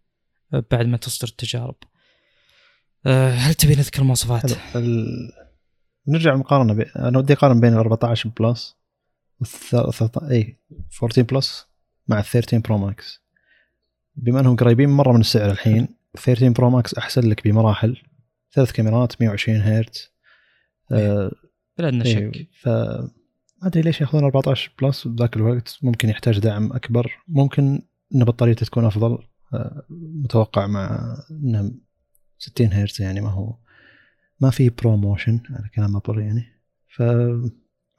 بعد 0.71 0.85
ما 0.85 0.97
تصدر 0.97 1.27
التجارب. 1.27 1.75
آه 3.05 3.31
هل 3.31 3.53
تبي 3.53 3.75
نذكر 3.75 4.03
مواصفات؟ 4.03 4.75
ال... 4.75 5.05
نرجع 6.07 6.33
المقارنه 6.33 6.73
بي... 6.73 6.83
أنا 6.83 7.17
ودي 7.17 7.33
أقارن 7.33 7.59
بين 7.59 7.73
ال 7.73 7.77
14 7.77 8.29
Plus 8.39 8.77
والث... 9.39 9.75
اي 10.31 10.57
14 11.03 11.21
Plus 11.21 11.67
مع 12.07 12.19
ال 12.19 12.23
13 12.23 12.57
Pro 12.57 12.77
Max. 12.77 13.21
بما 14.15 14.39
أنهم 14.39 14.55
قريبين 14.55 14.89
مرة 14.89 15.11
من 15.11 15.19
السعر 15.19 15.51
الحين 15.51 15.87
13 16.17 16.49
Pro 16.49 16.69
Max 16.69 16.93
أحسن 16.93 17.29
لك 17.29 17.47
بمراحل. 17.47 17.97
ثلاث 18.53 18.71
كاميرات 18.71 19.21
120 19.21 19.57
هرتز. 19.57 20.11
آه 20.91 21.31
بلا 21.77 21.87
ادنى 21.87 22.05
إيه، 22.05 22.31
شك 22.31 22.47
ف 22.53 22.67
ما 22.67 23.67
أدري 23.67 23.81
ليش 23.81 24.01
يأخذون 24.01 24.23
14 24.23 24.71
Plus 24.81 25.07
بذاك 25.07 25.35
الوقت. 25.35 25.77
ممكن 25.81 26.09
يحتاج 26.09 26.39
دعم 26.39 26.73
أكبر. 26.73 27.17
ممكن 27.27 27.81
إن 28.15 28.23
بطاريته 28.23 28.65
تكون 28.65 28.85
أفضل. 28.85 29.17
متوقع 29.89 30.67
مع 30.67 31.15
انه 31.31 31.71
60 32.37 32.67
هرتز 32.67 33.01
يعني 33.01 33.21
ما 33.21 33.29
هو 33.29 33.55
ما 34.39 34.49
في 34.49 34.69
ProMotion 34.69 35.39
على 35.49 35.69
كلام 35.75 35.95
ابل 35.95 36.19
يعني. 36.19 36.45
ف 36.87 37.01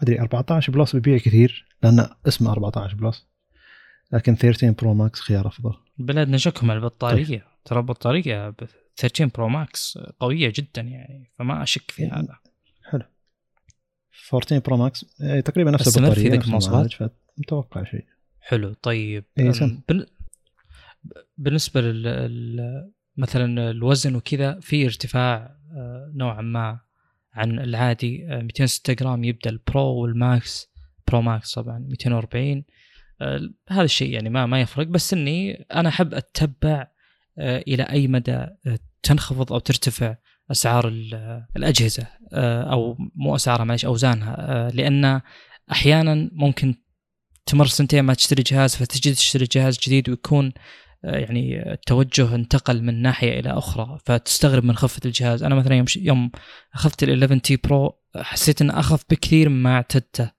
أدري 0.03 0.21
14 0.21 0.73
Plus 0.73 0.97
بيبيع 0.97 1.19
كثير 1.19 1.67
لأن 1.83 2.09
اسمه 2.29 2.53
14 2.53 2.97
Plus 2.97 3.27
لكن 4.13 4.35
13 4.35 4.71
Pro 4.71 4.95
Max 4.95 5.21
خيار 5.21 5.47
أفضل. 5.47 5.75
بلا 5.99 6.23
ادنى 6.23 6.39
شك 6.39 6.65
مع 6.65 6.75
البطاريه 6.75 7.47
ترى 7.65 7.79
البطارية 7.79 8.51
ب 8.51 8.57
13 8.97 9.27
Pro 9.35 9.49
Max 9.49 9.99
قوية 10.21 10.53
جدا 10.57 10.83
يعني 10.83 11.33
فما 11.39 11.63
أشك 11.63 11.91
في 11.91 12.03
إيه. 12.03 12.15
هذا. 12.15 12.39
حلو. 12.85 13.05
14 14.35 14.59
Pro 14.59 14.77
Max 14.77 15.21
إيه، 15.21 15.41
تقريبا 15.41 15.71
نفس 15.71 15.89
في 15.89 16.01
البطارية 16.01 16.31
ذيك 16.31 16.35
نفس 16.35 16.47
المواصفات؟ 16.47 17.11
فمتوقع 17.37 17.85
شيء. 17.85 18.05
حلو 18.41 18.73
طيب. 18.73 19.25
إيه، 19.39 19.53
بالنسبة 21.39 21.81
لل 21.81 22.91
مثلا 23.17 23.71
الوزن 23.71 24.15
وكذا 24.17 24.61
في 24.61 24.85
ارتفاع 24.87 25.57
آه، 25.77 26.13
نوعا 26.15 26.43
ما 26.43 26.81
عن 27.35 27.59
العادي 27.59 28.27
آه، 28.29 28.41
206 28.43 28.93
جرام 28.93 29.25
يبدأ 29.25 29.51
ال 29.51 29.59
Pro 29.59 29.83
وال 30.03 30.30
Max 30.30 30.71
Pro 31.09 31.23
Max 31.23 31.55
طبعا 31.55 31.79
240 31.79 32.65
آه، 33.21 33.41
هذا 33.69 33.83
الشيء 33.83 34.11
يعني 34.11 34.31
ما 34.31 34.47
ما 34.47 34.61
يفرق 34.61 34.87
بس 34.87 35.13
إني 35.15 35.53
أنا 35.75 35.89
أحب 35.89 36.15
أتبع 36.15 36.87
آه، 37.39 37.65
إلى 37.69 37.83
أي 37.83 38.09
مدى 38.09 38.33
آه، 38.33 38.79
تنخفض 39.03 39.53
أو 39.53 39.59
ترتفع 39.59 40.17
أسعار 40.51 40.89
ال- 40.89 41.45
الأجهزة 41.57 42.07
آه، 42.33 42.63
أو 42.73 42.97
مو 43.15 43.35
أسعارها 43.37 43.65
معلش 43.65 43.85
أوزانها. 43.85 44.37
آه، 44.39 44.71
لأن 44.71 45.21
أحيانا 45.73 46.31
ممكن 46.33 46.75
تمر 47.47 47.67
سنتين 47.67 48.01
ما 48.05 48.15
تشتري 48.15 48.43
جهاز 48.43 48.77
فتجي 48.77 49.13
تشتري 49.15 49.45
جهاز 49.53 49.79
جديد 49.79 50.09
ويكون 50.09 50.47
آه، 50.47 50.53
يعني 51.03 51.73
التوجه 51.73 52.35
انتقل 52.35 52.83
من 52.83 53.03
ناحية 53.03 53.41
إلى 53.41 53.51
أخرى 53.51 53.99
فتستغرب 54.05 54.65
من 54.65 54.77
خفة 54.77 55.01
الجهاز. 55.05 55.43
أنا 55.43 55.55
مثلا 55.55 55.75
يوم 55.75 55.87
يوم 55.97 56.31
أخذت 56.75 57.03
ال 57.03 57.11
11T 57.11 57.57
Pro 57.57 57.99
حسيت 58.17 58.63
انه 58.63 58.81
أخف 58.81 59.05
بكثير 59.11 59.49
مما 59.49 59.71
اعتدته 59.75 60.31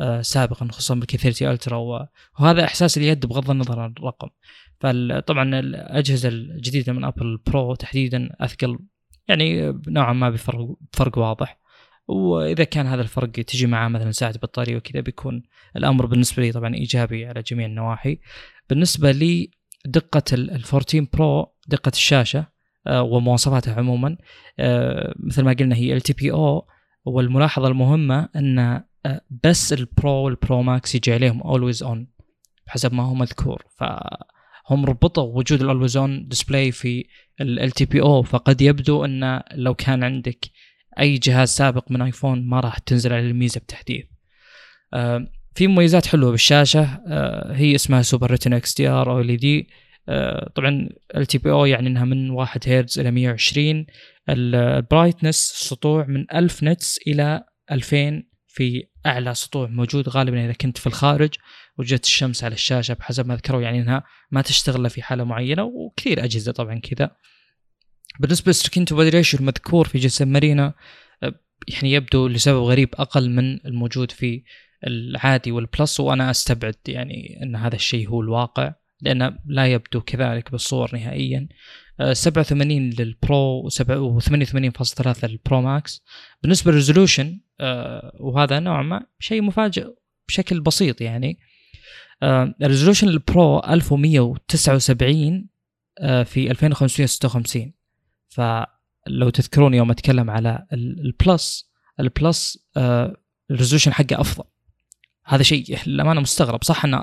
آه، 0.00 0.20
سابقا 0.22 0.68
خصوصا 0.72 0.94
بال 0.94 1.18
K30 1.18 1.50
Ultra 1.50 2.08
وهذا 2.38 2.64
إحساس 2.64 2.98
اليد 2.98 3.26
بغض 3.26 3.50
النظر 3.50 3.80
عن 3.80 3.94
الرقم. 3.98 4.28
فطبعا 4.80 5.58
الأجهزة 5.58 6.28
الجديدة 6.28 6.92
من 6.92 7.04
ابل 7.04 7.38
Pro 7.46 7.74
تحديدا 7.74 8.28
أثقل 8.40 8.78
يعني 9.28 9.72
نوعا 9.88 10.12
ما 10.12 10.30
بفرق 10.30 10.76
بفرق 10.92 11.18
واضح. 11.18 11.58
وإذا 12.08 12.64
كان 12.64 12.86
هذا 12.86 13.02
الفرق 13.02 13.30
تجي 13.30 13.66
معاه 13.66 13.88
مثلا 13.88 14.10
ساعة 14.10 14.38
بطارية 14.38 14.76
وكذا 14.76 15.00
بيكون 15.00 15.42
الأمر 15.76 16.06
بالنسبة 16.06 16.42
لي 16.42 16.52
طبعا 16.52 16.74
إيجابي 16.74 17.26
على 17.26 17.42
جميع 17.42 17.66
النواحي. 17.66 18.18
بالنسبة 18.70 19.10
لي 19.10 19.50
دقة 19.86 20.22
ال 20.32 20.50
14 20.50 21.06
Pro 21.12 21.54
دقة 21.68 21.88
الشاشة 21.88 22.46
آه، 22.86 23.02
ومواصفاتها 23.02 23.74
عموما. 23.74 24.16
آه، 24.58 25.14
مثل 25.16 25.42
ما 25.42 25.52
قلنا 25.52 25.76
هي 25.76 25.92
LTPO 25.92 26.66
والملاحظة 27.04 27.68
المهمة 27.68 28.28
إن 28.36 28.58
آه، 29.06 29.20
بس 29.44 29.72
ال 29.72 29.81
Pro 29.81 30.10
وال 30.10 30.31
Pro 30.31 30.62
Max 30.62 30.94
يجي 30.94 31.12
عليهم 31.12 31.40
Always 31.40 31.82
On 31.82 32.08
بحسب 32.66 32.94
ما 32.94 33.02
هو 33.02 33.14
مذكور. 33.14 33.64
فهم 33.76 34.84
ربطوا 34.84 35.38
وجود 35.38 35.62
ال 35.62 35.67
Always 35.67 35.96
On 35.96 36.28
Display 36.28 36.72
في 36.72 37.04
LTPO 37.40 38.22
فقد 38.22 38.62
يبدو 38.62 39.04
إن 39.04 39.42
لو 39.54 39.74
كان 39.74 40.04
عندك 40.04 40.50
أي 40.98 41.18
جهاز 41.18 41.48
سابق 41.48 41.90
من 41.90 42.02
ايفون 42.02 42.48
ما 42.48 42.60
راح 42.60 42.78
تنزل 42.78 43.12
عليه 43.12 43.30
الميزة 43.30 43.60
بتحديث. 43.60 44.04
في 45.54 45.66
مميزات 45.66 46.06
حلوة 46.06 46.30
بالشاشة 46.30 47.00
آه، 47.08 47.52
هي 47.52 47.74
اسمها 47.74 48.02
Super 48.02 48.30
Retina 48.30 48.56
XDR 48.56 49.12
OLED 49.12 49.68
طبعا 50.54 50.88
LTPO 51.16 51.66
يعني 51.66 51.88
إنها 51.88 52.04
من 52.04 52.30
1 52.30 52.68
هرتز 52.68 52.98
إلى 52.98 53.10
120 53.10 53.86
ال 54.28 54.38
brightness 54.38 55.36
سطوع 55.36 56.06
من 56.06 56.26
1000 56.34 56.64
nits 56.64 56.98
إلى 57.06 57.44
2000 57.70 58.22
في 58.48 58.84
أعلى 59.06 59.34
سطوع 59.34 59.66
موجود 59.66 60.08
غالبا 60.08 60.44
إذا 60.44 60.52
كنت 60.52 60.78
في 60.78 60.86
الخارج 60.86 61.34
وجت 61.78 62.04
الشمس 62.04 62.44
على 62.44 62.54
الشاشة 62.54 62.94
بحسب 62.94 63.26
ما 63.26 63.36
ذكروا 63.36 63.62
يعني 63.62 63.80
إنها 63.80 64.04
ما 64.30 64.42
تشتغل 64.42 64.90
في 64.90 65.02
حالة 65.02 65.24
معينة 65.24 65.62
وكثير 65.62 66.24
أجهزة 66.24 66.52
طبعا 66.52 66.78
كذا. 66.78 67.10
بالنسبة 68.20 68.48
لل 68.48 68.84
screen-to 68.84 69.00
ratio 69.00 69.40
المذكور 69.40 69.88
في 69.88 69.98
جسم 69.98 70.28
مارينا 70.28 70.74
آه، 71.22 71.34
يعني 71.68 71.92
يبدو 71.92 72.28
لسبب 72.28 72.62
غريب 72.62 72.88
أقل 72.94 73.30
من 73.30 73.66
الموجود 73.66 74.10
في 74.10 74.42
العادي 74.86 75.52
وال 75.52 75.68
Plus 75.68 76.00
وأنا 76.00 76.30
أستبعد 76.30 76.74
يعني 76.88 77.38
إن 77.42 77.56
هذا 77.56 77.74
الشيء 77.74 78.08
هو 78.08 78.20
الواقع 78.20 78.74
لأنه 79.00 79.38
لا 79.46 79.66
يبدو 79.66 80.00
كذلك 80.00 80.50
بالصور 80.50 80.90
نهائيا. 80.94 81.48
آه، 82.00 82.12
87 82.12 82.90
لل 82.90 83.21
Pro 83.21 83.68
و88.3 83.70 85.24
لل 85.24 85.38
Pro 85.38 85.60
Max. 85.60 86.02
بالنسبة 86.42 86.70
لل 86.70 86.82
resolution 86.82 87.40
وهذا 88.20 88.60
نوعا 88.60 88.82
ما 88.82 89.06
شيء 89.18 89.42
مفاجئ 89.42 89.86
بشكل 90.28 90.60
بسيط 90.60 91.00
يعني. 91.00 91.38
آه، 92.22 92.54
ال 92.62 92.66
resolution 92.66 93.08
ال 93.08 93.20
Pro 93.20 93.58
1179 93.58 95.48
آه، 96.00 96.22
في 96.22 96.50
2556 96.50 97.72
فلو 98.28 99.30
تذكرون 99.34 99.74
يوم 99.74 99.90
أتكلم 99.90 100.30
على 100.30 100.66
ال- 100.72 101.00
ال 101.06 101.19
Plus 101.19 101.70
ال 102.00 102.13
Plus 102.13 102.66
آه، 102.76 103.16
ال 103.50 103.54
resolution 103.54 103.92
حقه 103.92 104.20
أفضل. 104.20 104.44
هذا 105.24 105.42
شيء 105.42 105.78
للأمانة 105.86 106.20
مستغرب. 106.20 106.64
صح 106.64 106.84
إن 106.84 107.02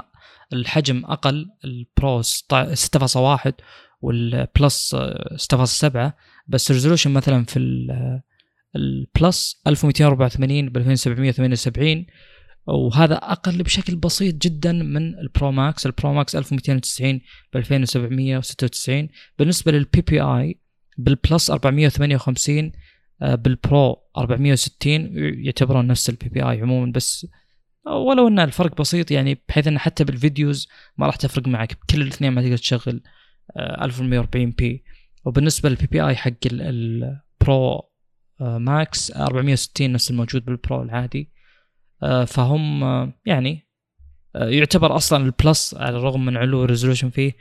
الحجم 0.53 1.05
أقل 1.05 1.49
ال 1.65 1.79
Pro 1.79 2.21
6.1 2.21 3.51
وال 4.01 4.32
Plus 4.32 4.93
آه، 4.95 5.37
6.7 5.37 6.13
بس 6.47 6.69
ال 6.71 6.75
resolution 6.75 7.11
مثلا 7.11 7.45
في 7.45 7.59
ال- 7.59 8.21
ال 8.75 8.92
Plus 8.92 9.61
1284 9.67 10.69
ب 10.69 10.77
2778 10.77 12.05
وهذا 12.67 13.15
أقل 13.15 13.63
بشكل 13.63 13.95
بسيط 13.95 14.35
جدا 14.35 14.71
من 14.71 15.19
ال 15.19 15.27
Pro 15.27 15.51
Max 15.51 15.85
ال 15.85 15.92
Pro 15.92 16.13
Max 16.13 16.35
1290 16.35 17.21
ب 17.53 17.57
2796 17.57 19.09
بالنسبة 19.39 19.71
لل 19.71 20.01
PPI 20.01 20.21
بال 20.21 20.59
Plus 20.97 21.51
458 21.51 22.71
آه، 23.21 23.35
بال 23.35 23.60
Pro 23.60 23.97
460 24.17 25.09
يعتبرون 25.45 25.87
نفس 25.87 26.09
ال 26.09 26.29
PPI 26.29 26.61
عموما 26.61 26.91
بس 26.91 27.27
ولو 27.87 28.27
إن 28.27 28.39
الفرق 28.39 28.77
بسيط 28.81 29.11
يعني 29.11 29.41
بحيث 29.49 29.67
إن 29.67 29.79
حتى 29.79 30.03
بال 30.03 30.19
videos 30.19 30.67
ما 30.97 31.05
راح 31.05 31.15
تفرق 31.15 31.47
معك 31.47 31.77
كل 31.89 32.01
الاثنين 32.01 32.31
ما 32.31 32.41
تقدر 32.41 32.57
تشغل 32.57 33.03
آه، 33.57 33.85
1140 33.85 34.51
p 34.51 34.83
وبالنسبة 35.25 35.69
لل 35.69 35.87
PPI 35.87 36.15
حق 36.15 36.31
ال- 36.45 36.61
ال 36.61 36.91
Pro 36.91 37.81
آه، 38.41 38.57
Max 38.57 39.11
460 39.11 39.91
نفس 39.93 40.11
الموجود 40.11 40.45
بال 40.45 40.60
Pro 40.60 40.81
العادي. 40.83 41.31
آه، 42.03 42.25
فهم 42.25 42.83
آه، 42.83 43.13
يعني 43.25 43.67
آه، 44.35 44.49
يعتبر 44.49 44.95
أصلا 44.95 45.25
ال 45.25 45.35
Plus 45.35 45.75
على 45.79 45.97
الرغم 45.97 46.25
من 46.25 46.37
علو 46.37 46.63
ال 46.63 46.67
resolution 46.67 47.09
فيه 47.09 47.31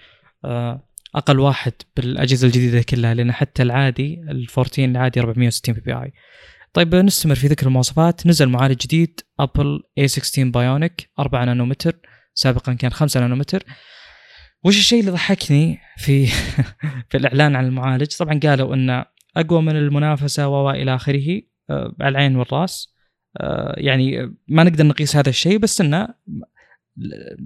آه، 0.45 0.87
أقل 1.15 1.41
واحد 1.41 1.73
بالأجهزة 1.97 2.47
الجديدة 2.47 2.83
كلها 2.83 3.15
لأن 3.15 3.33
حتى 3.33 3.63
العادي 3.63 4.15
ال 4.15 4.47
14 4.59 4.85
العادي 4.85 5.21
460 5.21 5.75
PPI 5.75 6.13
طيب 6.73 6.95
نستمر 6.95 7.35
في 7.35 7.47
ذكر 7.47 7.67
المواصفات. 7.67 8.27
نزل 8.27 8.49
معالج 8.49 8.77
جديد 8.77 9.21
Apple 9.41 9.83
A16 10.01 10.39
Bionic 10.39 11.11
4 11.19 11.45
نانومتر 11.45 12.01
سابقا 12.35 12.73
كان 12.73 12.91
5 12.91 13.21
نانومتر. 13.21 13.63
وش 14.65 14.79
الشيء 14.79 15.01
اللي 15.01 15.11
ضحكني 15.11 15.79
في 15.97 16.27
في 17.11 17.17
الإعلان 17.17 17.57
عن 17.57 17.67
المعالج؟ 17.67 18.17
طبعا 18.17 18.41
قالوا 18.43 18.75
إنه 18.75 19.05
أقوى 19.37 19.63
من 19.63 19.77
المنافسة 19.77 20.49
و 20.49 20.71
إلى 20.71 20.95
آخره 20.95 21.43
آه، 21.71 21.95
على 22.01 22.09
العين 22.09 22.37
والرأس. 22.37 22.95
آه، 23.41 23.75
يعني 23.79 24.37
ما 24.49 24.65
نقدر 24.65 24.87
نقيس 24.87 25.17
هذا 25.17 25.29
الشيء 25.29 25.59
بس 25.59 25.81
إنه 25.81 26.09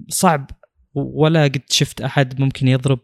صعب 0.09 0.51
ولا 0.93 1.43
قد 1.43 1.61
شفت 1.69 2.01
أحد 2.01 2.41
ممكن 2.41 2.67
يضرب 2.67 2.99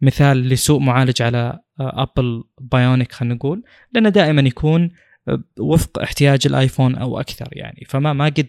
مثال 0.00 0.48
لسوء 0.48 0.80
معالج 0.80 1.22
على 1.22 1.58
Apple 1.80 2.44
Bionic 2.60 3.12
خلينا 3.12 3.34
نقول. 3.34 3.64
لأنه 3.92 4.08
دائما 4.08 4.42
يكون 4.42 4.82
آه، 4.82 4.90
وفق 5.60 5.98
احتياج 5.98 6.46
الآيفون 6.46 6.94
أو 6.94 7.20
أكثر 7.20 7.48
يعني. 7.52 7.84
فما 7.88 8.12
ما 8.12 8.24
قد 8.24 8.48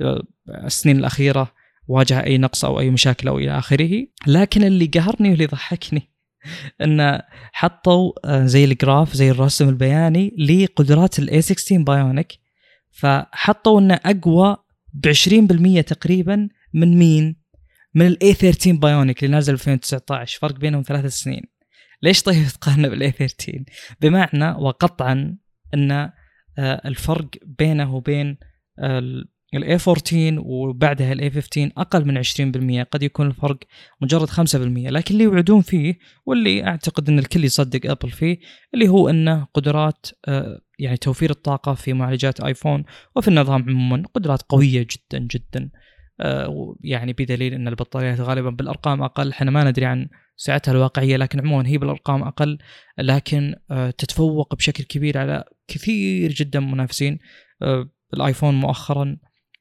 آه، 0.00 0.22
السنين 0.48 0.98
الأخيرة 0.98 1.52
واجه 1.86 2.24
أي 2.24 2.38
نقص 2.38 2.64
أو 2.64 2.80
أي 2.80 2.90
مشاكل 2.90 3.28
أو 3.28 3.38
إلى 3.38 3.58
آخره. 3.58 4.06
لكن 4.26 4.64
اللي 4.64 4.86
قهرني 4.86 5.30
واللي 5.30 5.46
ضحكني 5.46 6.02
إن 6.84 7.20
حطوا 7.52 8.12
آه، 8.24 8.46
زي 8.46 8.64
ال 8.64 8.72
graph 8.72 9.14
زي 9.14 9.30
الرسم 9.30 9.68
البياني 9.68 10.34
لقدرات 10.38 11.18
ال 11.18 11.42
A16 11.42 11.82
Bionic 11.82 12.38
فحطوا 12.90 13.80
إنه 13.80 14.00
أقوى 14.04 14.56
ب 14.92 15.12
20% 15.80 15.84
تقريبا 15.84 16.48
من 16.72 16.98
مين؟ 16.98 17.42
من 17.94 18.06
ال 18.06 18.34
A13 18.34 18.72
Bionic 18.72 19.24
اللي 19.24 19.34
نازل 19.34 19.52
2019 19.52 20.38
فرق 20.38 20.58
بينهم 20.58 20.82
ثلاث 20.82 21.06
سنين. 21.06 21.42
ليش 22.02 22.22
طيب 22.22 22.46
تقارنه 22.48 22.88
بال 22.88 23.10
A13 23.10 23.64
بمعنى 24.00 24.50
وقطعا 24.50 25.36
أن 25.74 25.92
آه، 25.92 26.12
الفرق 26.58 27.28
بينه 27.58 27.94
وبين 27.94 28.36
ال 29.54 29.78
A14 29.86 30.38
وبعدها 30.38 31.12
ال 31.12 31.30
A15 31.30 31.70
أقل 31.76 32.04
من 32.04 32.18
20% 32.18 32.82
قد 32.82 33.02
يكون 33.02 33.26
الفرق 33.26 33.58
مجرد 34.00 34.28
5% 34.28 34.90
لكن 34.90 35.14
اللي 35.14 35.24
يوعدون 35.24 35.60
فيه 35.60 35.98
واللي 36.26 36.64
أعتقد 36.66 37.08
أن 37.08 37.18
الكل 37.18 37.44
يصدق 37.44 37.90
Apple 37.90 38.10
فيه 38.10 38.38
اللي 38.74 38.88
هو 38.88 39.08
انه 39.08 39.46
قدرات 39.54 40.06
آه، 40.28 40.60
يعني 40.78 40.96
توفير 40.96 41.30
الطاقة 41.30 41.74
في 41.74 41.92
معالجات 41.92 42.40
آيفون 42.40 42.84
وفي 43.16 43.28
النظام 43.28 43.62
عموما 43.62 44.02
قدرات 44.14 44.42
قوية 44.42 44.86
جدا 44.90 45.18
جدا. 45.18 45.70
آه، 46.20 46.76
يعني 46.80 47.12
بدليل 47.12 47.54
أن 47.54 47.68
البطاريات 47.68 48.20
غالبا 48.20 48.50
بالأرقام 48.50 49.02
أقل. 49.02 49.30
إحنا 49.30 49.50
ما 49.50 49.64
ندري 49.64 49.86
عن 49.86 50.08
سعتها 50.36 50.72
الواقعية 50.72 51.16
لكن 51.16 51.40
عموما 51.40 51.68
هي 51.68 51.78
بالأرقام 51.78 52.22
أقل. 52.22 52.58
لكن 52.98 53.54
آه، 53.70 53.90
تتفوق 53.90 54.54
بشكل 54.54 54.84
كبير 54.84 55.18
على 55.18 55.44
كثير 55.68 56.32
جدا 56.32 56.60
من 56.60 56.66
المنافسين 56.66 57.18
آه، 57.62 57.90
الآيفون 58.14 58.54
مؤخرا 58.54 59.16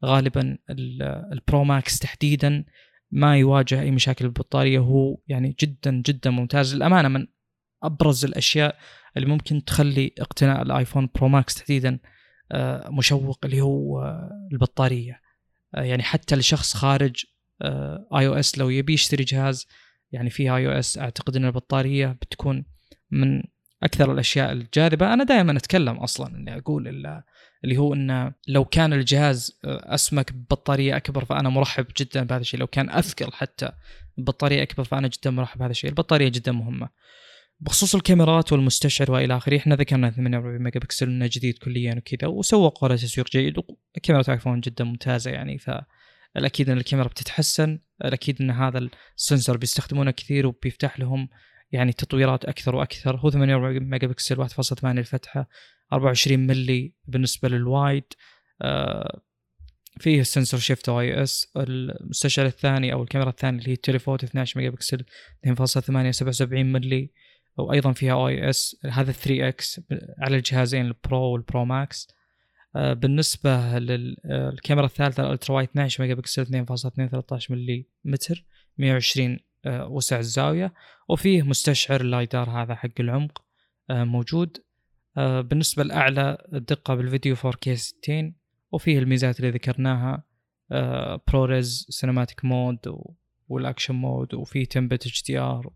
غالبا 0.06 0.57
ال- 0.69 1.02
ال 1.34 1.41
Pro 1.41 1.64
Max 1.64 1.99
تحديدا 1.99 2.65
ما 3.11 3.38
يواجه 3.38 3.82
أي 3.82 3.91
مشاكل 3.91 4.26
بالبطارية. 4.26 4.80
هو 4.80 5.18
يعني 5.28 5.56
جدا 5.60 6.02
جدا 6.06 6.30
ممتاز. 6.30 6.76
للأمانة 6.76 7.07
من 7.07 7.28
أبرز 7.84 8.26
الأشياء 8.26 8.78
اللي 9.18 9.28
ممكن 9.28 9.64
تخلي 9.65 10.11
اقتناء 10.19 10.61
الآيفون 10.61 11.10
Pro 11.16 11.28
Max 11.28 11.56
تحديدا 11.56 11.99
آه، 12.52 12.90
مشوق 12.90 13.40
اللي 13.45 13.61
هو 13.61 14.02
آه، 14.02 14.49
البطارية. 14.52 15.22
يعني 15.73 16.03
حتى 16.03 16.36
لشخص 16.36 16.73
خارج 16.73 17.15
iOS 18.16 18.58
لو 18.57 18.69
يبي 18.69 18.94
يشتري 18.94 19.23
جهاز 19.23 19.68
يعني 20.11 20.30
فيه 20.30 20.56
iOS 20.56 20.98
أعتقد 20.98 21.36
إن 21.36 21.45
البطارية 21.45 22.07
بتكون 22.07 22.65
من 23.11 23.44
أكثر 23.84 24.12
الأشياء 24.12 24.52
الجاذبة. 24.52 25.14
أنا 25.14 25.24
دائما 25.24 25.58
أتكلم 25.58 25.98
أصلا 25.98 26.36
إني 26.36 26.58
أقول 26.58 26.88
اللي 27.64 27.78
هو 27.78 27.94
إنه 27.94 28.34
لو 28.48 28.66
كان 28.66 28.94
الجهاز 28.94 29.60
أسمك 29.66 30.34
ببطارية 30.34 30.98
أكبر 30.98 31.26
فأنا 31.26 31.49
مرحب 31.49 31.86
جدا 31.98 32.24
بهذا 32.24 32.41
الشيء. 32.41 32.60
لو 32.60 32.68
كان 32.68 32.90
أثقل 32.90 33.32
حتى 33.34 33.72
بطارية 34.18 34.64
أكبر 34.64 34.84
فأنا 34.84 35.08
جدا 35.08 35.32
مرحب 35.32 35.60
بهذا 35.60 35.72
الشيء. 35.72 35.90
البطارية 35.90 36.30
جدا 36.30 36.52
مهمة. 36.52 36.90
بخصوص 37.60 37.95
الكاميرات 37.95 38.52
والمستشعر 38.52 39.12
وإلى 39.12 39.38
آخره 39.38 39.58
إحنا 39.58 39.76
ذكرنا 39.76 40.10
48 40.10 40.64
ميجا 40.64 40.80
بكسل 40.80 41.08
إنه 41.08 41.30
جديد 41.32 41.58
كليا 41.58 41.95
وكذا 41.95 42.28
وسوقوا 42.28 42.90
له 42.90 42.95
تسويق 42.95 43.30
جيد. 43.30 43.58
وكاميرا 43.58 44.34
آيفون 44.34 44.60
جدا 44.60 44.84
ممتازة 44.84 45.32
يعني 45.32 45.58
فالأكيد 45.58 46.70
إن 46.70 46.78
الكاميرا 46.78 47.08
بتتحسن. 47.08 47.80
الأكيد 48.06 48.41
إن 48.41 48.52
هذا 48.52 48.90
ال 49.18 49.23
sensor 49.23 49.58
بيستخدمونه 49.58 50.12
كثير 50.12 50.48
وبيفتح 50.48 50.99
لهم 50.99 51.30
يعني 51.72 51.93
تطويرات 51.93 52.45
أكثر 52.45 52.76
وأكثر. 52.76 53.18
هو 53.18 53.30
48 53.30 53.89
ميجا 53.89 54.07
بكسل 54.07 54.48
1.8 54.48 54.85
الفتحة 54.86 55.48
24 55.93 56.39
ملي 56.39 56.93
بالنسبة 57.06 57.49
لل 57.49 57.65
wide. 57.65 58.03
آه 58.61 59.22
فيه 59.99 60.22
ال 60.22 60.27
sensor 60.27 60.60
shift 60.60 60.90
OIS. 60.90 61.52
المستشعر 61.57 62.45
الثاني 62.45 62.93
أو 62.93 63.03
الكاميرا 63.03 63.30
الثانية 63.30 63.60
اللي 63.60 63.69
هي 63.69 63.73
ال 63.74 63.78
telephoto 63.78 64.24
12 64.23 64.60
ميجا 64.60 64.69
بكسل 64.69 65.06
2.8 65.48 66.10
77 66.10 66.65
ملي 66.65 67.11
وأيضا 67.57 67.91
فيها 67.91 68.14
OIS. 68.14 68.78
هذا 68.85 69.11
3 69.11 69.48
x 69.48 69.82
على 70.19 70.38
الجهازين 70.38 70.85
ال 70.86 70.95
Pro 70.95 71.22
وال 71.22 71.39
Pro 71.39 71.66
Max 71.66 72.08
بالنسبة 72.76 73.80
للكاميرا 73.80 74.85
الثالثة 74.85 75.23
ال 75.24 75.29
ultra 75.29 75.56
wide 75.56 75.70
12 75.69 76.03
ميجا 76.03 76.14
بكسل 76.14 76.45
2.2 76.45 77.09
13 77.09 77.52
ملي 77.52 77.85
متر 78.06 78.45
120 78.77 79.31
آه 79.31 79.39
وسع 79.68 80.20
الزاوية 80.20 80.74
وفيه 81.10 81.42
مستشعر 81.42 82.02
ال 82.02 82.10
LiDAR 82.10 82.49
هذا 82.50 82.76
حق 82.76 83.00
العمق 83.00 83.44
آه 83.90 84.04
موجود. 84.04 84.58
آه، 85.18 85.42
بالنسبة 85.42 85.84
لأعلى 85.84 86.38
الدقة 86.54 86.96
بالفيديو 86.96 87.36
4K 87.36 87.70
60 87.74 88.36
وفيه 88.72 89.00
الميزات 89.00 89.40
اللي 89.40 89.52
ذكرناها 89.52 90.24
ProRes 91.28 91.86
cinematic 91.90 92.45
mode 92.45 92.80
وال 93.48 93.60
action 93.60 93.95
mode 93.95 94.34
وفي 94.34 94.68
10 94.72 94.82
bit 94.82 95.24
HDR 95.24 95.74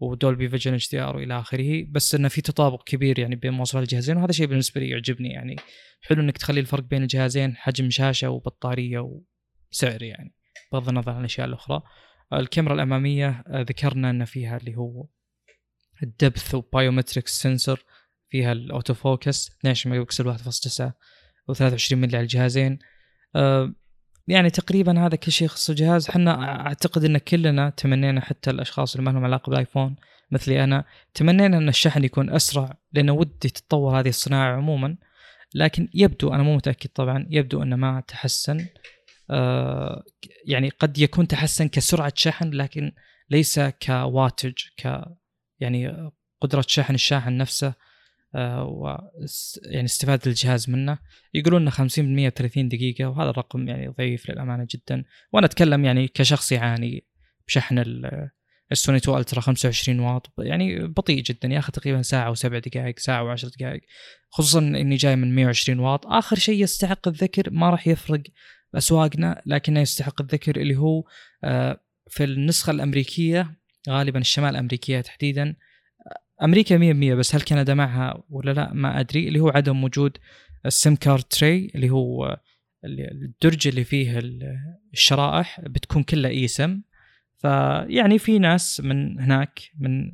و 0.00 0.08
Dolby 0.08 0.48
Vision 0.48 0.74
HDR 0.74 1.16
وإلى 1.16 1.38
آخره. 1.38 1.86
بس 1.90 2.14
إنه 2.14 2.28
في 2.28 2.40
تطابق 2.40 2.84
كبير 2.84 3.18
يعني 3.18 3.36
بين 3.36 3.52
مواصفات 3.52 3.82
الجهازين 3.82 4.16
وهذا 4.16 4.32
شيء 4.32 4.46
بالنسبة 4.46 4.80
لي 4.80 4.88
يعجبني 4.88 5.28
يعني. 5.28 5.56
حلو 6.00 6.22
إنك 6.22 6.38
تخلي 6.38 6.60
الفرق 6.60 6.84
بين 6.84 7.02
الجهازين 7.02 7.56
حجم 7.56 7.90
شاشة 7.90 8.30
وبطارية 8.30 9.20
وسعر 9.70 10.02
يعني 10.02 10.34
بغض 10.72 10.88
النظر 10.88 11.12
عن 11.12 11.20
الأشياء 11.20 11.46
الأخرى. 11.46 11.82
الكاميرا 12.40 12.74
الأمامية 12.74 13.44
آه، 13.46 13.62
ذكرنا 13.62 14.10
إن 14.10 14.24
فيها 14.24 14.56
اللي 14.56 14.76
هو 14.76 15.06
ال 16.02 16.11
depth 16.11 16.54
و 16.54 16.62
biometrics 16.62 17.42
sensor 17.42 17.84
فيها 18.28 18.52
ال 18.52 18.60
auto 18.60 18.94
focus 18.94 19.50
12 19.60 19.90
ميجا 19.90 20.02
بكسل 20.02 20.24
1.9 20.24 20.92
و23 21.52 21.92
ملي 21.92 22.16
على 22.16 22.22
الجهازين. 22.22 22.78
أه 23.36 23.74
يعني 24.28 24.50
تقريبا 24.50 25.06
هذا 25.06 25.16
كل 25.16 25.32
شيء 25.32 25.46
يخص 25.46 25.70
الجهاز. 25.70 26.08
إحنا 26.08 26.66
أعتقد 26.66 27.04
إن 27.04 27.18
كلنا 27.18 27.70
تمنينا 27.70 28.20
حتى 28.20 28.50
الأشخاص 28.50 28.94
اللي 28.94 29.04
ما 29.06 29.10
لهم 29.10 29.24
علاقة 29.24 29.50
بالآيفون 29.50 29.96
مثلي 30.30 30.64
أنا 30.64 30.84
تمنينا 31.14 31.56
إن 31.56 31.68
الشحن 31.68 32.04
يكون 32.04 32.30
أسرع 32.30 32.78
لأن 32.92 33.10
ودي 33.10 33.48
تتطور 33.48 34.00
هذه 34.00 34.08
الصناعة 34.08 34.56
عموما. 34.56 34.96
لكن 35.54 35.88
يبدو 35.94 36.34
أنا 36.34 36.42
مو 36.42 36.56
متأكد 36.56 36.90
طبعا 36.90 37.26
يبدو 37.30 37.62
إنه 37.62 37.76
ما 37.76 38.02
تحسن. 38.08 38.60
آه 38.60 38.68
يعني 40.46 40.68
قد 40.68 40.98
يكون 40.98 41.28
تحسن 41.28 41.68
كسرعة 41.68 42.12
شحن 42.16 42.50
لكن 42.50 42.92
ليس 43.30 43.60
كواتج 43.60 44.54
ك 44.76 45.04
يعني 45.60 46.10
قدرة 46.40 46.64
شحن 46.68 46.94
الشاحن 46.94 47.36
نفسه 47.36 47.74
آه، 48.34 48.64
و 48.64 48.98
يعني 49.70 49.84
استفادة 49.84 50.22
الجهاز 50.26 50.70
منه. 50.70 50.98
يقولون 51.34 51.62
إنه 51.62 51.70
50% 51.70 52.28
30 52.28 52.68
دقيقة 52.68 53.04
وهذا 53.04 53.30
الرقم 53.30 53.68
يعني 53.68 53.88
ضعيف 53.88 54.30
للأمانة 54.30 54.66
جدا. 54.70 55.04
وأنا 55.32 55.46
أتكلم 55.46 55.84
يعني 55.84 56.08
كشخص 56.08 56.52
يعاني 56.52 57.06
بشحن 57.46 57.78
السوني 58.72 58.98
2 58.98 59.18
ألترا 59.18 59.40
25 59.40 60.00
واط 60.00 60.32
يعني 60.38 60.86
بطيء 60.86 61.22
جدا. 61.22 61.48
ياخذ 61.48 61.72
تقريبا 61.72 62.02
ساعة 62.02 62.30
وسبع 62.30 62.58
دقائق 62.58 62.98
ساعة 62.98 63.24
وعشر 63.24 63.48
دقائق. 63.48 63.80
خصوصا 64.30 64.58
إني 64.58 64.96
جاي 64.96 65.16
من 65.16 65.34
120 65.34 65.78
واط. 65.78 66.06
آخر 66.06 66.36
شيء 66.36 66.62
يستحق 66.62 67.08
الذكر 67.08 67.50
ما 67.50 67.70
راح 67.70 67.86
يفرق 67.86 68.22
أسواقنا 68.74 69.42
لكنه 69.46 69.80
يستحق 69.80 70.22
الذكر 70.22 70.60
اللي 70.60 70.76
هو 70.76 71.04
آه، 71.44 71.80
في 72.08 72.24
النسخة 72.24 72.70
الأمريكية 72.70 73.54
غالبا 73.88 74.18
الشمال 74.18 74.50
الأمريكية 74.50 75.00
تحديدا. 75.00 75.56
أمريكا 76.42 76.78
100% 76.78 77.14
بس 77.14 77.34
هل 77.34 77.42
كندا 77.42 77.74
معها 77.74 78.22
ولا 78.30 78.50
لا؟ 78.50 78.72
ما 78.72 79.00
أدري. 79.00 79.28
اللي 79.28 79.40
هو 79.40 79.48
عدم 79.48 79.84
وجود 79.84 80.18
ال 80.66 80.74
SIM 80.74 80.96
card 80.96 81.22
tray 81.22 81.70
اللي 81.74 81.90
هو 81.90 82.40
الدرج 82.84 83.68
اللي 83.68 83.84
فيه 83.84 84.20
الشرائح 84.92 85.60
بتكون 85.60 86.02
كلها 86.02 86.30
اي 86.30 86.48
سم 86.48 86.82
فيعني 87.38 88.18
في 88.18 88.38
ناس 88.38 88.80
من 88.80 89.20
هناك 89.20 89.60
من 89.78 90.12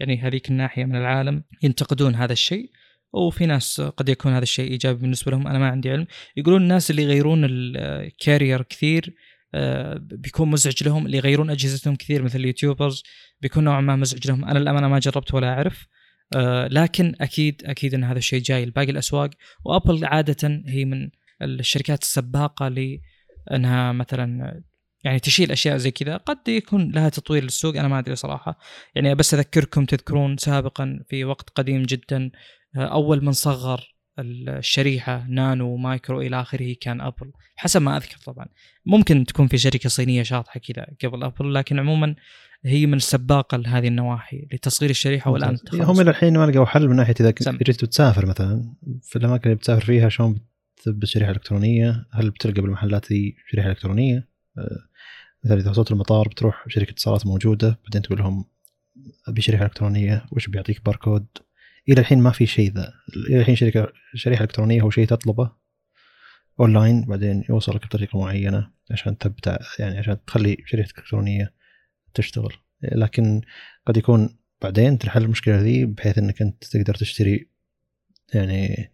يعني 0.00 0.18
هذيك 0.18 0.50
الناحية 0.50 0.84
من 0.84 0.96
العالم 0.96 1.42
ينتقدون 1.62 2.14
هذا 2.14 2.32
الشيء. 2.32 2.70
وفي 3.12 3.46
ناس 3.46 3.80
قد 3.80 4.08
يكون 4.08 4.32
هذا 4.32 4.42
الشيء 4.42 4.70
إيجابي 4.70 5.00
بالنسبة 5.00 5.30
لهم. 5.30 5.46
أنا 5.46 5.58
ما 5.58 5.68
عندي 5.68 5.90
علم. 5.90 6.06
يقولون 6.36 6.62
الناس 6.62 6.90
اللي 6.90 7.02
يغيرون 7.02 7.40
الكارير 7.44 8.62
كثير 8.62 9.14
آه، 9.54 9.98
بيكون 10.00 10.50
مزعج 10.50 10.84
لهم 10.84 11.06
اللي 11.06 11.16
يغيرون 11.16 11.50
أجهزتهم 11.50 11.96
كثير 11.96 12.22
مثل 12.22 12.38
اليوتيوبرز 12.38 13.02
بيكون 13.40 13.64
نوعا 13.64 13.80
ما 13.80 13.96
مزعج 13.96 14.28
لهم. 14.28 14.44
أنا 14.44 14.58
للأمانة 14.58 14.88
ما 14.88 14.98
جربت 14.98 15.34
ولا 15.34 15.48
أعرف. 15.48 15.86
آه، 16.36 16.68
لكن 16.68 17.14
أكيد 17.20 17.62
أكيد 17.64 17.94
إن 17.94 18.04
هذا 18.04 18.18
الشيء 18.18 18.42
جاي 18.42 18.66
لباقي 18.66 18.90
الأسواق. 18.90 19.30
وأبل 19.64 20.04
عادة 20.04 20.62
هي 20.66 20.84
من 20.84 21.10
الشركات 21.42 22.02
السباقة 22.02 22.68
لانها 22.68 23.92
مثلا 23.92 24.60
يعني 25.04 25.18
تشيل 25.18 25.52
أشياء 25.52 25.76
زي 25.76 25.90
كذا. 25.90 26.16
قد 26.16 26.48
يكون 26.48 26.90
لها 26.92 27.08
تطوير 27.08 27.42
للسوق. 27.42 27.76
أنا 27.76 27.88
ما 27.88 27.98
أدري 27.98 28.16
صراحة. 28.16 28.58
يعني 28.94 29.14
بس 29.14 29.34
أذكركم 29.34 29.84
تذكرون 29.84 30.36
سابقا 30.36 31.00
في 31.08 31.24
وقت 31.24 31.50
قديم 31.50 31.82
جدا 31.82 32.30
أول 32.76 33.24
من 33.24 33.32
صغر 33.32 33.94
الشريحة 34.18 35.26
nano 35.28 35.76
micro 35.76 36.20
إلى 36.20 36.40
آخره 36.40 36.74
كان 36.80 37.00
أبل. 37.00 37.32
حسب 37.56 37.82
ما 37.82 37.96
أذكر 37.96 38.16
طبعا. 38.26 38.46
ممكن 38.86 39.24
تكون 39.24 39.46
في 39.46 39.58
شركة 39.58 39.88
صينية 39.88 40.22
شاطحة 40.22 40.60
كذا 40.60 40.86
قبل 41.04 41.22
أبل 41.22 41.54
لكن 41.54 41.78
عموما 41.78 42.14
هي 42.64 42.86
من 42.86 42.94
السباقة 42.94 43.56
لهذه 43.56 43.88
النواحي 43.88 44.48
لتصغير 44.52 44.90
الشريحة 44.90 45.30
والآن 45.30 45.58
هم 45.74 46.00
إلى 46.00 46.10
الحين 46.10 46.38
ما 46.38 46.46
لقوا 46.46 46.64
حل 46.64 46.88
من 46.88 46.96
ناحية 46.96 47.14
إذا 47.20 47.30
جيت 47.30 47.84
تسافر 47.84 48.26
مثلا 48.26 48.74
في 49.02 49.16
الأماكن 49.16 49.44
اللي 49.44 49.54
بتسافر 49.54 49.84
فيها 49.84 50.08
شلون 50.08 50.40
بتثبت 50.76 51.04
شريحة 51.04 51.30
إلكترونية؟ 51.30 52.06
هل 52.12 52.30
بتلقى 52.30 52.62
بالمحلات 52.62 53.12
ذي 53.12 53.36
شريحة 53.50 53.70
إلكترونية؟ 53.70 54.28
آه، 54.58 54.78
مثلا 55.44 55.58
إذا 55.58 55.70
وصلت 55.70 55.90
المطار 55.90 56.28
بتروح 56.28 56.64
شركة 56.68 56.90
اتصالات 56.90 57.26
موجودة 57.26 57.78
بعدين 57.84 58.02
تقول 58.02 58.18
لهم 58.18 58.44
أبي 59.28 59.40
شريحة 59.40 59.64
إلكترونية 59.64 60.24
وش 60.32 60.48
بيعطيك 60.48 60.84
باركود؟ 60.84 61.26
إلى 61.90 62.00
الحين 62.00 62.18
ما 62.18 62.30
في 62.30 62.46
شيء 62.46 62.72
ذا. 62.72 62.92
إلى 63.28 63.40
الحين 63.40 63.56
شركه 63.56 63.92
شريحة 64.14 64.42
إلكترونية 64.42 64.82
هو 64.82 64.90
شيء 64.90 65.06
تطلبه 65.06 65.52
أونلاين 66.60 67.04
بعدين 67.04 67.44
يوصلك 67.48 67.86
بطريقة 67.86 68.18
معينة 68.18 68.70
عشان 68.90 69.18
تبدأ 69.18 69.58
يعني 69.78 69.98
عشان 69.98 70.24
تخلي 70.24 70.56
شريحتك 70.66 70.98
الالكترونيه 70.98 71.54
تشتغل. 72.14 72.52
لكن 72.82 73.40
قد 73.86 73.96
يكون 73.96 74.38
بعدين 74.62 74.98
تنحل 74.98 75.22
المشكلة 75.22 75.60
ذي 75.60 75.84
بحيث 75.84 76.18
إنك 76.18 76.42
أنت 76.42 76.64
تقدر 76.64 76.94
تشتري 76.94 77.48
يعني 78.34 78.92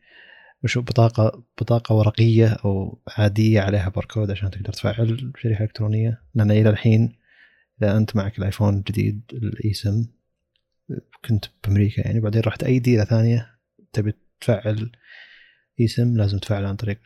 وشو 0.64 0.82
بطاقة 0.82 1.44
بطاقة 1.60 1.94
ورقية 1.94 2.48
أو 2.48 3.02
عادية 3.08 3.60
عليها 3.60 3.88
باركود 3.88 4.30
عشان 4.30 4.50
تقدر 4.50 4.72
تفعل 4.72 5.32
شريحة 5.38 5.64
إلكترونية. 5.64 6.22
لأن 6.34 6.50
إلى 6.50 6.70
الحين 6.70 7.18
إذا 7.82 7.96
أنت 7.96 8.16
معك 8.16 8.38
الآيفون 8.38 8.76
الجديد 8.76 9.22
الإي 9.32 9.72
سم 9.72 10.06
كنت 11.24 11.44
بأمريكا 11.64 12.00
يعني. 12.00 12.20
بعدين 12.20 12.42
رحت 12.42 12.64
أي 12.64 12.78
ديره 12.78 13.04
ثانية 13.04 13.58
تبي 13.92 14.14
تفعل 14.40 14.92
اي 15.80 15.88
سم 15.88 16.16
لازم 16.16 16.38
تفعل 16.38 16.64
عن 16.64 16.76
طريق 16.76 17.00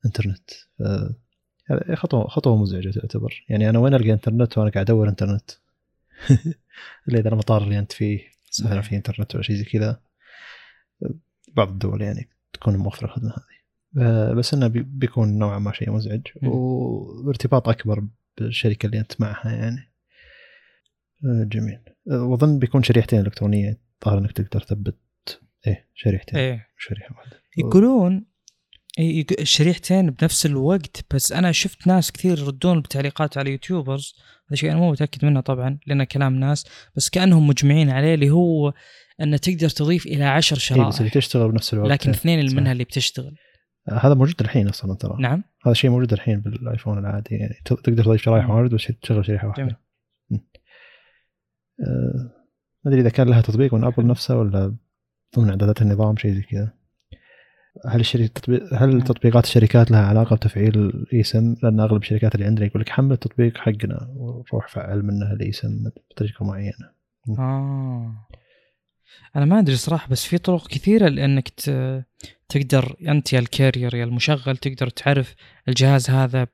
الإنترنت. 0.00 0.50
خطوة 1.94 2.28
خطوة 2.28 2.56
مزعجة 2.56 2.90
تعتبر. 2.90 3.44
يعني 3.48 3.70
أنا 3.70 3.78
وين 3.78 3.94
ألقى 3.94 4.12
إنترنت 4.12 4.58
وأنا 4.58 4.70
قاعد 4.70 4.90
أدور 4.90 5.08
إنترنت؟ 5.08 5.50
إلا 7.08 7.18
إذا 7.18 7.28
المطار 7.28 7.62
اللي 7.62 7.78
أنت 7.78 7.92
فيه 7.92 8.20
مثلا 8.48 8.80
في 8.80 8.96
إنترنت 8.96 9.34
ولا 9.34 9.42
شيء 9.42 9.56
زي 9.56 9.64
كذا. 9.64 10.00
بعض 11.52 11.68
الدول 11.68 12.02
يعني 12.02 12.28
تكون 12.52 12.76
موفرة 12.76 13.06
الخدمه 13.06 13.30
هذه. 13.30 14.34
بس 14.34 14.54
إنه 14.54 14.66
بيكون 14.66 15.38
نوعا 15.38 15.58
ما 15.58 15.72
شيء 15.72 15.90
مزعج 15.90 16.22
وارتباط 16.42 17.68
أكبر 17.68 18.04
بالشركة 18.38 18.86
اللي 18.86 18.98
أنت 18.98 19.20
معها 19.20 19.52
يعني. 19.52 19.93
جميل. 21.24 21.78
وأظن 22.06 22.58
بيكون 22.58 22.82
شريحتين 22.82 23.20
إلكترونية. 23.20 23.80
ظاهر 24.04 24.18
إنك 24.18 24.32
تقدر 24.32 24.60
تثبت. 24.60 24.98
إيه 25.66 25.88
شريحتين. 25.94 26.38
إيه. 26.38 26.66
شريحة 26.78 27.14
واحدة. 27.16 27.40
يقولون 27.58 28.24
يق- 28.98 29.40
الشريحتين 29.40 30.10
بنفس 30.10 30.46
الوقت 30.46 31.14
بس 31.14 31.32
أنا 31.32 31.52
شفت 31.52 31.86
ناس 31.86 32.12
كثير 32.12 32.38
يردون 32.38 32.80
بتعليقات 32.80 33.38
على 33.38 33.50
يوتيوبرز. 33.50 34.14
هذا 34.48 34.56
شيء 34.56 34.70
أنا 34.70 34.78
مو 34.78 34.90
متأكد 34.90 35.24
منه 35.24 35.40
طبعا 35.40 35.78
لأنه 35.86 36.04
كلام 36.04 36.34
ناس 36.34 36.66
بس 36.96 37.10
كأنهم 37.10 37.46
مجمعين 37.46 37.90
عليه 37.90 38.14
اللي 38.14 38.30
هو 38.30 38.72
إنه 39.20 39.36
تقدر 39.36 39.68
تضيف 39.68 40.06
إلى 40.06 40.24
عشر 40.24 40.56
إيه 40.56 40.88
بس 40.88 41.00
اللي 41.00 41.10
شرائح 41.10 41.14
تشتغل 41.14 41.50
بنفس 41.50 41.74
الوقت. 41.74 41.90
لكن 41.90 42.10
اثنين 42.10 42.38
اللي. 42.38 42.54
منها 42.54 42.72
اللي 42.72 42.84
بتشتغل. 42.84 43.36
آه، 43.88 44.06
هذا 44.06 44.14
موجود 44.14 44.40
الحين 44.40 44.68
أصلا 44.68 44.94
ترى. 44.94 45.16
نعم. 45.20 45.44
هذا 45.66 45.74
شيء 45.74 45.90
موجود 45.90 46.12
الحين 46.12 46.40
بالآيفون 46.40 46.98
العادي 46.98 47.34
يعني 47.34 47.54
تقدر 47.64 48.04
تضيف 48.04 48.22
شرايح 48.22 48.44
مم. 48.44 48.50
وايد 48.50 48.74
بس 48.74 48.92
تشغل 49.02 49.26
شريحة 49.26 49.48
واحدة. 49.48 49.62
جميل. 49.62 49.76
آه، 51.80 52.30
ما 52.84 52.90
أدري 52.90 53.00
إذا 53.00 53.08
كان 53.08 53.28
لها 53.28 53.40
تطبيق 53.40 53.74
من 53.74 53.84
ابل 53.84 54.06
نفسها 54.06 54.36
ولا 54.36 54.76
ضمن 55.36 55.48
إعدادات 55.48 55.82
النظام 55.82 56.16
شيء 56.16 56.32
زي 56.34 56.42
كذا 56.42 56.72
هل 57.86 58.00
الشري... 58.00 58.28
تطبيق... 58.28 58.74
هل 58.74 58.94
مم. 58.94 59.00
تطبيقات 59.00 59.44
الشركات 59.44 59.90
لها 59.90 60.06
علاقة 60.06 60.36
بتفعيل 60.36 60.78
الإي 60.78 61.22
سم 61.22 61.56
لأن 61.62 61.80
أغلب 61.80 62.02
الشركات 62.02 62.34
اللي 62.34 62.46
عندنا 62.46 62.66
يقول 62.66 62.82
لك 62.82 62.88
حمل 62.88 63.12
التطبيق 63.12 63.58
حقنا 63.58 64.08
وروح 64.16 64.68
فعل 64.68 65.02
منه 65.02 65.32
الإي 65.32 65.52
سم 65.52 65.90
بطريقة 66.10 66.44
معينة 66.44 66.90
آه 67.38 68.26
أنا 69.36 69.44
ما 69.44 69.58
أدري 69.58 69.76
صراحة 69.76 70.08
بس 70.08 70.24
في 70.24 70.38
طرق 70.38 70.68
كثيرة 70.68 71.08
لأنك. 71.08 71.48
تقدر 72.48 72.96
أنت 73.08 73.32
يا 73.32 73.38
الكارير 73.38 73.94
يا 73.94 74.04
المشغل 74.04 74.56
تقدر 74.56 74.88
تعرف 74.88 75.34
الجهاز 75.68 76.10
هذا. 76.10 76.46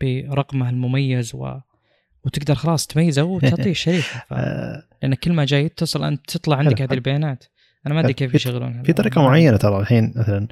برقمه 0.00 0.70
المميز 0.70 1.34
و... 1.34 1.58
وتقدر 2.26 2.54
خلاص 2.54 2.86
تميزه 2.86 3.22
وتعطيه 3.22 3.70
الشريحه 3.78 4.26
ف... 4.28 4.32
آه، 4.32 4.82
لأن 5.02 5.14
كل 5.14 5.32
ما 5.32 5.44
جاي 5.44 5.64
يتصل 5.64 6.04
أنت 6.04 6.30
تطلع 6.30 6.56
عندك. 6.56 6.82
هذه 6.82 6.94
البيانات. 6.94 7.44
أنا 7.86 7.94
ما 7.94 8.00
أدري 8.00 8.12
كيف 8.12 8.34
يشغلونها 8.34 8.82
في 8.82 8.92
طريقة 8.92 9.22
معينة 9.22 9.56
ترى 9.56 9.80
الحين 9.80 10.12
مثلا 10.16 10.48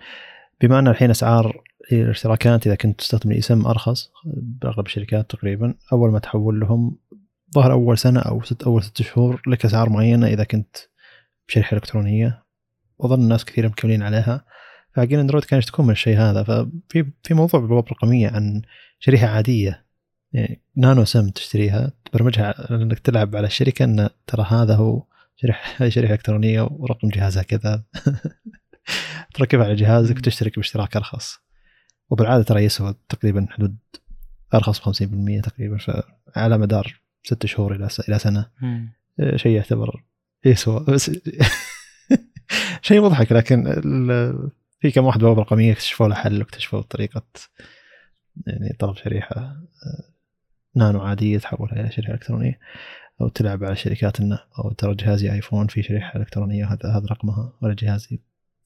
بما 0.60 0.78
أن 0.78 0.88
الحين 0.88 1.10
أسعار 1.10 1.62
الاشتراكات 1.92 2.66
إذا 2.66 2.74
كنت 2.74 2.98
تستخدم 2.98 3.30
الإي 3.30 3.40
سم 3.42 3.66
أرخص 3.66 4.10
بأغلب 4.24 4.86
الشركات 4.86 5.30
تقريبا 5.30 5.74
أول 5.92 6.10
ما 6.10 6.18
تحول 6.18 6.60
لهم 6.60 6.96
ظهر 7.55 7.72
أول 7.72 7.98
سنة 7.98 8.20
أو 8.20 8.42
ست 8.42 8.62
أول 8.62 8.82
ست 8.82 9.02
شهور 9.02 9.42
لك 9.46 9.64
أسعار 9.64 9.90
معينة 9.90 10.26
إذا 10.26 10.44
كنت 10.44 10.76
بشريحة 11.48 11.74
إلكترونية. 11.76 12.44
وأظن 12.98 13.22
الناس 13.22 13.44
كثير 13.44 13.68
مكملين 13.68 14.02
عليها. 14.02 14.44
فحقين 14.94 15.18
أندرويد 15.18 15.44
كانوا 15.44 15.59
يشتكون 15.59 15.86
من 15.86 15.92
الشيء 15.92 16.18
هذا. 16.18 16.42
ففي 16.42 17.06
في 17.22 17.34
موضوع 17.34 17.60
بوابة 17.60 17.88
رقمية 17.90 18.28
عن 18.28 18.62
شريحة 18.98 19.26
عادية. 19.26 19.84
يعني 20.35 20.61
نانو 20.77 21.05
سم 21.05 21.31
تشتريها 21.31 21.93
تبرمجها 22.05 22.55
على 22.70 22.82
انك 22.82 22.98
تلعب 22.98 23.36
على 23.36 23.47
الشركة 23.47 23.85
إن 23.85 24.09
ترى 24.27 24.47
هذا 24.51 24.74
هو 24.74 25.02
شريحه 25.36 25.85
هذه 25.85 25.89
شريحة 25.89 26.15
إلكترونية 26.15 26.62
ورقم 26.70 27.09
جهازها 27.09 27.43
كذا. 27.43 27.82
تركبها 29.35 29.65
على 29.65 29.74
جهازك 29.74 30.16
وتشترك 30.16 30.56
باشتراك 30.56 30.97
أرخص. 30.97 31.39
وبالعادة 32.11 32.43
ترى 32.43 32.65
يسوى 32.65 32.94
تقريبا 33.09 33.47
حدود 33.51 33.77
أرخص 34.55 34.81
ب 34.81 34.93
50% 35.40 35.43
تقريبا 35.43 35.78
فعلى 35.78 36.59
مدار 36.59 37.01
ست 37.23 37.47
شهور 37.47 37.74
إلى 37.74 37.89
إلى 38.09 38.19
سنة. 38.19 38.51
آه، 39.20 39.36
شيء 39.36 39.52
يعتبر 39.52 40.05
يسوى. 40.44 40.85
بس 40.89 41.11
شيء 42.82 43.02
مضحك 43.02 43.32
لكن 43.32 43.65
في 44.81 44.90
كم 44.90 45.05
واحد 45.05 45.20
بوابة 45.20 45.43
رقمية 45.43 45.73
اكتشفوا 45.73 46.09
له 46.09 46.15
حل 46.15 46.39
واكتشفوا 46.39 46.82
طريقة 46.82 47.24
يعني 48.47 48.77
طلب 48.78 48.97
شريحة 48.97 49.36
آه، 49.36 50.14
نانو 50.76 51.01
عادية 51.01 51.38
تحولها 51.38 51.80
إلى 51.80 51.90
شريحة 51.90 52.12
إلكترونية 52.12 52.59
أو 53.20 53.28
تلعب 53.28 53.64
على 53.64 53.76
شركات 53.76 54.20
انه 54.20 54.38
أو 54.59 54.72
ترى 54.72 54.94
جهازي 54.94 55.32
آيفون 55.32 55.66
في 55.66 55.82
شريحة 55.82 56.18
إلكترونية 56.20 56.64
وهذا 56.64 56.88
هذا 56.96 57.06
رقمها 57.06 57.52
ولا 57.62 57.74
جهازي 57.74 58.20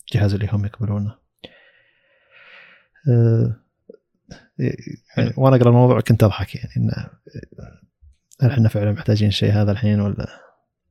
الجهاز 0.08 0.34
اللي 0.34 0.48
هم 0.52 0.64
يقبلونه. 0.64 1.14
يعني 5.16 5.32
وأنا 5.36 5.56
أقرأ 5.56 5.68
الموضوع 5.68 6.00
كنت 6.00 6.22
أضحك 6.22 6.54
يعني 6.54 6.70
انه 6.76 7.08
هل 8.40 8.50
إحنا 8.50 8.68
فعلا 8.68 8.92
محتاجين 8.92 9.28
الشيء 9.28 9.52
هذا 9.52 9.72
الحين 9.72 10.00
ولا؟ 10.00 10.26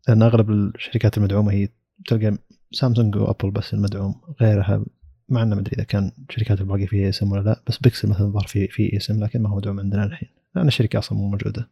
لأن 0.07 0.23
أغلب 0.23 0.49
الشركات 0.49 1.18
المدعومة 1.18 1.52
هي 1.52 1.69
تلقى 2.07 2.38
سامسونج 2.72 3.15
وابل 3.15 3.52
بس 3.52 3.73
المدعوم 3.73 4.22
غيرها 4.41 4.85
مع 5.30 5.44
إنه 5.44 5.56
ما 5.56 5.61
أدري 5.61 5.73
إذا 5.76 5.84
كان 5.84 6.11
الشركات 6.30 6.61
الباقيه 6.61 6.85
فيها 6.85 7.10
eSIM 7.10 7.32
ولا 7.31 7.41
لا 7.41 7.64
بس 7.68 7.77
بيكسل 7.77 8.10
مثلا 8.10 8.27
ظهر 8.27 8.48
في 8.48 8.68
في 8.68 8.98
eSIM 8.98 9.24
لكن 9.23 9.41
ما 9.41 9.49
هو 9.49 9.56
مدعوم 9.56 9.80
عندنا 9.80 10.03
الحين. 10.03 10.30
لأن 10.56 10.68
الشركة 10.68 10.99
أصلا 10.99 11.18
مو 11.18 11.30
موجودة 11.30 11.69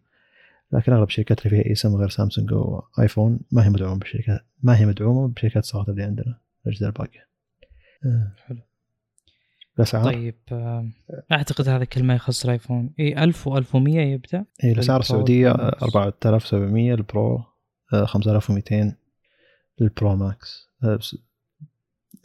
لكن 0.71 0.93
أغلب 0.93 1.07
الشركات 1.07 1.45
اللي 1.45 1.49
فيها 1.49 1.71
eSIM 1.71 1.95
غير 1.95 2.09
سامسونج 2.09 2.53
وايفون 2.97 3.39
ما 3.51 3.65
هي 3.65 3.69
مدعومة 3.69 3.99
بالشركات 3.99 4.45
ما 4.63 4.79
هي 4.79 4.85
مدعومة 4.85 5.27
بشركات 5.27 5.63
الصوت 5.63 5.89
اللي 5.89 6.03
عندنا 6.03 6.39
الأجهزة 6.65 6.87
الباقية 6.87 7.27
آه. 8.05 8.35
حلو. 8.45 8.61
الاسعار 9.77 10.13
طيب 10.13 10.35
آه، 10.51 10.89
أعتقد 11.31 11.69
هذا 11.69 11.85
كل 11.85 12.03
ما 12.03 12.15
يخص 12.15 12.45
الآيفون 12.45 12.93
اي 12.99 13.23
1000 13.23 13.49
و1100 13.49 13.75
يبدأ 13.87 14.45
هي 14.61 14.71
الاسعار 14.71 14.99
السعودية 14.99 15.49
وال 15.49 15.54
Pro 15.54 15.61
Max. 15.61 15.83
4700 15.83 16.93
ال 16.93 17.06
Pro 17.06 17.43
آه، 17.93 18.05
5200 18.05 18.95
ال 19.81 19.90
Pro 19.90 20.15
Max 20.15 20.69
آه، 20.83 20.99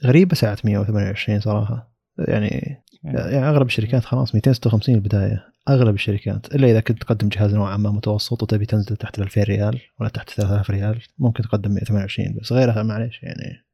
غريبة 0.04 0.34
سعة 0.34 0.58
128 0.64 1.40
صراحة 1.40 1.92
يعني 2.18 2.82
يعني 3.04 3.48
أغلب 3.48 3.66
الشركات 3.66 4.04
خلاص 4.04 4.34
256 4.34 4.94
البداية 4.94 5.44
أغلب 5.68 5.94
الشركات 5.94 6.54
إلا 6.54 6.70
إذا 6.70 6.80
كنت 6.80 7.00
تقدم 7.02 7.28
جهاز 7.28 7.54
نوعا 7.54 7.76
ما 7.76 7.90
متوسط 7.90 8.42
وتبي 8.42 8.66
تنزل 8.66 8.96
تحت 8.96 9.18
ال 9.18 9.22
2000 9.24 9.42
ريال 9.42 9.80
ولا 10.00 10.08
تحت 10.08 10.30
3000 10.30 10.70
ريال 10.70 11.00
ممكن 11.18 11.42
تقدم 11.42 11.70
128 11.70 12.36
بس 12.40 12.52
غيرها 12.52 12.82
معليش 12.82 13.22
يعني. 13.22 13.64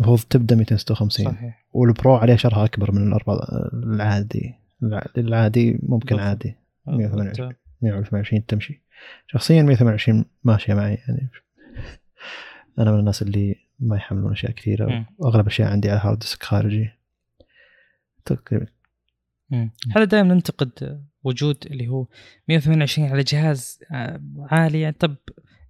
المفروض 0.00 0.20
تبدأ 0.30 0.56
256 0.56 1.26
صحيح. 1.26 1.66
وال 1.72 1.89
Pro 1.89 2.14
عليه 2.16 2.36
شرها 2.36 2.64
أكبر 2.64 2.92
من 2.92 3.06
الاربعه 3.08 3.38
العادي. 3.74 4.54
الع- 4.82 5.06
العادي 5.18 5.78
ممكن 5.82 6.06
بالضبط. 6.16 6.20
عادي. 6.28 6.56
آه، 6.88 6.90
128. 6.90 7.50
أنت- 7.52 7.54
128 7.82 8.46
تمشي. 8.46 8.82
شخصيا 9.26 9.62
128 9.62 10.24
ماشية 10.44 10.74
معي 10.74 10.94
يعني. 11.08 11.28
أنا 12.78 12.92
من 12.92 12.98
الناس 12.98 13.22
اللي 13.22 13.54
ما 13.80 13.96
يحملون 13.96 14.32
أشياء 14.32 14.52
كثيرة. 14.52 15.06
واغلب 15.18 15.40
الاشياء 15.40 15.70
عندي 15.70 15.90
على 15.90 16.00
hard 16.04 16.18
disk 16.18 16.42
خارجي. 16.42 16.90
تقريبا. 18.24 18.66
إحنا 19.90 20.04
دائما 20.04 20.34
ننتقد 20.34 21.04
وجود 21.24 21.66
اللي 21.66 21.88
هو 21.88 22.06
128 22.48 23.08
على 23.08 23.22
جهاز 23.22 23.78
آه، 23.92 24.20
عالي. 24.50 24.80
يعني 24.80 24.96
طب 24.98 25.16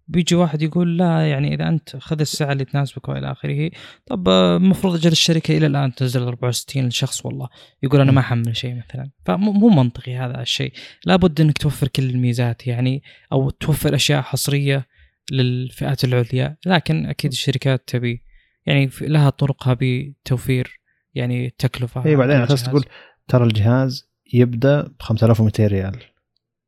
بيجي 0.08 0.34
واحد 0.34 0.62
يقول 0.62 0.98
لا 0.98 1.30
يعني 1.30 1.54
إذا 1.54 1.68
أنت 1.68 1.96
خذ 1.96 2.20
السعه 2.20 2.52
اللي 2.52 2.64
تناسبك 2.64 3.08
وإلى 3.08 3.32
آخره. 3.32 3.70
طب 4.06 4.28
آه، 4.28 4.56
المفروض 4.56 4.94
أجل 4.94 5.12
الشركة 5.12 5.56
إلى 5.56 5.66
الآن 5.66 5.94
تنزل 5.94 6.22
64 6.22 6.88
لشخص 6.88 7.26
والله. 7.26 7.48
يقول 7.82 8.00
أنا 8.00 8.12
ما 8.12 8.20
أحمل 8.20 8.56
شيء 8.56 8.74
مثلا. 8.74 9.10
فمو 9.26 9.52
مو 9.52 9.68
منطقي 9.68 10.16
هذا 10.16 10.40
الشيء. 10.40 10.72
لابد 11.06 11.40
إنك 11.40 11.58
توفر 11.58 11.88
كل 11.88 12.10
الميزات 12.10 12.66
يعني 12.66 13.02
أو 13.32 13.50
توفر 13.50 13.94
أشياء 13.94 14.22
حصرية 14.22 14.86
للفئات 15.32 16.04
العليا. 16.04 16.56
لكن 16.66 17.06
أكيد 17.06 17.32
الشركات 17.32 17.82
تبي 17.86 18.22
يعني 18.66 18.90
لها 19.00 19.30
طرقها 19.30 19.76
بتوفير 19.80 20.83
يعني 21.14 21.54
تكلفة 21.58 22.06
اي 22.06 22.16
بعدين 22.16 22.36
على 22.36 22.44
أساس. 22.44 22.62
تقول 22.62 22.84
ترى 23.28 23.44
الجهاز 23.44 24.10
يبدأ 24.32 24.82
ب 24.82 25.02
5200 25.02 25.66
ريال 25.66 25.96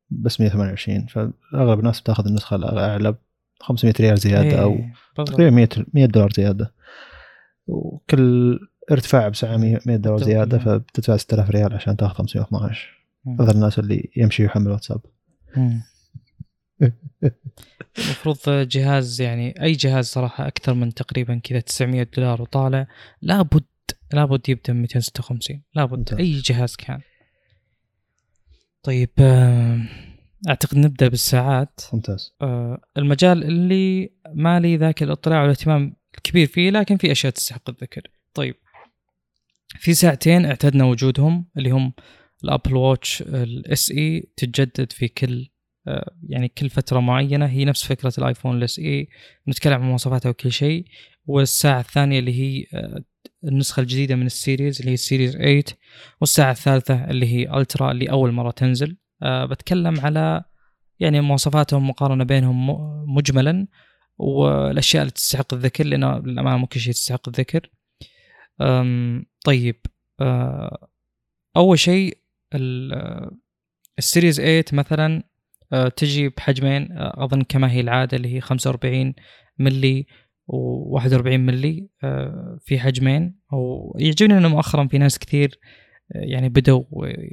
بس 0.09 0.41
128 0.41 1.05
فأغلب 1.05 1.79
الناس 1.79 2.01
بتاخذ 2.01 2.27
النسخة 2.27 2.55
الأعلى 2.55 3.11
ب 3.11 3.17
500 3.61 3.93
ريال 3.99 4.17
زيادة 4.17 4.61
أو 4.61 4.71
إيه، 4.71 4.93
بالضبط. 5.17 5.35
تقريبا 5.35 5.55
100 5.55 5.69
100 5.93 6.05
دولار 6.05 6.31
زيادة 6.31 6.73
وكل 7.67 8.59
ارتفاع 8.91 9.27
بسعه 9.27 9.57
100 9.57 9.79
100 9.85 9.97
دولار. 9.97 10.23
زيادة 10.23 10.57
فبتدفع 10.57 11.17
6000 11.17 11.49
ريال 11.49 11.73
عشان 11.73 11.97
تاخذ 11.97 12.13
512 12.13 13.07
مم. 13.25 13.41
هذا 13.41 13.51
الناس 13.51 13.79
اللي 13.79 14.11
يمشي 14.17 14.45
يحمل 14.45 14.71
واتساب. 14.71 15.01
المفروض 17.97 18.37
جهاز 18.47 19.21
يعني 19.21 19.63
أي 19.63 19.71
جهاز 19.71 20.05
صراحة 20.05 20.47
أكثر 20.47 20.73
من 20.73 20.93
تقريبا 20.93 21.39
كذا 21.43 21.59
900 21.59 22.07
دولار 22.17 22.41
وطالع 22.41 22.87
لابد 23.21 23.63
لابد 24.13 24.49
يبدأ 24.49 24.73
ب 24.73 24.75
256 24.75 25.61
لابد. 25.75 25.97
ممتاز. 25.97 26.19
أي 26.19 26.31
جهاز 26.31 26.75
كان. 26.75 27.01
طيب 28.83 29.09
آه، 29.19 29.81
أعتقد 30.49 30.77
نبدأ 30.77 31.07
بالساعات. 31.07 31.81
ممتاز. 31.93 32.35
آه، 32.41 32.81
المجال 32.97 33.43
اللي 33.43 34.11
ما 34.33 34.59
لي 34.59 34.77
ذاك 34.77 35.03
الاطلاع 35.03 35.41
والاهتمام 35.41 35.95
الكبير 36.17 36.47
فيه 36.47 36.69
لكن 36.69 36.97
في 36.97 37.11
أشياء 37.11 37.33
تستحق 37.33 37.69
الذكر. 37.69 38.01
طيب 38.33 38.55
في 39.79 39.93
ساعتين 39.93 40.45
اعتدنا 40.45 40.85
وجودهم 40.85 41.45
اللي 41.57 41.69
هم 41.69 41.93
ال 42.43 42.48
Apple 42.48 42.75
Watch 42.75 43.21
ال 43.21 43.91
SE 43.91 44.29
تتجدد 44.37 44.91
في 44.91 45.07
كل 45.07 45.49
آه، 45.87 46.15
يعني 46.29 46.47
كل 46.47 46.69
فترة 46.69 46.99
معينة. 46.99 47.45
هي 47.45 47.65
نفس 47.65 47.85
فكرة 47.85 48.13
الآيفون 48.17 48.57
ال 48.57 48.79
SE 48.79 49.07
نتكلم 49.49 49.73
عن 49.73 49.89
مواصفاتها 49.89 50.29
وكل 50.29 50.51
شيء. 50.51 50.85
والساعة 51.25 51.79
الثانية 51.79 52.19
اللي 52.19 52.33
هي 52.33 52.65
النسخة 53.43 53.79
الجديدة 53.81 54.15
من 54.15 54.25
ال 54.25 54.33
series 54.33 54.79
اللي 54.79 54.89
هي 54.89 54.93
ال 54.93 54.98
series 54.98 55.31
8 55.37 55.63
والساعة 56.21 56.51
الثالثة 56.51 57.09
اللي 57.09 57.25
هي 57.25 57.57
الترا 57.57 57.91
اللي 57.91 58.11
أول 58.11 58.31
مرة 58.31 58.51
تنزل. 58.51 58.97
أه 59.23 59.45
بتكلم 59.45 59.99
على 59.99 60.43
يعني 60.99 61.21
مواصفاتهم 61.21 61.89
مقارنة 61.89 62.23
بينهم 62.23 62.67
مجملا 63.15 63.67
والأشياء 64.17 65.01
اللي 65.01 65.11
تستحق 65.11 65.53
الذكر 65.53 65.85
لأن 65.85 66.03
للأمانة 66.25 66.57
مو 66.57 66.67
كل 66.67 66.79
شيء 66.79 66.93
تستحق 66.93 67.29
الذكر. 67.29 67.69
طيب 69.45 69.81
آه، 70.19 70.89
أول 71.57 71.79
شيء 71.79 72.17
آه، 72.53 73.31
السيريز 73.99 74.41
8 74.41 74.63
مثلا 74.73 75.23
آه، 75.73 75.87
تجي 75.87 76.29
بحجمين 76.29 76.91
آه، 76.91 77.23
أظن 77.23 77.41
كما 77.41 77.71
هي 77.71 77.79
العادة 77.79 78.17
اللي 78.17 78.35
هي 78.35 78.41
45 78.41 79.13
ملي 79.59 80.05
و41 80.47 81.27
ملي 81.27 81.89
آه، 82.03 82.59
في 82.65 82.79
حجمين. 82.79 83.39
ويعجبني 83.51 84.37
إنه 84.37 84.47
مؤخرا 84.47 84.87
في 84.87 84.97
ناس 84.97 85.19
كثير 85.19 85.59
آه، 86.15 86.19
يعني 86.19 86.49
بدوا 86.49 86.83
آه، 87.03 87.29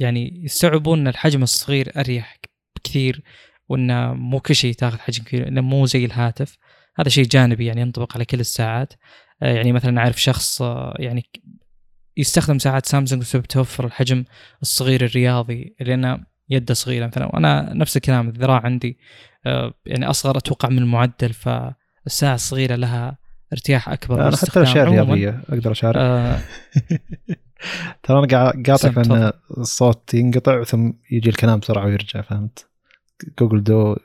يعني 0.00 0.44
يستوعبون 0.44 1.00
إن 1.00 1.08
الحجم 1.08 1.42
الصغير 1.42 1.92
أريح 1.96 2.38
بكثير 2.76 3.22
وانه 3.68 4.14
مو 4.14 4.40
كل 4.40 4.54
شيء 4.54 4.74
تاخذ 4.74 4.98
حجم 4.98 5.24
كبير 5.24 5.48
إنه 5.48 5.60
مو 5.60 5.86
زي 5.86 6.04
الهاتف. 6.04 6.58
هذا 6.96 7.08
شيء 7.08 7.24
جانبي 7.24 7.66
يعني 7.66 7.80
ينطبق 7.80 8.14
على 8.14 8.24
كل 8.24 8.40
الساعات. 8.40 8.92
يعني 9.40 9.72
مثلا 9.72 10.00
أعرف 10.00 10.22
شخص 10.22 10.60
يعني 10.98 11.22
يستخدم 12.16 12.58
ساعات 12.58 12.86
سامسونج 12.86 13.22
بسبب 13.22 13.42
توفر 13.42 13.86
الحجم 13.86 14.24
الصغير 14.62 15.04
الرياضي 15.04 15.76
لأنه 15.80 16.26
يده 16.50 16.74
صغيرة 16.74 17.06
مثلا. 17.06 17.26
وأنا 17.26 17.72
نفس 17.74 17.96
الكلام 17.96 18.28
الذراع 18.28 18.60
عندي 18.64 18.98
يعني 19.86 20.10
أصغر 20.10 20.36
أتوقع 20.38 20.68
من 20.68 20.78
المعدل 20.78 21.32
فالساعة 22.04 22.34
الصغيرة 22.34 22.74
لها 22.74 23.18
ارتياح 23.52 23.88
أكبر 23.88 24.28
أنا 24.28 24.36
حتى. 24.36 24.60
الاشياء 24.60 24.84
الرياضيه 24.86 25.40
أقدر 25.48 25.72
اشارك 25.72 25.96
آه، 25.96 26.38
ترى 28.02 28.18
أنا 28.18 28.26
قاعد 28.26 28.70
قاطع 28.70 29.02
سم، 29.02 29.12
إن 29.12 29.32
الصوت 29.58 30.14
ينقطع 30.14 30.62
ثم 30.62 30.92
يجي 31.10 31.30
الكلام 31.30 31.58
بسرعة 31.58 31.86
ويرجع 31.86 32.20
فهمت؟ 32.20 32.66
Google 33.38 33.62
Duo 33.62 33.96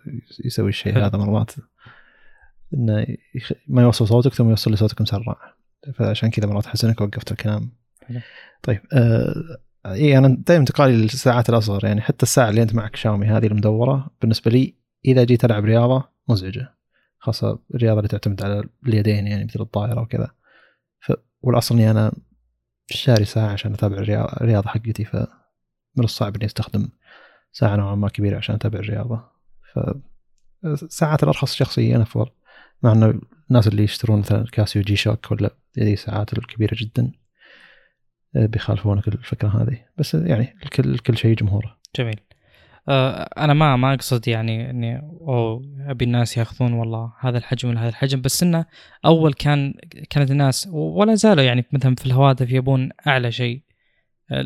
يسوي 0.46 0.70
الشيء. 0.70 0.98
هذا 1.06 1.18
مرات 1.18 1.52
إنه 2.74 3.06
يخ... 3.36 3.52
ما 3.68 3.82
يوصل 3.82 4.08
صوتك 4.08 4.34
ثم 4.34 4.50
يوصل 4.50 4.72
لي 4.72 4.78
صوتك 4.78 5.02
مسرع 5.02 5.56
فعشان 5.94 6.30
كذا 6.30 6.48
مرات 6.48 6.66
أحس 6.66 6.86
إنك 6.86 7.02
وقفت 7.02 7.32
الكلام. 7.32 7.72
طيب 8.64 8.82
آه... 8.94 9.34
إي 9.86 10.18
أنا 10.18 10.28
دائما 10.28 10.62
انتقالي 10.62 10.94
للساعات 10.94 11.50
الأصغر 11.50 11.86
يعني 11.86 12.02
حتى 12.02 12.24
الساعة 12.24 12.50
اللي 12.50 12.62
أنت 12.62 12.76
معك 12.76 12.96
شاومي 12.96 13.28
هذه 13.28 13.48
المدورة 13.48 14.10
بالنسبة 14.22 14.52
لي 14.52 14.76
إذا 15.06 15.24
جيت 15.24 15.46
ألعب 15.46 15.66
رياضة 15.66 16.10
مزعجة 16.28 16.79
خاصة 17.20 17.60
الرياضة 17.76 18.00
اللي 18.00 18.08
تعتمد 18.08 18.44
على 18.44 18.64
اليدين 18.88 19.28
يعني 19.28 19.46
مثل 19.46 19.62
الطائرة 19.62 20.02
وكذا. 20.02 20.32
ف... 21.00 21.12
والأصل 21.42 21.76
إني 21.76 21.92
أنا 21.92 22.12
شاري 22.88 23.26
ساعة 23.26 23.52
عشان 23.52 23.74
أتابع 23.74 23.98
الرياضة 24.42 24.70
حقتي 24.70 25.06
فمن 25.06 26.04
الصعب 26.04 26.36
إني 26.36 26.46
أستخدم 26.46 26.90
ساعة 27.52 27.76
نوعا 27.76 27.96
ما 27.96 28.10
كبيرة 28.10 28.38
عشان 28.38 28.56
أتابع 28.56 28.80
الرياضة. 28.80 29.24
ف 29.74 29.80
الساعات 30.66 31.24
الأرخص 31.24 31.56
شخصيا 31.56 32.02
أفضل 32.02 32.32
مع 32.84 32.92
إنه 32.92 33.22
الناس 33.50 33.68
اللي 33.68 33.84
يشترون 33.84 34.20
مثلا 34.20 34.46
كاسيو 34.52 34.82
جي 34.82 34.96
شوك 34.96 35.32
ولا 35.32 35.50
هذه 35.78 35.94
الساعات 35.94 36.34
الكبيرة 36.34 36.76
جدا 36.80 37.12
آه، 38.36 38.46
بيخالفونك 38.46 39.08
الفكرة 39.08 39.64
هذه. 39.64 39.86
بس 39.98 40.14
يعني 40.14 40.56
الكل 40.64 40.98
كل 40.98 41.18
شيء 41.18 41.36
جمهوره. 41.36 41.78
جميل. 41.96 42.20
أنا 43.38 43.54
ما 43.54 43.76
ما 43.76 43.94
أقصد 43.94 44.28
يعني 44.28 44.70
إني 44.70 44.98
أو 45.00 45.62
أبي 45.88 46.06
الناس 46.06 46.38
ياخذون 46.38 46.74
والله 46.74 47.14
هذا 47.20 47.38
الحجم 47.38 47.70
ولا 47.70 47.82
هذا 47.82 47.90
الحجم 47.90 48.22
بس 48.22 48.44
إنه 48.44 48.66
أول 49.06 49.34
كان 49.34 49.74
كانت 50.10 50.32
الناس 50.32 50.68
ولا 50.72 51.16
زالوا 51.16 51.44
يعني 51.44 51.66
مثلا 51.72 51.96
في 51.96 52.06
الهواتف 52.06 52.52
يبون 52.52 52.90
أعلى 53.08 53.32
شيء. 53.32 53.64
آه، 54.32 54.46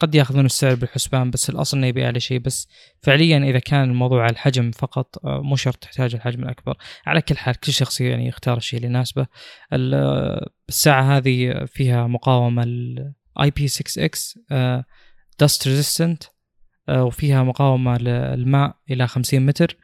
قد 0.00 0.14
ياخذون 0.14 0.46
السعر 0.46 0.74
بالحسبان 0.74 1.30
بس 1.30 1.50
الأصل 1.50 1.76
إنه 1.76 1.86
يبي 1.86 2.04
أعلى 2.04 2.20
شيء. 2.20 2.38
بس 2.38 2.68
فعليا 3.02 3.38
إذا 3.38 3.58
كان 3.58 3.84
الموضوع 3.90 4.22
على 4.22 4.32
الحجم 4.32 4.70
فقط 4.70 5.24
آه، 5.26 5.40
مو 5.40 5.56
شرط 5.56 5.76
تحتاج 5.76 6.14
الحجم 6.14 6.42
الأكبر. 6.42 6.76
على 7.06 7.20
كل 7.20 7.36
حال 7.36 7.54
كل 7.60 7.72
شخص 7.72 8.00
يعني 8.00 8.26
يختار 8.28 8.56
الشيء 8.56 8.76
اللي 8.76 8.88
يناسبه. 8.88 9.26
ال- 9.72 9.94
آه، 9.94 10.48
الساعة 10.68 11.16
هذه 11.16 11.64
فيها 11.66 12.06
مقاومة 12.06 12.62
ال 12.62 13.50
IP 13.56 13.68
6 13.68 14.04
X 14.04 14.38
dust 15.40 15.68
resistant 15.68 16.24
آه، 16.24 16.33
وفيها 16.88 17.42
مقاومة 17.42 17.98
للماء 17.98 18.76
إلى 18.90 19.06
50 19.06 19.46
متر. 19.46 19.76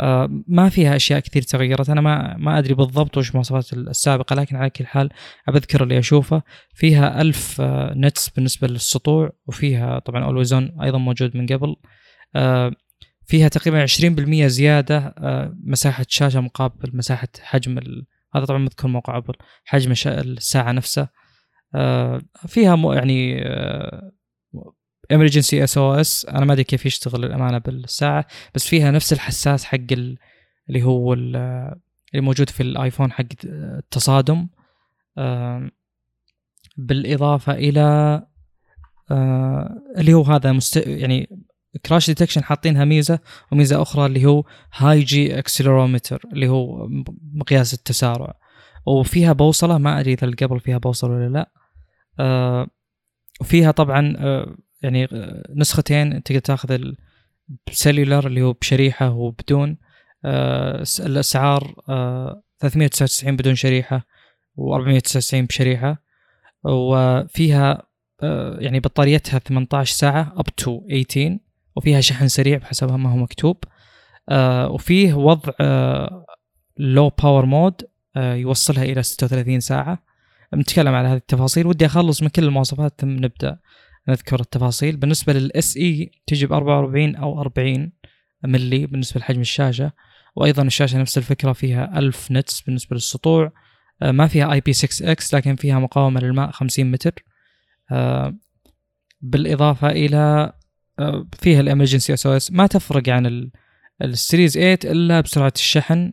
آه، 0.00 0.42
ما 0.48 0.68
فيها 0.68 0.96
أشياء 0.96 1.20
كثير 1.20 1.42
تغيرت. 1.42 1.90
أنا 1.90 2.00
ما 2.00 2.36
ما 2.36 2.58
أدري 2.58 2.74
بالضبط 2.74 3.16
وش 3.16 3.30
المواصفات 3.30 3.72
السابقة 3.72 4.34
لكن 4.34 4.56
على 4.56 4.70
كل 4.70 4.86
حال 4.86 5.08
أبذكر 5.48 5.82
اللي 5.82 5.98
أشوفه. 5.98 6.42
فيها 6.74 7.20
ألف 7.20 7.60
آه، 7.60 7.94
nits 7.96 8.28
بالنسبة 8.28 8.68
للسطوع 8.68 9.30
وفيها 9.46 9.98
طبعا 9.98 10.24
always-on 10.24 10.80
أيضا 10.82 10.98
موجود 10.98 11.36
من 11.36 11.46
قبل. 11.46 11.76
آه، 12.36 12.72
فيها 13.26 13.48
تقريبا 13.48 13.82
20% 13.86 14.46
زيادة 14.46 14.98
آه، 15.18 15.56
مساحة 15.64 16.06
شاشة 16.08 16.40
مقابل 16.40 16.96
مساحة 16.96 17.28
حجم 17.42 17.78
ال... 17.78 18.06
هذا 18.34 18.44
طبعا 18.44 18.58
مذكر 18.58 18.88
موقع 18.88 19.16
أبل 19.16 19.34
حجم 19.64 19.90
الش- 19.90 20.06
الساعة 20.06 20.72
نفسه 20.72 21.08
آه، 21.74 22.20
فيها 22.46 22.94
يعني 22.94 23.42
emergency 25.12 25.64
SOS 25.64 26.26
أنا 26.26 26.44
ما 26.44 26.52
أدري 26.52 26.64
كيف 26.64 26.86
يشتغل 26.86 27.24
الأمانة 27.24 27.58
بالساعة 27.58 28.26
بس 28.54 28.66
فيها 28.66 28.90
نفس 28.90 29.12
الحساس 29.12 29.64
حق 29.64 29.78
ال- 29.92 30.18
اللي 30.68 30.82
هو 30.82 31.12
ال- 31.12 31.36
اللي 32.14 32.22
موجود 32.26 32.50
في 32.50 32.62
الآيفون 32.62 33.12
حق 33.12 33.24
التصادم. 33.44 34.48
بالإضافة 36.76 37.52
إلى 37.52 37.80
آه، 39.10 39.78
اللي 39.98 40.14
هو 40.14 40.22
هذا 40.22 40.52
مست... 40.52 40.76
يعني 40.76 41.28
crash 41.86 42.06
detection 42.06 42.44
حاطينها 42.44 42.84
ميزة 42.84 43.18
وميزة 43.52 43.82
أخرى 43.82 44.06
اللي 44.06 44.26
هو 44.26 44.44
high-g 44.76 45.38
accelerometer 45.38 46.22
اللي 46.32 46.48
هو 46.48 46.88
مقياس 47.34 47.74
التسارع. 47.74 48.34
وفيها 48.86 49.32
بوصلة 49.32 49.78
ما 49.78 50.00
أدري 50.00 50.12
إذا 50.12 50.30
قبل 50.30 50.60
فيها 50.60 50.78
بوصلة 50.78 51.10
ولا 51.10 51.28
لا. 51.28 51.50
آه، 52.20 52.66
وفيها 53.40 53.70
طبعا 53.70 54.14
آه، 54.18 54.56
يعني 54.82 55.04
آه، 55.04 55.44
نسختين 55.54 56.22
تقدر 56.22 56.40
تاخذ 56.40 56.80
ال 57.68 57.74
cellular 57.74 58.26
اللي 58.26 58.42
هو 58.42 58.52
بشريحة 58.52 59.10
وبدون 59.10 59.76
آه، 60.24 60.84
الأسعار 61.00 61.74
آه، 61.88 62.42
399 62.60 63.36
بدون 63.36 63.54
شريحة 63.54 64.06
و499 64.58 65.34
بشريحة 65.34 66.02
وفيها 66.64 67.82
آه، 68.22 68.56
يعني 68.60 68.80
بطاريتها 68.80 69.38
18 69.38 69.94
ساعة 69.94 70.32
up 70.36 70.46
to 70.56 70.80
18 70.88 71.38
وفيها 71.76 72.00
شحن 72.00 72.28
سريع 72.28 72.58
بحسب 72.58 72.92
ما 72.92 73.12
هو 73.12 73.16
مكتوب 73.16 73.56
آه، 74.28 74.70
وفيه 74.70 75.14
وضع 75.14 75.52
low 76.76 77.08
power 77.08 77.46
mode 77.46 77.74
يوصلها 78.16 78.82
إلى 78.84 79.02
36 79.02 79.60
ساعة. 79.60 80.02
نتكلم 80.54 80.94
على 80.94 81.08
هذه 81.08 81.16
التفاصيل 81.16 81.66
ودي 81.66 81.86
أخلص 81.86 82.22
من 82.22 82.28
كل 82.28 82.44
المواصفات 82.44 83.00
ثم 83.00 83.08
نبدأ. 83.08 83.58
نذكر 84.08 84.40
التفاصيل. 84.40 84.96
بالنسبة 84.96 85.32
لل 85.32 85.76
SE 85.76 86.10
تجي 86.26 86.46
ب 86.46 86.52
44 86.52 87.16
أو 87.16 87.40
40 87.40 87.92
ملي 88.44 88.86
بالنسبة 88.86 89.20
لحجم 89.20 89.40
الشاشة 89.40 89.92
وأيضا 90.36 90.62
الشاشة 90.62 90.98
نفس 90.98 91.18
الفكرة 91.18 91.52
فيها 91.52 91.98
1000 91.98 92.32
nits 92.32 92.60
بالنسبة 92.60 92.94
للسطوع. 92.94 93.52
آه، 94.02 94.10
ما 94.10 94.26
فيها 94.26 94.52
IP6X 94.52 95.34
لكن 95.34 95.56
فيها 95.56 95.78
مقاومة 95.78 96.20
للماء 96.20 96.50
50 96.50 96.90
متر. 96.90 97.24
آه، 97.90 98.36
بالإضافة 99.20 99.88
إلى 99.90 100.52
آه، 100.98 101.26
فيها 101.40 101.60
ال 101.60 101.65
emergency 101.65 102.14
SOS 102.14 102.52
ما 102.52 102.66
تفرق 102.66 103.08
عن 103.08 103.26
ال- 103.26 103.50
ال 104.02 104.09
Series 104.09 104.52
8 104.58 104.78
إلا 104.84 105.20
بسرعة 105.20 105.52
الشحن. 105.56 106.12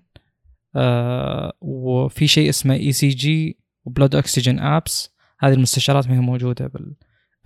وفي 1.62 2.28
شيء 2.28 2.50
اسمه 2.50 2.74
ECG 2.76 3.60
و 3.86 3.91
blood 3.91 4.16
oxygen 4.16 4.60
apps. 4.60 5.16
هذه 5.40 5.54
المستشعرات 5.54 6.08
ما 6.08 6.16
هي 6.16 6.20
موجودة 6.20 6.68
بال 6.68 6.94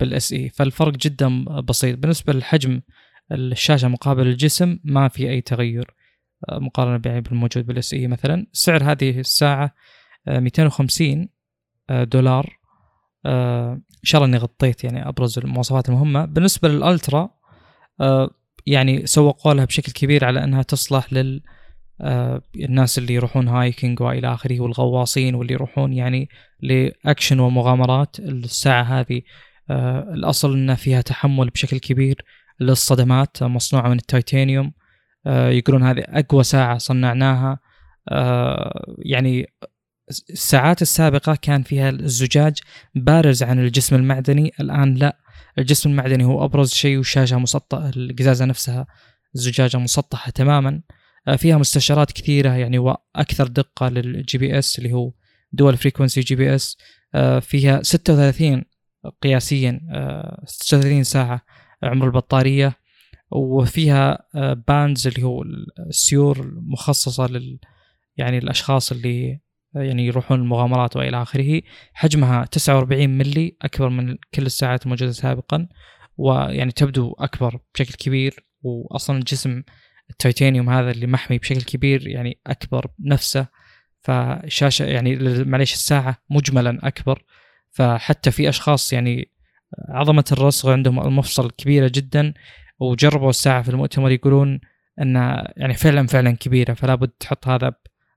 بال 0.00 0.32
SE. 0.32 0.48
فالفرق 0.48 0.92
جدا 0.92 1.44
بسيط. 1.44 1.98
بالنسبة 1.98 2.32
للحجم 2.32 2.80
الشاشة 3.32 3.88
مقابل 3.88 4.26
الجسم 4.26 4.78
ما 4.84 5.08
في 5.08 5.30
أي 5.30 5.40
تغير 5.40 5.94
آه، 6.48 6.58
مقارنة 6.58 7.00
يعني 7.04 7.20
بالموجود 7.20 7.66
بال 7.66 7.94
SE 7.94 8.06
مثلا. 8.06 8.46
سعر 8.52 8.82
هذه 8.82 9.20
الساعة 9.20 9.74
آه، 10.28 10.40
250 10.40 11.28
آه، 11.90 12.04
دولار. 12.04 12.58
آه، 13.26 13.72
إن 13.72 14.04
شاء 14.04 14.22
الله 14.22 14.36
إني 14.36 14.42
غطيت 14.42 14.84
يعني 14.84 15.08
أبرز 15.08 15.38
المواصفات 15.38 15.88
المهمة. 15.88 16.24
بالنسبة 16.24 16.68
للألترا 16.68 17.30
يعني 18.66 19.06
سوقوا 19.06 19.54
لها 19.54 19.64
بشكل 19.64 19.92
كبير 19.92 20.24
على 20.24 20.44
أنها 20.44 20.62
تصلح 20.62 21.12
لل 21.12 21.42
الناس 22.56 22.98
اللي 22.98 23.14
يروحون 23.14 23.48
هايكنج 23.48 24.00
وإلى 24.00 24.34
آخره 24.34 24.60
والغواصين 24.60 25.34
واللي 25.34 25.52
يروحون 25.52 25.92
يعني 25.92 26.28
لأكشن 26.60 27.40
ومغامرات. 27.40 28.20
الساعة 28.20 28.82
هذه 28.82 29.22
آه، 29.70 30.14
الأصل 30.14 30.52
ان 30.52 30.74
فيها 30.74 31.00
تحمل 31.00 31.50
بشكل 31.50 31.78
كبير 31.78 32.24
للصدمات 32.60 33.42
آه، 33.42 33.46
مصنوعة 33.46 33.88
من 33.88 33.98
التيتانيوم 33.98 34.72
آه، 35.26 35.48
يقولون 35.48 35.82
هذه 35.82 36.02
أقوى 36.08 36.44
ساعة 36.44 36.78
صنعناها. 36.78 37.58
يعني 38.98 39.46
الساعات 40.30 40.82
السابقة 40.82 41.38
كان 41.42 41.62
فيها 41.62 41.90
الزجاج 41.90 42.58
بارز 42.94 43.42
عن 43.42 43.58
الجسم 43.58 43.96
المعدني 43.96 44.52
الآن 44.60 44.94
لا. 44.94 45.16
الجسم 45.58 45.90
المعدني 45.90 46.24
هو 46.24 46.44
أبرز 46.44 46.72
شيء 46.72 46.96
والشاشه 46.96 47.38
مسطحة 47.38 47.90
القزازة 47.96 48.44
نفسها 48.44 48.86
الزجاجه 49.34 49.76
مسطحة 49.76 50.30
تماما. 50.30 50.80
فيها 51.36 51.58
مستشعرات 51.58 52.12
كثيرة 52.12 52.50
يعني 52.50 52.78
وأكثر 52.78 53.46
دقة 53.46 53.88
لل 53.88 54.38
GPS 54.38 54.78
اللي 54.78 54.92
هو 54.92 55.12
dual 55.52 55.76
frequency 55.76 56.20
GPS. 56.20 56.76
فيها 57.40 57.82
36 57.82 58.64
قياسيا 59.22 59.80
آه، 59.92 60.42
36 60.46 61.04
ساعة 61.04 61.42
عمر 61.82 62.06
البطارية. 62.06 62.80
وفيها 63.30 64.18
آه، 64.34 64.52
bands 64.68 65.06
اللي 65.06 65.22
هو 65.22 65.44
السيور 65.88 66.40
المخصصة 66.40 67.26
لل 67.26 67.58
يعني 68.16 68.38
الأشخاص 68.38 68.92
اللي 68.92 69.40
يعني 69.74 70.06
يروحون 70.06 70.40
المغامرات 70.40 70.96
وإلى 70.96 71.22
آخره. 71.22 71.62
حجمها 71.94 72.44
49 72.44 73.18
ملي 73.18 73.56
أكبر 73.62 73.88
من 73.88 74.16
كل 74.34 74.46
الساعات 74.46 74.84
الموجودة 74.84 75.12
سابقا. 75.12 75.68
ويعني 76.16 76.72
تبدو 76.72 77.12
أكبر 77.18 77.60
بشكل 77.74 77.94
كبير. 77.94 78.46
واصلا 78.62 79.18
الجسم 79.18 79.62
التيتانيوم 80.10 80.70
هذا 80.70 80.90
اللي 80.90 81.06
محمي 81.06 81.38
بشكل 81.38 81.62
كبير 81.62 82.08
يعني 82.08 82.40
أكبر 82.46 82.86
نفسه. 83.00 83.46
فشاشة 84.02 84.84
يعني 84.84 85.16
معليش 85.44 85.72
الساعة 85.72 86.16
مجملا 86.30 86.78
أكبر. 86.82 87.22
فحتى 87.70 88.30
في 88.30 88.48
أشخاص 88.48 88.92
يعني 88.92 89.30
عظمة 89.88 90.24
الرسغ 90.32 90.72
عندهم 90.72 91.00
المفصل 91.00 91.50
كبيرة 91.50 91.90
جدا 91.94 92.34
وجربوا 92.80 93.30
الساعة 93.30 93.62
في 93.62 93.68
المؤتمر 93.68 94.10
يقولون 94.10 94.60
انها 95.00 95.52
يعني 95.56 95.74
فعلا 95.74 96.06
فعلا 96.06 96.30
كبيرة 96.30 96.74
فلا 96.74 96.94
بد 96.94 97.08
تحط 97.08 97.48
هذا 97.48 97.72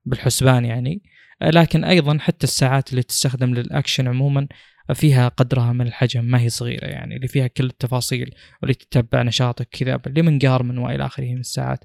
بالحسبان 0.06 0.66
يعني. 0.66 1.02
لكن 1.42 1.84
أيضا 1.84 2.18
حتى 2.18 2.44
الساعات 2.44 2.92
اللي 2.92 3.04
تستخدم 3.04 3.54
للأكشن 3.54 4.08
عموما 4.08 4.48
فيها 4.94 5.28
قدرها 5.28 5.74
من 5.74 5.88
الحجم 5.88 6.26
ما 6.26 6.40
هي 6.40 6.50
صغيرة 6.50 6.86
يعني 6.86 7.16
اللي 7.16 7.28
فيها 7.28 7.48
كل 7.48 7.66
التفاصيل 7.66 8.36
واللي 8.62 8.74
تتبع 8.74 9.22
نشاطك 9.22 9.68
كذا 9.72 10.00
اللي 10.08 10.22
من 10.22 10.38
Garmin 10.38 10.78
وإلى 10.78 11.06
آخره 11.06 11.26
من 11.26 11.40
الساعات. 11.40 11.80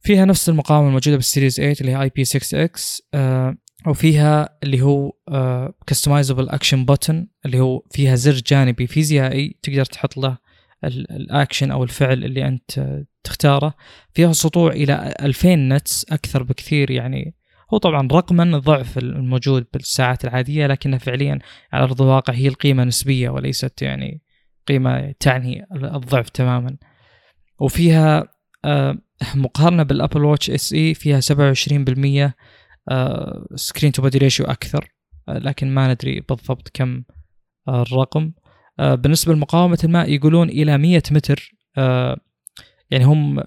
فيها 0.00 0.24
نفس 0.24 0.48
المقاومة 0.48 0.88
الموجودة 0.88 1.16
بال 1.16 1.26
Series 1.26 1.56
8 1.56 1.76
اللي 1.80 1.92
هي 1.92 2.02
IP6X 2.02 3.02
وفيها 3.86 4.58
اللي 4.62 4.82
هو 4.82 5.12
customizable 5.86 6.48
action 6.48 6.86
button 6.86 7.26
اللي 7.46 7.60
هو 7.60 7.82
فيها 7.90 8.14
زر 8.14 8.42
جانبي 8.46 8.86
فيزيائي 8.86 9.58
تقدر 9.62 9.84
تحط 9.84 10.16
له 10.16 10.38
الاكشن 10.84 11.70
أو 11.70 11.84
الفعل 11.84 12.24
اللي 12.24 12.48
أنت 12.48 13.04
تختاره. 13.24 13.74
فيها 14.14 14.32
سطوع 14.32 14.72
إلى 14.72 15.14
2000 15.22 15.54
nits 15.54 16.06
أكثر 16.12 16.42
بكثير 16.42 16.90
يعني. 16.90 17.34
هو 17.74 17.78
طبعا 17.78 18.08
رقما 18.12 18.58
ضعف 18.58 18.98
الموجود 18.98 19.66
بالساعات 19.72 20.24
العادية 20.24 20.66
لكنها 20.66 20.98
فعليا 20.98 21.38
على 21.72 21.84
أرض 21.84 22.02
الواقع 22.02 22.34
هي 22.34 22.48
القيمة 22.48 22.84
نسبية 22.84 23.30
وليست 23.30 23.82
يعني 23.82 24.22
قيمة 24.66 25.14
تعني 25.20 25.66
الضعف 25.72 26.28
تماما. 26.28 26.76
وفيها 27.60 28.28
آه، 28.64 28.98
مقارنة 29.34 29.82
بال 29.82 30.24
Apple 30.24 30.50
Watch 30.50 30.72
SE 30.72 30.94
فيها 30.94 31.20
27% 31.20 32.32
screen 33.54 33.92
to 33.92 34.02
body 34.02 34.18
ratio 34.18 34.46
أكثر 34.46 34.92
آه، 35.28 35.38
لكن 35.38 35.74
ما 35.74 35.92
ندري 35.92 36.20
بالضبط 36.20 36.68
كم 36.74 37.02
آه، 37.68 37.82
الرقم. 37.82 38.32
بالنسبة 38.78 39.34
لمقاومة 39.34 39.78
الماء 39.84 40.10
يقولون 40.10 40.48
إلى 40.48 40.78
100 40.78 41.02
متر 41.10 41.54
يعني 42.90 43.04
هم 43.04 43.42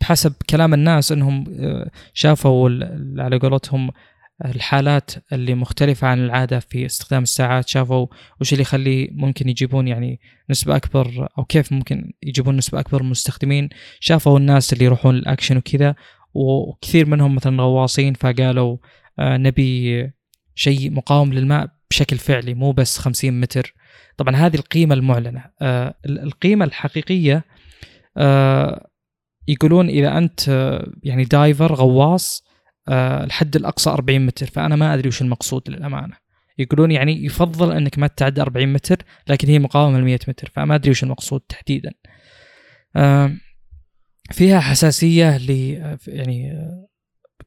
بحسب 0.00 0.34
كلام 0.50 0.74
الناس 0.74 1.12
إنهم 1.12 1.44
آه، 1.60 1.90
شافوا 2.14 2.70
على 3.18 3.38
قولتهم 3.38 3.90
الحالات 4.44 5.10
اللي 5.32 5.54
مختلفة 5.54 6.06
عن 6.08 6.24
العادة 6.24 6.60
في 6.60 6.86
استخدام 6.86 7.22
الساعات 7.22 7.68
شافوا 7.68 8.06
وش 8.40 8.52
اللي 8.52 8.62
يخلي 8.62 9.08
ممكن 9.12 9.48
يجيبون 9.48 9.88
يعني 9.88 10.20
نسبة 10.50 10.76
أكبر 10.76 11.28
أو 11.38 11.44
كيف 11.44 11.72
ممكن 11.72 12.12
يجيبون 12.22 12.56
نسبة 12.56 12.80
أكبر 12.80 12.98
من 12.98 13.06
المستخدمين. 13.06 13.68
شافوا 14.00 14.38
الناس 14.38 14.72
اللي 14.72 14.84
يروحون 14.84 15.16
الأكشن 15.16 15.56
وكذا 15.56 15.94
وكثير 16.34 17.06
منهم 17.06 17.34
مثلا 17.34 17.62
غواصين 17.62 18.14
فقالوا 18.14 18.76
آه 19.18 19.36
نبي 19.36 20.10
شيء 20.54 20.90
مقاوم 20.90 21.32
للماء 21.32 21.68
بشكل 21.90 22.18
فعلي 22.18 22.54
مو 22.54 22.72
بس 22.72 22.98
50 22.98 23.40
متر. 23.40 23.74
طبعا 24.16 24.36
هذه 24.36 24.54
القيمة 24.54 24.94
المعلنة. 24.94 25.44
آه 25.62 25.94
القيمة 26.06 26.64
الحقيقية 26.64 27.44
آه 28.16 28.88
يقولون 29.48 29.88
إذا 29.88 30.18
أنت 30.18 30.48
يعني 31.02 31.24
دايفر 31.24 31.74
غواص 31.74 32.44
الحد 32.88 33.56
الأقصى 33.56 33.90
40 33.90 34.26
متر 34.26 34.46
فأنا 34.46 34.76
ما 34.76 34.94
أدري 34.94 35.08
وش 35.08 35.22
المقصود 35.22 35.70
للأمانة. 35.70 36.16
يقولون 36.58 36.90
يعني 36.90 37.24
يفضل 37.24 37.72
إنك 37.72 37.98
ما 37.98 38.06
تعدى 38.06 38.42
40 38.42 38.72
متر 38.72 38.96
لكن 39.28 39.48
هي 39.48 39.58
مقاومة 39.58 39.98
ل 40.00 40.04
100 40.04 40.18
متر 40.28 40.50
فما 40.54 40.74
أدري 40.74 40.90
وش 40.90 41.02
المقصود 41.02 41.40
تحديدا. 41.40 41.92
فيها 44.32 44.60
حساسية 44.60 45.36
ل 45.36 45.50
يعني 46.06 46.68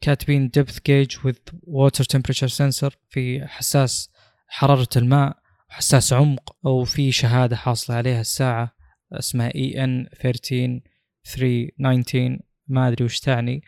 كاتبين 0.01 0.51
depth 0.59 0.75
gauge 0.75 1.17
with 1.17 1.55
water 1.67 2.03
temperature 2.03 2.49
sensor 2.49 2.89
في 3.09 3.47
حساس 3.47 4.09
حرارة 4.47 4.87
الماء 4.95 5.37
وحساس 5.69 6.13
عمق 6.13 6.55
وفي 6.63 7.11
شهادة 7.11 7.55
حاصلة 7.55 7.95
عليها 7.95 8.21
الساعة 8.21 8.75
اسمها 9.13 9.55
اي 9.55 9.83
ان 9.83 10.07
13 10.21 10.79
319 11.23 12.39
ما 12.67 12.87
أدري 12.87 13.05
وش 13.05 13.19
تعني. 13.19 13.63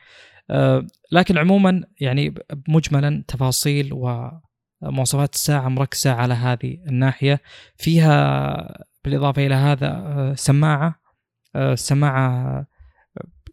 أه 0.49 0.87
لكن 1.11 1.37
عموما 1.37 1.83
يعني 1.99 2.33
مجملا 2.67 3.23
تفاصيل 3.27 3.89
ومواصفات 3.93 5.33
الساعة 5.33 5.69
مركزه 5.69 6.11
على 6.11 6.33
هذه 6.33 6.77
الناحية. 6.87 7.41
فيها 7.77 8.85
بالإضافة 9.03 9.45
إلى 9.45 9.55
هذا 9.55 9.87
أه 9.87 10.33
سماعة 10.35 10.95
أه 11.55 11.75
سماعة 11.75 12.67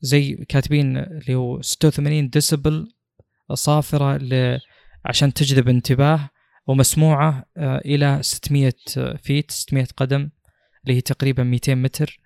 زي 0.05 0.35
كاتبين 0.48 0.97
اللي 0.97 1.35
هو 1.35 1.60
86 1.62 2.31
ديسبل 2.31 2.89
صافره 3.52 4.18
عشان 5.05 5.32
تجذب 5.32 5.68
انتباه 5.68 6.31
ومسموعة 6.66 7.44
أه، 7.56 7.78
إلى 7.85 8.18
600 8.22 8.72
فيت 9.22 9.51
600 9.51 9.86
قدم 9.97 10.31
اللي 10.85 10.97
هي 10.97 11.01
تقريبا 11.01 11.43
200 11.43 11.74
متر. 11.74 12.20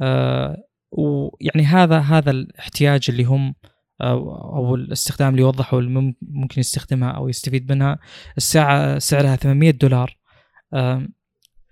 أه، 0.00 0.56
ويعني 0.90 1.66
هذا 1.66 1.98
هذا 1.98 2.30
الاحتياج 2.30 3.06
اللي 3.08 3.24
هم 3.24 3.54
أو 4.00 4.74
الاستخدام 4.74 5.32
اللي 5.32 5.42
وضحوا 5.42 5.80
ممكن 6.22 6.60
يستخدمها 6.60 7.10
أو 7.10 7.28
يستفيد 7.28 7.72
منها. 7.72 7.98
الساعة 8.36 8.98
سعرها 8.98 9.36
800 9.36 9.70
دولار. 9.70 10.16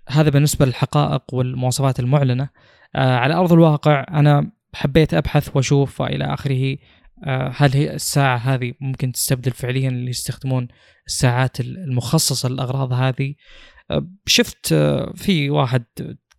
هذا 0.07 0.29
بالنسبة 0.29 0.65
للحقائق 0.65 1.33
والمواصفات 1.33 1.99
المعلنة. 1.99 2.49
آه، 2.95 3.15
على 3.15 3.33
أرض 3.33 3.53
الواقع 3.53 4.05
أنا 4.09 4.51
حبيت 4.73 5.13
أبحث 5.13 5.55
وأشوف 5.55 6.01
والى 6.01 6.33
آخره 6.33 6.77
آه، 7.23 7.53
هل 7.55 7.73
هي 7.73 7.93
الساعة 7.93 8.37
هذه 8.37 8.73
ممكن 8.79 9.11
تستبدل 9.11 9.51
فعليا 9.51 9.89
اللي 9.89 10.09
يستخدمون 10.09 10.67
الساعات 11.07 11.59
المخصصة 11.59 12.49
للأغراض 12.49 12.93
هذه؟ 12.93 13.35
آه، 13.91 14.07
شفت 14.25 14.73
في 15.15 15.49
واحد 15.49 15.83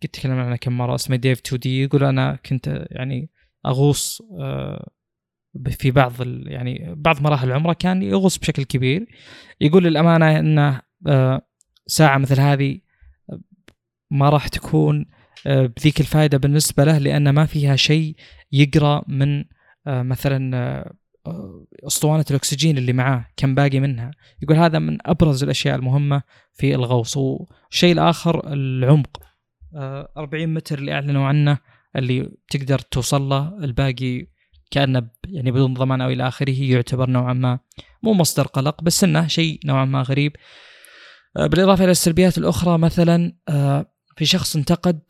قد 0.03 0.09
تكلمنا 0.09 0.43
عنه 0.43 0.55
كم 0.55 0.77
مرة 0.77 0.95
اسمه 0.95 1.15
ديف 1.15 1.39
2 1.39 1.59
دي 1.59 1.83
يقول 1.83 2.03
أنا 2.03 2.39
كنت 2.45 2.85
يعني 2.91 3.29
أغوص 3.65 4.21
آه، 4.39 4.89
في 5.69 5.91
بعض 5.91 6.13
يعني 6.47 6.93
بعض 6.97 7.21
مراحل 7.21 7.51
عمره 7.51 7.73
كان 7.73 8.01
يغوص 8.01 8.37
بشكل 8.37 8.63
كبير. 8.63 9.05
يقول 9.61 9.83
للامانه 9.83 10.39
إنه 10.39 10.81
آه، 11.07 11.41
ساعة 11.87 12.17
مثل 12.17 12.39
هذه 12.39 12.79
آه، 13.29 13.39
ما 14.11 14.29
راح 14.29 14.47
تكون 14.47 15.05
بذيك 15.45 15.99
الفائدة 15.99 16.37
بالنسبة 16.37 16.83
له 16.83 16.97
لأن 16.97 17.29
ما 17.29 17.45
فيها 17.45 17.75
شيء 17.75 18.15
يقرأ 18.51 19.03
من 19.07 19.43
مثلا 19.87 20.93
أسطوانة 21.87 22.25
الأكسجين 22.31 22.77
اللي 22.77 22.93
معاه 22.93 23.25
كم 23.37 23.55
باقي 23.55 23.79
منها. 23.79 24.11
يقول 24.41 24.57
هذا 24.57 24.79
من 24.79 24.97
أبرز 25.05 25.43
الأشياء 25.43 25.75
المهمة 25.75 26.21
في 26.53 26.75
الغوص. 26.75 27.17
والشيء 27.17 27.93
الآخر 27.93 28.53
العمق. 28.53 29.21
40 29.75 30.53
متر 30.53 30.79
اللي 30.79 30.93
أعلنوا 30.93 31.25
عنه 31.25 31.57
اللي 31.95 32.29
تقدر 32.49 32.79
توصل 32.79 33.21
له. 33.21 33.63
الباقي 33.63 34.27
كأنه 34.71 35.07
يعني 35.27 35.51
بدون 35.51 35.73
ضمان 35.73 36.01
أو 36.01 36.09
إلى 36.09 36.27
آخره 36.27 36.61
يعتبر 36.61 37.09
نوعا 37.09 37.33
ما 37.33 37.59
مو 38.03 38.13
مصدر 38.13 38.47
قلق 38.47 38.83
بس 38.83 39.03
إنه 39.03 39.27
شيء 39.27 39.59
نوعا 39.65 39.85
ما 39.85 40.01
غريب. 40.01 40.35
آه، 41.37 41.47
بالإضافة 41.47 41.83
إلى 41.83 41.91
السلبيات 41.91 42.37
الأخرى 42.37 42.77
مثلا 42.77 43.33
آه، 43.49 43.85
في 44.17 44.25
شخص 44.25 44.55
انتقد 44.55 45.01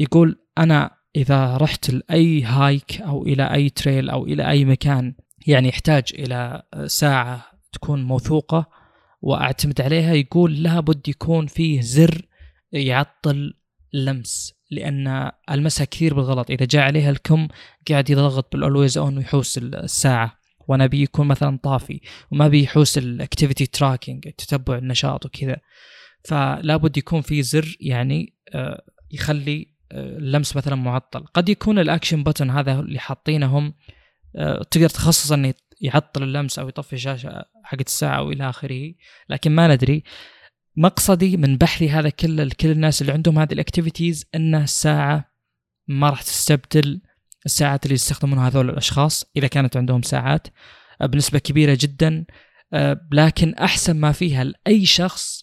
يقول 0.00 0.38
أنا 0.58 0.90
إذا 1.16 1.56
رحت 1.56 1.90
لأي 1.90 2.42
هايك 2.42 3.00
أو 3.00 3.26
إلى 3.26 3.54
أي 3.54 3.68
تريل 3.70 4.10
أو 4.10 4.26
إلى 4.26 4.50
أي 4.50 4.64
مكان 4.64 5.14
يعني 5.46 5.68
يحتاج 5.68 6.04
إلى 6.14 6.62
ساعة 6.86 7.46
تكون 7.72 8.02
موثوقة 8.02 8.66
وأعتمد 9.22 9.80
عليها 9.80 10.14
يقول 10.14 10.62
لابد 10.62 11.08
يكون 11.08 11.46
فيه 11.46 11.80
زر 11.80 12.22
يعطل 12.72 13.54
لمس 13.92 14.60
لأن 14.70 15.30
المسها 15.50 15.84
كثير 15.84 16.14
بالغلط. 16.14 16.50
إذا 16.50 16.64
جاء 16.64 16.82
عليها 16.82 17.10
الكم 17.10 17.48
قاعد 17.90 18.10
يضغط 18.10 18.52
بال 18.52 18.64
always 18.64 18.98
on 18.98 19.16
ويحوس 19.16 19.58
الساعة. 19.58 20.40
وأنا 20.68 20.84
أبي 20.84 21.02
يكون 21.02 21.26
مثلا 21.26 21.58
طافي 21.62 22.00
وما 22.30 22.48
بيحوس 22.48 22.98
ال 22.98 23.06
activity 23.06 23.66
tracking 23.66 24.30
تتبع 24.30 24.78
النشاط 24.78 25.26
وكذا. 25.26 25.56
فلا 26.24 26.76
بد 26.76 26.96
يكون 26.96 27.20
في 27.20 27.42
زر 27.42 27.76
يعني 27.80 28.34
آه، 28.54 28.82
يخلي 29.10 29.74
اللمس 29.92 30.56
مثلا 30.56 30.74
معطل. 30.74 31.24
قد 31.34 31.48
يكون 31.48 31.78
ال 31.78 31.85
action 31.85 32.24
button 32.24 32.50
هذا 32.50 32.80
اللي 32.80 32.98
حاطينه 32.98 33.58
هم 33.58 33.74
آه، 34.36 34.62
تقدر 34.70 34.88
تخصص 34.88 35.32
إنه 35.32 35.54
يعطل 35.80 36.22
اللمس 36.22 36.58
أو 36.58 36.68
يطفي 36.68 36.92
الشاشة 36.92 37.44
حقت 37.64 37.86
الساعة 37.86 38.22
والى 38.22 38.50
آخره 38.50 38.92
لكن 39.28 39.52
ما 39.52 39.74
ندري. 39.74 40.02
مقصدي 40.76 41.36
من 41.36 41.56
بحثي 41.56 41.90
هذا 41.90 42.10
كله 42.10 42.44
لكل 42.44 42.70
الناس 42.70 43.00
اللي 43.00 43.12
عندهم 43.12 43.38
هذه 43.38 43.52
ال 43.52 43.59
activities 43.59 44.26
إن 44.34 44.54
الساعة 44.54 45.30
ما 45.88 46.10
راح 46.10 46.22
تستبدل 46.22 47.00
الساعات 47.46 47.84
اللي 47.84 47.94
يستخدمونها 47.94 48.48
هذول 48.48 48.70
الأشخاص 48.70 49.24
إذا 49.36 49.46
كانت 49.46 49.76
عندهم 49.76 50.02
ساعات 50.02 50.46
آه، 51.00 51.06
بنسبة 51.06 51.38
كبيرة 51.38 51.78
جدا 51.80 52.24
آه، 52.72 53.00
لكن 53.12 53.54
أحسن 53.54 53.96
ما 53.96 54.12
فيها 54.12 54.44
لأي 54.44 54.86
شخص 54.86 55.42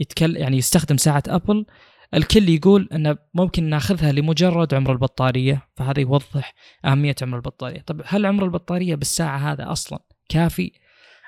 يتكلم 0.00 0.36
يعني 0.36 0.56
يستخدم 0.56 0.96
ساعة 0.96 1.22
ابل 1.28 1.66
الكل 2.14 2.48
يقول 2.48 2.88
انه 2.92 3.16
ممكن 3.34 3.64
ناخذها 3.64 4.12
لمجرد 4.12 4.74
عمر 4.74 4.92
البطارية 4.92 5.68
فهذا 5.76 6.00
يوضح 6.00 6.54
أهمية 6.84 7.14
عمر 7.22 7.36
البطارية. 7.36 7.80
طب 7.80 8.02
هل 8.04 8.26
عمر 8.26 8.44
البطارية 8.44 8.94
بالساعة 8.94 9.52
هذا 9.52 9.72
أصلا 9.72 9.98
كافي؟ 10.28 10.72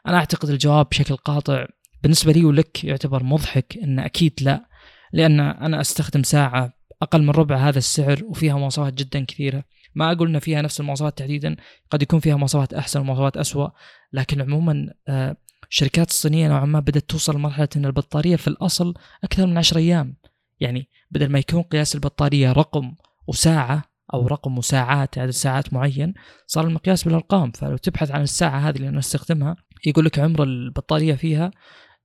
أنا 0.07 0.17
أعتقد 0.17 0.49
الجواب 0.49 0.89
بشكل 0.89 1.17
قاطع 1.17 1.67
بالنسبة 2.03 2.33
لي 2.33 2.45
ولك 2.45 2.85
يعتبر 2.85 3.23
مضحك 3.23 3.79
إن 3.83 3.99
أكيد 3.99 4.33
لا 4.41 4.69
لأن 5.13 5.41
أنا 5.41 5.81
أستخدم 5.81 6.23
ساعة 6.23 6.73
أقل 7.03 7.23
من 7.23 7.31
ربع 7.31 7.57
هذا 7.57 7.79
السعر 7.79 8.25
وفيها 8.25 8.59
مواصفات 8.59 8.95
جدا 8.95 9.25
كثيرة. 9.25 9.65
ما 9.95 10.13
أقول 10.13 10.29
إن 10.29 10.39
فيها 10.39 10.63
نفس 10.63 10.81
المواصفات 10.81 11.19
تحديدا 11.19 11.57
قد 11.91 12.03
يكون 12.03 12.21
فيها 12.21 12.37
مواصفات 12.37 12.75
أحسن 12.75 13.01
ومواصفات 13.01 13.37
اسوء 13.37 13.71
لكن 14.13 14.41
عموما 14.41 14.95
آه، 15.09 15.37
الشركات 15.71 16.09
الصينية 16.09 16.49
نوعا 16.49 16.65
ما 16.65 16.81
بدأت 16.81 17.11
توصل 17.11 17.35
لمرحلة 17.35 17.69
إن 17.77 17.85
البطارية 17.85 18.37
في 18.37 18.49
الأصل 18.49 18.95
أكثر 19.25 19.47
من 19.47 19.59
10 19.59 19.79
أيام. 19.79 20.17
يعني 20.61 20.89
بدل 21.11 21.29
ما 21.29 21.39
يكون 21.39 21.63
قياس 21.63 21.95
البطارية 21.95 22.53
رقم 22.53 22.95
وساعة 23.27 23.85
أو 24.15 24.27
رقم 24.27 24.59
وساعات 24.59 25.19
عدد 25.19 25.31
ساعات 25.31 25.73
معين 25.73 26.15
صار 26.47 26.67
المقياس 26.67 27.05
بالأرقام. 27.05 27.51
فلو 27.51 27.77
تبحث 27.77 28.11
عن 28.11 28.23
الساعة 28.23 28.59
هذه 28.59 28.77
اللي 28.77 28.89
أنا 28.89 28.99
أستخدمها 28.99 29.57
يقول 29.87 30.05
لك 30.05 30.19
عمر 30.19 30.43
البطارية 30.43 31.15
فيها 31.15 31.51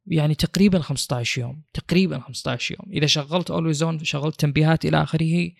يعني 0.07 0.35
تقريبا 0.35 0.79
15 0.79 1.41
يوم 1.41 1.63
تقريبا 1.73 2.19
15 2.19 2.75
يوم. 2.75 2.93
إذا 2.93 3.05
شغلت 3.05 3.51
always 3.51 3.83
on 3.83 4.03
شغلت 4.03 4.39
تنبيهات 4.39 4.85
إلى 4.85 5.03
آخره 5.03 5.51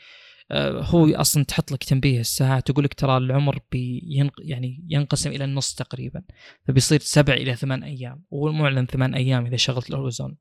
آه، 0.51 0.81
هو 0.81 1.15
أصلا 1.15 1.43
تحط 1.43 1.71
لك 1.71 1.83
تنبيه 1.83 2.19
الساعة 2.19 2.59
تقول 2.59 2.85
لك 2.85 2.93
ترى 2.93 3.17
العمر 3.17 3.59
بينق 3.71 4.33
يعني 4.39 4.85
ينقسم 4.89 5.31
إلى 5.31 5.43
النص 5.43 5.75
تقريبا. 5.75 6.23
فبيصير 6.67 6.99
سبع 6.99 7.33
إلى 7.33 7.55
ثمان 7.55 7.83
أيام 7.83 8.23
والمعلن 8.29 8.85
ثمان 8.85 9.13
أيام 9.13 9.45
إذا 9.45 9.57
شغلت 9.57 9.89
ال 9.89 9.95
always 9.95 10.27
on 10.27 10.37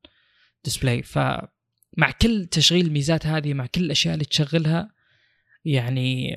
display 0.65 1.03
فمع 1.97 2.11
كل 2.11 2.47
تشغيل 2.47 2.87
الميزات 2.87 3.27
هذه 3.27 3.55
مع 3.55 3.67
كل 3.67 3.85
الأشياء 3.85 4.15
اللي 4.15 4.25
تشغلها 4.25 4.91
يعني 5.65 6.37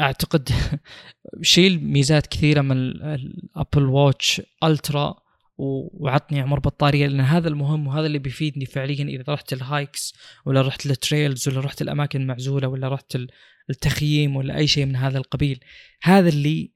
أعتقد 0.00 0.48
شيل 1.42 1.84
ميزات 1.84 2.26
كثيرة 2.26 2.60
من 2.60 2.76
ال 2.76 2.94
Apple 2.94 3.84
Watch 3.84 4.42
Ultra 4.64 5.24
وعطني 5.58 6.40
عمر 6.40 6.58
بطارية 6.58 7.06
لأن 7.06 7.20
هذا 7.20 7.48
المهم 7.48 7.86
وهذا 7.86 8.06
اللي 8.06 8.18
بيفيدني 8.18 8.66
فعليا 8.66 9.04
إذا 9.04 9.24
رحت 9.28 9.52
ال 9.52 9.62
hikes 9.62 10.14
ولا 10.46 10.62
رحت 10.62 10.86
ال 10.86 10.95
trails 10.95 11.48
ولا 11.48 11.60
رحت 11.60 11.82
الأماكن 11.82 12.20
المعزولة 12.20 12.68
ولا 12.68 12.88
رحت 12.88 13.18
التخييم 13.70 14.36
ولا 14.36 14.56
أي 14.56 14.66
شيء 14.66 14.86
من 14.86 14.96
هذا 14.96 15.18
القبيل. 15.18 15.60
هذا 16.02 16.28
اللي 16.28 16.72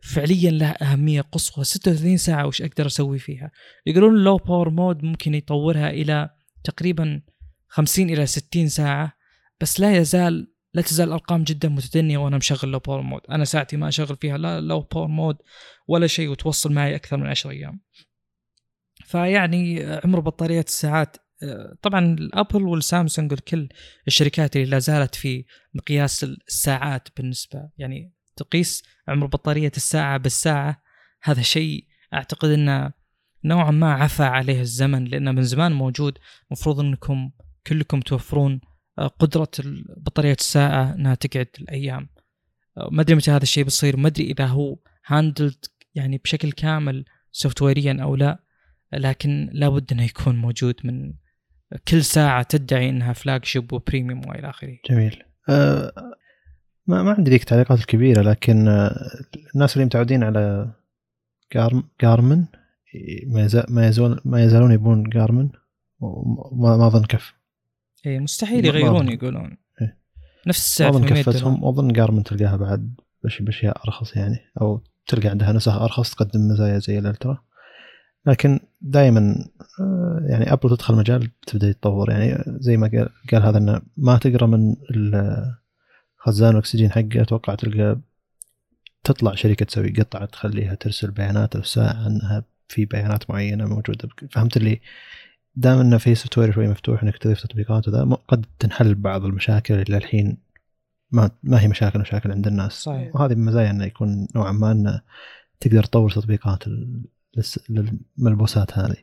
فعليا 0.00 0.50
له 0.50 0.70
أهمية 0.70 1.20
قصوى 1.20 1.64
36 1.64 2.16
ساعة 2.16 2.46
وش 2.46 2.62
أقدر 2.62 2.86
أسوي 2.86 3.18
فيها؟ 3.18 3.50
يقولون 3.86 4.16
ال 4.16 4.21
low 4.21 4.36
power 4.36 4.70
mode 4.70 5.04
ممكن 5.04 5.34
يطورها 5.34 5.90
إلى 5.90 6.30
تقريبا 6.64 7.22
50 7.68 8.10
إلى 8.10 8.26
60 8.26 8.68
ساعة 8.68 9.12
بس 9.60 9.80
لا 9.80 9.96
يزال 9.96 10.52
لا 10.74 10.82
تزال 10.82 11.08
الأرقام 11.08 11.44
جدا 11.44 11.68
متدنية 11.68 12.18
وأنا 12.18 12.36
مشغل 12.36 12.70
low 12.70 12.78
power 12.78 13.00
mode 13.00 13.20
أنا 13.30 13.44
ساعتي 13.44 13.76
ما 13.76 13.88
أشغل 13.88 14.16
فيها 14.16 14.38
لا 14.38 14.60
low 14.60 14.80
power 14.80 15.06
mode 15.06 15.36
ولا 15.88 16.06
شيء 16.06 16.28
وتوصل 16.28 16.72
معي 16.72 16.96
أكثر 16.96 17.16
من 17.16 17.26
10 17.26 17.50
أيام. 17.50 17.80
فيعني 19.04 19.84
عمر 19.84 20.20
بطارية 20.20 20.64
الساعات 20.68 21.16
طبعا 21.82 22.04
الأبل 22.04 22.62
والسامسونج 22.62 23.32
وكل 23.32 23.68
الشركات 24.06 24.56
اللي 24.56 24.66
لا 24.66 24.78
زالت 24.78 25.14
في 25.14 25.44
مقياس 25.74 26.24
الساعات 26.24 27.08
بالنسبة 27.16 27.68
يعني 27.78 28.12
تقيس 28.36 28.82
عمر 29.08 29.26
بطارية 29.26 29.72
الساعة 29.76 30.18
بالساعة 30.18 30.82
هذا 31.22 31.42
شيء 31.42 31.86
أعتقد 32.14 32.48
إنه 32.48 32.92
نوعا 33.44 33.70
ما 33.70 33.92
عفى 33.92 34.22
عليه 34.22 34.60
الزمن 34.60 35.04
لأنه 35.04 35.32
من 35.32 35.42
زمان 35.42 35.72
موجود 35.72 36.18
المفروض 36.50 36.80
إنكم 36.80 37.30
كلكم 37.66 38.00
توفرون 38.00 38.60
قدرة 39.18 39.48
بطاريه 39.96 40.36
الساعة 40.40 40.94
إنها 40.94 41.14
تقعد 41.14 41.48
الأيام 41.60 42.08
ما 42.90 43.02
أدري 43.02 43.16
متى 43.16 43.30
هذا 43.30 43.42
الشيء 43.42 43.64
بيصير 43.64 43.96
ما 43.96 44.08
أدري 44.08 44.24
إذا 44.24 44.46
هو 44.46 44.78
handled 45.06 45.64
يعني 45.94 46.18
بشكل 46.18 46.52
كامل 46.52 47.04
software 47.32 47.62
يا 47.62 47.98
أو 48.02 48.16
لا 48.16 48.38
لكن 48.92 49.50
لابد 49.52 49.92
إنه 49.92 50.04
يكون 50.04 50.36
موجود 50.36 50.74
من 50.84 51.14
كل 51.88 52.04
ساعة 52.04 52.42
تدعي 52.42 52.88
إنها 52.88 53.12
flagship 53.12 53.44
و 53.44 53.72
premium 53.72 54.28
وإلى 54.28 54.50
آخره. 54.50 54.78
جميل. 54.90 55.22
أه 55.48 55.92
ما 56.86 57.02
ما 57.02 57.12
عندي 57.12 57.30
ذيك 57.30 57.40
التعليقات 57.40 57.78
الكبيرة 57.78 58.22
لكن 58.22 58.68
آه، 58.68 59.10
الناس 59.54 59.74
اللي 59.74 59.84
متعودين 59.84 60.22
على 60.22 60.72
Gar 61.54 61.84
Garmin 62.02 62.44
ما 63.26 63.48
ما 63.68 63.88
يزال 63.88 64.20
ما 64.24 64.44
يزالون 64.44 64.72
يبون 64.72 65.08
Garmin 65.08 65.50
وما 66.00 66.76
ما 66.76 66.86
أظن 66.86 67.04
كف. 67.04 67.35
اي 68.06 68.18
مستحيل 68.18 68.64
يغيرون 68.64 69.08
يقولون. 69.08 69.56
إيه. 69.80 69.98
نفس 70.46 70.58
السعر 70.58 70.90
أظن 70.90 71.04
كفتهم 71.04 71.64
واظن 71.64 71.88
جارمن 71.88 72.22
تلقاها 72.22 72.56
بعد 72.56 72.94
باشياء 73.40 73.82
أرخص 73.84 74.16
يعني 74.16 74.38
أو 74.60 74.82
تلقى 75.06 75.28
عندها 75.28 75.52
نسخ 75.52 75.72
أرخص 75.74 76.14
تقدم 76.14 76.48
مزايا 76.48 76.78
زي 76.78 76.98
الألترا. 76.98 77.42
لكن 78.26 78.60
دائما 78.80 79.48
آه، 79.80 80.20
يعني 80.28 80.52
أبل 80.52 80.70
تدخل 80.70 80.94
مجال 80.94 81.30
تبدأ 81.46 81.68
يتطور 81.68 82.10
يعني 82.10 82.44
زي 82.46 82.76
ما 82.76 82.88
قال 82.88 83.08
قال 83.32 83.42
هذا 83.42 83.58
إنه 83.58 83.82
ما 83.96 84.18
تقرأ 84.18 84.46
من 84.46 84.76
خزان 86.16 86.50
الأكسجين 86.50 86.92
حقه 86.92 87.22
أتوقع 87.22 87.54
تلقى 87.54 87.98
تطلع 89.04 89.34
شركة 89.34 89.64
تسوي 89.66 89.90
قطعة 89.90 90.24
تخليها 90.24 90.74
ترسل 90.74 91.10
بيانات 91.10 91.56
الساعة 91.56 92.06
إنها 92.06 92.44
في 92.68 92.84
بيانات 92.84 93.30
معينة 93.30 93.66
موجودة 93.66 94.08
فهمت 94.30 94.56
اللي 94.56 94.80
دام 95.56 95.78
انه 95.78 95.98
في 95.98 96.14
سوفت 96.14 96.38
وير 96.38 96.52
شوي 96.52 96.68
مفتوح 96.68 97.02
إنك 97.02 97.18
تضيف 97.18 97.42
تطبيقات 97.42 97.88
وذا 97.88 98.18
قد 98.28 98.46
تنحل 98.58 98.94
بعض 98.94 99.24
المشاكل 99.24 99.74
اللي 99.74 99.96
الحين 99.96 100.38
ما 101.10 101.30
ما 101.42 101.60
هي 101.60 101.68
مشاكل 101.68 101.98
مشاكل 101.98 102.30
عند 102.32 102.46
الناس. 102.46 102.72
صحيح. 102.72 103.16
وهذه 103.16 103.34
من 103.34 103.44
مزايا 103.44 103.70
إنه 103.70 103.84
يكون 103.84 104.28
نوعا 104.34 104.52
ما 104.52 104.72
إنه 104.72 105.00
تقدر 105.60 105.84
تطور 105.84 106.10
تطبيقات 106.10 106.64
للملبوسات 107.68 108.78
هذه. 108.78 108.96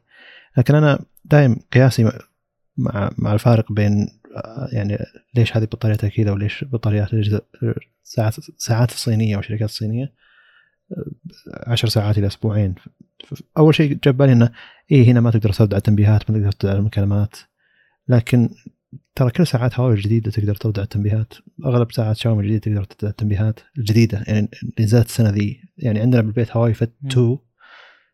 لكن 0.57 0.75
أنا 0.75 0.99
دائم 1.25 1.55
قياسي 1.73 2.11
مع 2.77 3.11
مع 3.17 3.33
الفارق 3.33 3.71
بين 3.71 4.19
يعني 4.71 4.97
ليش 5.35 5.57
هذه 5.57 5.63
بطاريتها 5.63 6.07
كذا 6.09 6.31
وليش 6.31 6.63
بطاريات 6.63 7.09
ساعات 8.03 8.35
ساعات 8.57 8.91
الصينية 8.91 9.37
والشركات 9.37 9.69
الصينية 9.69 10.13
عشر 11.67 11.87
ساعات 11.87 12.17
إلى 12.17 12.27
أسبوعين. 12.27 12.75
أول 13.57 13.75
شيء 13.75 13.99
جاب 14.03 14.17
بالي 14.17 14.33
إنه 14.33 14.51
اي 14.91 15.05
هنا 15.05 15.21
ما 15.21 15.31
تقدر 15.31 15.53
ترد 15.53 15.73
على 15.73 15.77
التنبيهات 15.77 16.31
ما 16.31 16.37
تقدر 16.37 16.51
ترد 16.51 16.69
على 16.69 16.79
المكالمات. 16.79 17.35
لكن 18.07 18.49
ترى 19.15 19.31
كل 19.31 19.47
ساعات 19.47 19.79
هواوي 19.79 19.93
الجديده 19.93 20.31
تقدر 20.31 20.55
ترد 20.55 20.79
على 20.79 20.83
التنبيهات. 20.83 21.33
أغلب 21.65 21.91
ساعات 21.91 22.17
شاومي 22.17 22.43
الجديده 22.43 22.59
تقدر 22.59 22.83
ترد 22.83 23.05
على 23.05 23.11
التنبيهات 23.11 23.59
الجديدة. 23.77 24.23
يعني 24.27 24.39
اللي 24.39 24.73
نزلت 24.79 25.05
السنة 25.05 25.29
ذي 25.29 25.59
يعني 25.77 25.99
عندنا 25.99 26.21
بالبيت 26.21 26.57
هواوي 26.57 26.73
فت 26.73 26.93
2 27.11 27.37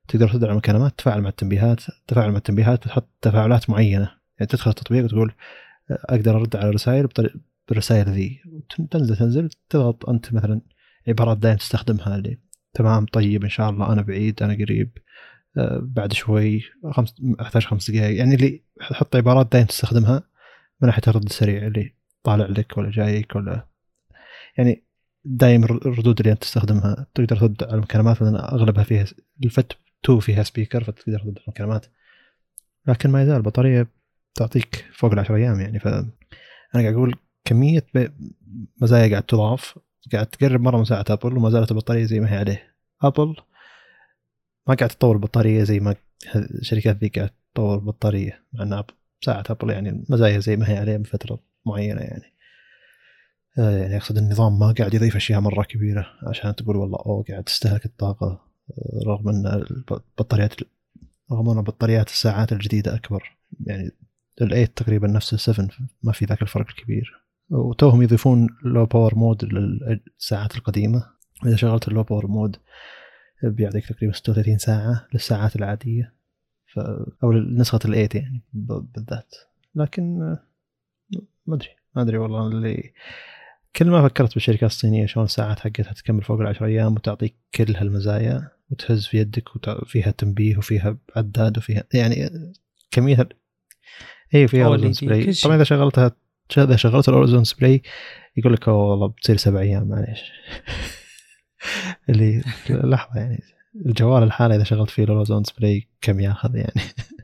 تقدر 0.07 0.29
ترد 0.29 0.43
على 0.43 0.51
المكالمات 0.51 0.93
تفاعل 0.97 1.21
مع 1.21 1.29
التنبيهات 1.29 1.81
تفاعل 2.07 2.31
مع 2.31 2.37
التنبيهات 2.37 2.83
بتحط 2.85 3.09
تفاعلات 3.21 3.69
معينة. 3.69 4.11
يعني 4.39 4.49
تدخل 4.49 4.71
التطبيق 4.71 5.03
وتقول 5.03 5.33
أقدر 5.91 6.35
أرد 6.35 6.55
على 6.55 6.69
الرسائل 6.69 7.07
بالرسائل 7.67 8.09
ذي. 8.09 8.41
تنزل 8.91 9.15
تنزل 9.15 9.49
تضغط 9.69 10.09
أنت 10.09 10.33
مثلا 10.33 10.61
عبارات 11.07 11.37
دائما 11.37 11.57
تستخدمها 11.57 12.15
اللي 12.15 12.37
تمام 12.73 13.05
طيب 13.05 13.43
إن 13.43 13.49
شاء 13.49 13.69
الله 13.69 13.93
أنا 13.93 14.01
بعيد 14.01 14.43
أنا 14.43 14.53
قريب. 14.53 14.97
آه، 15.57 15.79
بعد 15.83 16.13
شوي 16.13 16.63
خمس 16.91 17.15
احتاج 17.41 17.65
خمس 17.65 17.91
دقائق 17.91 18.17
يعني 18.17 18.35
اللي 18.35 18.63
حط 18.81 19.15
عبارات 19.15 19.51
دائما 19.51 19.67
تستخدمها 19.67 20.23
من 20.81 20.87
ناحية 20.87 21.01
الرد 21.07 21.25
السريع 21.25 21.67
اللي 21.67 21.93
طالع 22.23 22.45
لك 22.45 22.77
ولا 22.77 22.91
جايك 22.91 23.35
ولا. 23.35 23.67
يعني 24.57 24.83
دائما 25.25 25.65
الردود 25.65 26.19
اللي 26.19 26.31
أنت 26.31 26.41
تستخدمها 26.41 27.07
تقدر 27.15 27.37
ترد 27.37 27.63
على 27.63 27.73
المكالمات 27.73 28.21
لأن 28.21 28.35
أغلبها 28.35 28.83
فيها 28.83 29.05
الفت 29.43 29.77
2 30.05 30.19
فيها 30.19 30.43
سبيكر 30.43 30.83
فتقدر 30.83 31.19
ترد 31.19 31.37
المكالمات. 31.47 31.85
لكن 32.87 33.09
ما 33.09 33.23
يزال 33.23 33.37
البطارية 33.37 33.87
تعطيك 34.35 34.85
فوق 34.93 35.11
العشر 35.11 35.35
أيام 35.35 35.59
يعني 35.59 35.79
فانا 35.79 36.11
قاعد 36.73 36.93
أقول 36.93 37.15
كمية 37.45 37.85
مزايا 38.81 39.09
قاعد 39.09 39.23
تضاف. 39.23 39.79
قاعد 40.13 40.27
تقرب 40.27 40.61
مرة 40.61 40.77
من 40.77 40.85
ساعة 40.85 41.05
أبل 41.09 41.37
وما 41.37 41.49
زالت 41.49 41.71
البطارية 41.71 42.05
زي 42.05 42.19
ما 42.19 42.33
هي 42.33 42.37
عليه. 42.37 42.75
أبل 43.01 43.35
ما 44.67 44.75
قاعد 44.75 44.89
تطور 44.89 45.15
البطارية 45.15 45.63
زي 45.63 45.79
ما 45.79 45.95
الشركات 46.35 46.97
ذي 46.97 47.07
قاعد 47.07 47.29
تطور 47.53 47.75
البطارية 47.75 48.43
مع 48.53 48.63
إن 48.63 48.83
ساعة 49.21 49.43
أبل 49.49 49.69
يعني 49.69 49.89
المزايا 49.89 50.39
زي 50.39 50.55
ما 50.55 50.69
هي 50.69 50.77
عليه 50.77 50.97
بفتره 50.97 51.39
معينة 51.65 52.01
يعني. 52.01 52.33
آه، 53.59 53.77
يعني 53.77 53.97
أقصد 53.97 54.17
النظام 54.17 54.59
ما 54.59 54.71
قاعد 54.71 54.93
يضيف 54.93 55.15
أشياء 55.15 55.39
مرة 55.39 55.63
كبيرة 55.63 56.07
عشان 56.27 56.55
تقول 56.55 56.75
والله 56.75 56.97
أوه 57.05 57.23
قاعد 57.29 57.43
تستهلك 57.43 57.85
الطاقة 57.85 58.41
رغم 59.07 59.29
إن 59.29 59.65
البطاريات 59.91 60.53
رغم 61.31 61.49
إن 61.49 61.61
بطاريات 61.61 62.07
الساعات 62.07 62.51
الجديدة 62.51 62.95
أكبر. 62.95 63.37
يعني 63.65 63.91
ال8 64.43 64.73
تقريبا 64.75 65.07
نفس 65.07 65.49
ال7 65.49 65.71
ما 66.03 66.11
في 66.11 66.25
ذاك 66.25 66.41
الفرق 66.41 66.67
الكبير. 66.69 67.21
وتوهم 67.49 68.01
يضيفون 68.01 68.47
low 68.63 68.85
power 68.85 69.15
mode 69.15 69.45
للساعات 69.45 70.55
القديمة. 70.55 71.05
إذا 71.45 71.55
شغلت 71.55 71.87
ال 71.87 71.91
low 71.91 72.03
power 72.03 72.27
mode 72.27 72.57
بيعطيك 73.43 73.85
تقريبا 73.85 74.13
36 74.13 74.57
ساعة 74.57 75.07
للساعات 75.13 75.55
العادية. 75.55 76.13
ف 76.73 76.79
أو 77.23 77.33
نسخه 77.33 77.79
ال8 77.79 78.15
يعني 78.15 78.43
بالذات. 78.53 79.35
لكن 79.75 80.19
ما 81.47 81.55
أدري. 81.55 81.69
ما 81.95 82.01
أدري 82.01 82.17
والله 82.17 82.47
اللي 82.47 82.93
كل 83.75 83.89
ما 83.89 84.07
فكرت 84.07 84.33
بالشركات 84.33 84.69
الصينية 84.69 85.05
شلون 85.05 85.25
الساعات 85.25 85.59
حقتها 85.59 85.93
تكمل 85.93 86.23
فوق 86.23 86.39
العشر 86.39 86.65
أيام 86.65 86.93
وتعطيك 86.93 87.35
كل 87.55 87.75
هالمزايا 87.75 88.51
وتهز 88.69 89.05
في 89.05 89.17
يدك 89.17 89.67
وفيها 89.67 90.11
تنبيه 90.11 90.57
وفيها 90.57 90.97
عداد 91.15 91.57
وفيها 91.57 91.83
يعني 91.93 92.29
كمية 92.91 93.29
اي 94.35 94.47
فيها 94.47 94.65
always 94.65 94.86
on 94.86 94.93
display 94.93 95.33
طبعا 95.33 95.55
إذا 95.55 95.63
شغلتها 95.63 96.11
شغلت 96.49 97.09
ال 97.09 97.13
always 97.13 97.36
on 97.36 97.43
display 97.43 97.81
يقول 98.37 98.53
لك 98.53 98.67
والله 98.67 99.07
بتصير 99.07 99.37
سبع 99.37 99.59
أيام 99.59 99.87
معليش. 99.87 100.31
اللي 102.09 102.43
لحظة 102.69 103.19
يعني 103.19 103.43
الجوال 103.85 104.23
الحالي 104.23 104.55
إذا 104.55 104.63
شغلت 104.63 104.89
فيه 104.89 105.03
ال 105.03 105.08
always 105.08 105.34
on 105.34 105.43
display 105.43 105.87
كم 106.01 106.19
ياخذ 106.19 106.55
يعني؟ 106.55 106.81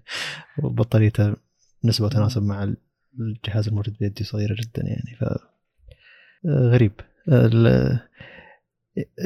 وبطاريته 0.64 1.35
نسبة 1.84 2.10
تناسب 2.10 2.43
مع 2.43 2.73
الجهاز 3.19 3.68
الموجود 3.68 3.97
بيدي 3.99 4.23
صغيرة 4.23 4.56
جدا 4.60 4.84
يعني 4.84 5.18
ف 5.19 5.23
غريب. 6.47 6.91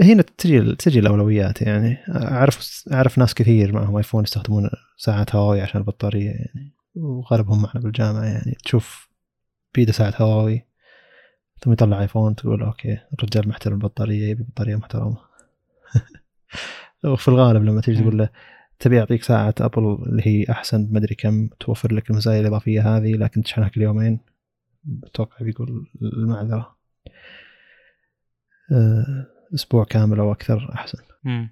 هنا 0.03 0.21
تجي 0.37 0.75
تجي 0.75 0.99
الأولويات 0.99 1.61
يعني. 1.61 1.97
أعرف 2.09 2.83
أعرف 2.93 3.17
ناس 3.17 3.33
كثير 3.33 3.73
معهم 3.73 3.97
iPhone 3.97 4.23
يستخدمون 4.23 4.69
ساعات 4.97 5.35
هواوي 5.35 5.61
عشان 5.61 5.81
البطارية 5.81 6.29
يعني 6.29 6.73
وغالبهم 6.95 7.61
معنا 7.61 7.79
بالجامعة 7.79 8.25
يعني. 8.25 8.57
تشوف 8.65 9.08
بيده 9.79 9.91
ساعه 9.91 10.13
هواوي. 10.17 10.65
ثم 11.59 11.73
يطلع 11.73 12.01
iPhone 12.01 12.35
تقول 12.35 12.63
okay 12.63 12.97
الرجال 13.13 13.49
محترم 13.49 13.73
البطاريه 13.73 14.29
يبي 14.29 14.43
بطارية 14.43 14.75
محترمة. 14.75 15.17
وفي 17.03 17.27
الغالب 17.27 17.63
لما 17.63 17.81
تيجي 17.81 18.01
تقول 18.01 18.17
له 18.17 18.29
تبي 18.79 18.95
يعطيك 18.97 19.23
ساعة 19.23 19.55
Apple 19.61 19.97
اللي 20.09 20.27
هي 20.27 20.45
أحسن 20.49 20.85
بمدري 20.85 21.15
كم 21.15 21.47
توفر 21.59 21.93
لك 21.93 22.09
المزايا 22.09 22.41
الإضافية 22.41 22.97
هذه 22.97 23.11
لكن 23.13 23.43
تشحنها 23.43 23.67
كل 23.67 23.81
يومين 23.81 24.19
أتوقع 25.03 25.37
بيقول 25.41 25.87
المعذرة. 26.01 26.75
آه، 28.71 29.27
أسبوع 29.53 29.83
كامل 29.83 30.19
أو 30.19 30.31
أكثر 30.31 30.71
أحسن. 30.73 30.97
امم 31.25 31.49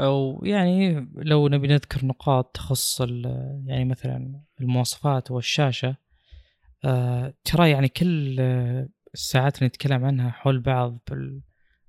أو 0.00 0.44
يعني 0.44 1.08
لو 1.14 1.48
نبي 1.48 1.68
نذكر 1.68 2.06
نقاط 2.06 2.50
تخص 2.54 3.00
يعني 3.66 3.84
مثلا 3.84 4.40
المواصفات 4.60 5.30
والشاشة 5.30 5.96
آه 6.84 7.34
ترى 7.44 7.70
يعني 7.70 7.88
كل 7.88 8.40
الساعات 9.14 9.58
اللي 9.58 9.66
نتكلم 9.66 10.04
عنها 10.04 10.30
حول 10.30 10.60
بعض 10.60 10.98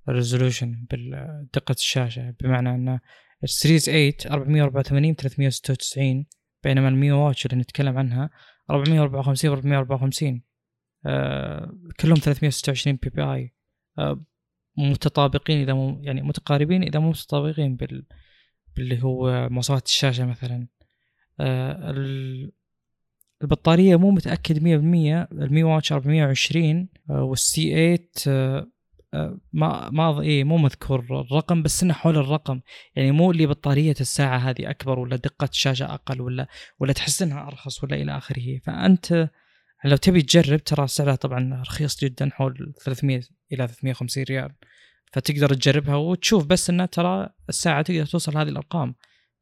بال 0.07 0.20
resolution 0.20 0.85
بدقه 0.91 1.71
الشاشة 1.71 2.35
بمعنى 2.41 2.69
أن 2.69 2.99
ال 3.43 3.49
Series 3.49 3.85
8 3.85 4.13
484 4.25 5.15
396 5.15 6.25
بينما 6.63 6.89
ال 6.89 6.98
Mi 6.98 7.17
Watch 7.17 7.45
اللي 7.45 7.57
نتكلم 7.57 7.97
عنها 7.97 8.29
454 8.69 9.51
454 9.51 10.41
آه 11.05 11.71
كلهم 11.99 12.15
326 12.15 12.95
PPI 13.03 13.53
متطابقين 14.77 15.61
إذا 15.61 15.73
مو 15.73 16.01
يعني 16.03 16.21
متقاربين 16.21 16.83
إذا 16.83 16.99
مو 16.99 17.09
متطابقين 17.09 17.75
بال 17.75 18.05
باللي 18.75 19.03
هو 19.03 19.49
مواصفات 19.49 19.85
الشاشة 19.85 20.25
مثلا. 20.25 20.67
آه 21.39 21.91
البطارية 23.41 23.95
مو 23.95 24.11
متأكد 24.11 24.59
100% 24.59 24.63
المي 25.31 25.63
واتش 25.63 25.91
420 25.91 26.87
آه 27.09 27.23
والسي 27.23 27.97
8 27.97 28.07
آه 28.27 28.67
ما 29.53 29.89
ما 29.89 30.21
إيه 30.21 30.43
مو 30.43 30.57
مذكور 30.57 30.99
الرقم 30.99 31.63
بس 31.63 31.83
إنه 31.83 31.93
حول 31.93 32.17
الرقم. 32.17 32.61
يعني 32.95 33.11
مو 33.11 33.31
اللي 33.31 33.45
بطارية 33.45 33.95
الساعة 34.01 34.37
هذه 34.37 34.69
أكبر 34.69 34.99
ولا 34.99 35.15
دقة 35.15 35.49
الشاشه 35.51 35.93
أقل 35.93 36.21
ولا 36.21 36.47
ولا 36.79 36.93
تحس 36.93 37.21
إنها 37.21 37.47
أرخص 37.47 37.83
ولا 37.83 37.95
إلى 37.95 38.17
آخره. 38.17 38.59
فأنت 38.63 39.29
لو 39.85 39.95
تبي 39.95 40.21
تجرب 40.21 40.63
ترى 40.63 40.87
سعرها 40.87 41.15
طبعا 41.15 41.61
رخيص 41.61 42.03
جدا 42.03 42.29
حول 42.33 42.73
300 42.85 43.21
إلى 43.51 43.67
350 43.67 44.23
ريال. 44.23 44.51
فتقدر 45.13 45.53
تجربها 45.53 45.95
وتشوف 45.95 46.45
بس 46.45 46.69
إنه 46.69 46.85
ترى 46.85 47.29
الساعة 47.49 47.81
تقدر 47.81 48.05
توصل 48.05 48.37
هذه 48.37 48.49
الأرقام. 48.49 48.95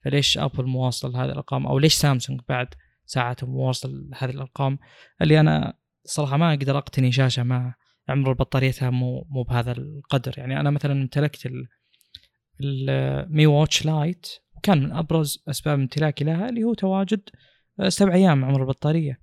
فليش 0.05 0.37
ابل 0.37 0.65
مواصل 0.65 1.15
هذه 1.15 1.25
الأرقام؟ 1.25 1.67
أو 1.67 1.79
ليش 1.79 1.93
سامسونج 1.93 2.41
بعد؟ 2.49 2.67
ساعتهم 3.05 3.49
مواصل 3.49 4.09
هذه 4.17 4.29
الأرقام 4.29 4.79
اللي 5.21 5.39
أنا 5.39 5.73
صراحة 6.03 6.37
ما 6.37 6.53
أقدر 6.53 6.77
أقتني 6.77 7.11
شاشة 7.11 7.43
ما 7.43 7.73
عمر 8.09 8.33
بطاريتها 8.33 8.89
مو 8.89 9.27
مو 9.29 9.43
بهذا 9.43 9.71
القدر. 9.71 10.33
يعني 10.37 10.59
أنا 10.59 10.71
مثلا 10.71 10.91
امتلكت 10.93 11.51
ال 12.61 12.89
Mi 12.89 13.45
Watch 13.45 13.85
Lite 13.85 14.27
وكان 14.55 14.83
من 14.83 14.91
أبرز 14.91 15.43
أسباب 15.49 15.79
امتلاكي 15.79 16.23
لها 16.23 16.49
اللي 16.49 16.63
هو 16.63 16.73
تواجد 16.73 17.21
سبع 17.87 18.13
أيام 18.13 18.45
عمر 18.45 18.61
البطارية. 18.61 19.19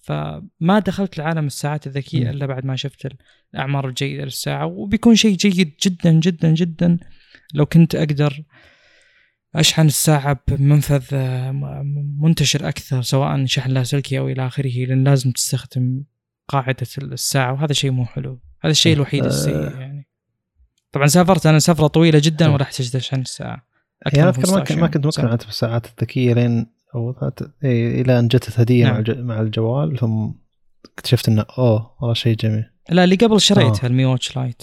فما 0.00 0.78
دخلت 0.86 1.18
لعالم 1.18 1.46
الساعات 1.46 1.86
الذكية 1.86 2.30
إلا 2.30 2.46
بعد 2.46 2.64
ما 2.64 2.76
شفت 2.76 3.08
الأعمار 3.54 3.88
الجيدة 3.88 4.24
للساعة 4.24 4.66
وبيكون 4.66 5.14
شيء 5.14 5.36
جيد 5.36 5.76
جدا 5.82 6.12
جدا 6.12 6.54
جدا. 6.54 6.98
لو 7.54 7.66
كنت 7.66 7.94
أقدر 7.94 8.42
أشحن 9.54 9.86
الساعة 9.86 10.40
بمنفذ 10.48 11.04
آه، 11.12 11.52
منتشر 12.20 12.68
أكثر 12.68 13.02
سواء 13.02 13.44
شحن 13.44 13.70
لاسلكي 13.70 14.18
أو 14.18 14.28
إلى 14.28 14.46
آخره 14.46 14.86
لأن 14.86 15.04
لازم 15.04 15.30
تستخدم 15.30 16.04
قاعدة 16.48 16.86
الساعة 16.98 17.52
وهذا 17.52 17.72
شيء 17.72 17.90
مو 17.90 18.04
حلو. 18.04 18.40
هذا 18.60 18.70
الشيء 18.70 18.96
الوحيد 18.96 19.24
السيء 19.24 19.62
يعني. 19.62 20.08
طبعا 20.92 21.06
سافرت 21.06 21.46
أنا 21.46 21.58
سفره 21.58 21.86
طويلة 21.86 22.20
جدا 22.24 22.48
ولا 22.48 22.62
احتجت 22.62 22.96
اشحن 22.96 23.20
الساعة 23.20 23.68
أكثر 24.06 24.42
يعني 24.70 24.80
ما 24.80 24.86
كنت 24.86 25.06
مقتنع 25.06 25.34
بالساعات 25.34 25.86
الذكية 25.86 26.34
لين 26.34 26.66
أو 26.94 27.32
إيه 27.64 28.02
إلى 28.02 28.18
أن 28.18 28.28
جت 28.28 28.60
هديه 28.60 28.84
نعم. 28.84 29.04
مع 29.08 29.14
مع 29.34 29.40
الجوال 29.40 29.98
ثم 29.98 30.30
اكتشفت 30.84 31.28
إنه 31.28 31.44
أوه 31.58 31.96
والله 32.00 32.14
شيء 32.14 32.36
جميل. 32.36 32.64
لا 32.90 33.04
اللي 33.04 33.16
قبل 33.16 33.40
شريتها 33.40 33.84
آه. 33.84 33.86
ال 33.86 33.92
Mi 33.92 34.04
Watch 34.04 34.36
Lite. 34.36 34.62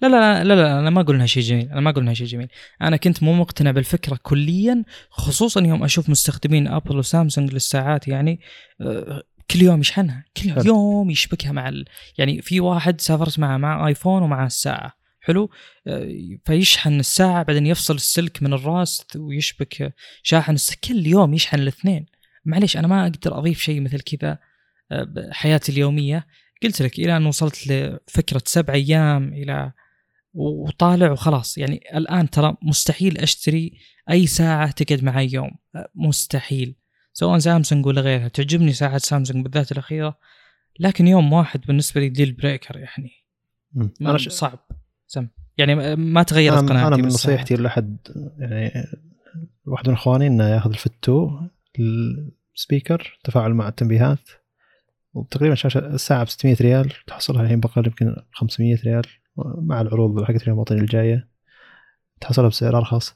لا 0.00 0.08
لا 0.08 0.44
لا 0.44 0.54
لا 0.54 0.78
أنا 0.78 0.90
ما 0.90 1.00
أقول 1.00 1.14
إنها 1.14 1.26
شيء 1.26 1.42
جميل 1.42 1.68
أنا 1.70 1.80
ما 1.80 1.90
أقول 1.90 2.02
إنها 2.02 2.14
شيء 2.14 2.26
جميل. 2.26 2.48
أنا 2.82 2.96
كنت 2.96 3.22
مو 3.22 3.32
مقتنع 3.32 3.70
بالفكرة 3.70 4.18
كليا 4.22 4.84
خصوصا 5.10 5.60
يوم 5.60 5.84
أشوف 5.84 6.10
مستخدمين 6.10 6.68
ابل 6.68 6.96
وسامسونج 6.96 7.52
للساعات 7.52 8.08
يعني 8.08 8.40
آه، 8.80 9.22
كل 9.50 9.62
يوم 9.62 9.80
يشحنها 9.80 10.24
كل 10.36 10.66
يوم 10.66 11.10
يشبكها 11.10 11.52
مع 11.52 11.68
ال... 11.68 11.84
يعني 12.18 12.42
في 12.42 12.60
واحد 12.60 13.00
سافرت 13.00 13.38
معه 13.38 13.56
مع 13.56 13.86
آيفون 13.86 14.22
ومع 14.22 14.46
الساعة 14.46 14.92
حلو؟ 15.20 15.50
آه، 15.86 16.08
فيشحن 16.44 17.00
الساعة 17.00 17.42
بعدين 17.42 17.66
يفصل 17.66 17.94
السلك 17.94 18.42
من 18.42 18.52
الراس 18.52 19.06
ويشبك 19.16 19.94
شاحن 20.22 20.56
كل 20.88 21.06
يوم 21.06 21.34
يشحن 21.34 21.58
الاثنين. 21.58 22.06
معليش 22.44 22.76
أنا 22.76 22.88
ما 22.88 23.02
أقدر 23.02 23.38
أضيف 23.38 23.60
شيء 23.60 23.80
مثل 23.80 24.00
كذا 24.00 24.38
آه، 24.92 25.28
حياتي 25.30 25.72
اليومية. 25.72 26.26
قلت 26.64 26.82
لك 26.82 26.98
إلى 26.98 27.16
أن 27.16 27.26
وصلت 27.26 27.66
لفكرة 27.66 28.42
سبع 28.44 28.74
أيام 28.74 29.32
إلى 29.32 29.72
وطالع 30.34 31.10
وخلاص. 31.10 31.58
يعني 31.58 31.80
الآن 31.94 32.30
ترى 32.30 32.56
مستحيل 32.62 33.18
أشتري 33.18 33.72
أي 34.10 34.26
ساعة 34.26 34.70
تقعد 34.70 35.04
معي 35.04 35.28
يوم. 35.32 35.50
مستحيل. 35.94 36.76
سواء 37.12 37.38
سامسونج 37.38 37.86
ولا 37.86 38.00
غيرها. 38.00 38.28
تعجبني 38.28 38.72
ساعة 38.72 38.98
سامسونج 38.98 39.44
بالذات 39.44 39.72
الأخيرة. 39.72 40.18
لكن 40.80 41.06
يوم 41.06 41.32
واحد 41.32 41.60
بالنسبة 41.60 42.00
لي 42.00 42.08
deal 42.08 42.32
breaker 42.32 42.76
يعني. 42.76 43.10
أنا 44.00 44.18
صعب. 44.18 44.58
سم. 45.06 45.28
يعني 45.58 45.96
ما 45.96 46.22
تغيرت 46.22 46.58
أنا 46.58 46.68
قناعتي 46.68 46.88
أنا 46.88 46.96
من 46.96 47.06
نصيحتي 47.06 47.54
لأحد 47.54 47.98
يعني 48.38 48.72
واحد 49.66 49.88
من 49.88 49.94
إخواني 49.94 50.26
إنه 50.26 50.48
ياخذ 50.48 50.70
ال 50.70 50.85
Fit 50.85 51.30
2 52.54 52.61
ال 52.61 52.68
speaker 52.68 53.18
تفاعل 53.24 53.54
مع 53.54 53.68
التنبيهات. 53.68 54.28
وتقريبا 55.14 55.54
شاشة 55.54 55.78
الساعة 55.78 56.24
ب 56.24 56.28
600 56.28 56.56
ريال 56.60 56.92
تحصلها 57.06 57.42
الحين 57.42 57.60
بأقل 57.60 57.86
يمكن 57.86 58.16
500 58.32 58.78
ريال 58.84 59.04
مع 59.36 59.80
العروض 59.80 60.24
حقت 60.24 60.48
رمضان 60.48 60.78
الجاية. 60.78 61.28
تحصلها 62.20 62.48
بسعر 62.48 62.78
ارخص 62.78 63.14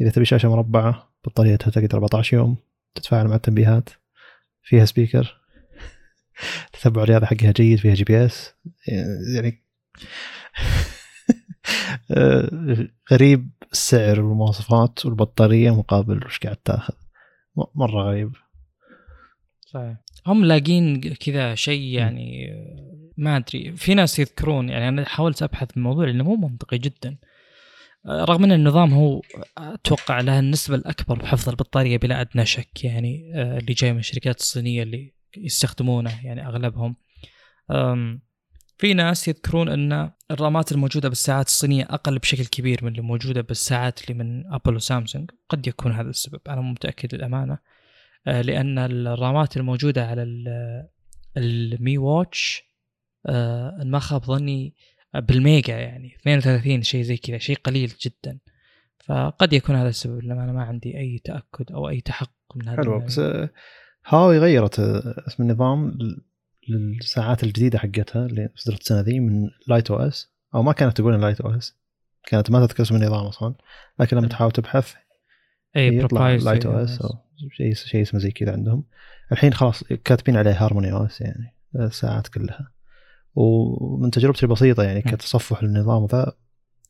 إذا 0.00 0.10
تبي 0.10 0.24
شاشة 0.24 0.48
مربعة 0.48 1.12
بطاريتها 1.24 1.70
تقدر 1.70 1.94
14 1.94 2.36
يوم 2.36 2.56
تتفاعل 2.94 3.28
مع 3.28 3.34
التنبيهات. 3.34 3.90
فيها 4.62 4.84
speaker. 4.84 5.40
تتبع 6.72 7.02
الرياضة 7.02 7.26
حقها 7.26 7.52
جيد 7.52 7.78
فيها 7.78 7.94
GPS. 7.94 8.54
يعني 9.34 9.64
غريب 13.12 13.50
السعر 13.72 14.20
والمواصفات 14.20 15.06
والبطارية 15.06 15.70
مقابل 15.70 16.26
وش 16.26 16.38
قاعد 16.38 16.56
تاخذ. 16.56 16.94
مرة 17.74 18.02
غريب. 18.02 18.32
صحيح. 19.60 19.96
هم 20.26 20.44
لاقين 20.44 21.14
كذا 21.14 21.54
شيء 21.54 21.82
يعني 21.82 22.54
ما 23.16 23.36
أدري. 23.36 23.72
في 23.76 23.94
ناس 23.94 24.18
يذكرون 24.18 24.68
يعني 24.68 24.88
أنا 24.88 25.04
حاولت 25.04 25.42
أبحث 25.42 25.76
الموضوع 25.76 26.06
لأنه 26.06 26.24
مو 26.24 26.48
منطقي 26.48 26.78
جدا. 26.78 27.16
رغم 28.06 28.44
إن 28.44 28.52
النظام 28.52 28.94
هو 28.94 29.22
أتوقع 29.58 30.20
له 30.20 30.38
النسبة 30.38 30.76
الأكبر 30.76 31.18
بحفظ 31.18 31.48
البطارية 31.48 31.98
بلا 31.98 32.20
أدنى 32.20 32.46
شك 32.46 32.84
يعني 32.84 33.32
آه، 33.34 33.58
اللي 33.58 33.72
جاي 33.72 33.92
من 33.92 33.98
الشركات 33.98 34.40
الصينية 34.40 34.82
اللي 34.82 35.12
يستخدمونه 35.36 36.26
يعني 36.26 36.46
أغلبهم. 36.46 36.96
في 38.78 38.94
ناس 38.94 39.28
يذكرون 39.28 39.68
أن 39.68 40.10
الرامات 40.30 40.72
الموجودة 40.72 41.08
بالساعات 41.08 41.46
الصينية 41.46 41.84
أقل 41.90 42.18
بشكل 42.18 42.46
كبير 42.46 42.84
من 42.84 42.90
اللي 42.90 43.02
موجودة 43.02 43.40
بالساعات 43.40 44.02
اللي 44.02 44.24
من 44.24 44.52
أبل 44.52 44.74
وسامسونج. 44.74 45.30
قد 45.48 45.66
يكون 45.66 45.92
هذا 45.92 46.10
السبب 46.10 46.40
أنا 46.48 46.60
مو 46.60 46.70
متأكد 46.70 47.14
للأمانة. 47.14 47.52
آه، 47.52 47.58
لأن 48.26 48.78
الرامات 48.78 49.56
الموجودة 49.56 50.06
على 50.06 50.22
ال- 50.22 50.88
المي 51.36 51.98
واتش 51.98 52.62
آه، 53.26 53.78
إن 53.82 53.90
ما 53.90 53.98
خاب 53.98 54.24
ظني 54.24 54.74
بال 55.14 55.35
mega 55.35 55.76
يعني 55.78 56.16
32 56.20 56.82
شيء 56.82 57.02
زي 57.02 57.16
كذا 57.16 57.38
شيء 57.38 57.56
قليل 57.56 57.92
جدا 58.00 58.38
فقد 59.04 59.52
يكون 59.52 59.76
هذا 59.76 59.88
السبب 59.88 60.22
لما 60.24 60.44
أنا 60.44 60.52
ما 60.52 60.62
عندي 60.62 60.98
أي 60.98 61.18
تأكد 61.24 61.72
أو 61.72 61.88
أي 61.88 62.00
تحقق 62.00 62.30
من 62.56 62.68
هذا 62.68 62.80
الموضوع. 62.82 63.06
بس 63.06 63.18
آه، 63.18 63.50
هواوي 64.08 64.38
غيرت 64.38 64.80
آه، 64.80 65.24
اسم 65.28 65.42
النظام 65.42 65.90
لل- 65.90 66.24
للساعات 66.68 67.44
الجديدة 67.44 67.78
حقتها 67.78 68.26
اللي 68.26 68.48
صدرت 68.54 68.80
السنة 68.80 69.00
ذي 69.00 69.20
من 69.20 69.48
Lite 69.68 69.90
OS 69.90 70.32
أو 70.54 70.62
ما 70.62 70.72
كانت 70.72 70.96
تقول 70.96 71.20
Lite 71.20 71.40
OS 71.40 71.76
كانت 72.26 72.50
ما 72.50 72.66
تذكر 72.66 72.82
اسم 72.82 72.96
النظام 72.96 73.26
أصلا 73.26 73.54
لكن 73.98 74.16
لما 74.16 74.28
تحاول 74.28 74.50
تبحث 74.52 74.94
اي 75.76 75.88
يطلع 76.04 76.20
Lite 76.44 76.66
OS 76.66 77.02
شيء 77.50 77.74
شيء 77.74 78.02
اسمه 78.02 78.20
زي 78.20 78.30
كذا 78.30 78.52
عندهم. 78.52 78.84
الحين 79.32 79.52
خلاص 79.54 79.84
كاتبين 79.84 80.36
عليه 80.36 80.64
Harmony 80.64 80.92
OS 80.92 81.20
يعني 81.20 81.54
الساعات 81.76 82.28
كلها. 82.28 82.70
ومن 83.34 84.10
تجربتي 84.10 84.42
البسيطة 84.46 84.82
يعني. 84.82 85.02
كتصفح 85.02 85.62
للنظام 85.62 86.06
ذا 86.06 86.32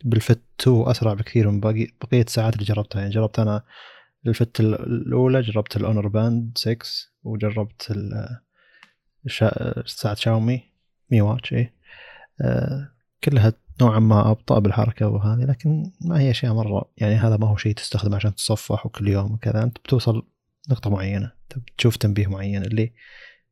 بال 0.04 0.19
Fit 0.19 0.40
2 0.60 0.88
أسرع 0.88 1.14
بكثير 1.14 1.50
من 1.50 1.60
باقي 1.60 1.86
بقية 2.02 2.22
الساعات 2.22 2.54
اللي 2.54 2.64
جربتها. 2.64 3.00
يعني 3.00 3.12
جربت 3.14 3.38
أنا 3.38 3.62
ال 4.26 4.35
Fit 4.35 4.60
ال- 4.60 4.82
الأولى 5.06 5.40
جربت 5.40 5.76
ال 5.76 5.81
Honor 5.81 6.08
Band 6.08 6.52
6 6.58 6.78
وجربت 7.22 7.90
ال- 7.90 8.38
الشا... 9.26 9.82
ساعه 9.86 10.14
شاومي 10.14 10.62
Mi 11.10 11.20
Watch 11.20 11.52
اي 11.52 11.72
كلها 13.24 13.52
نوعا 13.80 13.98
ما 13.98 14.30
أبطأ 14.30 14.58
بالحركة 14.58 15.08
وهذه 15.08 15.40
لكن 15.44 15.92
ما 16.00 16.20
هي 16.20 16.30
أشياء 16.30 16.54
مره 16.54 16.90
يعني 16.96 17.14
هذا 17.14 17.36
ما 17.36 17.46
هو 17.48 17.56
شيء 17.56 17.74
تستخدمه 17.74 18.16
عشان 18.16 18.34
تتصفح 18.34 18.86
وكل 18.86 19.08
يوم 19.08 19.32
وكذا. 19.32 19.62
أنت 19.62 19.78
بتوصل 19.78 20.22
نقطة 20.70 20.90
معينة 20.90 21.32
تب- 21.48 21.64
تشوف 21.78 21.96
تنبيه 21.96 22.26
معين 22.26 22.62
اللي 22.62 22.92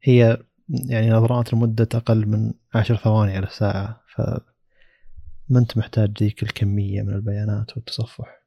هي 0.03 0.43
يعني 0.69 1.11
نظرات 1.11 1.53
لمدة 1.55 1.89
أقل 1.95 2.27
من 2.27 2.53
عشر 2.75 2.97
ثواني 2.97 3.37
على 3.37 3.47
الساعة. 3.47 4.01
ف 4.15 4.21
ما 5.49 5.59
أنت 5.59 5.79
محتاج 5.79 6.23
ذيك 6.23 6.43
الكمية 6.43 7.03
من 7.03 7.13
البيانات 7.15 7.77
والتصفح. 7.77 8.43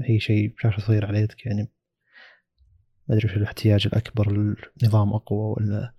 هي 0.00 0.20
شيء 0.20 0.54
شاشه 0.58 0.80
صغيره 0.80 1.06
على 1.06 1.20
يدك 1.20 1.46
يعني 1.46 1.68
ما 3.08 3.14
أدري 3.16 3.26
وش 3.28 3.36
الاحتياج 3.36 3.86
الأكبر 3.86 4.32
للنظام 4.32 5.12
أقوى 5.12 5.54
ولا 5.56 5.94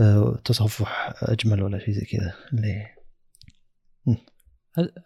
آه، 0.00 0.40
تصفح 0.44 1.12
أجمل 1.22 1.62
ولا 1.62 1.78
شيء 1.78 1.94
زي 1.94 2.04
كذا 2.06 2.34
اللي 2.52 2.86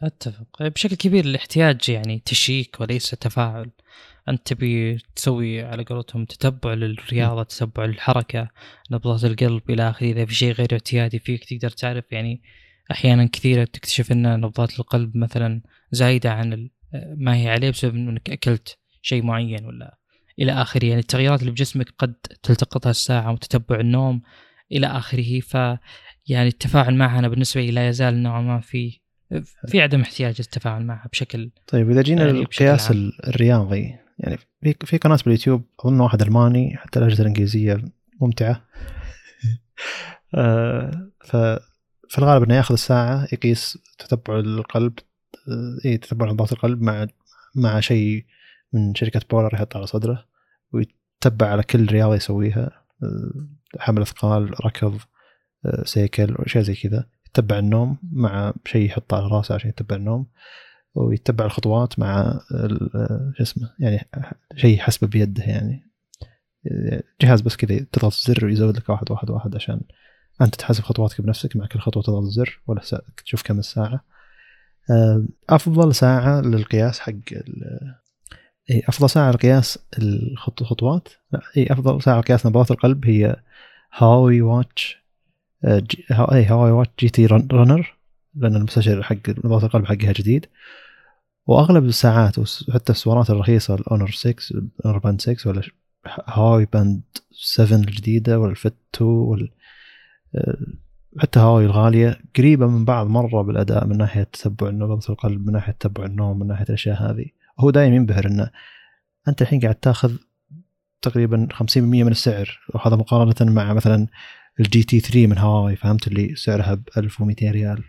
أتفق. 0.03 0.63
بشكل 0.63 0.97
كبير 0.97 1.25
الاحتياج 1.25 1.89
يعني 1.89 2.23
تشيك 2.25 2.81
وليس 2.81 3.11
تفاعل. 3.11 3.71
أنت 4.29 4.47
تبي 4.47 4.99
تسوي 5.17 5.63
على 5.63 5.85
قولتهم 5.85 6.25
تتبع 6.25 6.75
للرياضة 6.75 7.43
تتبع 7.43 7.85
للحركة 7.85 8.49
نبضات 8.91 9.25
القلب 9.25 9.71
إلى 9.71 9.91
آخره. 9.91 10.07
إذا 10.07 10.25
في 10.25 10.35
شيء 10.35 10.53
غير 10.53 10.69
اعتيادي 10.73 11.19
فيك 11.19 11.45
تقدر 11.45 11.71
تعرف 11.71 12.13
يعني 12.13 12.43
أحيانا 12.91 13.27
كثيرة 13.27 13.65
تكتشف 13.65 14.13
أن 14.13 14.41
نبضات 14.41 14.81
القلب 14.81 15.17
مثلا 15.17 15.63
زايدة 15.91 16.33
عن 16.33 16.71
ما 17.17 17.37
هي 17.37 17.49
عليه 17.49 17.71
بسبب 17.71 17.95
أنك 17.95 18.31
أكلت 18.31 18.79
شيء 19.03 19.23
معين 19.23 19.65
ولا 19.65 19.99
إلى 20.39 20.53
آخره. 20.53 20.85
يعني 20.85 21.01
التغييرات 21.01 21.41
اللي 21.41 21.51
بجسمك 21.51 21.95
قد 21.99 22.15
تلتقطها 22.43 22.91
الساعة 22.91 23.33
وتتبع 23.33 23.81
النوم 23.81 24.23
إلى 24.73 24.87
آخره. 24.87 25.41
ف 25.41 25.55
يعني 26.27 26.49
التفاعل 26.49 26.95
معها 26.95 27.19
أنا 27.19 27.29
بالنسبة 27.29 27.61
لي 27.61 27.71
لا 27.71 27.89
يزال 27.89 28.23
نوعا 28.23 28.41
ما 28.41 28.61
في 28.61 29.04
في 29.69 29.81
عدم 29.81 30.01
احتياج 30.01 30.35
للتفاعل 30.39 30.85
معها 30.85 31.09
بشكل 31.09 31.51
طيب 31.67 31.91
إذا 31.91 32.03
جينا 32.03 32.27
يعني 32.27 32.39
للقياس 32.39 32.91
الرياضي 33.25 33.95
يعني 34.19 34.39
في 34.63 34.75
في 34.85 34.97
قناة 34.97 35.19
باليوتيوب 35.25 35.65
أظن 35.81 36.01
واحد 36.01 36.23
ألماني 36.23 36.77
حتى 36.77 36.99
الأجهزة 36.99 37.23
الإنجليزية 37.23 37.85
ممتعة. 38.21 38.65
آه، 40.35 41.11
ف 41.25 41.37
في 42.09 42.19
الغالب 42.19 42.43
إنه 42.43 42.55
يأخذ 42.55 42.73
الساعة 42.73 43.29
يقيس 43.33 43.79
تتبع 43.99 44.39
القلب 44.39 44.99
آه، 45.49 45.89
إي 45.89 45.97
تتبع 45.97 46.31
نبضات 46.31 46.53
القلب 46.53 46.83
مع 46.83 47.07
مع 47.55 47.81
شيء 47.81 48.25
من 48.73 48.95
شركة 48.95 49.21
بولر 49.31 49.55
يحط 49.55 49.77
على 49.77 49.87
صدره 49.87 50.25
ويتبع 50.73 51.47
على 51.47 51.63
كل 51.63 51.87
رياضة 51.87 52.15
يسويها 52.15 52.85
آه، 53.03 53.49
حمل 53.79 54.03
أثقال 54.03 54.67
ركض 54.67 54.99
سيكل 55.85 56.35
وأشياء 56.39 56.65
زي 56.65 56.75
كذا. 56.75 57.07
يتبع 57.39 57.59
النوم 57.59 57.99
مع 58.13 58.53
شيء 58.65 58.87
يحطه 58.87 59.17
على 59.17 59.27
راسه 59.27 59.55
عشان 59.55 59.71
يتبع 59.71 59.97
النوم 59.97 60.27
ويتبع 60.95 61.45
الخطوات 61.45 61.99
مع 61.99 62.41
شو 63.37 63.43
اسمه 63.43 63.71
يعني 63.79 64.09
شيء 64.57 64.79
حسبه 64.79 65.07
بيده 65.07 65.45
يعني. 65.45 65.91
جهاز 67.21 67.41
بس 67.41 67.57
كذا 67.57 67.87
تضغط 67.93 68.13
الزر 68.13 68.47
ويزود 68.47 68.77
لك 68.77 68.89
واحد 68.89 69.11
واحد 69.11 69.31
واحد 69.31 69.55
عشان 69.55 69.81
أنت 70.43 70.55
تحسب 70.55 70.83
خطواتك 70.85 71.21
بنفسك 71.21 71.57
مع 71.57 71.67
كل 71.67 71.79
خطوة 71.79 72.03
تضغط 72.03 72.23
الزر 72.23 72.61
ولا 72.67 72.81
تشوف 73.25 73.43
كم 73.43 73.59
الساعة. 73.59 74.05
آه، 74.91 75.25
أفضل 75.49 75.95
ساعة 75.95 76.41
للقياس 76.41 77.01
حق 77.01 77.13
اي 78.71 78.83
أفضل 78.89 79.11
ساعة 79.11 79.31
لقياس 79.31 79.79
الخطوات. 80.61 81.09
لا 81.33 81.41
اي 81.57 81.73
أفضل 81.73 82.03
ساعة 82.03 82.21
لقياس 82.21 82.47
نبضات 82.47 82.71
القلب 82.71 83.07
هي 83.07 83.37
هواوي 83.93 84.43
Watch 84.43 85.04
آه، 85.65 85.79
G 85.79 86.05
ها- 86.11 86.35
اي 86.35 86.45
هواوي 86.45 86.71
Watch 86.71 86.91
GT 87.01 87.27
Run- 87.27 87.49
Runner 87.53 87.95
لأن 88.35 88.57
المستشعر 88.57 89.03
حق 89.03 89.29
نبضات 89.29 89.65
القلب 89.65 89.85
حقها 89.87 90.13
جديد. 90.13 90.47
وأغلب 91.47 91.85
الساعات 91.85 92.39
وحتى 92.39 92.93
السوارات 92.93 93.31
الرخيصة 93.31 93.75
ال 93.75 93.81
Honor 93.81 94.11
6 94.11 94.51
ال 94.81 94.84
Honor 94.84 94.99
Band 94.99 95.21
6 95.21 95.51
ولا 95.51 95.63
هواوي 96.27 96.65
Band 96.73 97.03
7 97.33 97.77
الجديدة 97.79 98.41
ولا 98.41 98.51
ال 98.51 98.57
Fit 98.57 98.75
2 98.95 99.11
ولا 99.11 99.49
آه، 100.35 100.57
حتى 101.19 101.41
هواوي 101.41 101.65
الغالية. 101.65 102.21
قريبة 102.37 102.67
من 102.67 102.85
بعض 102.85 103.07
مرة 103.07 103.43
بالأداء 103.43 103.87
من 103.87 103.97
ناحية 103.99 104.23
تتبع 104.23 104.71
نبضه 104.71 105.01
القلب 105.11 105.47
من 105.47 105.53
ناحية 105.53 105.73
تتبع 105.73 106.05
النوم 106.05 106.39
من 106.39 106.47
ناحية 106.47 106.65
الأشياء 106.69 107.03
هذه. 107.03 107.27
هو 107.61 107.71
دائما 107.71 107.97
ينبهر 107.97 108.27
إنه 108.27 108.51
أنت 109.29 109.43
الحين 109.43 109.61
قاعد 109.61 109.75
تاخذ 109.75 110.13
تقريبا 111.03 111.49
50% 111.53 111.79
من 111.79 112.09
السعر. 112.11 112.61
وهذا 112.75 112.97
مقارنة 112.97 113.53
مع 113.53 113.73
مثلا 113.73 114.07
ال 114.61 114.83
GT 114.83 115.01
3 115.01 115.27
من 115.27 115.39
هواوي 115.39 115.77
فهمت؟ 115.77 116.07
اللي 116.09 116.35
سعرها 116.35 116.75
ب 116.75 116.83
1200 116.97 117.51
ريال. 117.51 117.85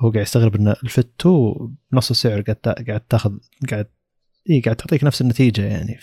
هو 0.00 0.10
قاعد 0.10 0.22
يستغرب 0.22 0.56
ان 0.56 0.68
ال 0.68 0.78
Fit 0.78 1.10
2 1.20 1.54
بنص 1.92 2.10
السعر 2.10 2.40
قاعد 2.40 2.56
قاعد 2.88 3.00
تاخذ 3.00 3.38
قاعد 3.70 3.86
اي 4.50 4.60
قاعد 4.60 4.76
تعطيك 4.76 5.04
نفس 5.04 5.20
النتيجة 5.22 5.62
يعني. 5.66 5.98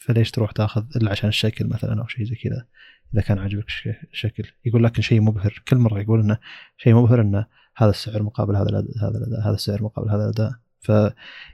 فليش 0.00 0.30
تروح 0.30 0.52
تاخذ 0.52 0.84
إلا 0.96 1.10
عشان 1.10 1.28
الشكل 1.28 1.66
مثلا 1.68 2.00
أو 2.02 2.06
شيء 2.06 2.24
زي 2.24 2.34
كذا؟ 2.34 2.66
إذا 3.14 3.22
كان 3.22 3.38
عاجبك 3.38 3.66
الش- 3.66 3.88
الشكل. 4.12 4.44
يقول 4.64 4.84
لك 4.84 5.00
شيء 5.00 5.20
مبهر. 5.20 5.62
كل 5.68 5.76
مرة 5.76 6.00
يقول 6.00 6.20
إنه 6.20 6.38
شيء 6.76 6.94
مبهر 6.94 7.20
إنه 7.20 7.46
هذا 7.76 7.90
السعر 7.90 8.22
مقابل 8.22 8.56
هذا 8.56 8.68
الاداء 8.68 8.98
هذا 9.02 9.18
الأداء 9.18 9.40
هذا 9.48 9.54
السعر 9.54 9.82
مقابل 9.82 10.10
هذا 10.10 10.24
الأداء. 10.24 10.52
ف 10.80 10.88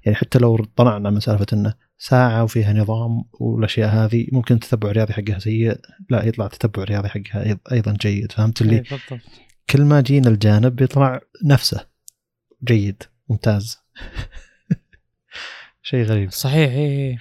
يعني 0.04 0.16
حتى 0.16 0.38
لو 0.38 0.56
طلعنا 0.76 1.10
من 1.10 1.20
سالفة 1.20 1.46
إنه 1.52 1.74
ساعة 2.02 2.44
وفيها 2.44 2.72
نظام 2.72 3.24
والأشياء 3.32 3.88
هذه 3.88 4.26
ممكن 4.32 4.54
التتبع 4.54 4.90
الرياضي 4.90 5.12
حقها 5.12 5.38
سيء 5.38 5.80
لا 6.10 6.24
يطلع 6.24 6.46
التتبع 6.46 6.82
الرياضي 6.82 7.08
حقها 7.08 7.58
أيضا 7.72 7.96
جيد 8.00 8.32
فهمت 8.32 8.62
اللي؟ 8.62 8.76
إيه، 8.76 9.20
كل 9.70 9.84
ما 9.84 10.00
جينا 10.00 10.28
الجانب 10.28 10.80
يطلع 10.80 11.20
نفسه 11.44 11.86
جيد 12.64 13.02
ممتاز. 13.28 13.78
شيء 15.82 16.04
غريب. 16.04 16.30
صحيح 16.30 16.70
إيه 16.70 17.10
إيه. 17.10 17.18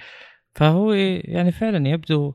فهو 0.54 0.92
يعني 0.92 1.52
فعلا 1.52 1.88
يبدو 1.88 2.34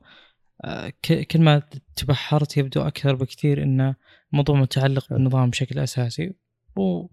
آه، 0.64 0.94
كل 1.06 1.42
ما 1.42 1.62
تبحرت 1.96 2.58
يبدو 2.58 2.82
أكثر 2.82 3.16
بكثير 3.16 3.64
ان 3.64 3.96
الموضوع 4.32 4.56
متعلق 4.56 5.14
بالنظام 5.14 5.50
بشكل 5.50 5.80
أساسي 5.80 6.34
و 6.76 7.08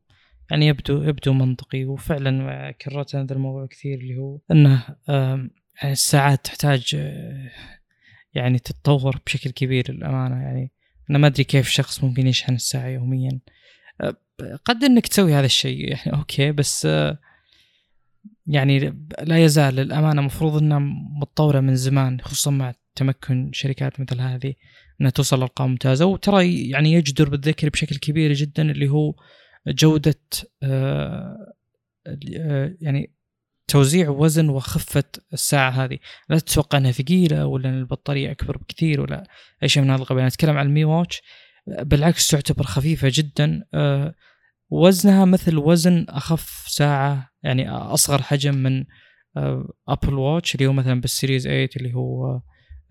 يعني 0.50 0.66
يبدو 0.66 1.02
يبدو 1.02 1.32
منطقي. 1.32 1.84
وفعلا 1.84 2.70
كررت 2.70 3.16
هذا 3.16 3.34
الموضوع 3.34 3.66
كثير 3.66 3.98
اللي 3.98 4.16
هو 4.16 4.38
إنه 4.50 4.84
الساعات 5.84 6.44
تحتاج 6.44 6.94
آه، 6.98 7.50
يعني 8.34 8.58
تتطور 8.58 9.20
بشكل 9.26 9.50
كبير 9.50 9.92
للأمانة. 9.92 10.42
يعني 10.42 10.72
أنا 11.10 11.18
ما 11.18 11.26
أدري 11.26 11.44
كيف 11.44 11.68
شخص 11.68 12.04
ممكن 12.04 12.26
يشحن 12.26 12.54
الساعة 12.54 12.86
يوميا. 12.86 13.40
آه، 14.00 14.16
قد 14.64 14.84
إنك 14.84 15.06
تسوي 15.06 15.34
هذا 15.34 15.46
الشيء. 15.46 15.88
يعني 15.92 16.12
أوكي 16.12 16.52
بس 16.52 16.86
آه، 16.86 17.18
يعني 18.46 19.06
لا 19.22 19.44
يزال 19.44 19.74
للأمانة 19.74 20.22
مفروض 20.22 20.62
إنها 20.62 20.78
متطورة 21.20 21.60
من 21.60 21.76
زمان 21.76 22.20
خصوصا 22.20 22.50
مع 22.50 22.74
تمكن 22.94 23.50
شركات 23.52 24.00
مثل 24.00 24.20
هذه 24.20 24.54
إنها 25.00 25.10
توصل 25.10 25.38
لأرقام 25.38 25.70
ممتازة. 25.70 26.06
وترى 26.06 26.68
يعني 26.70 26.92
يجدر 26.92 27.28
بالذكر 27.28 27.68
بشكل 27.68 27.96
كبير 27.96 28.32
جدا 28.32 28.70
اللي 28.70 28.88
هو 28.88 29.14
جودة 29.68 30.20
آه، 30.62 31.54
آه، 32.06 32.76
يعني 32.80 33.14
توزيع 33.68 34.08
وزن 34.08 34.48
وخفة 34.48 35.04
الساعة 35.32 35.70
هذه. 35.70 35.98
لا 36.28 36.38
تتوقع 36.38 36.78
إنها 36.78 36.92
ثقيلة 36.92 37.46
ولا 37.46 37.68
إن 37.68 37.78
البطارية 37.78 38.30
أكبر 38.30 38.56
بكثير 38.56 39.00
ولا 39.00 39.28
أي 39.62 39.68
شيء 39.68 39.82
من 39.82 39.90
هذا 39.90 40.02
القبيل 40.02 40.24
نتكلم 40.24 40.58
عن 40.58 40.66
ال 40.66 40.72
Mi 40.72 40.84
Watch. 40.84 41.22
بالعكس 41.66 42.28
تعتبر 42.28 42.64
خفيفة 42.64 43.08
جدا. 43.12 43.64
آه، 43.74 44.14
وزنها 44.70 45.24
مثل 45.24 45.58
وزن 45.58 46.06
أخف 46.08 46.64
ساعة 46.68 47.30
يعني 47.42 47.70
أصغر 47.70 48.22
حجم 48.22 48.54
من 48.54 48.84
Apple 49.88 50.14
Watch 50.14 50.54
اللي 50.54 50.66
هو 50.66 50.72
مثلا 50.72 51.00
بال 51.00 51.11
Series 51.11 51.42
8 51.42 51.68
اللي 51.76 51.94
هو 51.94 52.40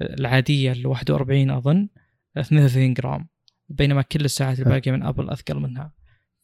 العادية 0.02 0.72
ال 0.72 0.88
41 0.88 1.52
أظن 1.52 1.90
32 2.38 2.94
جرام. 2.94 3.30
بينما 3.70 4.02
كل 4.02 4.26
الساعات 4.26 4.60
الباقية 4.60 4.92
من 4.92 5.04
أبل 5.04 5.30
أثقل 5.30 5.56
منها. 5.56 5.94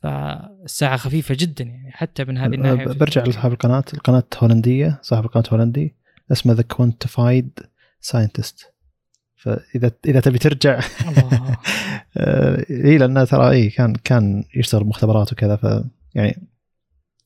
فالساعة 0.03 0.97
خفيفة 0.97 1.35
جدا 1.39 1.63
يعني 1.63 1.91
حتى 1.91 2.23
من 2.25 2.37
هذه 2.37 2.53
الناحية 2.53 2.85
برجع 2.85 3.23
لصاحب 3.23 3.51
القناة. 3.51 3.83
القناة 3.93 4.23
هولنديه 4.37 4.99
صاحب 5.01 5.25
القناة 5.25 5.43
هولندي 5.53 5.95
اسمه 6.31 6.53
The 6.53 6.61
Quantified 6.61 7.59
Scientist 8.01 8.73
فإذا 9.35 9.91
إذا 10.05 10.19
تبي 10.19 10.37
ترجع. 10.37 10.79
إي 12.69 12.97
لأنه 12.97 13.23
ترى 13.23 13.51
إي 13.51 13.69
كان 13.69 13.93
كان 13.93 14.43
يشتغل 14.55 14.83
مختبرات 14.83 15.33
وكذا 15.33 15.55
ف 15.55 15.83
يعني 16.15 16.47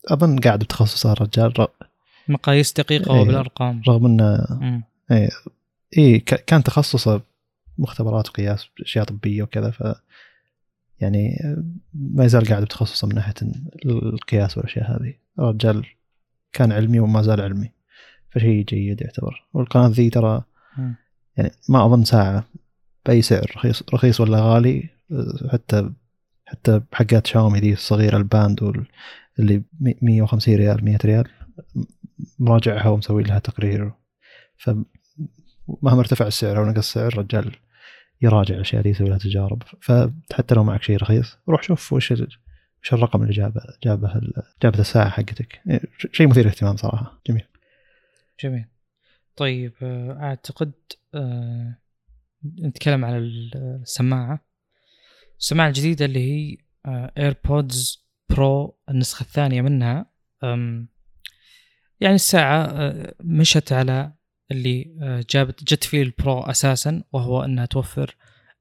أظن 0.07 0.39
قاعد 0.39 0.59
بتخصصه 0.59 1.11
الرجال 1.11 1.67
مقاييس 2.27 2.73
دقيقة 2.73 3.15
إيه 3.15 3.21
وبالأرقام. 3.21 3.81
رغم 3.87 4.05
إنه 4.05 4.45
إي 5.11 5.29
إيه 5.97 6.25
كان 6.25 6.63
تخصصه 6.63 7.21
مختبرات 7.77 8.29
وقياس 8.29 8.67
أشياء 8.81 9.05
طبية 9.05 9.43
وكذا 9.43 9.71
ف 9.71 9.83
يعني 10.99 11.39
ما 11.93 12.25
يزال 12.25 12.45
قاعد 12.45 12.63
بتخصصه 12.63 13.07
من 13.07 13.15
ناحية 13.15 13.33
القياس 13.85 14.57
والأشياء 14.57 14.91
هذه. 14.91 15.13
الرجال 15.39 15.85
كان 16.53 16.71
علمي 16.71 16.99
وما 16.99 17.21
زال 17.21 17.41
علمي 17.41 17.71
فشيء 18.31 18.65
جيد 18.65 19.01
يعتبر. 19.01 19.47
والقناة 19.53 19.87
ذي 19.87 20.09
ترى 20.09 20.43
يعني 21.37 21.51
ما 21.69 21.85
أظن 21.85 22.03
ساعة 22.03 22.43
بأي 23.05 23.21
سعر 23.21 23.51
رخيص 23.55 23.83
رخيص 23.93 24.21
ولا 24.21 24.39
غالي 24.41 24.89
حتى 25.51 25.89
حتى 26.45 26.81
حقات 26.93 27.27
شاومي 27.27 27.59
ذي 27.59 27.73
الصغيرة 27.73 28.17
ال 28.17 28.31
band 28.31 28.85
اللي 29.39 29.63
150 30.01 30.55
ريال 30.55 30.85
100 30.85 30.97
ريال 31.05 31.27
مراجعها 32.39 32.87
ومسوي 32.87 33.23
لها 33.23 33.39
تقرير. 33.39 33.91
فمهما 34.57 35.99
ارتفع 35.99 36.27
السعر 36.27 36.57
أو 36.57 36.65
نقص 36.65 36.77
السعر 36.77 37.07
الرجال 37.07 37.55
يراجع 38.21 38.55
الاشياء 38.55 38.81
دي 38.81 38.89
يسوي 38.89 39.09
لها 39.09 39.17
تجارب. 39.17 39.63
فحتى 39.81 40.55
لو 40.55 40.63
معك 40.63 40.83
شيء 40.83 40.97
رخيص 40.97 41.37
روح 41.49 41.63
شوف 41.63 41.93
وش 41.93 42.11
وش 42.11 42.93
الرقم 42.93 43.21
اللي 43.21 43.33
جابه 43.33 43.61
جابه 43.83 44.21
جابه 44.63 44.79
الساعة 44.79 45.09
حقتك. 45.09 45.61
شيء 46.11 46.27
مثير 46.27 46.47
اهتمام 46.47 46.75
صراحة. 46.75 47.21
جميل. 47.27 47.43
جميل. 48.43 48.65
طيب 49.35 49.73
آه، 49.81 50.17
أعتقد 50.21 50.71
أه 51.15 51.77
نتكلم 52.61 53.05
على 53.05 53.17
السماعة. 53.17 54.39
السماعة 55.39 55.67
الجديدة 55.67 56.05
اللي 56.05 56.19
هي 56.19 56.57
AirPods 57.17 58.03
آه، 58.31 58.33
Pro 58.35 58.77
النسخة 58.89 59.23
الثانية 59.23 59.61
منها 59.61 60.05
يعني 62.01 62.15
السماعة 62.15 62.63
آه، 62.63 63.13
مشت 63.19 63.73
على 63.73 64.13
اللي 64.51 64.95
آه، 65.01 65.25
جابت 65.29 65.63
جت 65.63 65.83
فيه 65.83 66.01
ال 66.01 66.11
Pro 66.11 66.39
أساسا 66.39 67.03
وهو 67.13 67.43
إنها 67.43 67.65
توفر 67.65 68.15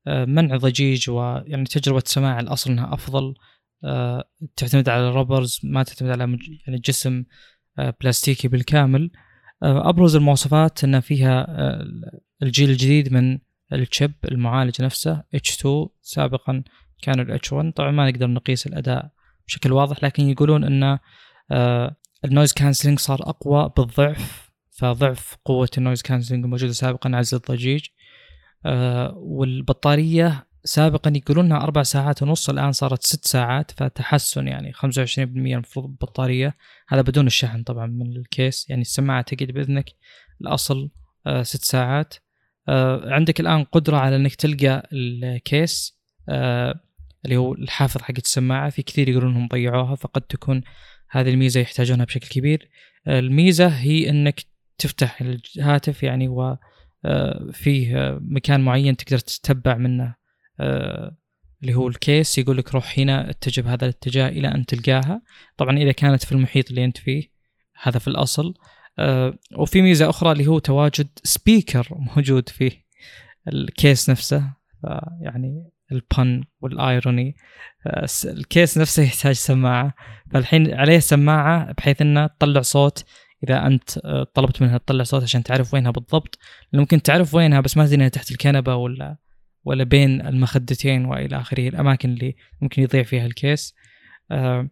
آه، 0.07 0.25
منع 0.25 0.57
ضجيج 0.57 1.11
ويعني 1.11 1.65
تجربة 1.65 2.03
سماع 2.07 2.41
الأصل 2.41 2.71
إنها 2.71 2.95
أفضل 2.95 3.35
آه، 3.85 4.25
تعتمد 4.57 4.89
على 4.89 5.09
ال 5.09 5.15
rubbers 5.15 5.61
ما 5.65 5.83
تعتمد 5.83 6.11
على 6.11 6.39
يعني 6.67 6.79
جسم 6.79 7.25
بلاستيكي 8.01 8.49
بالكامل. 8.49 9.11
أبرز 9.63 10.17
المواصفات 10.17 10.85
ان 10.85 11.01
فيها 11.01 11.47
الجيل 12.43 12.71
الجديد 12.71 13.13
من 13.13 13.39
ال 13.73 13.81
chip 13.81 14.13
المعالج 14.25 14.83
نفسه 14.83 15.23
H2 15.37 15.89
سابقا 16.03 16.63
كان 17.03 17.21
ال 17.21 17.41
H1 17.41 17.73
طبعا 17.75 17.91
ما 17.91 18.11
نقدر 18.11 18.27
نقيس 18.27 18.67
الأداء 18.67 19.11
بشكل 19.47 19.73
واضح 19.73 20.05
لكن 20.05 20.29
يقولون 20.29 20.65
ان 20.65 20.99
ال 22.25 22.30
noise 22.30 22.53
cancelling 22.53 22.99
صار 22.99 23.23
أقوى 23.23 23.73
بالضعف 23.77 24.52
فضعف 24.73 25.37
قوة 25.45 25.69
ال 25.79 25.83
noise 25.83 26.03
cancelling 26.03 26.45
الموجودة 26.45 26.73
سابقا 26.73 27.11
عزل 27.15 27.37
الضجيج 27.37 27.87
آه 28.67 29.15
والبطارية 29.17 30.47
سابقا 30.65 31.13
يقولون 31.17 31.45
إنها 31.45 31.63
أربع 31.63 31.83
ساعات 31.83 32.23
ونص 32.23 32.51
الآن 32.51 32.73
صارت 32.73 33.03
ست 33.03 33.25
ساعات 33.25 33.71
فتحسن 33.71 34.49
يعني 34.49 34.73
25% 34.73 35.19
المفروض 35.19 35.85
البطارية. 35.85 36.57
هذا 36.89 37.01
بدون 37.01 37.27
الشحن 37.27 37.63
طبعا 37.63 37.87
من 37.87 38.17
ال 38.17 38.27
case 38.27 38.67
يعني 38.71 38.83
السماعة 38.83 39.23
تقعد 39.23 39.51
بإذنك 39.51 39.91
الأصل 40.41 40.91
آه 41.27 41.43
ست 41.43 41.65
ساعات. 41.65 42.15
آه 42.69 43.15
عندك 43.15 43.41
الآن 43.41 43.65
قدرة 43.65 43.97
على 43.97 44.17
إنك 44.17 44.35
تلقى 44.35 44.89
الكيس 44.93 45.99
آه 46.29 46.81
اللي 47.25 47.37
هو 47.37 47.55
الحافظ 47.55 48.03
حق 48.03 48.15
السماعة. 48.19 48.71
في 48.71 48.83
كثير 48.83 49.09
يقولون 49.09 49.31
إنهم 49.31 49.49
ضيعوها 49.49 49.95
فقد 49.95 50.23
تكون 50.23 50.63
هذه 51.11 51.31
الميزة 51.31 51.61
يحتاجونها 51.61 52.05
بشكل 52.05 52.29
كبير. 52.29 52.69
الميزة 53.09 53.69
هي 53.69 54.11
إنك 54.11 54.52
تفتح 54.83 55.21
الهاتف 55.21 56.03
يعني 56.03 56.29
وفيه 56.29 57.99
آه، 57.99 58.19
مكان 58.23 58.61
معين 58.61 58.97
تقدر 58.97 59.19
تتبع 59.19 59.75
منه 59.75 60.15
آه، 60.61 61.17
اللي 61.63 61.75
هو 61.75 61.89
الكيس 61.89 62.39
يقول 62.39 62.57
لك 62.57 62.75
روح 62.75 62.99
هنا 62.99 63.31
اتجه 63.31 63.61
بهذا 63.61 63.85
الاتجاه 63.85 64.29
إلى 64.29 64.49
أن 64.49 64.67
تلقاها. 64.67 65.23
طبعا 65.57 65.79
إذا 65.79 65.93
كانت 65.93 66.25
في 66.25 66.33
المحيط 66.33 66.69
اللي 66.69 66.85
أنت 66.85 66.99
فيه 66.99 67.33
هذا 67.83 67.99
في 67.99 68.09
الأصل. 68.09 68.55
آه، 68.99 69.39
وفي 69.57 69.83
ميزة 69.83 70.11
أخرى 70.11 70.33
اللي 70.33 70.47
هو 70.47 70.59
تواجد 70.59 71.09
speaker 71.25 71.89
موجود 72.17 72.49
في 72.49 72.73
ال 73.49 73.61
case 73.61 74.11
نفسه. 74.11 74.53
يعني 75.21 75.71
البن 75.93 76.45
والايروني 76.61 77.37
ال 78.25 78.36
case 78.36 78.79
نفسه 78.79 79.03
يحتاج 79.03 79.35
سماعة. 79.35 79.95
فالحين 80.33 80.75
عليه 80.75 80.99
سماعة 80.99 81.73
بحيث 81.73 82.01
إنه 82.01 82.27
تطلع 82.27 82.61
صوت 82.61 83.05
إذا 83.45 83.67
أنت 83.67 83.99
آه، 84.05 84.27
طلبت 84.35 84.63
منها 84.63 84.79
تطلع 84.79 85.05
صوت 85.05 85.23
عشان 85.23 85.43
تعرف 85.43 85.75
وينها 85.75 85.91
بالضبط. 85.91 86.39
ممكن 86.73 87.03
تعرف 87.03 87.35
وينها 87.35 87.61
بس 87.61 87.77
ما 87.77 87.87
تدري 87.87 88.11
تحت 88.11 88.31
الكنبة 88.31 88.75
ولا 88.75 89.17
ولا 89.65 89.85
بين 89.85 90.27
المخدتين 90.27 91.05
وإلى 91.05 91.41
آخره. 91.41 91.69
الأماكن 91.69 92.13
اللي 92.13 92.37
ممكن 92.61 92.83
يضيع 92.83 93.03
فيها 93.03 93.27
ال 93.27 93.35
case. 93.35 93.75
آه، 94.31 94.69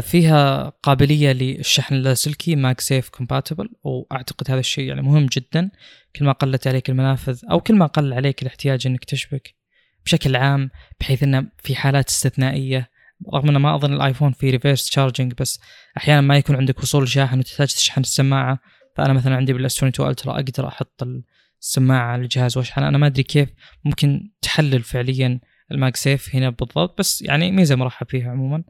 فيها 0.00 0.68
قابلية 0.82 1.32
للشحن 1.32 1.94
اللاسلكي 1.94 2.56
MagSafe 2.56 3.08
compatible 3.08 3.68
وأعتقد 3.82 4.50
هذا 4.50 4.60
الشيء 4.60 4.88
يعني 4.88 5.02
مهم 5.02 5.26
جدا. 5.26 5.70
كل 6.16 6.24
ما 6.24 6.32
قلت 6.32 6.66
عليك 6.66 6.90
المنافذ 6.90 7.40
أو 7.50 7.60
كل 7.60 7.74
ما 7.74 7.86
قل 7.86 8.12
عليك 8.12 8.42
الاحتياج 8.42 8.86
إنك 8.86 9.04
تشبك 9.04 9.54
بشكل 10.04 10.36
عام 10.36 10.70
بحيث 11.00 11.22
انه 11.22 11.46
في 11.58 11.74
حالات 11.74 12.08
استثنائية 12.08 12.90
رغم 13.34 13.48
إنه 13.48 13.58
ما 13.58 13.74
أظن 13.74 13.92
ال 13.92 13.98
iPhone 13.98 14.32
فيه 14.32 14.50
reverse 14.50 14.90
charging 14.90 15.32
بس 15.40 15.60
أحيانا 15.96 16.20
ما 16.20 16.36
يكون 16.36 16.56
عندك 16.56 16.78
وصول 16.82 17.08
شاحن 17.08 17.38
وتحتاج 17.38 17.68
تشحن 17.68 18.00
السماعة. 18.00 18.58
فأنا 18.96 19.12
مثلا 19.12 19.36
عندي 19.36 19.52
بال 19.52 19.68
S 19.68 19.76
22 19.76 20.10
Ultra 20.10 20.32
أقدر 20.34 20.68
أحط 20.68 21.02
السماعة 21.62 22.12
على 22.12 22.22
الجهاز 22.22 22.56
واشحن 22.56 22.82
أنا 22.82 22.98
ما 22.98 23.06
أدري 23.06 23.22
كيف 23.22 23.48
ممكن 23.84 24.30
تحلل 24.42 24.82
فعليا 24.82 25.40
ال 25.72 25.96
MagSafe 25.96 26.34
هنا 26.34 26.50
بالضبط 26.50 26.98
بس 26.98 27.22
يعني 27.22 27.52
ميزة 27.52 27.76
مرحب 27.76 28.06
فيها 28.08 28.30
عموما. 28.30 28.64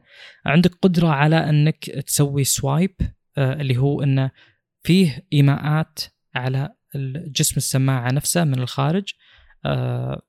عندك 0.45 0.75
قدرة 0.81 1.07
على 1.07 1.49
إنك 1.49 1.85
تسوي 1.85 2.43
swipe 2.43 2.95
آه 3.37 3.53
اللي 3.53 3.77
هو 3.77 4.03
انه 4.03 4.31
فيه 4.83 5.27
إيماءات 5.33 5.99
على 6.35 6.69
جسم 7.27 7.55
السماعة 7.57 8.11
نفسه 8.11 8.43
من 8.43 8.59
الخارج. 8.59 9.13
آه 9.65 10.21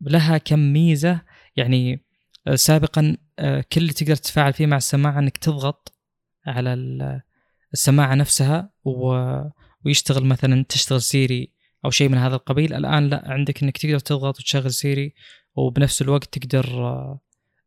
لها 0.00 0.38
كم 0.38 0.58
ميزة 0.58 1.20
يعني 1.56 2.04
آه 2.46 2.54
سابقا 2.54 3.16
كل 3.38 3.80
اللي 3.80 3.92
تقدر 3.92 4.16
تتفاعل 4.16 4.52
فيه 4.52 4.66
مع 4.66 4.76
السماعة 4.76 5.18
إنك 5.18 5.36
تضغط 5.36 5.94
على 6.46 6.74
السماعة 7.72 8.14
نفسها 8.14 8.70
ويشتغل 9.84 10.24
مثلا 10.24 10.64
تشتغل 10.68 11.02
Siri 11.02 11.52
أو 11.84 11.90
شيء 11.90 12.08
من 12.08 12.18
هذا 12.18 12.34
القبيل. 12.34 12.74
الآن 12.74 13.08
لا 13.08 13.22
عندك 13.26 13.62
إنك 13.62 13.78
تقدر 13.78 13.98
تضغط 13.98 14.40
وتشغل 14.40 14.72
Siri 14.72 15.14
وبنفس 15.56 16.02
الوقت 16.02 16.38
تقدر 16.38 16.66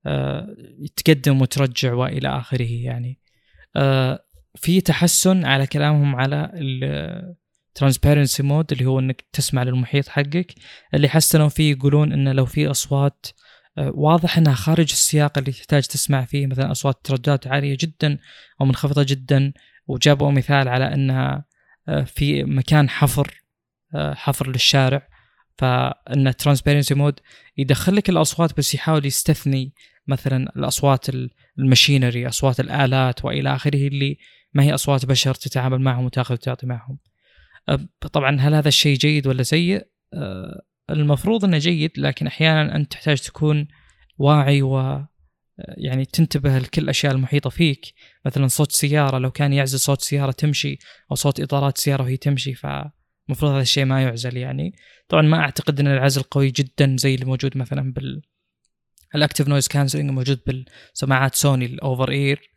آه، 0.06 0.56
تقدم 0.96 1.42
وترجع 1.42 1.94
وإلى 1.94 2.28
آخره 2.28 2.72
يعني. 2.72 3.20
آه، 3.76 4.24
في 4.56 4.82
تحسن 4.82 5.46
على 5.46 5.68
كلامهم 5.68 6.16
على 6.16 6.52
ال 6.54 6.69
transparency 6.69 8.44
mode 8.44 8.72
اللي 8.72 8.86
هو 8.86 9.00
إنك 9.00 9.26
تسمع 9.34 9.64
للمحيط 9.64 10.08
حقك. 10.08 10.54
اللي 10.94 11.10
حسنوا 11.10 11.50
فيه 11.50 11.72
يقولون 11.72 12.14
انه 12.14 12.32
لو 12.32 12.46
في 12.46 12.72
أصوات 12.72 13.26
آه، 13.26 13.47
واضح 13.78 14.38
إنها 14.38 14.54
خارج 14.54 14.92
السياق 14.92 15.38
اللي 15.38 15.52
تحتاج 15.52 15.84
تسمع 15.84 16.26
فيه 16.26 16.48
مثلا 16.48 16.72
أصوات 16.72 17.00
ترددات 17.04 17.48
عالية 17.48 17.78
جدا 17.80 18.18
أو 18.62 18.66
منخفضة 18.66 19.04
جدا 19.04 19.54
وجابوا 19.88 20.32
مثال 20.32 20.68
على 20.68 20.94
إنها 20.94 21.46
آه، 21.88 22.04
في 22.04 22.44
مكان 22.44 22.90
حفر 22.90 23.44
آه، 23.96 24.14
حفر 24.14 24.52
للشارع. 24.52 25.08
فإن 25.58 26.36
transparency 26.38 26.94
mode 26.96 27.20
يدخل 27.58 27.96
لك 27.96 28.10
الأصوات 28.10 28.58
بس 28.58 28.76
يحاول 28.76 29.06
يستثني 29.06 29.74
مثلا 30.08 30.52
الأصوات 30.56 31.06
ال 31.58 31.65
machinery 31.65 32.28
أصوات 32.28 32.60
الآلات 32.60 33.26
وإلى 33.26 33.56
آخره 33.56 33.88
اللي 33.88 34.18
ما 34.54 34.64
هي 34.64 34.74
أصوات 34.74 35.06
بشر 35.06 35.34
تتعامل 35.34 35.82
معهم 35.82 36.06
وتأخذ 36.06 36.34
وتعطي 36.34 36.66
معهم. 36.66 36.98
طبعا 38.14 38.40
هل 38.40 38.54
هذا 38.54 38.68
الشيء 38.68 38.98
جيد 38.98 39.28
ولا 39.28 39.44
سيء؟ 39.44 39.88
أه، 40.14 40.62
المفروض 40.90 41.46
إنه 41.46 41.58
جيد 41.58 41.92
لكن 41.98 42.28
أحيانا 42.28 42.76
أنت 42.76 42.92
تحتاج 42.92 43.22
تكون 43.22 43.68
واعي 44.18 44.62
و 44.62 45.06
يعني 45.58 46.06
تنتبه 46.06 46.58
لكل 46.58 46.82
الاشياء 46.82 47.14
المحيطة 47.14 47.50
فيك. 47.50 47.94
مثلا 48.26 48.48
صوت 48.48 48.72
سيارة 48.72 49.18
لو 49.18 49.32
كان 49.32 49.54
يعزل 49.54 49.80
صوت 49.80 50.02
سيارة 50.02 50.32
تمشي 50.32 50.78
أو 51.12 51.16
صوت 51.16 51.40
إطارات 51.40 51.78
سيارة 51.78 52.04
وهي 52.04 52.18
تمشي 52.18 52.54
فمفروض 52.54 53.52
هذا 53.52 53.62
الشيء 53.62 53.86
ما 53.86 54.04
يعزل 54.04 54.38
يعني. 54.38 54.74
طبعا 55.10 55.22
ما 55.22 55.40
أعتقد 55.40 55.80
إن 55.80 55.88
العزل 55.88 56.22
قوي 56.22 56.52
جدا 56.52 56.96
زي 56.98 57.16
اللي 57.16 57.26
موجود 57.26 57.58
مثلا 57.58 57.94
بال 57.94 58.22
ال 59.16 59.20
active 59.20 59.48
noise 59.48 59.68
cancelling 59.68 60.12
موجود 60.12 60.40
بالسماعات 60.48 61.36
سوني 61.36 61.66
ال 61.66 61.75
over 61.75 62.12
ear. 62.12 62.52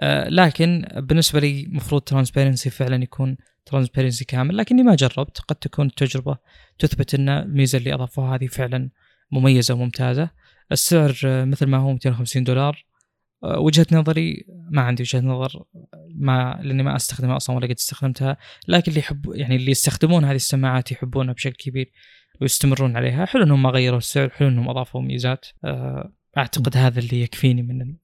آه 0.00 0.28
لكن 0.28 0.86
بالنسبة 0.96 1.40
لي 1.40 1.62
المفروض 1.62 2.02
transparency 2.02 2.70
فعلا 2.70 3.02
يكون 3.02 3.36
transparency 3.66 4.24
كامل 4.24 4.56
لكني 4.56 4.82
ما 4.82 4.94
جربت. 4.94 5.38
قد 5.38 5.56
تكون 5.56 5.86
التجربه 5.86 6.38
تثبت 6.78 7.14
إن 7.14 7.28
الميزة 7.28 7.78
اللي 7.78 7.94
أضافوها 7.94 8.34
هذه 8.34 8.46
فعلا 8.46 8.90
مميزة 9.32 9.74
وممتازة. 9.74 10.30
السعر 10.72 11.18
آه، 11.24 11.44
مثل 11.44 11.66
ما 11.66 11.78
هو 11.78 11.92
250 11.92 12.44
دولار. 12.44 12.86
آه، 13.44 13.58
وجهة 13.58 13.86
نظري 13.92 14.44
ما 14.70 14.82
عندي 14.82 15.02
وجهة 15.02 15.20
نظر 15.20 15.64
ما 16.14 16.60
لأني 16.62 16.82
ما 16.82 16.96
أستخدمها 16.96 17.36
أصلا 17.36 17.56
ولا 17.56 17.66
قد 17.66 17.74
استخدمتها. 17.78 18.36
لكن 18.68 18.90
اللي 18.90 19.00
يحب 19.00 19.32
يعني 19.34 19.56
اللي 19.56 19.70
يستخدمون 19.70 20.24
هذه 20.24 20.36
السماعات 20.36 20.92
يحبونها 20.92 21.34
بشكل 21.34 21.56
كبير 21.56 21.92
ويستمرون 22.40 22.96
عليها 22.96 23.24
حلو 23.24 23.42
إنهم 23.42 23.62
ما 23.62 23.70
غيروا 23.70 23.98
السعر 23.98 24.30
حلو 24.30 24.48
إنهم 24.48 24.68
أضافوا 24.68 25.00
ميزات. 25.00 25.46
آه، 25.64 26.12
أعتقد 26.38 26.76
هذا 26.76 26.98
اللي 26.98 27.22
يكفيني 27.22 27.62
من 27.62 27.96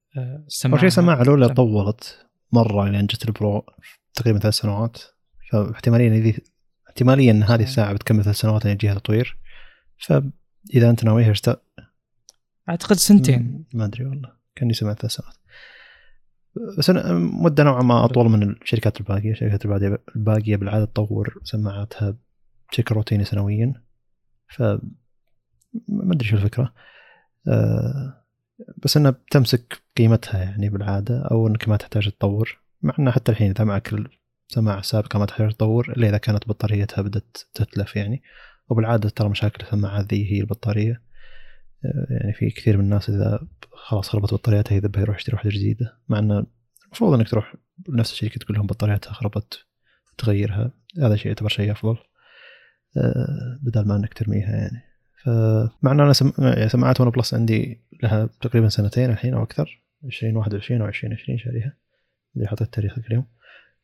السماعة. 0.47 0.73
أول 0.73 0.81
شيء 0.81 0.87
السماعة 0.87 1.23
الأولى 1.23 1.49
طولت 1.49 2.27
مرة 2.53 2.85
لين 2.85 2.95
يعني 2.95 3.07
جت 3.07 3.29
البرو 3.29 3.67
تقريبا 4.15 4.39
ثلاث 4.39 4.55
سنوات. 4.55 5.03
فاحتماليا 5.51 6.35
احتماليا 6.89 7.33
إن 7.33 7.43
هذه 7.43 7.63
الساعة 7.63 7.93
بتكمل 7.93 8.25
ثلاث 8.25 8.37
سنوات 8.37 8.65
لين 8.65 8.75
يجيها 8.75 8.95
تطوير. 8.95 9.39
فإذا 9.99 10.91
أنت 10.91 11.05
ناويها 11.05 11.33
أعتقد 12.69 12.97
سنتين. 12.97 13.65
ما 13.75 13.85
أدري 13.85 14.05
والله. 14.05 14.33
كأني 14.55 14.73
سمعت 14.73 15.01
ثلاث 15.01 15.13
سنوات. 15.13 15.35
بس 16.79 16.91
أنا 16.91 17.13
مدة 17.13 17.65
نوعا 17.65 17.83
ما 17.83 18.05
أطول 18.05 18.29
من 18.29 18.51
الشركات 18.51 19.01
الباقية. 19.01 19.31
الشركات 19.31 19.65
الباقية 20.17 20.57
بالعادة 20.57 20.85
تطور 20.85 21.41
سماعاتها 21.45 22.17
بشكل 22.71 22.95
روتيني 22.95 23.25
سنويا. 23.25 23.83
ف 24.49 24.63
ما 25.89 26.13
أدري 26.13 26.29
شو 26.29 26.37
الفكرة. 26.37 26.75
أه 27.49 28.25
بس 28.85 28.97
إنها 28.97 29.11
بتمسك 29.11 29.83
قيمتها 29.97 30.43
يعني 30.43 30.69
بالعادة 30.69 31.23
أو 31.31 31.49
إنك 31.49 31.69
ما 31.69 31.77
تحتاج 31.77 32.11
تطور. 32.11 32.59
مع 32.83 32.95
انه 32.99 33.11
حتى 33.11 33.33
الحين 33.33 33.51
إذا 33.51 33.65
معك 33.65 33.95
السماعه 34.51 34.79
السابقه 34.79 35.19
ما 35.19 35.27
تحتاج 35.27 35.53
تطور 35.53 35.93
إلا 35.93 36.09
إذا 36.09 36.19
كانت 36.19 36.49
بطاريتها 36.49 37.03
بدأت 37.03 37.37
تتلف 37.55 37.97
يعني. 37.97 38.23
وبالعادة 38.69 39.09
ترى 39.09 39.29
مشاكل 39.29 39.65
السماعات 39.65 40.15
ذي 40.15 40.33
هي 40.33 40.41
البطارية. 40.41 41.03
يعني 42.21 42.33
في 42.33 42.51
كثير 42.51 42.77
من 42.77 42.85
الناس 42.85 43.11
إذا 43.11 43.49
خلاص 43.73 44.09
خربت 44.09 44.35
بطارياتها 44.35 44.77
يذبها 44.77 45.03
يروح 45.03 45.17
يشتري 45.17 45.35
واحدة 45.35 45.51
جديدة. 45.51 45.99
مع 46.09 46.19
إنه 46.19 46.47
المفروض 46.85 47.15
إنك 47.15 47.29
تروح 47.29 47.55
لنفس 47.89 48.13
الشركة 48.13 48.39
تقول 48.39 48.57
لهم 48.57 48.67
بطارياتها 48.67 49.13
خربت 49.13 49.65
تغيرها. 50.19 50.73
هذا 51.03 51.17
شيء 51.17 51.27
يعتبر 51.27 51.49
شيء 51.49 51.73
أفضل. 51.73 51.97
آه، 52.97 53.59
بدل 53.63 53.89
ما 53.89 53.97
إنك 53.97 54.15
ترميها 54.15 54.57
يعني. 54.57 54.83
فمع 55.25 55.93
إن 55.93 56.01
أنا 56.01 56.13
سم... 56.13 56.33
يعني 56.39 56.69
سماعات 56.69 57.01
ون 57.01 57.11
بلس 57.11 57.35
عندي 57.35 57.85
لها 58.03 58.29
تقريبا 58.41 58.69
سنتين 58.69 59.11
الحين 59.11 59.35
أو 59.35 59.43
أكثر. 59.43 59.83
2021 60.05 60.81
أو 60.81 60.89
2020 60.89 61.39
شاريها. 61.39 61.77
اللي 62.37 62.49
حطيت 62.49 62.75
تاريخ 62.75 62.99
اليوم. 62.99 63.27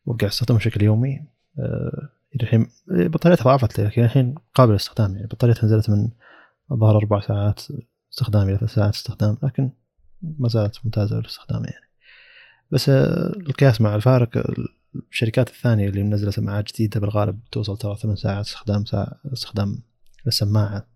وقاعد 0.05 0.31
استخدمها 0.31 0.59
بشكل 0.59 0.83
يومي 0.83 1.21
آه، 1.59 2.09
الحين 2.41 2.67
بطاريتها 2.87 3.43
ضعفت 3.43 3.79
لكن 3.79 4.03
الحين 4.03 4.35
قابل 4.53 4.71
للاستخدام 4.71 5.15
يعني 5.15 5.27
بطاريتها 5.27 5.65
نزلت 5.65 5.89
من 5.89 6.09
الظاهر 6.71 6.97
أربع 6.97 7.19
ساعات 7.19 7.61
استخدام 8.13 8.49
إلى 8.49 8.57
ثلاث 8.57 8.73
ساعات 8.73 8.93
استخدام 8.93 9.37
لكن 9.43 9.71
ما 10.21 10.49
زالت 10.49 10.79
ممتازة 10.85 11.15
للاستخدام 11.15 11.63
يعني. 11.63 11.85
بس 12.71 12.89
آه، 12.89 13.27
القياس 13.27 13.81
مع 13.81 13.95
الفارق 13.95 14.43
الشركات 15.11 15.49
الثانية 15.49 15.89
اللي 15.89 16.03
منزلة 16.03 16.31
سماعات 16.31 16.73
جديدة 16.73 16.99
بالغالب 16.99 17.39
توصل 17.51 17.77
ترى 17.77 17.95
ثمان 17.95 18.15
ساعات 18.15 18.45
استخدام 18.45 18.85
ساعة 18.85 19.19
استخدام 19.33 19.77
السماعة 20.27 20.87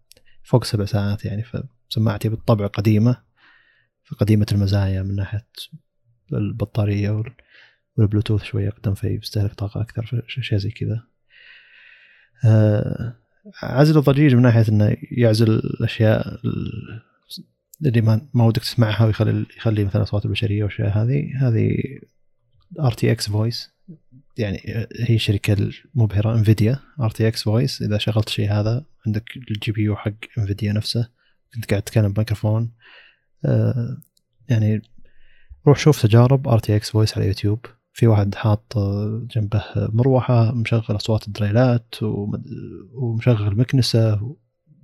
فوق 0.44 0.64
سبع 0.64 0.86
ساعات 0.86 1.26
يعني. 1.26 1.44
فسماعتي 1.90 2.30
بالطبع 2.30 2.68
قديمة 2.68 3.18
فقديمة 4.04 4.46
المزايا 4.52 5.04
من 5.04 5.16
ناحية 5.16 5.48
البطارية 6.34 7.24
والبلوتوث 8.00 8.44
شوية 8.44 8.70
أقدم 8.70 8.94
في 8.94 9.18
بيستهلك 9.18 9.54
طاقة 9.54 9.82
أكثر 9.82 10.24
شيء 10.28 10.58
زي 10.58 10.70
كذا. 10.70 11.04
آه، 12.46 13.16
عزل 13.64 13.98
الضجيج 13.98 14.36
من 14.36 14.42
ناحية 14.42 14.66
إنه 14.70 14.98
يعزل 15.12 15.50
الأشياء 15.50 16.40
اللي 17.86 18.02
ما 18.34 18.46
ودك 18.46 18.62
تسمعها 18.62 19.06
ويخلي 19.06 19.46
يخلي 19.58 19.84
مثلا 19.84 20.02
اصوات 20.02 20.26
البشرية 20.26 20.64
والأشياء 20.64 20.90
هذه. 20.90 21.48
هذه 21.48 21.78
RTX 22.80 23.30
Voice 23.30 23.70
يعني 24.38 24.62
هي 25.00 25.16
الشركة 25.16 25.72
المبهره 25.96 26.34
Nvidia 26.34 26.80
RTX 27.02 27.44
Voice 27.44 27.82
إذا 27.82 27.98
شغلت 27.98 28.28
الشيء 28.28 28.52
هذا 28.52 28.86
عندك 29.08 29.38
ال 29.38 29.72
GPU 29.72 29.96
حق 29.96 30.14
Nvidia 30.38 30.74
نفسه. 30.74 31.10
كنت 31.54 31.70
قاعد 31.70 31.82
تتكلم 31.82 32.14
بميكروفون. 32.14 32.72
آه 33.46 33.98
يعني 34.50 34.82
روح 35.68 35.80
شوف 35.80 36.02
تجارب 36.02 36.48
RTX 36.48 36.90
Voice 36.90 37.18
على 37.18 37.28
يوتيوب. 37.28 37.66
في 38.00 38.08
واحد 38.08 38.36
حاط 38.36 38.78
جنبه 39.36 39.64
مروحة 39.76 40.52
مشغل 40.52 40.96
أصوات 40.96 41.28
الدريلات 41.28 41.96
ومشغل 42.94 43.58
مكنسة 43.58 44.36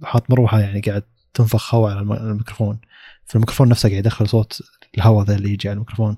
وحاط 0.01 0.31
مروحة 0.31 0.59
يعني 0.59 0.79
قاعد 0.79 1.03
تنفخ 1.33 1.75
هواء 1.75 1.91
على 1.91 2.01
الميكروفون. 2.01 2.79
فالميكروفون 3.25 3.69
نفسه 3.69 3.89
قاعد 3.89 4.05
يدخل 4.05 4.27
صوت 4.27 4.61
الهواء 4.97 5.25
ذا 5.25 5.35
اللي 5.35 5.53
يجي 5.53 5.69
على 5.69 5.73
الميكروفون. 5.73 6.17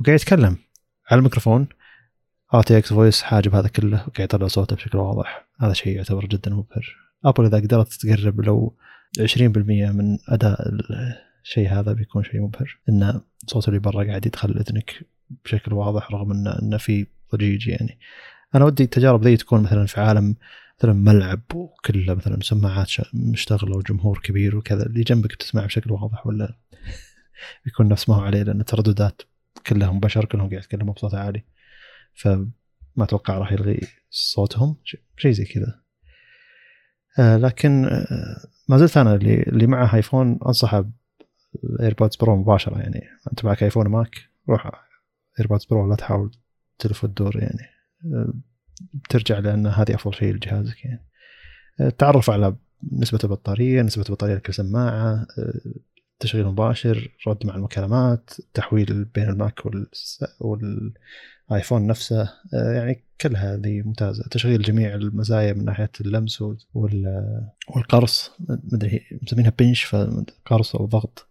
وقاعد 0.00 0.20
يتكلم 0.20 0.56
على 1.10 1.18
الميكروفون. 1.18 1.66
RTX 2.54 2.92
Voice 2.92 3.22
حاجب 3.22 3.54
هذا 3.54 3.68
كله 3.68 3.96
وقاعد 3.96 4.20
يطلع 4.20 4.48
صوته 4.48 4.76
بشكل 4.76 4.98
واضح. 4.98 5.48
هذا 5.60 5.72
شيء 5.72 5.96
يعتبر 5.96 6.26
جدا 6.26 6.50
مبهر. 6.50 6.96
ابل 7.24 7.44
إذا 7.44 7.58
قدرت 7.58 7.92
تقرب 7.92 8.40
لو 8.40 8.76
20% 9.20 9.90
من 9.90 10.18
أداء 10.28 10.70
الشيء 11.44 11.68
هذا 11.68 11.92
بيكون 11.92 12.24
شيء 12.24 12.40
مبهر. 12.40 12.78
إن 12.88 13.20
صوت 13.46 13.68
اللي 13.68 13.78
برا 13.78 14.04
قاعد 14.04 14.26
يدخل 14.26 14.50
إذنك 14.50 15.11
بشكل 15.44 15.72
واضح 15.72 16.12
رغم 16.12 16.30
انه 16.32 16.58
انه 16.62 16.76
في 16.76 17.06
ضجيج 17.34 17.68
يعني. 17.68 17.98
أنا 18.54 18.64
ودي 18.64 18.82
التجارب 18.82 19.24
ذي 19.24 19.36
تكون 19.36 19.62
مثلا 19.62 19.86
في 19.86 20.00
عالم 20.00 20.36
مثلا 20.82 20.92
ملعب 20.92 21.40
وكله 21.54 22.14
مثلا 22.14 22.38
سماعات 22.40 22.90
مشتغلة 23.14 23.76
وجمهور 23.76 24.18
كبير 24.18 24.56
وكذا 24.56 24.86
اللي 24.86 25.02
جنبك 25.02 25.32
بتسمع 25.32 25.66
بشكل 25.66 25.92
واضح 25.92 26.26
ولا 26.26 26.56
يكون 27.66 27.88
نفس 27.88 28.08
ما 28.08 28.16
هو 28.16 28.20
عليه؟ 28.20 28.42
لأن 28.42 28.60
الترددات 28.60 29.22
كلهم 29.66 30.00
بشر 30.00 30.24
كلهم 30.24 30.48
قاعد 30.48 30.62
يتكلموا 30.62 30.94
بصوت 30.94 31.14
عالي. 31.14 31.44
فما 32.14 32.50
أتوقع 32.98 33.38
راح 33.38 33.52
يلغي 33.52 33.80
صوتهم 34.10 34.76
شيء 35.16 35.32
زي 35.32 35.44
كذا. 35.44 35.80
آه 37.18 37.36
لكن 37.36 37.84
آه 37.84 38.46
ما 38.68 38.78
زلت 38.78 38.96
أنا 38.96 39.14
اللي 39.14 39.42
اللي 39.42 39.66
معه 39.66 39.94
iPhone 39.94 40.38
أنصحه 40.46 40.84
ال 41.64 41.71
AirPods 41.71 42.16
Pro 42.16 42.36
مباشرة 42.36 42.78
يعني. 42.78 43.08
أنت 43.30 43.44
معك 43.44 43.62
iPhone 43.62 43.88
Mac 43.88 44.28
روح 44.48 44.91
AirPods 45.40 45.64
Pro 45.64 45.90
لا 45.90 45.96
تحاول 45.96 46.30
تلف 46.78 47.04
وتدور 47.04 47.36
يعني. 47.36 47.68
بترجع 48.94 49.38
لأن 49.38 49.66
هذه 49.66 49.94
أفضل 49.94 50.14
شيء 50.14 50.34
لجهازك 50.34 50.84
يعني. 50.84 51.08
التعرف 51.80 52.30
على 52.30 52.56
نسبة 52.92 53.18
البطارية 53.24 53.82
نسبة 53.82 54.04
البطارية 54.08 54.34
لكل 54.34 54.54
سماعة 54.54 55.26
تشغيل 56.20 56.46
مباشر 56.46 57.08
رد 57.26 57.46
مع 57.46 57.54
المكالمات 57.54 58.30
تحويل 58.54 59.04
بين 59.04 59.28
ال 59.28 59.36
Mac 59.36 59.60
والآيفون 60.40 61.86
نفسه 61.86 62.28
يعني 62.52 63.04
كل 63.20 63.36
هذه 63.36 63.82
ممتازة. 63.82 64.24
تشغيل 64.30 64.62
جميع 64.62 64.94
المزايا 64.94 65.52
من 65.52 65.64
ناحية 65.64 65.90
اللمس 66.00 66.44
والقرص 67.68 68.30
مدري 68.72 69.00
مسمينها 69.22 69.52
بنش 69.58 69.84
فقرص 69.84 70.76
أو 70.76 70.86
ضغط. 70.86 71.28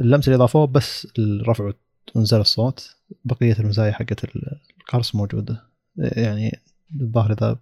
اللمس 0.00 0.28
اللي 0.28 0.36
اضافوه 0.36 0.66
بس 0.66 1.08
الرفع 1.18 1.72
وانزل 2.14 2.40
الصوت 2.40 2.96
بقية 3.24 3.56
المزايا 3.58 3.92
حقت 3.92 4.24
القرص 4.80 5.14
موجودة. 5.14 5.62
يعني 5.96 6.60
الظاهر 7.00 7.32
إذا 7.32 7.58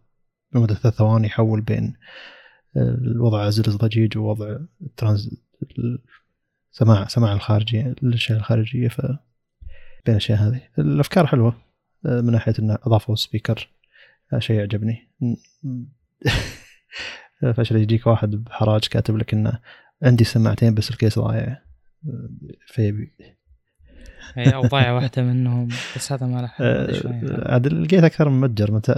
لمدة 0.54 0.74
ثلاث 0.74 0.94
ثواني 0.94 1.26
يحول 1.26 1.60
بين 1.60 1.94
الوضع 2.76 3.42
عزل 3.46 3.64
الضجيج 3.68 4.18
ووضع 4.18 4.56
الترانز 4.82 5.30
سماع 6.70 7.06
سماع 7.06 7.32
الخارجي 7.32 7.80
الأشياء 7.80 8.38
الخارجية 8.38 8.88
ف 8.88 9.00
بين 10.06 10.14
الأشياء 10.14 10.38
هذه. 10.38 10.60
الأفكار 10.78 11.26
حلوة 11.26 11.56
من 12.04 12.32
ناحية 12.32 12.54
انه 12.58 12.78
أضافوا 12.82 13.14
speaker 13.14 13.68
شيء 14.38 14.56
يعجبني. 14.56 15.08
فشل 17.56 17.76
يجيك 17.76 18.06
واحد 18.06 18.30
بحراج 18.30 18.80
كاتب 18.80 19.16
لك 19.16 19.34
انه 19.34 19.60
عندي 20.02 20.24
سماعتين 20.24 20.74
بس 20.74 20.90
ال 20.90 20.96
case 20.96 21.18
ضايع. 21.18 21.62
فيبي 22.66 23.12
هي 24.34 24.54
أو 24.54 24.62
ضايع 24.62 24.92
واحدة 24.92 25.22
منهم 25.22 25.68
بس 25.96 26.12
هذا 26.12 26.26
ما 26.26 26.46
حل 26.46 26.64
آه، 26.64 26.92
شوي. 26.92 27.20
عاد 27.42 27.66
لقيت 27.66 28.04
أكثر 28.04 28.28
من 28.28 28.40
متجر. 28.40 28.72
مت... 28.72 28.90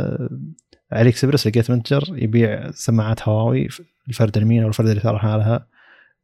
AliExpress 0.93 1.47
لقيت 1.47 1.71
متجر 1.71 2.05
يبيع 2.11 2.71
سماعات 2.71 3.29
هواوي 3.29 3.69
الفرد 4.09 4.37
اليمين 4.37 4.63
أو 4.63 4.69
الفرد 4.69 4.89
اليسار 4.89 5.17
لحالها 5.17 5.67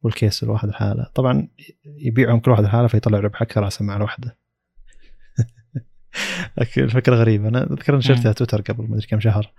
وال 0.03 0.16
case 0.16 0.43
الواحد 0.43 0.69
لحاله 0.69 1.09
طبعا 1.15 1.47
يبيعهم 1.85 2.39
كل 2.39 2.51
واحد 2.51 2.63
لحاله 2.63 2.87
فيطلع 2.87 3.19
ربح 3.19 3.41
أكثر 3.41 3.61
على 3.61 3.67
السماعه 3.67 3.97
الواحدة. 3.97 4.37
الفكرة 6.77 7.15
غريبة. 7.15 7.47
أنا 7.47 7.63
أذكر 7.63 7.95
نشرتها 7.95 8.31
تويتر 8.31 8.61
قبل 8.61 8.83
ما 8.83 8.95
أدري 8.95 9.07
كم 9.07 9.19
شهر. 9.19 9.51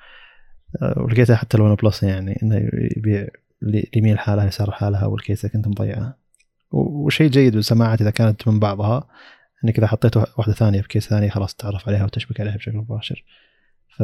آه، 0.83 0.95
ولقيتها 1.03 1.37
حتى 1.37 1.57
الون 1.57 1.75
بلس 1.75 2.03
يعني 2.03 2.39
إنه 2.43 2.71
يبيع 2.97 3.27
اليمين 3.63 4.15
لحالها 4.15 4.43
اليسار 4.43 4.69
لحالها 4.69 5.07
والكيسة 5.07 5.49
كنت 5.49 5.69
مضيعها. 5.69 6.17
وشيء 6.71 7.31
جيد 7.31 7.55
بالسماعات 7.55 8.01
إذا 8.01 8.11
كانت 8.11 8.49
من 8.49 8.59
بعضها. 8.59 9.09
إنك 9.65 9.79
إذا 9.79 9.87
حطيت 9.87 10.17
واحدة 10.17 10.53
ثانية 10.53 10.81
ب 10.81 10.86
case 10.86 11.09
ثاني 11.09 11.31
خلاص 11.31 11.55
تعرف 11.55 11.89
عليها 11.89 12.05
وتشبك 12.05 12.41
عليها 12.41 12.57
بشكل 12.57 12.77
مباشر. 12.77 13.25
ف 13.97 14.03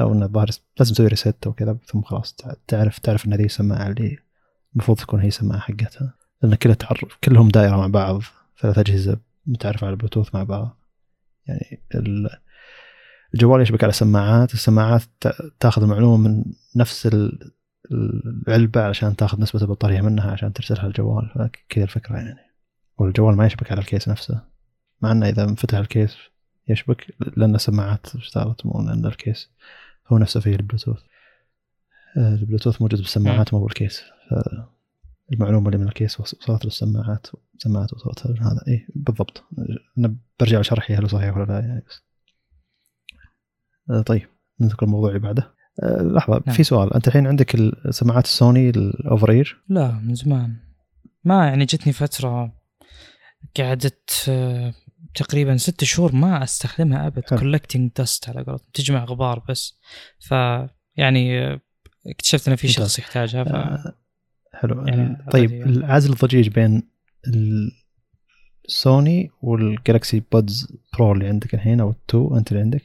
أو 0.00 0.12
انه 0.12 0.26
الظاهر 0.26 0.48
لازم 0.78 0.94
تسوي 0.94 1.06
ريست 1.06 1.46
وكذا 1.46 1.78
ثم 1.86 2.02
خلاص 2.02 2.32
تع- 2.34 2.54
تعرف 2.68 2.98
تعرف 2.98 3.26
إن 3.26 3.32
هذه 3.32 3.44
السماعة 3.44 3.86
اللي 3.88 4.18
المفروض 4.72 4.98
تكون 4.98 5.20
هي 5.20 5.28
السماعة 5.28 5.60
حقتها. 5.60 6.14
لأن 6.42 6.54
كلها 6.54 6.74
تعرف 6.74 7.04
كلهم 7.24 7.48
دائرة 7.48 7.76
مع 7.76 7.86
بعض 7.86 8.22
ثلاث 8.60 8.78
أجهزة 8.78 9.18
متعرفة 9.46 9.86
على 9.86 9.92
البلوتوث 9.92 10.34
مع 10.34 10.42
بعض. 10.42 10.78
يعني 11.46 11.82
ال- 11.94 12.30
الجوال 13.34 13.62
يشبك 13.62 13.84
على 13.84 13.92
سماعات 13.92 14.54
السماعات 14.54 15.02
تا- 15.20 15.50
تأخذ 15.60 15.82
المعلومة 15.82 16.28
من 16.28 16.44
نفس 16.76 17.06
ال- 17.06 17.52
العلبة 17.92 18.82
علشان 18.82 19.16
تأخذ 19.16 19.40
نسبة 19.40 19.62
البطارية 19.62 20.00
منها 20.00 20.30
عشان 20.30 20.52
ترسلها 20.52 20.86
الجوال. 20.86 21.30
فكذا 21.34 21.84
الفكرة 21.84 22.16
يعني. 22.16 22.40
والجوال 22.98 23.36
ما 23.36 23.46
يشبك 23.46 23.72
على 23.72 23.80
الكيس 23.80 24.08
نفسه. 24.08 24.55
مع 25.02 25.12
إنه 25.12 25.28
إذا 25.28 25.44
انفتح 25.44 25.78
ال 25.78 25.86
case 25.86 26.16
يشبك 26.68 27.06
لأن 27.36 27.54
السماعات 27.54 28.16
اشتغلت 28.16 28.66
مو 28.66 28.82
لأن 28.82 29.06
ال 29.06 29.15
case 29.15 29.50
هو 30.08 30.18
نفسه 30.18 30.40
فيه 30.40 30.54
البلوتوث. 30.56 30.98
آه، 32.18 32.34
البلوتوث 32.34 32.82
موجود 32.82 32.98
بالسماعات 33.00 33.54
مو 33.54 33.64
بال 33.64 33.75
case. 33.75 34.02
المعلومة 35.32 35.66
اللي 35.66 35.78
من 35.78 35.88
ال 35.88 35.94
case 35.94 36.20
وص- 36.20 36.34
وصلت 36.34 36.64
للسماعات 36.64 37.26
السماعات 37.54 37.92
وصلت 37.92 38.26
هذا 38.26 38.60
اي 38.68 38.86
بالضبط. 38.94 39.44
أنا 39.98 40.16
برجع 40.40 40.60
لشرحي 40.60 40.94
هل 40.94 41.10
صحيح 41.10 41.36
ولا 41.36 41.44
لا 41.44 41.60
يعني 41.60 41.82
بس. 41.88 42.02
آه، 43.90 44.00
طيب 44.02 44.28
ننتقل 44.60 44.86
للموضوع 44.86 45.08
اللي 45.08 45.20
بعده. 45.20 45.54
آه، 45.82 46.02
لحظة 46.02 46.42
نعم. 46.46 46.56
في 46.56 46.64
سؤال. 46.64 46.94
أنت 46.94 47.08
الحين 47.08 47.26
عندك 47.26 47.54
السماعات 47.54 48.24
السوني 48.24 48.70
ال 48.70 48.82
over 48.82 49.30
ear؟ 49.30 49.62
لا 49.68 49.90
من 49.92 50.14
زمان. 50.14 50.56
ما 51.24 51.46
يعني 51.46 51.64
جتني 51.64 51.92
فترة 51.92 52.52
قعدت 53.58 54.30
تقريبا 55.16 55.56
ست 55.56 55.84
شهور 55.84 56.14
ما 56.14 56.42
أستخدمها 56.42 57.06
أبد. 57.06 57.20
collecting 57.20 57.90
dust 57.98 58.28
على 58.28 58.42
قولتهم. 58.42 58.68
تجمع 58.74 59.04
غبار 59.04 59.42
بس. 59.48 59.78
ف 60.18 60.30
يعني 60.96 61.38
آه، 61.38 61.60
اكتشفت 62.06 62.48
ان 62.48 62.56
في. 62.56 62.68
شخص 62.68 62.98
يحتاجها 62.98 63.44
ف 63.44 63.48
آه، 63.48 63.94
حلو. 64.54 64.86
يعني 64.86 65.16
طيب 65.32 65.52
أبدي. 65.52 65.62
العزل 65.70 66.12
الضجيج 66.12 66.48
بين 66.48 66.82
السوني 68.68 69.30
والجالكسي 69.42 70.22
بودز 70.32 70.76
برو 70.94 71.12
اللي 71.12 71.26
عندك 71.26 71.54
الحين 71.54 71.80
أو 71.80 71.90
التو 71.90 72.36
أنت 72.36 72.52
اللي 72.52 72.62
عندك. 72.62 72.82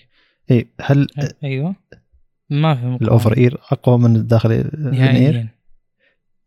اي 0.51 0.67
هل 0.81 1.07
أيوه. 1.43 1.75
ما 2.49 2.75
في 2.75 2.81
مقارنة. 2.81 3.01
ال 3.01 3.08
over 3.08 3.37
ear 3.37 3.57
أقوى 3.71 3.97
من 3.97 4.15
الداخلي 4.15 4.61
ال 4.61 4.69
ear 4.69 4.91
نهائيا 4.91 5.47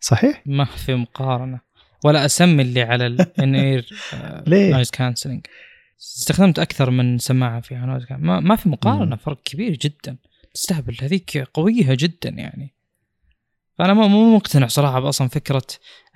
صحيح؟ 0.01 0.43
ما 0.47 0.65
في 0.65 0.94
مقارنة. 0.94 1.61
ولا 2.05 2.24
أسمي 2.24 2.62
اللي 2.62 2.82
على 2.82 3.06
ال 3.06 3.22
in 3.22 3.55
ear؟ 3.55 3.88
noise 4.48 4.90
cancelling 4.90 5.46
استخدمت 6.00 6.58
أكثر 6.58 6.90
من 6.90 7.18
سماعة 7.18 7.62
noise 7.72 8.05
can 8.05 8.20
ما, 8.20 8.40
ما 8.40 8.56
في 8.56 8.68
مقارنة. 8.68 9.16
فرق 9.16 9.42
كبير 9.42 9.76
جدا. 9.76 10.16
تستهبل. 10.54 10.96
هذيك 11.00 11.38
قوية 11.38 11.94
جدا 11.94 12.30
يعني. 12.30 12.74
فأنا 13.78 13.94
مو 13.94 14.08
مو 14.08 14.36
مقتنع 14.36 14.66
صراحة 14.66 15.08
أصلا 15.08 15.28
فكرة 15.28 15.66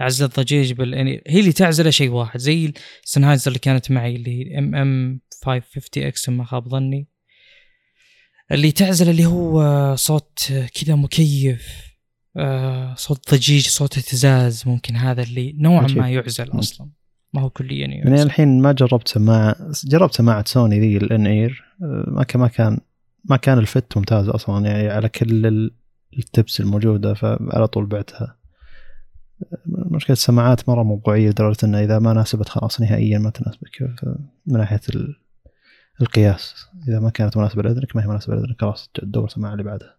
عزل 0.00 0.24
الضجيج 0.24 0.72
بال 0.72 0.89
in 0.89 1.06
هي 1.26 1.40
اللي 1.40 1.52
تعزله 1.52 1.90
شيء 1.90 2.10
واحد. 2.10 2.40
زي 2.40 2.72
السنهايزر 3.04 3.48
اللي 3.48 3.58
كانت 3.58 3.90
معي 3.90 4.16
اللي 4.16 4.30
هي 4.30 4.58
MM 4.58 5.20
550 5.44 6.04
X 6.04 6.28
ما 6.28 6.44
خاب 6.44 6.68
ظني. 6.68 7.08
اللي 8.52 8.72
تعزل 8.72 9.10
اللي 9.10 9.26
هو 9.26 9.96
صوت 9.96 10.52
كذا 10.74 10.94
مكيف 10.94 11.88
آه، 12.36 12.94
صوت 12.94 13.34
ضجيج 13.34 13.68
صوت 13.68 13.98
اهتزاز 13.98 14.62
ممكن 14.66 14.96
هذا 14.96 15.22
اللي 15.22 15.54
نوعا. 15.58 15.86
ما 15.86 16.10
يعزل 16.10 16.58
أصلا. 16.58 16.90
ما 17.34 17.40
هو 17.40 17.50
كليا 17.50 17.86
يعني. 17.86 18.10
يعزل 18.10 18.26
الحين 18.26 18.62
ما 18.62 18.72
جربت 18.72 19.08
سماعه 19.08 19.56
جربت 19.84 20.14
سماعه 20.14 20.44
سوني 20.46 20.80
ذي 20.80 20.96
الان 20.96 21.26
اير 21.26 21.64
ما 22.06 22.22
كان 22.24 22.40
ما 22.40 22.48
كان 22.48 22.78
ما 23.24 23.36
كان 23.36 23.58
الفت 23.58 23.96
ممتاز 23.96 24.28
أصلا 24.28 24.66
يعني 24.66 24.88
على 24.88 25.08
كل 25.08 25.46
ال- 25.46 25.74
التبس 26.18 26.60
الموجودة 26.60 27.14
فعلى 27.14 27.66
طول 27.66 27.86
بعتها. 27.86 28.36
مشكلة 29.66 30.12
السماعات 30.14 30.68
مرة 30.68 30.82
موضوعية 30.82 31.28
لدرجة 31.30 31.56
أنها 31.64 31.84
إذا 31.84 31.98
ما 31.98 32.12
ناسبت 32.12 32.48
خلاص 32.48 32.80
نهائيا 32.80 33.18
ما 33.18 33.30
تناسبك. 33.30 33.82
من 34.46 34.58
ناحية 34.58 34.80
ال- 34.94 35.16
القياس 36.00 36.54
إذا 36.88 37.00
ما 37.00 37.10
كانت 37.10 37.36
مناسبة 37.36 37.62
لأذنك 37.62 37.96
ما 37.96 38.02
هي 38.02 38.06
مناسبة 38.06 38.34
لأذنك 38.34 38.60
خلاص 38.60 38.90
تدور 38.94 39.24
السماعة 39.24 39.52
اللي 39.52 39.62
بعدها. 39.64 39.96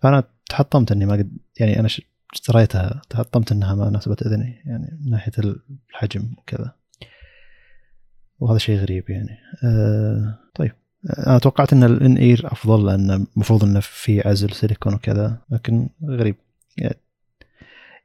فأنا 0.00 0.24
تحطمت 0.48 0.92
إني 0.92 1.06
ما 1.06 1.12
قد 1.12 1.36
يعني 1.60 1.80
أنا 1.80 1.88
ش- 1.88 2.02
اشتريتها 2.34 3.02
تحطمت 3.10 3.52
إنها 3.52 3.74
ما 3.74 3.90
ناسبت 3.90 4.22
أذني 4.22 4.62
يعني 4.66 4.98
من 5.00 5.10
ناحية 5.10 5.32
الحجم 5.90 6.34
وكذا. 6.38 6.74
وهذا 8.38 8.58
شيء 8.58 8.78
غريب 8.78 9.10
يعني. 9.10 9.38
أه 9.64 10.38
طيب. 10.54 10.72
أنا 11.26 11.38
توقعت 11.38 11.72
إن 11.72 11.84
الان 11.84 12.16
إير 12.16 12.52
أفضل 12.52 12.86
لأن 12.86 13.26
المفروض 13.36 13.64
إنه 13.64 13.80
في 13.80 14.28
عزل 14.28 14.50
سيليكون 14.50 14.94
وكذا 14.94 15.38
لكن 15.50 15.88
غريب. 16.08 16.36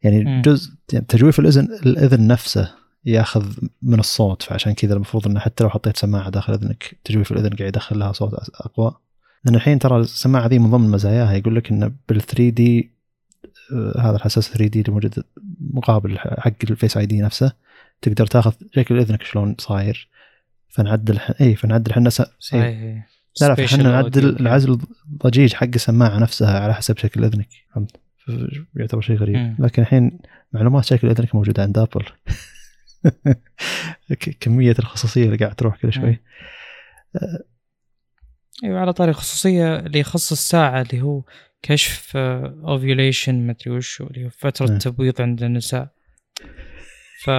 يعني 0.04 0.24
مم. 0.24 0.42
جزء 0.42 0.72
يعني 0.94 1.06
تجويف 1.06 1.40
الاذن 1.40 1.64
الإذن 1.86 2.28
نفسه 2.28 2.76
ياخذ 3.06 3.58
من 3.82 4.00
الصوت 4.00 4.42
فعشان 4.42 4.74
كذا 4.74 4.94
المفروض 4.94 5.28
إنه 5.28 5.40
حتى 5.40 5.64
لو 5.64 5.70
حطيت 5.70 5.98
سماعة 5.98 6.30
داخل 6.30 6.54
إذنك 6.54 6.96
تجويف 7.04 7.32
الإذن 7.32 7.50
قاعد 7.50 7.68
يدخل 7.68 8.00
لها 8.00 8.12
صوت 8.12 8.34
أقوى. 8.34 8.96
لأن 9.46 9.56
الحين 9.56 9.80
ترى 9.80 9.98
السماعة 9.98 10.48
ذي 10.48 10.60
من 10.60 10.72
ضمن 10.72 10.92
مزاياها 10.92 11.34
يقول 11.34 11.56
لك 11.56 11.72
إنه 11.72 11.92
بال 12.10 12.22
3D 12.22 12.99
هذا 14.00 14.16
الحساس 14.16 14.50
3D 14.50 14.82
اللي 14.82 14.92
موجود 14.94 15.24
مقابل 15.74 16.20
حق 16.20 16.54
ال 16.64 16.98
Face 16.98 17.06
ID 17.06 17.22
نفسه. 17.22 17.52
تقدر 18.02 18.26
تاخذ 18.28 18.54
شكل 18.76 19.00
إذنك 19.00 19.24
شلون 19.24 19.56
صاير. 19.60 20.10
فنعدل 20.70 21.20
ح- 21.20 21.42
اي 21.42 21.56
فنعدل 21.56 21.92
إحنا 21.92 22.10
س... 22.10 22.22
إيه. 22.22 22.28
صحيح 22.40 23.10
لا 23.42 23.48
لا 23.48 23.56
فاحنا 23.56 23.84
نعدل 23.84 24.38
audio. 24.38 24.42
العزل 24.42 24.80
الضجيج 25.06 25.54
حق 25.54 25.68
السماعة 25.76 26.20
نفسها 26.20 26.60
على 26.60 26.74
حسب 26.74 26.98
شكل 26.98 27.24
إذنك. 27.26 27.48
فهمت؟ 27.76 27.92
يعتبر 28.76 29.02
شيء 29.02 29.16
غريب. 29.16 29.56
لكن 29.60 29.82
الحين 29.82 30.20
معلومات 30.54 30.86
شكل 30.86 31.10
إذنك 31.10 31.36
موجودة 31.36 31.64
عند 31.64 31.78
ابل 31.78 32.06
كمية 34.40 34.76
الخصوصية 34.80 35.26
اللي 35.26 35.38
قاعد 35.38 35.56
تروح 35.56 35.82
كل 35.82 35.94
شوي. 35.94 36.20
أيوه 38.64 38.80
على 38.80 38.94
طاري 38.94 39.12
الخصوصيه 39.12 39.76
اللي 39.80 40.00
يخص 40.00 40.32
الساعة 40.32 40.82
اللي 40.82 41.02
هو 41.02 41.24
كشف 41.62 42.18
اوفيوليشن 42.18 43.48
ما 43.48 43.52
أدري 43.52 43.78
وش 43.78 44.02
اللي 44.02 44.26
هو 44.26 44.30
فترة 44.30 44.68
نعم. 44.68 44.78
تبويض 44.78 45.22
عند 45.22 45.44
النساء. 45.44 45.90
ف 47.24 47.30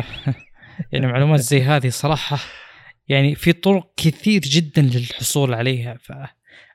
يعني 0.92 1.06
معلومات 1.06 1.40
زي 1.40 1.62
هذه 1.62 1.88
صراحة 1.88 2.38
يعني 3.09 3.34
في 3.34 3.52
طرق 3.52 3.92
كثير 3.97 4.40
جدا 4.40 4.82
للحصول 4.82 5.55
عليها. 5.55 5.98
ف 6.02 6.12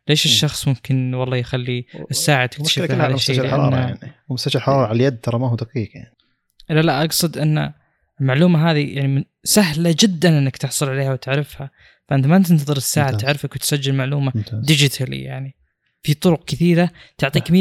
ليش 0.08 0.26
الشخص 0.26 0.68
ممكن 0.68 1.14
والله 1.14 1.38
يخلي 1.38 1.86
الساعة 2.12 2.46
تكتشف 2.46 2.92
هذا 2.92 3.14
الشيء 3.14 3.36
مستشعر 3.36 3.74
يعني. 3.74 4.14
ومستشعر 4.30 4.62
الحراره 4.62 4.88
على 4.88 4.96
اليد 4.96 5.20
ترى 5.20 5.40
ما 5.40 5.50
هو 5.50 5.56
دقيق 5.56 5.90
يعني. 5.96 6.16
لا 6.70 6.82
لا 6.82 7.04
أقصد 7.04 7.38
إن 7.38 7.74
المعلومة 8.22 8.72
هذه 8.72 8.96
يعني 8.96 9.08
من 9.08 9.24
سهلة 9.44 9.96
جدا 10.00 10.38
إنك 10.38 10.58
تحصل 10.58 10.90
عليها 10.90 11.14
وتعرفها. 11.14 11.72
فأنت 12.08 12.28
ما 12.28 12.44
تنتظر 12.44 12.78
الساعة 12.78 13.12
ممتاز. 13.12 13.22
تعرفك 13.22 13.56
وتسجل 13.56 13.94
معلومة 13.94 14.32
ممتاز. 14.36 14.66
digitally 14.66 15.22
يعني. 15.22 15.56
في 16.06 16.14
طرق 16.14 16.46
كثيرة 16.46 16.90
تعطيك 17.18 17.44
100% 17.44 17.52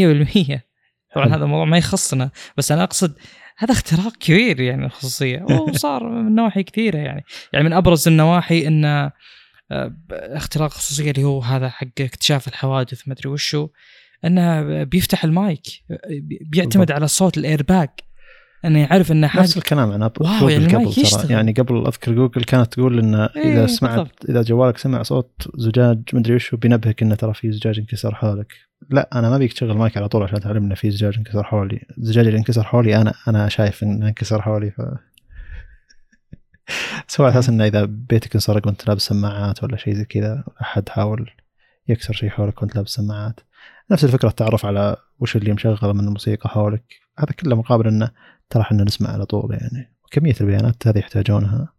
طبعا 1.14 1.24
حلو. 1.24 1.34
هذا 1.34 1.44
الموضوع 1.44 1.64
ما 1.64 1.78
يخصنا 1.78 2.30
بس 2.56 2.72
أنا 2.72 2.82
أقصد 2.82 3.14
هذا 3.58 3.72
اختراق 3.72 4.16
كبير 4.16 4.60
يعني 4.60 4.84
الخصوصية 4.86 5.42
وصار 5.68 6.08
من 6.08 6.34
نواحي 6.34 6.62
كثيرة 6.62 6.96
يعني 6.96 7.24
يعني 7.52 7.64
من 7.64 7.72
أبرز 7.72 8.08
النواحي 8.08 8.66
انه 8.66 9.12
آه، 9.70 9.96
اختراق 10.10 10.70
خصوصية 10.70 11.10
اللي 11.10 11.24
هو 11.24 11.40
هذا 11.40 11.68
حق 11.68 11.86
اكتشاف 12.00 12.48
الحوادث 12.48 13.08
ما 13.08 13.14
أدري 13.14 13.28
وشو 13.30 13.68
إنه 14.24 14.82
بيفتح 14.82 15.24
المايك 15.24 15.62
بي- 16.10 16.38
بيعتمد. 16.50 16.90
على 16.92 17.08
صوت 17.08 17.38
الايرباج 17.38 17.88
انه 18.64 18.78
يعرف 18.78 19.12
انه 19.12 19.26
حاجة 19.26 19.42
نفس 19.42 19.56
الكلام 19.56 19.92
عن 19.92 20.02
ابل 20.02 20.22
واو، 20.22 20.40
جوجل 20.40 20.72
يعني 20.72 20.84
قبل 20.84 20.94
ترى. 20.94 21.32
يعني 21.32 21.52
قبل 21.52 21.86
أذكر 21.86 22.12
جوجل 22.12 22.44
كانت 22.44 22.72
تقول 22.72 22.98
إن 22.98 23.14
إذا 23.14 23.30
إيه، 23.36 23.66
سمعت 23.66 23.98
بالضبط. 23.98 24.30
إذا 24.30 24.42
جوالك 24.42 24.78
سمع 24.78 25.02
صوت 25.02 25.48
زجاج 25.56 26.02
مدري 26.12 26.34
وش 26.34 26.54
بينبهك 26.54 27.02
إنه 27.02 27.14
ترى 27.14 27.34
في 27.34 27.52
زجاج 27.52 27.78
انكسر 27.78 28.14
حولك. 28.14 28.52
لا 28.90 29.08
أنا 29.14 29.30
ما 29.30 29.38
بيك 29.38 29.52
تشغل 29.52 29.76
مايك 29.76 29.96
على 29.96 30.08
طول 30.08 30.22
عشان 30.22 30.40
تعلم 30.40 30.64
إنه 30.64 30.74
في 30.74 30.90
زجاج 30.90 31.16
انكسر 31.16 31.44
حولي. 31.44 31.80
الزجاج 31.98 32.26
اللي 32.26 32.38
انكسر 32.38 32.62
حولي 32.62 32.96
أنا 32.96 33.14
أنا 33.28 33.48
شايف 33.48 33.82
إنه 33.82 34.08
انكسر 34.08 34.42
حولي 34.42 34.70
ف 34.70 34.80
على 37.20 37.28
أساس 37.28 37.48
إنه 37.48 37.64
إذا 37.64 37.84
بيتك 37.84 38.34
انسرق 38.34 38.66
وأنت 38.66 38.88
لابس 38.88 39.02
سماعات 39.02 39.64
ولا 39.64 39.76
شيء 39.76 39.94
زي 39.94 40.04
كذا 40.04 40.44
أحد 40.60 40.88
حاول 40.88 41.30
يكسر 41.88 42.12
شيء 42.14 42.28
حولك 42.28 42.62
وأنت 42.62 42.76
لابس 42.76 42.90
سماعات. 42.90 43.40
نفس 43.90 44.04
الفكرة 44.04 44.28
التعرف 44.28 44.66
على 44.66 44.96
وش 45.20 45.36
اللي 45.36 45.52
مشغله 45.52 45.92
من 45.92 46.04
الموسيقى 46.04 46.48
حولك. 46.48 46.84
هذا 47.18 47.32
كله 47.32 47.56
مقابل 47.56 47.86
إنه 47.86 48.10
ترى 48.54 48.62
إحنا 48.62 48.84
نسمع 48.84 49.10
على 49.10 49.26
طول 49.26 49.52
يعني. 49.52 49.96
وكميه 50.04 50.34
البيانات 50.40 50.86
هذه 50.86 50.98
يحتاجونها. 50.98 51.72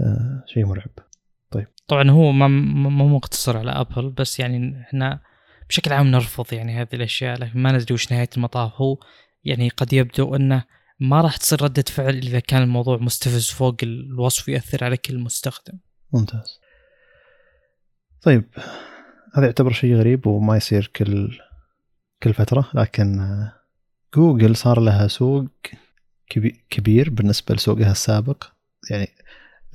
آه 0.00 0.44
شيء 0.46 0.66
مرعب. 0.66 0.90
طبعا 1.88 2.10
هو 2.10 2.32
ما 2.32 2.48
مو 2.88 3.08
مقتصر 3.08 3.56
على 3.56 3.70
ابل 3.70 4.10
بس 4.10 4.40
يعني 4.40 4.80
إحنا 4.80 5.20
بشكل 5.68 5.92
عام 5.92 6.06
نرفض 6.06 6.52
يعني 6.52 6.80
هذه 6.80 6.88
الأشياء 6.94 7.38
لكن 7.38 7.58
ما 7.58 7.72
ندري 7.72 7.94
وش 7.94 8.12
نهاية 8.12 8.28
المطاف. 8.36 8.72
هو 8.74 8.98
يعني 9.44 9.68
قد 9.68 9.92
يبدو 9.92 10.36
إنه 10.36 10.64
ما 11.00 11.20
راح 11.20 11.36
تصير 11.36 11.62
ردة 11.62 11.84
فعل 11.88 12.16
إذا 12.16 12.40
كان 12.40 12.62
الموضوع 12.62 12.96
مستفز 12.96 13.50
فوق 13.50 13.76
الوصف 13.82 14.48
ياثر 14.48 14.84
على 14.84 14.96
كل 14.96 15.18
مستخدم. 15.18 15.78
ممتاز. 16.12 16.60
طيب. 18.22 18.44
هذا 19.34 19.46
يعتبر 19.46 19.72
شيء 19.72 19.94
غريب 19.94 20.26
وما 20.26 20.56
يصير 20.56 20.90
كل 20.96 21.38
كل 22.22 22.34
فترة 22.34 22.70
لكن 22.74 23.20
جوجل 24.14 24.56
صار 24.56 24.80
لها 24.80 25.08
سوق 25.08 25.46
كبير 26.70 27.10
بالنسبة 27.10 27.54
لسوقها 27.54 27.90
السابق. 27.92 28.44
يعني 28.90 29.08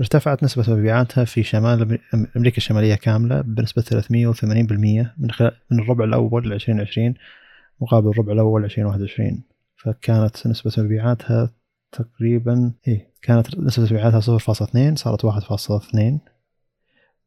ارتفعت 0.02 0.44
نسبة 0.44 0.74
مبيعاتها 0.74 1.26
في 1.26 1.44
شمال 1.44 1.99
أمريكا 2.38 2.57
الشمالية 2.57 2.95
كاملة 2.95 3.41
بنسبة 3.41 3.82
380% 3.82 5.14
من 5.18 5.32
خلال 5.32 5.52
من 5.72 5.80
الربع 5.80 6.06
الأول 6.06 6.49
ل 6.49 6.53
2020 6.53 7.14
مقابل 7.82 8.10
الربع 8.10 8.34
الأول 8.34 8.64
2021 8.64 9.44
فكانت 9.76 10.48
نسبة 10.48 10.84
مبيعاتها 10.84 11.53
تقريبا 11.91 12.72
إيه 12.88 13.14
كانت 13.22 13.60
نسبة 13.60 13.86
مبيعاتها 13.86 14.38
0.2 14.38 14.95
صارت 14.95 15.26
1.2 15.26 15.99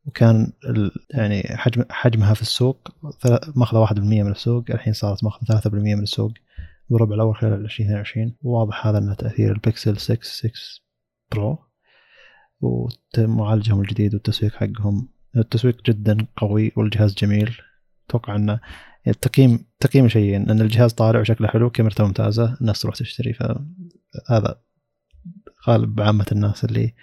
وكان 0.07 0.53
يعني 1.11 1.43
حجم 1.43 1.85
حجمها 1.91 2.35
في 2.35 2.43
السوق 2.43 2.89
ماخذة 3.57 3.87
1% 3.87 3.99
من 3.99 4.31
السوق 4.31 4.65
الحين 4.71 4.93
صارت 4.93 5.25
ماخذة 5.25 5.61
3% 5.61 5.69
من 5.75 6.03
السوق. 6.03 6.33
بالربع 6.91 7.15
الأول 7.15 7.37
خلال 7.37 7.65
2022 7.65 8.37
واضح 8.43 8.87
هذا 8.87 8.99
أنه 8.99 9.15
تأثير 9.15 9.53
البكسل 9.53 9.97
6 9.97 10.19
6 10.23 10.51
برو. 11.33 11.59
ومعالجهم 12.61 13.81
الجديد 13.81 14.15
والتسويق 14.15 14.55
حقهم. 14.55 15.09
التسويق 15.37 15.83
جدا 15.87 16.27
قوي 16.37 16.73
والجهاز 16.77 17.15
جميل. 17.15 17.57
أتوقع 18.09 18.37
إنه 18.37 18.61
التقييم 19.09 19.65
تقييم 19.81 20.09
شيئين 20.09 20.51
إن 20.51 20.61
الجهاز 20.61 20.93
طالع 20.93 21.21
وشكله 21.21 21.49
حلو 21.49 21.71
كاميرته 21.71 22.05
ممتازة 22.05 22.57
الناس 22.61 22.83
تروح 22.83 22.95
تشتري. 22.95 23.33
فهذا 23.33 24.61
غالب 25.69 26.01
عامة 26.01 26.27
الناس 26.33 26.65
اللي 26.65 26.95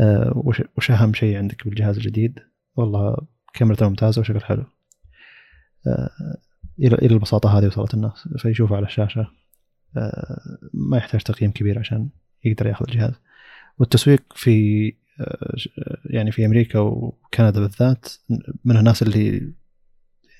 آه، 0.00 0.32
وش 0.76 0.90
أهم 0.90 1.14
شيء 1.14 1.36
عندك 1.36 1.64
بالجهاز 1.64 1.96
الجديد؟ 1.96 2.38
والله 2.76 3.16
كاميرته 3.54 3.88
ممتازة 3.88 4.20
وشكله 4.20 4.40
حلو. 4.40 4.64
آه، 5.86 6.10
إلى 6.78 6.94
إلى 6.94 7.14
البساطة 7.14 7.58
هذه 7.58 7.66
وصلت 7.66 7.94
الناس. 7.94 8.28
فيشوفه 8.38 8.76
على 8.76 8.86
الشاشة 8.86 9.26
آه، 9.96 10.58
ما 10.74 10.96
يحتاج 10.96 11.20
تقييم 11.20 11.50
كبير 11.50 11.78
عشان 11.78 12.08
يقدر 12.44 12.66
ياخذ 12.66 12.86
الجهاز. 12.88 13.14
والتسويق 13.78 14.22
في 14.36 14.92
يعني 16.04 16.32
في 16.32 16.46
أمريكا 16.46 16.78
وكندا 16.78 17.60
بالذات 17.60 18.06
من 18.64 18.76
الناس 18.76 19.02
اللي 19.02 19.52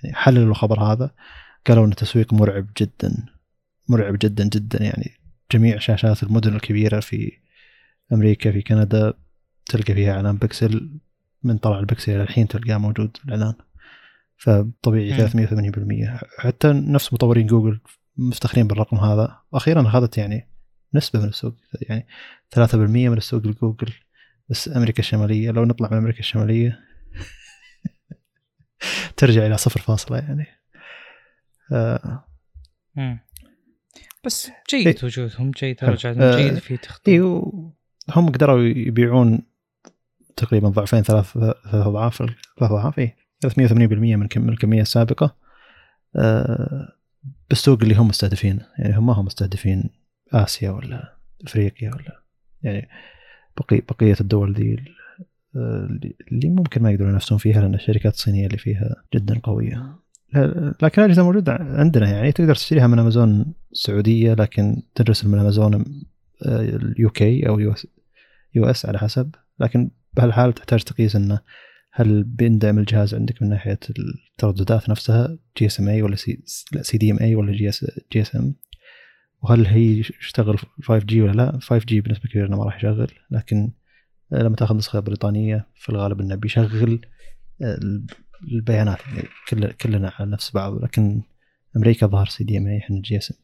يعني 0.03 0.15
حللوا 0.15 0.51
الخبر 0.51 0.81
هذا 0.81 1.11
قالوا 1.67 1.87
إن 1.87 1.91
التسويق 1.91 2.33
مرعب 2.33 2.67
جدا 2.81 3.27
مرعب 3.89 4.17
جدا 4.21 4.49
جدا. 4.49 4.83
يعني 4.83 5.11
جميع 5.53 5.79
شاشات 5.79 6.23
المدن 6.23 6.55
الكبيرة 6.55 7.01
في 7.01 7.33
أمريكا 8.13 8.53
في 8.53 8.63
كندا 8.63 9.15
تلقى 9.67 9.95
فيها 9.95 10.13
إعلان 10.13 10.37
بكسل 10.37 11.01
من 11.43 11.59
طلع 11.59 11.79
البكسل 11.79 12.21
الحين 12.21 12.49
تلقاه 12.49 12.79
موجود 12.79 13.17
الإعلان. 13.25 13.55
فطبيعي 14.45 15.29
380% 15.29 16.25
حتى 16.39 16.73
نفس 16.73 17.13
مطورين 17.13 17.47
جوجل 17.47 17.81
مفتخرين 18.17 18.67
بالرقم 18.67 18.97
هذا. 18.97 19.39
وأخيرا 19.53 19.89
أخذت 19.89 20.19
يعني 20.19 20.49
نسبة 20.95 21.21
من 21.21 21.29
السوق 21.29 21.55
يعني 21.83 22.07
3% 22.55 22.75
من 22.75 23.17
السوق 23.17 23.47
لجوجل 23.47 23.93
بس 24.49 24.69
أمريكا 24.69 24.99
الشمالية. 24.99 25.51
لو 25.51 25.65
نطلع 25.65 25.89
من 25.91 25.97
أمريكا 25.97 26.19
الشمالية 26.19 26.81
ترجع 29.17 29.47
إلى 29.47 29.57
صفر 29.57 29.81
فاصلة 29.81 30.19
يعني. 30.19 30.47
آه. 31.73 32.25
بس 34.25 34.51
جيد 34.71 34.87
إيه. 34.87 34.97
وجودهم 35.05 35.51
جيد 35.51 35.85
رجعتهم 35.85 36.23
آه. 36.23 36.37
جيد 36.37 36.59
في 36.59 36.77
تخطيط. 36.77 37.09
اي 37.09 37.21
هم 38.11 38.29
قدروا 38.33 38.63
يبيعون 38.63 39.43
تقريبا 40.37 40.69
ضعفين 40.69 41.03
ثلاث 41.03 41.33
ثلاث 41.33 41.57
أضعاف 41.75 42.17
ثلاث 42.17 42.33
أضعاف 42.59 42.99
اي 42.99 43.24
380% 43.47 43.47
من 44.37 44.49
الكمية 44.49 44.83
السابقة. 44.83 45.37
آه 46.17 46.93
بالسوق 47.51 47.83
اللي 47.83 47.95
هم 47.95 48.09
مستهدفين 48.09 48.61
يعني 48.79 48.99
هم 48.99 49.07
ما 49.07 49.13
هم 49.13 49.25
مستهدفين 49.25 49.91
آسيا 50.33 50.71
ولا 50.71 51.17
أفريقيا 51.47 51.91
ولا 51.95 52.23
يعني 52.63 52.89
بقي 53.57 53.83
بقية 53.89 54.17
الدول 54.21 54.55
ذي 54.55 54.77
اللي 56.33 56.49
ممكن 56.49 56.83
ما 56.83 56.91
يقدرون 56.91 57.11
ينافسون 57.11 57.39
فيها 57.39 57.61
لأن 57.61 57.75
الشركات 57.75 58.15
الصينية 58.15 58.47
اللي 58.47 58.59
فيها 58.59 59.05
جدا 59.15 59.39
قوية. 59.43 59.99
لكن 60.83 61.03
الاجهزه 61.03 61.23
موجودة 61.23 61.53
عندنا 61.53 62.11
يعني 62.11 62.33
تقدر 62.33 62.55
تشتريها 62.55 62.87
من 62.87 62.99
أمازون 62.99 63.55
السعودية 63.73 64.35
لكن 64.35 64.83
ترسل 64.95 65.29
من 65.29 65.39
أمازون 65.39 65.85
ال 66.43 67.11
UK 67.11 67.49
أو 67.49 67.59
US 68.55 68.87
على 68.87 68.99
حسب. 68.99 69.35
لكن 69.61 69.91
بهالحال 70.13 70.53
تحتاج 70.53 70.83
تقيس 70.83 71.17
إنه 71.17 71.41
هل 71.97 72.25
بيندعم 72.25 72.79
الجهاز 72.79 73.15
عندك 73.15 73.43
من 73.43 73.49
ناحية 73.49 73.79
الترددات 73.91 74.89
نفسها؟ 74.89 75.39
جي 75.59 75.67
اس 75.67 75.81
ام 75.81 75.89
اي 75.89 76.03
ولا 76.03 76.17
سي, 76.17 76.43
سي 76.81 76.99
دي 76.99 77.11
ام 77.11 77.19
اي 77.19 77.35
ولا 77.35 77.53
جي 77.53 77.69
اس 77.69 77.87
جي 78.13 78.23
اس 78.23 78.37
ام 78.37 78.55
وهل 79.43 79.67
هي 79.67 79.99
يشتغل 79.99 80.59
5G 80.83 81.23
ولا 81.23 81.33
لا؟ 81.33 81.59
5G 81.61 82.01
بنسبة 82.01 82.29
كبيرة 82.29 82.47
إنه 82.47 82.57
ما 82.57 82.65
راح 82.65 82.77
يشغل 82.77 83.13
لكن 83.31 83.73
لما 84.31 84.57
تأخذ 84.57 84.77
نسخة 84.77 85.01
بريطانية 85.01 85.67
في 85.75 85.89
الغالب 85.89 86.21
إنه 86.21 86.35
بيشغل 86.35 87.01
البيانات 88.53 88.99
يعني 89.07 89.29
كل 89.49 89.73
كلنا 89.73 90.13
على 90.19 90.31
نفس 90.31 90.51
بعض 90.51 90.85
لكن 90.85 91.23
أمريكا 91.77 92.07
ظهر 92.07 92.27
سي 92.27 92.45
دي 92.45 92.59
ام 92.59 92.67
اي 92.67 92.79
إحنا 92.79 93.01
جي 93.01 93.17
اس 93.17 93.33
ام 93.33 93.39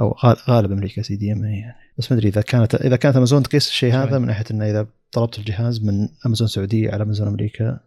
أو 0.00 0.16
غالب 0.50 0.72
أمريكا 0.72 1.02
CDMA 1.02 1.58
يعني. 1.58 1.76
بس 1.98 2.12
ما 2.12 2.18
أدري 2.18 2.28
إذا 2.28 2.40
كانت 2.40 2.74
إذا 2.74 2.96
كانت 2.96 3.16
امازون 3.16 3.42
تقيس 3.42 3.68
الشيء 3.68 3.94
هذا 3.94 4.18
من 4.18 4.26
ناحية 4.26 4.44
إنه 4.50 4.70
إذا 4.70 4.86
طلبت 5.12 5.38
الجهاز 5.38 5.82
من 5.84 6.08
أمازون 6.26 6.48
سعودية 6.48 6.90
على 6.90 7.02
أمازون 7.02 7.28
أمريكا 7.28 7.80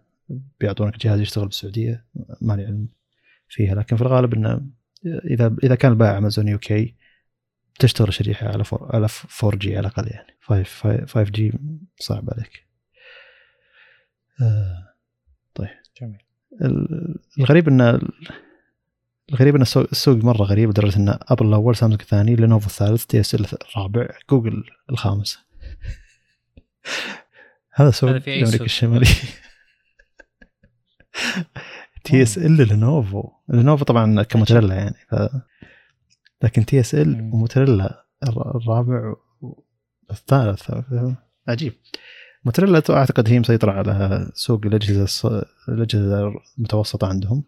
بيعطونك 0.59 0.97
جهاز 0.97 1.19
يشتغل 1.19 1.45
بالسعودية 1.45 2.05
ما 2.41 2.53
لي 2.53 2.65
علم 2.65 2.87
فيها. 3.49 3.75
لكن 3.75 3.95
في 3.95 4.01
الغالب 4.01 4.33
إنه 4.33 4.61
إذا 5.05 5.55
إذا 5.63 5.75
كان 5.75 5.91
البائع 5.91 6.17
أمازون 6.17 6.47
UK 6.47 6.95
تشتغل 7.79 8.13
شريحة 8.13 8.47
على 8.47 8.63
four 8.63 8.95
على 8.95 9.07
4G 9.43 9.77
على 9.77 9.87
الأقل 9.87 10.07
يعني. 10.07 10.27
5 10.41 11.05
5G 11.05 11.53
صعب 11.99 12.29
عليك. 12.33 12.67
آه 14.41 14.93
طيب. 15.55 15.69
جميل. 16.01 16.17
الغريب 17.39 17.67
إن 17.67 17.99
الغريب 19.29 19.55
إن 19.55 19.61
السوق, 19.61 19.87
السوق 19.91 20.23
مرة 20.23 20.43
غريب 20.43 20.69
لدرجة 20.69 20.97
إن 20.97 21.17
أبل 21.21 21.47
الأول 21.47 21.75
سامسونج 21.75 22.01
الثاني 22.01 22.35
لينوفو 22.35 22.67
الثالث 22.67 23.05
TC 23.05 23.35
الرابع 23.35 24.07
جوجل 24.29 24.63
الخامس. 24.89 25.39
هذا 27.73 27.91
سوق؟ 27.91 28.10
أمريكا 28.10 28.65
الشمالية. 28.65 29.07
TCL 32.03 32.67
لينوفو 32.68 33.30
لينوفو 33.49 33.85
طبعا 33.85 34.23
كموتورولا 34.23 34.75
يعني 34.76 34.95
ف 35.10 35.15
لكن 36.41 36.65
TCL 36.65 37.30
وموتورولا 37.34 38.05
الرابع 38.23 39.15
والثالث 40.10 40.72
عجيب. 41.47 41.73
موتريلا 42.45 42.81
أعتقد 42.89 43.30
هي 43.30 43.39
مسيطرة 43.39 43.72
على 43.72 44.30
سوق 44.34 44.65
الأجهزة 44.65 45.45
الأجهزة 45.69 46.34
المتوسطة 46.57 47.07
عندهم. 47.07 47.43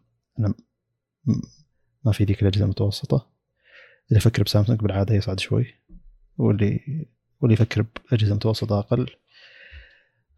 ما 2.06 2.12
في 2.12 2.24
ذيك 2.24 2.42
الأجهزة 2.42 2.64
المتوسطة. 2.64 3.28
اللي 4.10 4.18
يفكر 4.18 4.44
بسامسونج 4.44 4.80
بالعادة 4.80 5.16
يصعد 5.16 5.40
شوي. 5.40 5.66
واللي 6.38 6.80
واللي 7.42 7.54
يفكر 7.54 7.86
بأجهزة 8.12 8.36
متوسطة 8.36 8.80
أقل. 8.80 9.10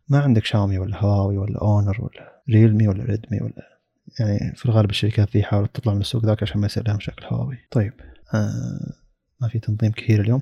ما 0.09 0.19
عندك 0.19 0.45
شاومي 0.45 0.77
ولا 0.77 0.97
هواوي 1.03 1.37
ولا 1.37 1.61
Honor 1.61 2.01
ولا 2.01 2.41
Realme 2.49 2.87
ولا 2.87 3.03
Redmi 3.03 3.41
ولا 3.41 3.77
يعني 4.19 4.55
في 4.55 4.65
الغالب 4.65 4.89
الشركات 4.89 5.37
ذي 5.37 5.43
حاولت 5.43 5.75
تطلع 5.75 5.93
من 5.93 6.01
السوق 6.01 6.25
ذاك 6.25 6.43
عشان 6.43 6.61
ما 6.61 6.65
يصير 6.65 6.87
لها 6.87 6.95
مشاكل 6.95 7.25
هواوي 7.25 7.57
طيب 7.71 7.93
آه 8.33 8.93
ما 9.41 9.47
في 9.47 9.59
تنظيم 9.59 9.91
كثير 9.91 10.21
اليوم. 10.21 10.41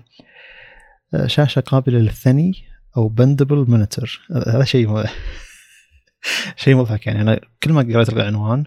آه 1.14 1.28
شاشة 1.28 1.60
قابلة 1.60 2.00
للثني 2.00 2.54
أو 2.98 3.08
bendable 3.08 3.66
monitor 3.70 4.22
هذا 4.48 4.64
شيء 4.64 5.04
شيء 6.56 6.76
مضحك. 6.76 7.08
يعني 7.08 7.22
أنا 7.22 7.40
كل 7.64 7.74
ما 7.74 7.82
قريت 7.82 8.10
العنوان 8.10 8.64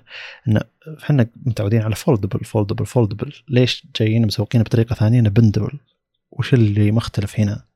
إن 0.49 0.61
إحنا 1.03 1.27
متعودين 1.47 1.83
على 1.83 1.95
foldable 1.95 2.45
foldable 2.45 2.87
foldable 2.87 3.33
ليش 3.49 3.87
جايين 4.01 4.27
مسوقين 4.27 4.63
بطريقة 4.63 4.95
ثانية 4.95 5.21
إنه 5.21 5.31
bendable 5.31 5.79
وش 6.31 6.55
اللي 6.55 6.93
مختلف 6.93 7.41
هنا؟ 7.41 7.68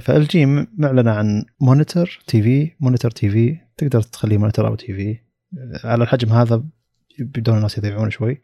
ف 0.00 0.26
LG 0.26 0.46
معلنة 0.78 1.10
عن 1.10 1.44
monitor 1.60 2.18
TV 2.26 2.70
monitor 2.80 3.10
TV 3.10 3.58
تقدر 3.76 4.02
تخليه 4.02 4.38
monitor 4.38 4.66
أو 4.66 4.74
TV. 4.74 5.18
على 5.84 6.04
الحجم 6.04 6.32
هذا 6.32 6.64
بدوا 7.18 7.56
الناس 7.56 7.78
يضيعون 7.78 8.10
شوي. 8.10 8.42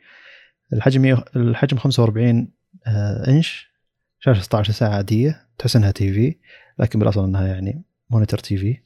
الحجم 0.73 1.23
الحجم 1.37 1.77
45 1.77 2.49
آه، 2.87 3.29
إنش 3.29 3.71
شاشة 4.19 4.41
16 4.41 4.73
تسعة 4.73 4.91
عادية 4.91 5.47
تحس 5.59 5.77
إنها 5.77 5.91
TV 5.91 6.35
لكن 6.79 6.99
بالأصل 6.99 7.25
إنها 7.25 7.47
يعني 7.47 7.85
monitor 8.11 8.39
TV. 8.39 8.79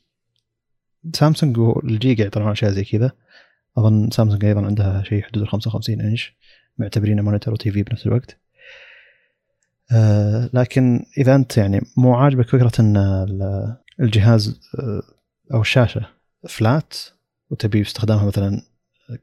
سامسونج 1.15 1.59
و 1.59 1.77
LG 1.77 2.15
قاعد 2.15 2.27
يطلعون 2.27 2.51
أشياء 2.51 2.71
زي 2.71 2.85
كذا. 2.85 3.13
أظن 3.79 4.11
سامسونج 4.11 4.45
أيضا 4.45 4.67
عندها 4.67 5.03
شيء 5.03 5.23
حدود 5.23 5.43
ال 5.43 5.49
55 5.49 6.01
إنش 6.01 6.37
معتبرينه 6.79 7.23
monitor 7.23 7.55
و 7.55 7.71
TV 7.71 7.83
بنفس 7.83 8.07
الوقت. 8.07 8.44
آه 9.93 10.51
لكن 10.53 11.05
إذا 11.19 11.35
أنت 11.35 11.57
يعني 11.57 11.81
مو 11.97 12.15
عاجبك 12.15 12.49
فكرة 12.49 12.73
إن 12.81 12.97
ال- 12.97 13.77
الجهاز 14.01 14.61
آه 14.79 15.03
أو 15.55 15.61
الشاشة 15.61 16.07
flat 16.49 16.95
وتبي 17.51 17.83
استخدامها 17.83 18.27
مثلا 18.27 18.63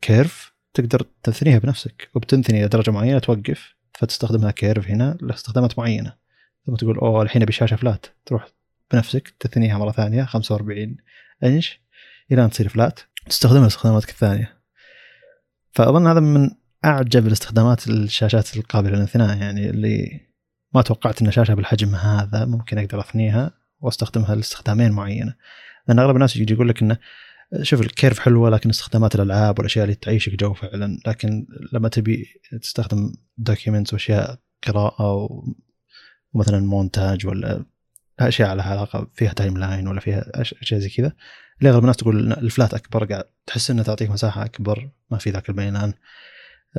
curve 0.01 0.51
تقدر 0.73 1.05
تنثنيها 1.23 1.59
بنفسك 1.59 2.09
وبتنثني 2.15 2.59
إلى 2.59 2.67
درجة 2.67 2.91
معينة 2.91 3.19
توقف 3.19 3.75
فتستخدمها 3.93 4.51
curve 4.51 4.87
هنا 4.87 5.17
لاستخدامات 5.21 5.79
معينة. 5.79 6.13
ثم 6.67 6.75
تقول 6.75 6.97
أوه 6.97 7.21
الحين 7.21 7.41
أبي 7.41 7.51
شاشة 7.51 7.75
flat 7.75 8.05
تروح 8.25 8.47
بنفسك 8.91 9.33
تثنيها 9.39 9.77
مرة 9.77 9.91
ثانية 9.91 10.23
45 10.23 10.97
إنش 11.43 11.81
إلى 12.31 12.45
أن 12.45 12.49
تصير 12.49 12.69
flat 12.69 12.99
تستخدمها 13.29 13.63
لاستخداماتك 13.63 14.09
الثانية. 14.09 14.57
فأظن 15.71 16.07
هذا 16.07 16.19
من 16.19 16.49
أعجب 16.85 17.27
الاستخدامات 17.27 17.87
الشاشات 17.87 18.57
القابلة 18.57 18.91
للانثناء 18.91 19.37
يعني 19.37 19.69
اللي 19.69 20.19
ما 20.73 20.81
توقعت 20.81 21.21
إن 21.21 21.31
شاشة 21.31 21.53
بالحجم 21.53 21.95
هذا 21.95 22.45
ممكن 22.45 22.77
أقدر 22.77 22.99
اثنيها 22.99 23.51
وأستخدمها 23.79 24.35
لاستخدامين 24.35 24.91
معينة. 24.91 25.35
لأن 25.87 25.99
أغلب 25.99 26.15
الناس 26.15 26.37
يجي 26.37 26.53
يقول 26.53 26.69
لك 26.69 26.81
إنه 26.81 26.97
شوف 27.61 27.81
ال 27.81 27.88
curve 27.88 28.19
حلوة 28.19 28.49
لكن 28.49 28.69
استخدامات 28.69 29.15
الألعاب 29.15 29.59
والأشياء 29.59 29.85
اللي 29.85 29.95
تعيشك 29.95 30.35
جو 30.35 30.53
فعلا. 30.53 30.99
لكن 31.07 31.47
لما 31.73 31.89
تبي 31.89 32.27
تستخدم 32.61 33.13
documents 33.37 33.93
وأشياء 33.93 34.39
قراءة 34.67 35.43
ومثلا 36.33 36.59
مونتاج 36.59 37.27
ولا 37.27 37.65
أشياء 38.19 38.55
لها 38.55 38.71
علاقة 38.71 39.07
فيها 39.13 39.33
timeline 39.33 39.87
ولا 39.87 39.99
فيها 39.99 40.41
أشياء 40.41 40.79
زي 40.79 40.89
كذا 40.89 41.13
اللي 41.59 41.69
اغلب 41.69 41.81
الناس 41.81 41.97
تقول 41.97 42.33
ال 42.33 42.41
flat 42.41 42.73
أكبر 42.73 43.05
قاعد 43.05 43.23
تحس 43.45 43.71
انها 43.71 43.83
تعطيك 43.83 44.09
مساحة 44.09 44.45
أكبر 44.45 44.89
ما 45.11 45.17
في 45.17 45.29
ذاك 45.29 45.49
البينان 45.49 45.93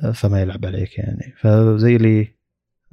آه، 0.03 0.11
فما 0.11 0.41
يلعب 0.41 0.67
عليك 0.67 0.99
يعني. 0.99 1.35
فزي 1.41 1.97
اللي 1.97 2.29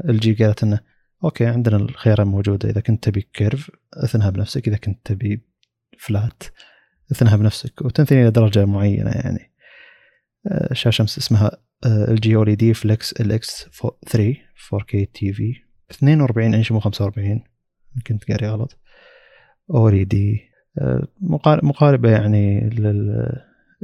LG 0.09 0.33
قالت 0.33 0.63
إنه 0.63 0.79
okay 1.23 1.45
عندنا 1.45 1.77
الخيارين 1.77 2.27
موجودة. 2.27 2.69
إذا 2.69 2.81
كنت 2.81 3.03
تبي 3.03 3.21
curve 3.21 3.71
اثنها 3.93 4.29
بنفسك. 4.29 4.67
إذا 4.67 4.77
كنت 4.77 4.99
تبي 5.05 5.41
flat 5.99 6.43
اثنها 7.11 7.35
بنفسك. 7.35 7.81
وتنثني 7.81 8.21
إلى 8.21 8.31
درجة 8.31 8.65
معينة 8.65 9.11
يعني. 9.11 9.51
آه، 10.47 10.73
شاشة 10.73 11.03
اسمها 11.03 11.57
LG 11.85 12.35
OLED 12.35 12.73
Flex 12.73 13.21
LX 13.21 13.69
3 14.07 14.35
4K 14.57 15.05
TV. 15.13 15.55
42 15.91 16.53
إنش 16.53 16.71
مو 16.71 16.79
45 16.79 17.43
كنت 18.07 18.31
قاري 18.31 18.47
غلط. 18.47 18.77
OLED. 19.69 20.49
مقاربة 21.63 22.11
يعني 22.11 22.69
لل 22.69 23.29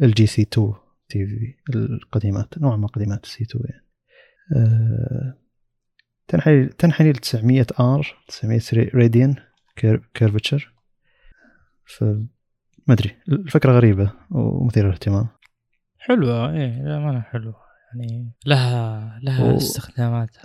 LG 0.03 0.25
C 0.25 0.41
2 0.41 0.73
TV 1.09 1.55
القديمات 1.75 2.57
نوعا 2.57 2.77
ما 2.77 2.87
قديمات 2.87 3.23
ال 3.23 3.33
C 3.33 3.43
2 3.43 3.65
يعني. 3.69 3.85
آه، 4.55 5.44
تنحني 6.27 6.65
تنحني 6.65 7.11
ل 7.11 7.15
900 7.15 7.65
R 7.79 8.15
900 8.27 8.61
radian 8.95 9.35
curvature 10.13 10.73
ف 11.85 12.03
ما 12.87 12.93
أدري 12.93 13.15
الفكرة 13.29 13.71
غريبة 13.71 14.11
ومثيرة 14.31 14.85
للاهتمام. 14.85 15.27
حلوة 15.99 16.51
إيه 16.53 16.81
للامانه 16.81 17.21
حلوة 17.21 17.55
يعني 17.93 18.31
لها 18.45 19.19
لها 19.23 19.43
و- 19.53 19.57
استخدامات. 19.57 20.37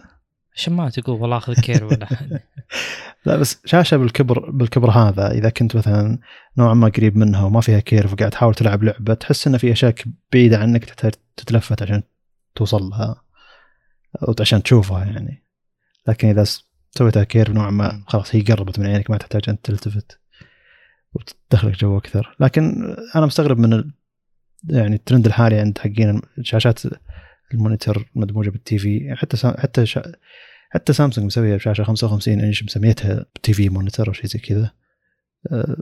عشان 0.55 0.73
ما 0.73 0.91
تقول 0.91 1.21
والله 1.23 1.37
آخذ 1.37 1.55
curve 1.61 1.85
ولا 1.85 2.07
لا 3.27 3.37
بس 3.37 3.63
شاشة 3.65 3.97
بالكبر 3.97 4.51
بالكبر 4.51 4.91
هذا 4.91 5.31
إذا 5.31 5.51
كنت 5.51 5.77
مثلا 5.77 6.19
نوعا 6.59 6.75
ما 6.75 6.89
قريب 6.89 7.17
منها 7.17 7.45
وما 7.45 7.61
فيها 7.61 7.81
curve 7.81 8.13
وقاعد 8.13 8.31
تحاول 8.31 8.55
تلعب 8.55 8.83
لعبة 8.83 9.15
تحس 9.15 9.47
ان 9.47 9.59
في 9.59 9.73
أشياء 9.73 9.95
بعيدة 10.33 10.59
عنك 10.59 10.85
تحتاج 10.85 11.13
تتلفت 11.37 11.83
عشان 11.83 12.03
توصل 12.55 12.83
لها 12.83 13.23
أو 14.23 14.35
عشان 14.41 14.63
تشوفها 14.63 15.05
يعني. 15.05 15.45
لكن 16.09 16.29
إذا 16.29 16.45
سويتها 16.91 17.25
curve 17.25 17.51
نوعا 17.51 17.71
ما 17.71 18.05
خلاص 18.07 18.35
هي 18.35 18.41
قربت 18.41 18.79
من 18.79 18.87
عينك 18.87 19.11
ما 19.11 19.17
تحتاج 19.17 19.43
أنت 19.49 19.65
تلتفت 19.65 20.21
وتدخلك 21.13 21.79
جو 21.79 21.99
أكثر. 21.99 22.37
لكن 22.41 22.95
أنا 23.15 23.27
مستغرب 23.27 23.59
من 23.59 23.73
ال... 23.73 23.93
يعني 24.65 24.97
الترند 24.97 25.27
الحالي 25.27 25.59
عند 25.59 25.79
حقين 25.79 26.23
الشاشات 26.39 26.81
ال 27.55 27.61
monitor 27.61 28.07
المدموجه 28.17 28.51
بال 28.51 28.79
TV. 28.79 29.15
حتى 29.17 29.37
سا... 29.37 29.61
حتى 29.61 29.87
شا... 29.87 30.03
حتى 30.71 30.93
سامسونج 30.93 31.27
مسوية 31.27 31.57
بشاشة 31.57 31.85
55 31.85 32.41
إنش 32.41 32.65
مسميتها 32.65 33.27
TV 33.43 33.69
monitor 33.69 34.09
أو 34.09 34.13
شيء 34.13 34.27
زي 34.27 34.39
كذا. 34.39 34.71
أه، 35.53 35.77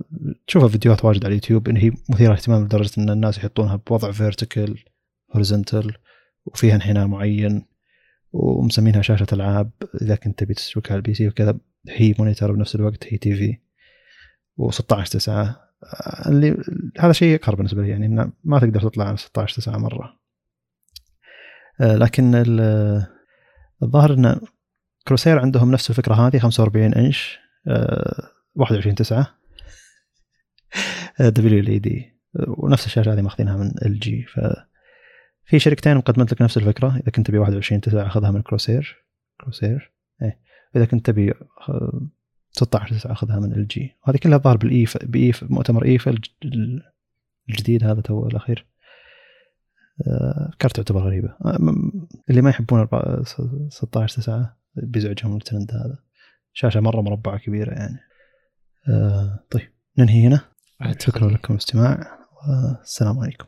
تشوفها 0.47 0.69
فيديوهات 0.69 1.05
واجد 1.05 1.25
على 1.25 1.29
اليوتيوب 1.29 1.69
إن 1.69 1.77
هي 1.77 1.93
مثيرة 2.11 2.33
اهتمام 2.33 2.65
لدرجة 2.65 2.91
إن 2.99 3.11
الناس 3.11 3.39
يحطونها 3.39 3.77
بوضع 3.77 4.13
vertical 4.13 4.85
horizontal 5.33 5.95
وفيها 6.47 6.75
انحناء 6.75 7.07
معين. 7.07 7.65
ومسمينها 8.33 9.03
شاشة 9.03 9.27
ألعاب 9.33 9.71
إذا 10.03 10.17
كنت 10.17 10.39
تبي 10.39 10.55
تسوقها 10.55 10.91
على 10.91 10.97
ال 10.97 11.15
PC 11.15 11.29
وكذا 11.29 11.59
هي 11.89 12.15
monitor 12.19 12.53
بنفس 12.53 12.75
الوقت 12.75 13.05
هي 13.13 13.19
TV. 13.19 13.59
و16 14.61 15.09
9 15.09 15.69
اللي 16.29 16.57
هذا 16.99 17.13
شيء 17.13 17.29
يقهر 17.29 17.55
بالنسبة 17.55 17.83
لي 17.83 17.89
يعني 17.89 18.07
إنه 18.07 18.33
ما 18.45 18.59
تقدر 18.59 18.81
تطلع 18.81 19.05
عن 19.09 19.17
16 19.17 19.57
9 19.57 19.79
مرة. 19.79 20.19
أه، 21.81 21.97
لكن 21.97 22.35
ال- 22.35 23.07
الظاهر 23.83 24.15
إن 24.15 24.41
Corsair 25.09 25.39
عندهم 25.39 25.71
نفس 25.71 25.91
الفكرة 25.91 26.15
هذه 26.15 26.39
45 26.39 26.95
إنش 26.95 27.39
أه، 27.69 28.31
21 28.55 28.95
9 28.95 29.35
W 31.21 31.59
OLED 31.59 32.13
ونفس 32.49 32.87
الشاشة 32.87 33.13
هذه 33.13 33.23
ماخذينها 33.23 33.57
من 33.57 33.73
LG 33.87 34.23
ف 34.23 34.41
في 35.49 35.59
شركتين 35.59 35.97
مقدمت 35.97 36.33
لك 36.33 36.43
نفس 36.43 36.57
الفكرة. 36.57 36.97
إذا 36.97 37.11
كنت 37.11 37.27
تبي 37.27 37.39
21 37.39 37.81
9 37.81 38.09
خذها 38.09 38.31
من 38.31 38.43
Corsair. 38.43 39.05
Corsair. 39.41 39.93
إيه. 40.23 40.39
إذا 40.77 40.85
كنت 40.85 41.07
تبي 41.07 41.31
آه، 41.69 42.01
16 42.53 42.95
9 42.95 43.15
خذها 43.15 43.41
من 43.41 43.53
LG 43.53 43.97
وهذه 44.07 44.17
كلها 44.17 44.39
ظهر 44.39 44.57
بال 44.57 44.73
IFA 44.73 44.97
ب 45.07 45.16
IFA 45.16 45.45
مؤتمر 45.51 45.85
IFA 45.85 46.09
الج- 46.09 46.29
الجديد 47.49 47.85
هذا 47.85 48.01
تو 48.01 48.27
الأخير. 48.27 48.67
آه، 50.07 50.51
كارت 50.59 50.77
تعتبر 50.77 51.01
غريبة. 51.01 51.29
آه، 51.29 51.59
اللي 52.31 52.43
ما 52.43 52.51
يحبون 52.51 52.87
أربعة- 52.87 53.23
16 53.69 54.17
9 54.23 54.57
بيزعجهم 54.75 55.37
الترند 55.37 55.71
هذا. 55.73 55.99
شاشة 56.53 56.81
مرة 56.81 57.01
مربعة 57.01 57.39
كبيرة 57.39 57.71
يعني. 57.75 57.99
آه، 58.89 59.45
طيب 59.51 59.69
ننهي 59.99 60.27
هنا. 60.27 60.41
شكرا 60.99 61.31
لكم 61.31 61.55
الاستماع 61.55 62.19
والسلام 62.49 63.19
عليكم. 63.19 63.45